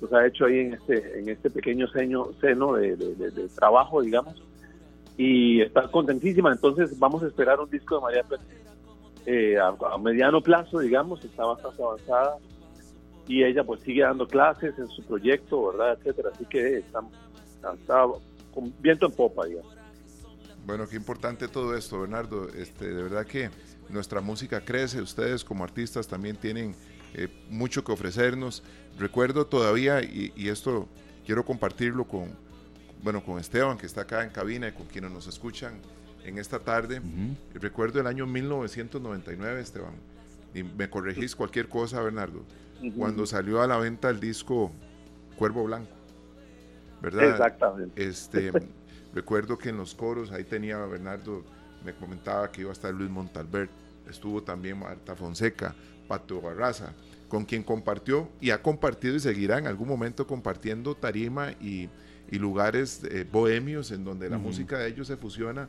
los 0.00 0.12
ha 0.14 0.26
hecho 0.26 0.46
ahí 0.46 0.60
en 0.60 0.74
este, 0.74 1.18
en 1.18 1.28
este 1.28 1.50
pequeño 1.50 1.86
seno, 1.88 2.30
seno 2.40 2.72
de, 2.72 2.96
trabajo, 3.54 4.00
digamos, 4.00 4.42
y 5.18 5.60
está 5.60 5.86
contentísima. 5.88 6.50
Entonces 6.50 6.98
vamos 6.98 7.22
a 7.22 7.26
esperar 7.26 7.60
un 7.60 7.68
disco 7.68 7.96
de 7.96 8.00
María 8.00 8.22
Pérez 8.22 8.46
eh, 9.30 9.58
a, 9.58 9.98
mediano 9.98 10.40
plazo, 10.40 10.78
digamos, 10.78 11.22
está 11.22 11.44
bastante 11.44 11.82
avanzada 11.82 12.38
y 13.26 13.44
ella 13.44 13.62
pues 13.62 13.82
sigue 13.82 14.00
dando 14.00 14.26
clases 14.26 14.72
en 14.78 14.86
su 14.88 15.04
proyecto, 15.04 15.66
¿verdad? 15.66 15.98
Etcétera. 15.98 16.30
Así 16.34 16.46
que 16.46 16.78
está, 16.78 17.00
está 17.74 18.06
con 18.54 18.72
viento 18.80 19.04
en 19.04 19.12
popa, 19.12 19.44
digamos. 19.44 19.76
Bueno, 20.64 20.88
qué 20.88 20.96
importante 20.96 21.46
todo 21.46 21.76
esto, 21.76 22.00
Bernardo. 22.00 22.48
Este, 22.48 22.88
de 22.88 23.02
verdad 23.02 23.26
que 23.26 23.50
nuestra 23.90 24.22
música 24.22 24.62
crece, 24.62 25.02
ustedes 25.02 25.44
como 25.44 25.62
artistas 25.62 26.08
también 26.08 26.36
tienen 26.36 26.74
eh, 27.12 27.28
mucho 27.50 27.84
que 27.84 27.92
ofrecernos. 27.92 28.62
Recuerdo 28.98 29.46
todavía, 29.46 30.02
y, 30.02 30.32
esto 30.48 30.88
quiero 31.26 31.44
compartirlo 31.44 32.04
con, 32.04 32.30
bueno, 33.02 33.22
con 33.22 33.38
Esteban, 33.38 33.76
que 33.76 33.84
está 33.84 34.02
acá 34.02 34.24
en 34.24 34.30
cabina 34.30 34.68
y 34.68 34.72
con 34.72 34.86
quienes 34.86 35.10
nos 35.10 35.26
escuchan 35.26 35.82
en 36.28 36.38
esta 36.38 36.58
tarde. 36.58 37.00
Recuerdo 37.54 38.00
el 38.00 38.06
año 38.06 38.26
1999, 38.26 39.60
Esteban, 39.60 39.94
y 40.54 40.62
me 40.62 40.88
corregís 40.88 41.34
cualquier 41.34 41.68
cosa, 41.68 42.00
Bernardo, 42.02 42.44
cuando 42.96 43.26
salió 43.26 43.62
a 43.62 43.66
la 43.66 43.78
venta 43.78 44.10
el 44.10 44.20
disco 44.20 44.72
Cuervo 45.36 45.64
Blanco. 45.64 45.90
¿Verdad? 47.00 47.30
Exactamente. 47.30 48.02
Este, 48.02 48.50
Recuerdo 49.14 49.56
que 49.56 49.70
en 49.70 49.76
los 49.76 49.94
coros 49.94 50.30
ahí 50.30 50.44
tenía 50.44 50.78
Bernardo, 50.78 51.42
me 51.84 51.94
comentaba 51.94 52.50
que 52.52 52.60
iba 52.62 52.70
a 52.70 52.72
estar 52.72 52.92
Luis 52.92 53.10
Montalbert, 53.10 53.70
estuvo 54.08 54.42
también 54.42 54.78
Marta 54.78 55.16
Fonseca, 55.16 55.74
Pato 56.06 56.40
Barraza, 56.40 56.92
con 57.28 57.44
quien 57.44 57.62
compartió 57.62 58.28
y 58.40 58.50
ha 58.50 58.62
compartido 58.62 59.16
y 59.16 59.20
seguirá 59.20 59.58
en 59.58 59.66
algún 59.66 59.88
momento 59.88 60.26
compartiendo 60.26 60.94
tarima 60.94 61.52
y, 61.60 61.88
lugares 62.30 63.02
eh, 63.10 63.26
bohemios 63.30 63.90
en 63.90 64.04
donde 64.04 64.28
la 64.28 64.36
música 64.36 64.78
de 64.78 64.88
ellos 64.88 65.06
se 65.06 65.16
fusiona 65.16 65.66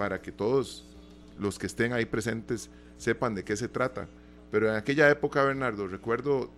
para 0.00 0.22
que 0.22 0.32
todos 0.32 0.86
los 1.38 1.58
que 1.58 1.66
estén 1.66 1.92
ahí 1.92 2.06
presentes 2.06 2.70
sepan 2.96 3.34
de 3.34 3.44
qué 3.44 3.54
se 3.54 3.68
trata. 3.68 4.08
Pero 4.50 4.70
en 4.70 4.74
aquella 4.74 5.10
época, 5.10 5.44
Bernardo, 5.44 5.86
recuerdo 5.88 6.50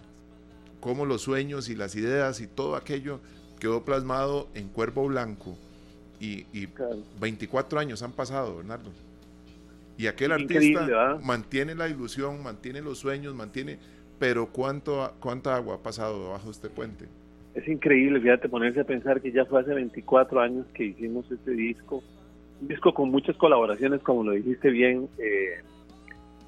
cómo 0.78 1.06
los 1.06 1.22
sueños 1.22 1.68
y 1.68 1.74
las 1.74 1.96
ideas 1.96 2.40
y 2.40 2.46
todo 2.46 2.76
aquello 2.76 3.18
quedó 3.58 3.84
plasmado 3.84 4.46
en 4.54 4.68
Cuervo 4.68 5.08
Blanco 5.08 5.58
y, 6.20 6.46
24 7.20 7.80
años 7.80 8.04
han 8.04 8.12
pasado, 8.12 8.58
Bernardo. 8.58 8.92
Y 9.98 10.06
aquel 10.06 10.30
artista 10.30 11.18
mantiene 11.20 11.74
la 11.74 11.88
ilusión, 11.88 12.44
mantiene 12.44 12.80
los 12.80 12.98
sueños, 12.98 13.34
mantiene... 13.34 13.80
Pero 14.20 14.52
¿cuánto, 14.52 15.16
¿cuánta 15.18 15.56
agua 15.56 15.74
ha 15.74 15.82
pasado 15.82 16.26
debajo 16.26 16.44
de 16.44 16.52
este 16.52 16.68
puente? 16.68 17.06
Es 17.56 17.66
increíble, 17.66 18.20
fíjate, 18.20 18.48
ponerse 18.48 18.82
a 18.82 18.84
pensar 18.84 19.20
que 19.20 19.32
ya 19.32 19.44
fue 19.46 19.62
hace 19.62 19.74
24 19.74 20.40
años 20.40 20.64
que 20.74 20.84
hicimos 20.84 21.28
este 21.28 21.50
disco. 21.50 22.04
Un 22.62 22.68
disco 22.68 22.94
con 22.94 23.10
muchas 23.10 23.36
colaboraciones, 23.36 24.00
como 24.02 24.22
lo 24.22 24.32
dijiste 24.32 24.70
bien, 24.70 25.08
eh, 25.18 25.60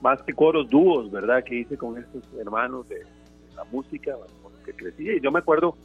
más 0.01 0.23
que 0.23 0.33
coros 0.33 0.71
dúos, 0.71 1.11
¿verdad? 1.11 1.43
Que 1.43 1.57
hice 1.57 1.77
con 1.77 1.99
estos 1.99 2.23
hermanos 2.39 2.89
de, 2.89 3.03
la 3.57 3.65
música 3.65 4.13
con 4.43 4.53
los 4.53 4.61
que 4.63 4.73
crecí. 4.73 5.09
Y 5.11 5.21
yo 5.21 5.33
me 5.33 5.41
acuerdo 5.41 5.77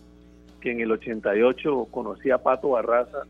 que 0.61 0.71
en 0.71 0.81
el 0.81 0.91
88 0.91 1.87
conocí 1.89 2.29
a 2.29 2.37
Pato 2.37 2.69
Barraza 2.69 3.23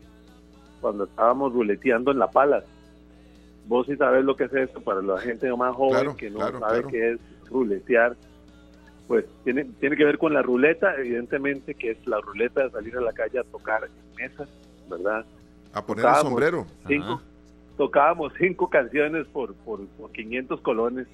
cuando 0.80 1.04
estábamos 1.04 1.52
ruleteando 1.52 2.10
en 2.10 2.18
La 2.18 2.30
Palas. 2.30 2.64
Vos 3.66 3.86
sí 3.86 3.96
sabes 3.96 4.24
lo 4.24 4.36
que 4.36 4.44
es 4.44 4.52
esto 4.52 4.80
para 4.80 5.00
la 5.00 5.18
gente 5.18 5.50
más 5.56 5.74
joven 5.74 6.14
que 6.16 6.30
no 6.30 6.40
sabe 6.58 6.84
qué 6.90 7.12
es 7.12 7.20
ruletear. 7.48 8.16
Pues 9.06 9.24
tiene, 9.44 9.64
tiene 9.80 9.96
que 9.96 10.04
ver 10.04 10.18
con 10.18 10.34
la 10.34 10.42
ruleta, 10.42 10.94
evidentemente, 10.96 11.74
que 11.74 11.92
es 11.92 12.06
la 12.06 12.20
ruleta 12.20 12.64
de 12.64 12.70
salir 12.70 12.96
a 12.96 13.00
la 13.00 13.12
calle 13.12 13.38
a 13.38 13.44
tocar 13.44 13.84
en 13.84 14.14
mesas, 14.16 14.48
¿verdad? 14.88 15.24
A 15.72 15.84
poner 15.84 16.04
el 16.04 16.14
sombrero. 16.16 16.66
Cinco, 16.86 17.20
tocábamos 17.76 18.32
cinco 18.38 18.68
canciones 18.68 19.26
por, 19.28 19.54
por, 19.54 19.86
por 19.86 20.10
500 20.12 20.60
colones, 20.60 21.06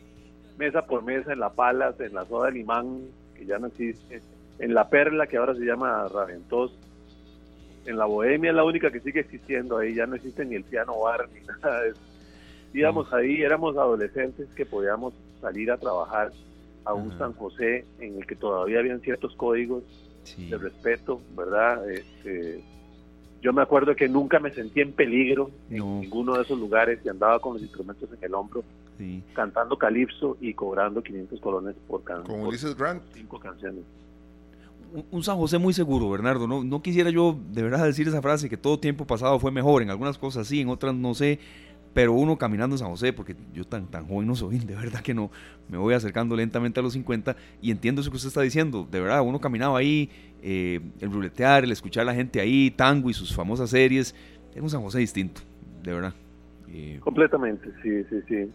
mesa 0.58 0.86
por 0.86 1.02
mesa, 1.02 1.32
en 1.32 1.40
La 1.40 1.50
Palas, 1.50 1.98
en 2.00 2.14
la 2.14 2.24
Soda 2.24 2.50
Limán, 2.50 3.02
que 3.34 3.46
ya 3.46 3.58
no 3.58 3.66
existe, 3.68 4.22
en 4.58 4.74
La 4.74 4.88
Perla, 4.88 5.26
que 5.26 5.36
ahora 5.36 5.54
se 5.54 5.64
llama 5.64 6.08
Raventos, 6.08 6.72
en 7.86 7.96
la 7.96 8.06
Bohemia 8.06 8.50
es 8.50 8.56
la 8.56 8.64
única 8.64 8.90
que 8.90 9.00
sigue 9.00 9.20
existiendo 9.20 9.78
ahí, 9.78 9.94
ya 9.94 10.06
no 10.06 10.16
existe 10.16 10.44
ni 10.44 10.56
el 10.56 10.64
piano 10.64 10.98
bar 11.00 11.28
ni 11.32 11.40
nada 11.62 11.82
de 11.82 11.90
eso. 11.90 12.00
Íbamos 12.74 13.12
ahí, 13.12 13.42
éramos 13.42 13.76
adolescentes 13.76 14.48
que 14.54 14.66
podíamos 14.66 15.14
salir 15.40 15.70
a 15.70 15.78
trabajar 15.78 16.32
a 16.84 16.94
un 16.94 17.16
San 17.18 17.32
José 17.32 17.84
en 18.00 18.18
el 18.18 18.26
que 18.26 18.36
todavía 18.36 18.80
habían 18.80 19.00
ciertos 19.00 19.34
códigos 19.36 19.82
de 20.36 20.58
respeto, 20.58 21.20
¿verdad? 21.36 21.88
Este, 21.88 22.62
yo 23.42 23.52
me 23.52 23.62
acuerdo 23.62 23.94
que 23.94 24.08
nunca 24.08 24.40
me 24.40 24.50
sentí 24.50 24.80
en 24.80 24.92
peligro 24.92 25.50
en 25.70 26.00
ninguno 26.00 26.34
de 26.34 26.42
esos 26.42 26.58
lugares 26.58 27.00
y 27.04 27.08
andaba 27.08 27.38
con 27.38 27.54
los 27.54 27.62
instrumentos 27.62 28.08
en 28.12 28.24
el 28.24 28.34
hombro, 28.34 28.64
cantando 29.34 29.76
calipso 29.76 30.36
y 30.40 30.54
cobrando 30.54 31.02
500 31.02 31.40
colones 31.40 31.76
por 31.86 32.02
canción. 32.02 32.38
Como 32.38 32.50
dices 32.50 32.76
Grant. 32.76 33.02
Cinco 33.12 33.38
canciones 33.38 33.84
un 35.10 35.22
San 35.22 35.36
José 35.36 35.58
muy 35.58 35.72
seguro, 35.72 36.10
Bernardo. 36.10 36.46
No, 36.46 36.64
no 36.64 36.82
quisiera 36.82 37.10
yo 37.10 37.38
de 37.50 37.62
verdad 37.62 37.84
decir 37.84 38.08
esa 38.08 38.22
frase 38.22 38.48
que 38.48 38.56
todo 38.56 38.78
tiempo 38.78 39.06
pasado 39.06 39.38
fue 39.38 39.50
mejor. 39.50 39.82
En 39.82 39.90
algunas 39.90 40.18
cosas 40.18 40.46
sí, 40.46 40.60
en 40.60 40.68
otras 40.68 40.94
no 40.94 41.14
sé. 41.14 41.38
Pero 41.96 42.12
uno 42.12 42.36
caminando 42.36 42.74
en 42.74 42.78
San 42.78 42.90
José, 42.90 43.14
porque 43.14 43.34
yo 43.54 43.64
tan, 43.64 43.86
tan 43.86 44.06
joven 44.06 44.26
no 44.26 44.34
soy, 44.34 44.58
de 44.58 44.74
verdad 44.74 45.00
que 45.00 45.14
no. 45.14 45.30
Me 45.66 45.78
voy 45.78 45.94
acercando 45.94 46.36
lentamente 46.36 46.78
a 46.78 46.82
los 46.82 46.92
50 46.92 47.34
y 47.62 47.70
entiendo 47.70 48.02
eso 48.02 48.10
que 48.10 48.16
usted 48.16 48.28
está 48.28 48.42
diciendo. 48.42 48.86
De 48.90 49.00
verdad, 49.00 49.22
uno 49.22 49.40
caminaba 49.40 49.78
ahí, 49.78 50.10
eh, 50.42 50.78
el 51.00 51.10
ruletear, 51.10 51.64
el 51.64 51.72
escuchar 51.72 52.02
a 52.02 52.04
la 52.04 52.14
gente 52.14 52.38
ahí, 52.38 52.70
tango 52.70 53.08
y 53.08 53.14
sus 53.14 53.34
famosas 53.34 53.70
series. 53.70 54.14
Era 54.52 54.62
un 54.62 54.68
San 54.68 54.82
José 54.82 54.98
distinto, 54.98 55.40
de 55.82 55.94
verdad. 55.94 56.12
Eh, 56.68 56.98
Completamente, 57.00 57.70
sí, 57.82 58.04
sí, 58.10 58.16
sí. 58.28 58.50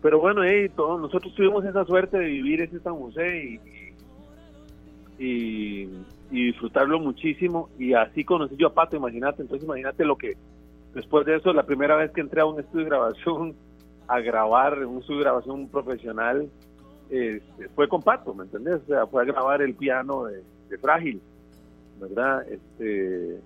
Pero 0.00 0.20
bueno, 0.20 0.42
todos, 0.76 1.00
nosotros 1.00 1.34
tuvimos 1.34 1.64
esa 1.64 1.84
suerte 1.84 2.18
de 2.18 2.26
vivir 2.26 2.62
ese 2.62 2.78
San 2.78 2.94
José 2.94 3.36
y 3.44 3.80
y, 5.20 5.88
disfrutarlo 6.30 6.98
muchísimo. 6.98 7.68
Y 7.78 7.92
así 7.94 8.24
conocí 8.24 8.56
yo 8.56 8.68
a 8.68 8.74
Pato, 8.74 8.96
imagínate. 8.96 9.42
Entonces, 9.42 9.64
imagínate 9.66 10.04
lo 10.04 10.16
que 10.16 10.36
después 10.94 11.26
de 11.26 11.36
eso, 11.36 11.52
la 11.52 11.64
primera 11.64 11.96
vez 11.96 12.10
que 12.12 12.20
entré 12.20 12.40
a 12.40 12.46
un 12.46 12.60
estudio 12.60 12.84
de 12.84 12.90
grabación, 12.90 13.54
a 14.08 14.20
grabar 14.20 14.84
un 14.84 14.98
estudio 14.98 15.18
de 15.18 15.24
grabación 15.24 15.68
profesional, 15.68 16.48
este, 17.10 17.68
fue 17.74 17.88
con 17.88 18.02
Pato, 18.02 18.34
¿me 18.34 18.44
entendés? 18.44 18.76
O 18.82 18.86
sea, 18.86 19.06
fue 19.06 19.22
a 19.22 19.26
grabar 19.26 19.62
el 19.62 19.74
piano 19.74 20.24
de, 20.24 20.42
Frágil, 20.80 21.20
¿verdad? 22.00 22.46
Este, 22.48 23.40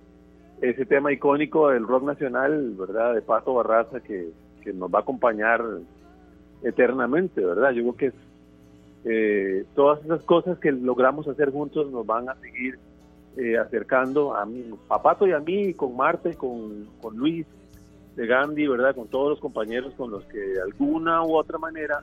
ese 0.61 0.85
tema 0.85 1.11
icónico 1.11 1.69
del 1.69 1.87
rock 1.87 2.03
nacional, 2.03 2.75
¿verdad? 2.77 3.15
De 3.15 3.23
Pato 3.23 3.55
Barraza, 3.55 3.99
que, 3.99 4.29
que 4.63 4.71
nos 4.71 4.93
va 4.93 4.99
a 4.99 5.01
acompañar 5.01 5.63
eternamente, 6.61 7.43
¿verdad? 7.43 7.71
Yo 7.71 7.81
creo 7.81 7.95
que 7.95 8.13
eh, 9.05 9.65
todas 9.75 10.03
esas 10.03 10.23
cosas 10.23 10.57
que 10.59 10.71
logramos 10.71 11.27
hacer 11.27 11.51
juntos 11.51 11.91
nos 11.91 12.05
van 12.05 12.27
a 12.29 12.35
seguir 12.35 12.79
eh, 13.37 13.57
acercando 13.57 14.35
a 14.35 14.45
mí, 14.45 14.63
Papato 14.87 15.27
y 15.27 15.31
a 15.31 15.39
mí, 15.39 15.73
con 15.73 15.95
Marte, 15.95 16.35
con, 16.35 16.87
con 17.01 17.15
Luis 17.15 17.45
de 18.15 18.27
Gandhi, 18.27 18.67
¿verdad? 18.67 18.95
Con 18.95 19.07
todos 19.07 19.31
los 19.31 19.39
compañeros 19.39 19.93
con 19.95 20.11
los 20.11 20.23
que 20.25 20.37
de 20.37 20.61
alguna 20.61 21.23
u 21.23 21.35
otra 21.35 21.57
manera 21.57 22.01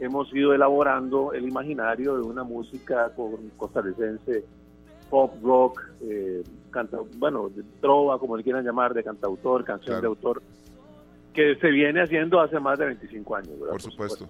hemos 0.00 0.32
ido 0.34 0.52
elaborando 0.52 1.32
el 1.32 1.48
imaginario 1.48 2.16
de 2.16 2.22
una 2.22 2.42
música 2.42 3.12
costarricense, 3.56 4.44
pop, 5.08 5.34
rock, 5.42 5.80
eh, 6.02 6.42
canta, 6.70 6.98
bueno, 7.16 7.48
de 7.48 7.62
trova, 7.80 8.18
como 8.18 8.36
le 8.36 8.42
quieran 8.42 8.64
llamar, 8.64 8.94
de 8.94 9.04
cantautor, 9.04 9.64
canción 9.64 10.00
de 10.00 10.06
autor, 10.06 10.42
que 11.32 11.54
se 11.56 11.68
viene 11.68 12.02
haciendo 12.02 12.40
hace 12.40 12.58
más 12.58 12.78
de 12.78 12.86
25 12.86 13.36
años, 13.36 13.52
Por, 13.70 13.80
supuesto. 13.80 14.28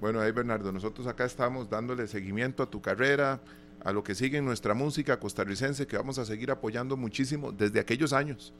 Bueno, 0.00 0.20
ahí 0.20 0.32
Bernardo, 0.32 0.72
nosotros 0.72 1.06
acá 1.06 1.24
estamos 1.24 1.68
dándole 1.68 2.06
seguimiento 2.06 2.62
a 2.62 2.66
tu 2.66 2.80
carrera, 2.80 3.40
a 3.84 3.92
lo 3.92 4.02
que 4.02 4.14
sigue 4.14 4.38
en 4.38 4.44
nuestra 4.44 4.74
música 4.74 5.18
costarricense, 5.18 5.86
que 5.86 5.96
vamos 5.96 6.18
a 6.18 6.24
seguir 6.24 6.50
apoyando 6.50 6.96
muchísimo 6.96 7.52
desde 7.52 7.80
aquellos 7.80 8.12
años, 8.12 8.52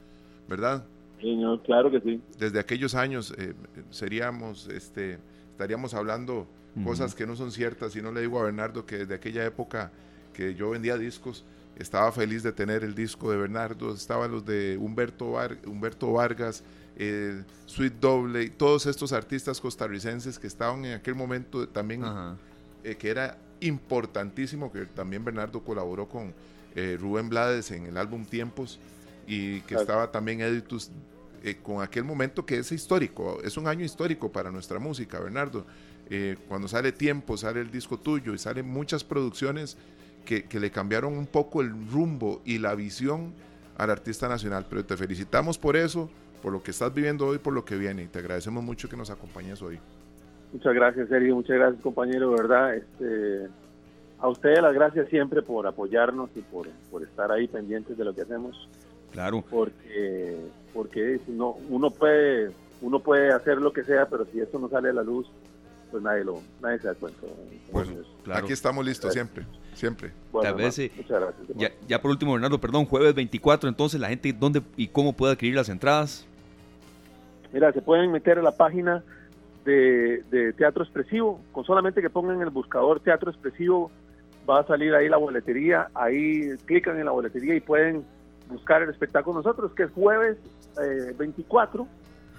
¿verdad? 0.47 0.85
Señor, 1.19 1.61
claro 1.63 1.91
que 1.91 1.99
sí. 1.99 2.21
Desde 2.37 2.59
aquellos 2.59 2.95
años 2.95 3.33
eh, 3.37 3.53
seríamos, 3.89 4.67
este, 4.67 5.19
estaríamos 5.51 5.93
hablando 5.93 6.47
cosas 6.83 7.13
que 7.13 7.27
no 7.27 7.35
son 7.35 7.51
ciertas, 7.51 7.95
y 7.95 8.01
no 8.01 8.11
le 8.11 8.21
digo 8.21 8.39
a 8.39 8.43
Bernardo 8.43 8.85
que 8.85 8.99
desde 8.99 9.15
aquella 9.15 9.43
época 9.43 9.91
que 10.33 10.55
yo 10.55 10.69
vendía 10.69 10.97
discos, 10.97 11.43
estaba 11.75 12.11
feliz 12.11 12.43
de 12.43 12.51
tener 12.51 12.83
el 12.83 12.93
disco 12.93 13.31
de 13.31 13.37
Bernardo, 13.37 13.93
estaban 13.93 14.31
los 14.31 14.45
de 14.45 14.77
Humberto, 14.79 15.35
Humberto 15.65 16.13
Vargas, 16.13 16.63
eh, 16.97 17.43
Sweet 17.65 17.93
Doble, 17.99 18.43
y 18.43 18.49
todos 18.49 18.85
estos 18.85 19.13
artistas 19.13 19.59
costarricenses 19.59 20.37
que 20.37 20.47
estaban 20.47 20.85
en 20.85 20.93
aquel 20.93 21.15
momento 21.15 21.67
también, 21.67 22.03
eh, 22.83 22.95
que 22.95 23.09
era 23.09 23.37
importantísimo, 23.61 24.71
que 24.71 24.85
también 24.85 25.23
Bernardo 25.23 25.63
colaboró 25.63 26.07
con 26.07 26.33
eh, 26.75 26.97
Rubén 26.99 27.29
Blades 27.29 27.71
en 27.71 27.85
el 27.85 27.97
álbum 27.97 28.25
Tiempos, 28.25 28.79
y 29.27 29.61
que 29.61 29.75
estaba 29.75 30.11
también 30.11 30.41
Editus 30.41 30.89
eh, 31.43 31.57
con 31.61 31.81
aquel 31.81 32.03
momento 32.03 32.45
que 32.45 32.57
es 32.57 32.71
histórico, 32.71 33.39
es 33.43 33.55
un 33.57 33.67
año 33.67 33.85
histórico 33.85 34.31
para 34.31 34.51
nuestra 34.51 34.79
música, 34.79 35.19
Bernardo. 35.19 35.65
Eh, 36.09 36.35
cuando 36.47 36.67
sale 36.67 36.91
Tiempo, 36.91 37.37
sale 37.37 37.61
el 37.61 37.69
disco 37.69 37.97
tuyo 37.99 38.33
y 38.33 38.39
salen 38.39 38.67
muchas 38.67 39.03
producciones 39.03 39.77
que, 40.25 40.45
que, 40.45 40.59
le 40.59 40.71
cambiaron 40.71 41.15
un 41.17 41.27
poco 41.27 41.61
el 41.61 41.69
rumbo 41.91 42.41
y 42.43 42.57
la 42.57 42.73
visión 42.73 43.33
al 43.77 43.91
artista 43.91 44.27
nacional. 44.27 44.65
Pero 44.69 44.83
te 44.83 44.97
felicitamos 44.97 45.57
por 45.57 45.77
eso, 45.77 46.09
por 46.41 46.51
lo 46.51 46.63
que 46.63 46.71
estás 46.71 46.93
viviendo 46.93 47.27
hoy, 47.27 47.37
por 47.37 47.53
lo 47.53 47.63
que 47.63 47.77
viene 47.77 48.03
y 48.03 48.07
te 48.07 48.19
agradecemos 48.19 48.63
mucho 48.63 48.89
que 48.89 48.97
nos 48.97 49.11
acompañes 49.11 49.61
hoy. 49.61 49.79
Muchas 50.53 50.73
gracias, 50.73 51.09
Sergio. 51.09 51.35
Muchas 51.35 51.57
gracias, 51.57 51.81
compañero. 51.81 52.31
¿Verdad? 52.31 52.75
Este, 52.75 53.47
a 54.19 54.27
ustedes 54.27 54.61
las 54.61 54.73
gracias 54.73 55.07
siempre 55.09 55.41
por 55.41 55.67
apoyarnos 55.67 56.29
y 56.35 56.41
por, 56.41 56.67
por 56.91 57.03
estar 57.03 57.31
ahí 57.31 57.47
pendientes 57.47 57.97
de 57.97 58.05
lo 58.05 58.13
que 58.13 58.21
hacemos. 58.21 58.67
Claro. 59.11 59.43
Porque, 59.49 60.37
porque 60.73 61.19
no, 61.27 61.57
uno 61.69 61.89
puede 61.89 62.51
uno 62.81 62.99
puede 62.99 63.31
hacer 63.33 63.57
lo 63.57 63.73
que 63.73 63.83
sea, 63.83 64.07
pero 64.07 64.25
si 64.25 64.39
esto 64.39 64.57
no 64.59 64.69
sale 64.69 64.89
a 64.89 64.93
la 64.93 65.03
luz, 65.03 65.27
pues 65.91 66.03
nadie 66.03 66.23
lo 66.23 66.41
nadie 66.61 66.79
se 66.79 66.87
da 66.87 66.95
cuenta. 66.95 67.19
Bueno, 67.71 67.91
claro. 68.23 68.43
aquí 68.43 68.53
estamos 68.53 68.85
listos 68.85 69.13
siempre, 69.13 69.45
siempre. 69.73 70.11
Bueno, 70.31 70.53
muchas 70.53 70.91
gracias. 71.07 71.47
Ya, 71.55 71.71
ya, 71.87 72.01
por 72.01 72.11
último, 72.11 72.33
Bernardo, 72.33 72.59
perdón, 72.59 72.85
jueves 72.85 73.13
24, 73.13 73.67
entonces 73.67 73.99
la 73.99 74.09
gente, 74.09 74.31
¿dónde 74.33 74.61
y 74.77 74.87
cómo 74.87 75.13
puede 75.13 75.33
adquirir 75.33 75.55
las 75.55 75.69
entradas? 75.69 76.25
Mira, 77.51 77.71
se 77.73 77.81
pueden 77.81 78.11
meter 78.11 78.37
a 78.37 78.43
la 78.43 78.51
página 78.51 79.03
de, 79.65 80.23
de 80.31 80.53
Teatro 80.53 80.83
Expresivo, 80.83 81.41
con 81.51 81.65
solamente 81.65 82.01
que 82.01 82.09
pongan 82.09 82.41
el 82.41 82.49
buscador 82.49 82.99
Teatro 82.99 83.31
Expresivo, 83.31 83.91
va 84.49 84.61
a 84.61 84.67
salir 84.67 84.93
ahí 84.95 85.09
la 85.09 85.17
boletería, 85.17 85.89
ahí 85.93 86.55
clican 86.65 86.97
en 86.97 87.05
la 87.05 87.11
boletería 87.11 87.55
y 87.55 87.59
pueden 87.59 88.03
buscar 88.49 88.81
el 88.81 88.89
espectáculo 88.89 89.37
nosotros, 89.37 89.71
que 89.73 89.83
es 89.83 89.91
jueves 89.91 90.37
eh, 90.81 91.13
24 91.17 91.87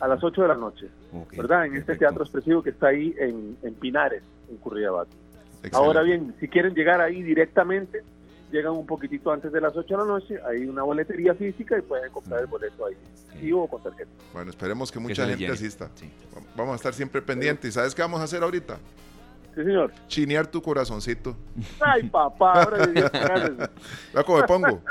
a 0.01 0.09
las 0.09 0.23
8 0.23 0.43
de 0.43 0.49
la 0.49 0.55
noche, 0.55 0.89
¿verdad? 1.37 1.67
En 1.67 1.77
este 1.77 1.95
teatro 1.97 2.25
expresivo 2.25 2.63
que 2.63 2.71
está 2.71 2.89
ahí 2.89 3.15
en, 3.19 3.57
en 3.63 3.75
Pinares, 3.75 4.23
en 4.49 4.57
Curriabat. 4.57 5.09
Ahora 5.73 6.03
bien, 6.03 6.35
si 6.41 6.49
quieren 6.49 6.75
llegar 6.75 7.01
ahí 7.03 7.23
directamente, 7.23 8.03
llegan 8.51 8.73
un 8.73 8.87
poquitito 8.87 9.31
antes 9.31 9.53
de 9.53 9.61
las 9.61 9.77
8 9.77 9.87
de 9.87 10.03
la 10.03 10.05
noche, 10.07 10.41
hay 10.47 10.67
una 10.67 10.83
boletería 10.83 11.35
física 11.35 11.79
y 11.79 11.83
pueden 11.83 12.11
comprar 12.13 12.41
el 12.41 12.47
boleto 12.47 12.87
ahí, 12.87 12.97
sí. 13.39 13.53
o 13.53 13.67
con 13.67 13.83
tarjeta. 13.83 14.11
Bueno, 14.33 14.51
esperemos 14.51 14.91
que 14.91 14.99
mucha 14.99 15.27
gente 15.27 15.49
asista. 15.49 15.91
Vamos 16.57 16.73
a 16.73 16.77
estar 16.77 16.95
siempre 16.95 17.23
pendientes. 17.23 17.75
¿Sabes 17.75 17.95
qué 17.95 18.03
vamos 18.03 18.21
a 18.21 18.25
hacer 18.25 18.43
ahorita? 18.43 18.79
Sí, 19.55 19.65
señor. 19.65 19.93
Chinear 20.07 20.47
tu 20.47 20.63
corazoncito. 20.63 21.37
Ay, 21.81 22.09
papá, 22.09 22.63
ahora 22.63 23.71
cómo 24.25 24.39
me 24.41 24.47
pongo. 24.47 24.83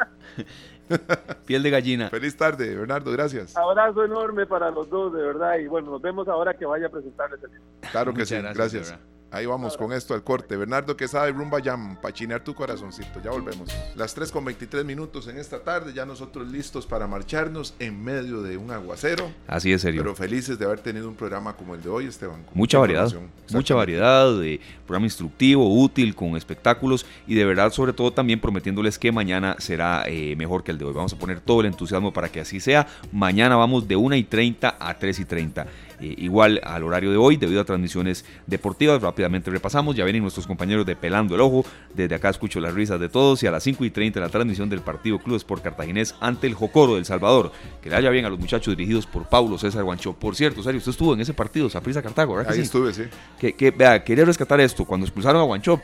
Piel 1.45 1.63
de 1.63 1.69
gallina. 1.69 2.09
Feliz 2.09 2.35
tarde, 2.35 2.75
Bernardo, 2.75 3.11
gracias. 3.11 3.55
Abrazo 3.55 4.03
enorme 4.03 4.45
para 4.45 4.71
los 4.71 4.89
dos, 4.89 5.13
de 5.13 5.21
verdad. 5.21 5.57
Y 5.57 5.67
bueno, 5.67 5.91
nos 5.91 6.01
vemos 6.01 6.27
ahora 6.27 6.55
que 6.55 6.65
vaya 6.65 6.87
a 6.87 6.89
presentarles 6.89 7.39
el 7.43 7.51
Claro 7.91 8.13
que 8.13 8.25
sí, 8.25 8.35
gracias. 8.35 8.97
Ahí 9.31 9.45
vamos 9.45 9.77
con 9.77 9.93
esto 9.93 10.15
al 10.15 10.23
corte. 10.23 10.57
Bernardo 10.57 10.97
Quesada 10.97 11.29
y 11.29 11.31
Rumba 11.31 11.61
Jam, 11.63 11.95
pachinear 12.01 12.43
tu 12.43 12.55
corazoncito. 12.55 13.21
Ya 13.23 13.29
volvemos. 13.29 13.69
Las 13.95 14.15
3 14.15 14.31
con 14.31 14.43
23 14.43 14.83
minutos 14.83 15.27
en 15.27 15.37
esta 15.37 15.59
tarde, 15.59 15.93
ya 15.93 16.03
nosotros 16.03 16.47
listos 16.47 16.87
para 16.87 17.05
marcharnos 17.05 17.75
en 17.77 18.03
medio 18.03 18.41
de 18.41 18.57
un 18.57 18.71
aguacero. 18.71 19.31
Así 19.45 19.71
es, 19.71 19.83
serio. 19.83 20.01
Pero 20.01 20.15
felices 20.15 20.57
de 20.57 20.65
haber 20.65 20.79
tenido 20.79 21.07
un 21.07 21.13
programa 21.13 21.53
como 21.53 21.75
el 21.75 21.83
de 21.83 21.89
hoy, 21.89 22.07
Esteban. 22.07 22.43
Mucha 22.55 22.79
variedad. 22.79 23.11
Mucha 23.51 23.75
variedad, 23.75 24.35
de 24.35 24.59
programa 24.87 25.05
instructivo, 25.05 25.79
útil, 25.79 26.15
con 26.15 26.35
espectáculos 26.35 27.05
y 27.27 27.35
de 27.35 27.45
verdad, 27.45 27.71
sobre 27.71 27.93
todo, 27.93 28.11
también 28.11 28.39
prometiéndoles 28.39 28.97
que 28.97 29.11
mañana 29.11 29.55
será 29.59 30.05
eh, 30.07 30.35
mejor 30.37 30.63
que 30.63 30.71
el 30.71 30.79
de 30.79 30.85
hoy. 30.85 30.93
Vamos 30.93 31.13
a 31.13 31.19
poner 31.19 31.39
todo 31.39 31.61
el 31.61 31.67
entusiasmo 31.67 32.11
para 32.11 32.29
que 32.29 32.39
así 32.39 32.59
sea. 32.59 32.87
Mañana 33.11 33.55
vamos 33.57 33.87
de 33.87 33.95
1 33.95 34.15
y 34.15 34.23
30 34.23 34.77
a 34.79 34.97
3 34.97 35.19
y 35.19 35.25
30. 35.25 35.67
Eh, 36.01 36.15
igual 36.17 36.61
al 36.63 36.83
horario 36.83 37.11
de 37.11 37.17
hoy, 37.17 37.37
debido 37.37 37.61
a 37.61 37.65
transmisiones 37.65 38.25
deportivas. 38.47 39.01
Rápidamente 39.01 39.51
repasamos, 39.51 39.95
ya 39.95 40.03
vienen 40.03 40.21
nuestros 40.21 40.47
compañeros 40.47 40.85
de 40.85 40.95
Pelando 40.95 41.35
el 41.35 41.41
Ojo. 41.41 41.65
Desde 41.93 42.15
acá 42.15 42.29
escucho 42.29 42.59
las 42.59 42.73
risas 42.73 42.99
de 42.99 43.09
todos 43.09 43.43
y 43.43 43.47
a 43.47 43.51
las 43.51 43.63
5 43.63 43.85
y 43.85 43.89
30 43.89 44.19
la 44.19 44.29
transmisión 44.29 44.69
del 44.69 44.81
partido 44.81 45.19
Club 45.19 45.37
Sport 45.37 45.63
Cartaginés 45.63 46.15
ante 46.19 46.47
el 46.47 46.53
Jocoro 46.53 46.95
del 46.95 47.05
Salvador. 47.05 47.51
Que 47.81 47.89
le 47.89 47.95
haya 47.95 48.09
bien 48.09 48.25
a 48.25 48.29
los 48.29 48.39
muchachos 48.39 48.75
dirigidos 48.75 49.05
por 49.05 49.27
Paulo 49.27 49.57
César 49.57 49.83
Guancho. 49.83 50.13
Por 50.13 50.35
cierto, 50.35 50.63
serio, 50.63 50.79
usted 50.79 50.91
estuvo 50.91 51.13
en 51.13 51.21
ese 51.21 51.33
partido, 51.33 51.69
Saprisa 51.69 52.01
Cartago, 52.01 52.35
¿verdad? 52.35 52.53
Ahí 52.53 52.61
estuve, 52.61 52.93
sí. 52.93 53.03
Que, 53.39 53.53
que, 53.53 53.71
vea, 53.71 54.03
quería 54.03 54.25
rescatar 54.25 54.59
esto. 54.59 54.85
Cuando 54.85 55.05
expulsaron 55.05 55.41
a 55.41 55.45
Guanchop, 55.45 55.81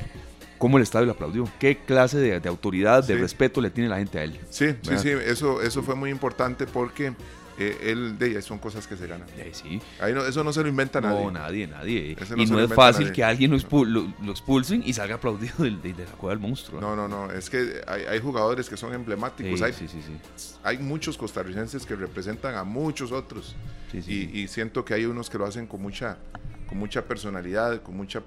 cómo 0.58 0.78
el 0.78 0.84
estadio 0.84 1.06
le 1.06 1.12
aplaudió. 1.12 1.48
Qué 1.60 1.78
clase 1.86 2.18
de, 2.18 2.40
de 2.40 2.50
autoridad, 2.50 3.04
de 3.04 3.16
sí. 3.16 3.22
respeto 3.22 3.62
le 3.62 3.70
tiene 3.70 3.90
la 3.90 3.98
gente 3.98 4.20
a 4.20 4.24
él. 4.24 4.40
Sí, 4.50 4.66
¿verdad? 4.66 4.82
sí, 4.84 4.98
sí, 4.98 5.10
eso, 5.10 5.62
eso 5.62 5.84
fue 5.84 5.96
muy 5.96 6.10
importante 6.10 6.66
porque 6.66 7.14
eh, 7.58 7.78
él, 7.84 8.18
de 8.18 8.42
son 8.42 8.60
cosas 8.60 8.86
que 8.86 8.98
se 8.98 9.08
ganan. 9.08 9.28
Eh, 9.38 9.52
sí. 9.54 9.82
Ahí 10.00 10.14
no, 10.14 10.26
eso 10.26 10.44
no 10.44 10.52
se 10.52 10.62
lo 10.62 10.68
inventa 10.68 11.00
nadie. 11.00 11.24
No, 11.24 11.32
nadie, 11.32 11.68
nadie. 11.68 12.18
No 12.30 12.42
y 12.42 12.46
no 12.46 12.60
es 12.60 12.74
fácil 12.74 13.06
nadie. 13.06 13.16
que 13.16 13.24
alguien 13.24 13.52
lo, 13.52 13.58
expul 13.58 13.92
lo, 13.92 14.14
lo, 14.22 14.32
expulsen 14.32 14.84
y 14.86 14.94
salga 14.94 15.16
aplaudido 15.16 15.56
de, 15.60 15.72
de, 15.72 15.94
de, 15.94 16.06
la 16.06 16.12
cueva 16.12 16.36
del 16.36 16.40
monstruo. 16.40 16.82
No, 16.82 16.96
no, 16.96 17.08
no. 17.08 17.32
Es 17.32 17.50
que 17.50 17.82
hay, 17.88 18.04
hay 18.04 18.20
jugadores 18.20 18.70
que 18.70 18.76
son 18.76 18.94
emblemáticos. 18.94 19.62
Hay, 19.62 19.74
sí, 19.74 19.88
sí, 19.88 20.00
hay 20.64 20.78
muchos 20.80 21.18
costarricenses 21.18 21.86
que 21.86 21.96
representan 21.96 22.56
a 22.56 22.64
muchos 22.64 23.12
otros. 23.12 23.56
Y, 23.94 24.42
y, 24.42 24.48
siento 24.50 24.84
que 24.84 24.94
hay 24.94 25.06
unos 25.06 25.30
que 25.30 25.38
lo 25.38 25.46
hacen 25.46 25.68
con 25.68 25.82
mucha, 25.82 26.18
con 26.68 26.78
mucha 26.78 27.04
personalidad, 27.06 27.82
con 27.82 27.96
mucha 27.96 28.22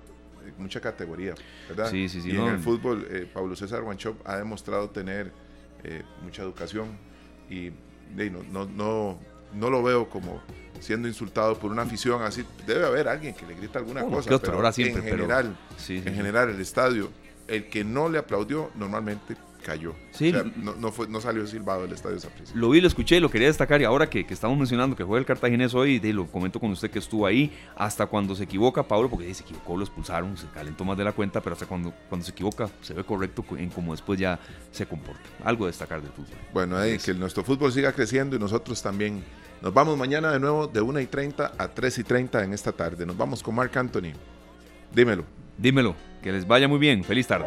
mucha 0.56 0.80
categoría, 0.80 1.34
¿verdad? 1.68 1.90
Sí, 1.90 2.08
sí, 2.08 2.22
sí. 2.22 2.30
Y 2.30 2.32
no. 2.32 2.48
en 2.48 2.54
el 2.54 2.60
fútbol, 2.60 3.06
eh, 3.10 3.28
Pablo 3.32 3.54
César 3.54 3.82
Guanchop 3.82 4.16
ha 4.26 4.36
demostrado 4.36 4.90
tener 4.90 5.30
eh, 5.84 6.02
mucha 6.22 6.42
educación 6.42 6.88
y 7.50 7.70
no, 8.14 8.42
no, 8.50 8.66
no, 8.66 9.18
no 9.54 9.70
lo 9.70 9.82
veo 9.82 10.08
como 10.08 10.40
siendo 10.80 11.08
insultado 11.08 11.58
por 11.58 11.70
una 11.70 11.82
afición 11.82 12.22
así. 12.22 12.44
Debe 12.66 12.86
haber 12.86 13.08
alguien 13.08 13.34
que 13.34 13.46
le 13.46 13.54
grita 13.54 13.78
alguna 13.78 14.02
cosa. 14.04 14.34
Otro, 14.34 14.56
pero 14.56 14.72
siempre, 14.72 15.02
en 15.02 15.08
general, 15.08 15.56
pero, 15.68 15.80
sí, 15.80 16.02
en 16.04 16.14
general 16.14 16.50
el 16.50 16.60
estadio, 16.60 17.10
el 17.46 17.68
que 17.68 17.84
no 17.84 18.08
le 18.08 18.18
aplaudió 18.18 18.70
normalmente 18.76 19.36
cayó. 19.68 19.94
Sí, 20.12 20.30
o 20.30 20.32
sea, 20.32 20.44
no, 20.56 20.74
no, 20.76 20.90
fue, 20.90 21.08
no, 21.08 21.20
salió 21.20 21.46
silbado 21.46 21.82
del 21.82 21.92
estadio 21.92 22.18
Saprissa. 22.18 22.52
Lo 22.54 22.70
vi, 22.70 22.80
lo 22.80 22.88
escuché, 22.88 23.20
lo 23.20 23.30
quería 23.30 23.48
destacar 23.48 23.82
y 23.82 23.84
ahora 23.84 24.08
que, 24.08 24.24
que 24.24 24.32
estamos 24.32 24.56
mencionando 24.56 24.96
que 24.96 25.04
juega 25.04 25.20
el 25.20 25.26
Cartaginés 25.26 25.74
hoy, 25.74 25.98
de, 25.98 26.14
lo 26.14 26.26
comento 26.26 26.58
con 26.58 26.70
usted 26.70 26.90
que 26.90 26.98
estuvo 26.98 27.26
ahí, 27.26 27.52
hasta 27.76 28.06
cuando 28.06 28.34
se 28.34 28.44
equivoca 28.44 28.82
Pablo, 28.82 29.10
porque 29.10 29.32
se 29.34 29.42
equivocó, 29.42 29.76
lo 29.76 29.84
expulsaron, 29.84 30.36
se 30.38 30.46
calentó 30.48 30.86
más 30.86 30.96
de 30.96 31.04
la 31.04 31.12
cuenta, 31.12 31.42
pero 31.42 31.52
hasta 31.52 31.66
cuando, 31.66 31.92
cuando 32.08 32.24
se 32.24 32.32
equivoca 32.32 32.70
se 32.80 32.94
ve 32.94 33.04
correcto 33.04 33.44
en 33.58 33.68
cómo 33.68 33.92
después 33.92 34.18
ya 34.18 34.40
se 34.70 34.86
comporta. 34.86 35.20
Algo 35.44 35.64
a 35.64 35.66
destacar 35.66 36.00
del 36.00 36.12
fútbol. 36.12 36.38
Bueno, 36.54 36.76
que 37.04 37.14
nuestro 37.14 37.44
fútbol 37.44 37.70
siga 37.70 37.92
creciendo 37.92 38.36
y 38.36 38.38
nosotros 38.38 38.82
también. 38.82 39.22
Nos 39.60 39.74
vamos 39.74 39.98
mañana 39.98 40.30
de 40.30 40.38
nuevo 40.38 40.68
de 40.68 40.80
1 40.80 41.00
y 41.00 41.06
30 41.06 41.52
a 41.58 41.68
3 41.68 41.98
y 41.98 42.04
30 42.04 42.44
en 42.44 42.52
esta 42.54 42.72
tarde. 42.72 43.04
Nos 43.04 43.16
vamos 43.16 43.42
con 43.42 43.56
Marc 43.56 43.76
Anthony. 43.76 44.12
Dímelo. 44.94 45.24
Dímelo. 45.56 45.94
Que 46.22 46.32
les 46.32 46.46
vaya 46.46 46.68
muy 46.68 46.78
bien. 46.78 47.02
Feliz 47.02 47.26
tarde. 47.26 47.46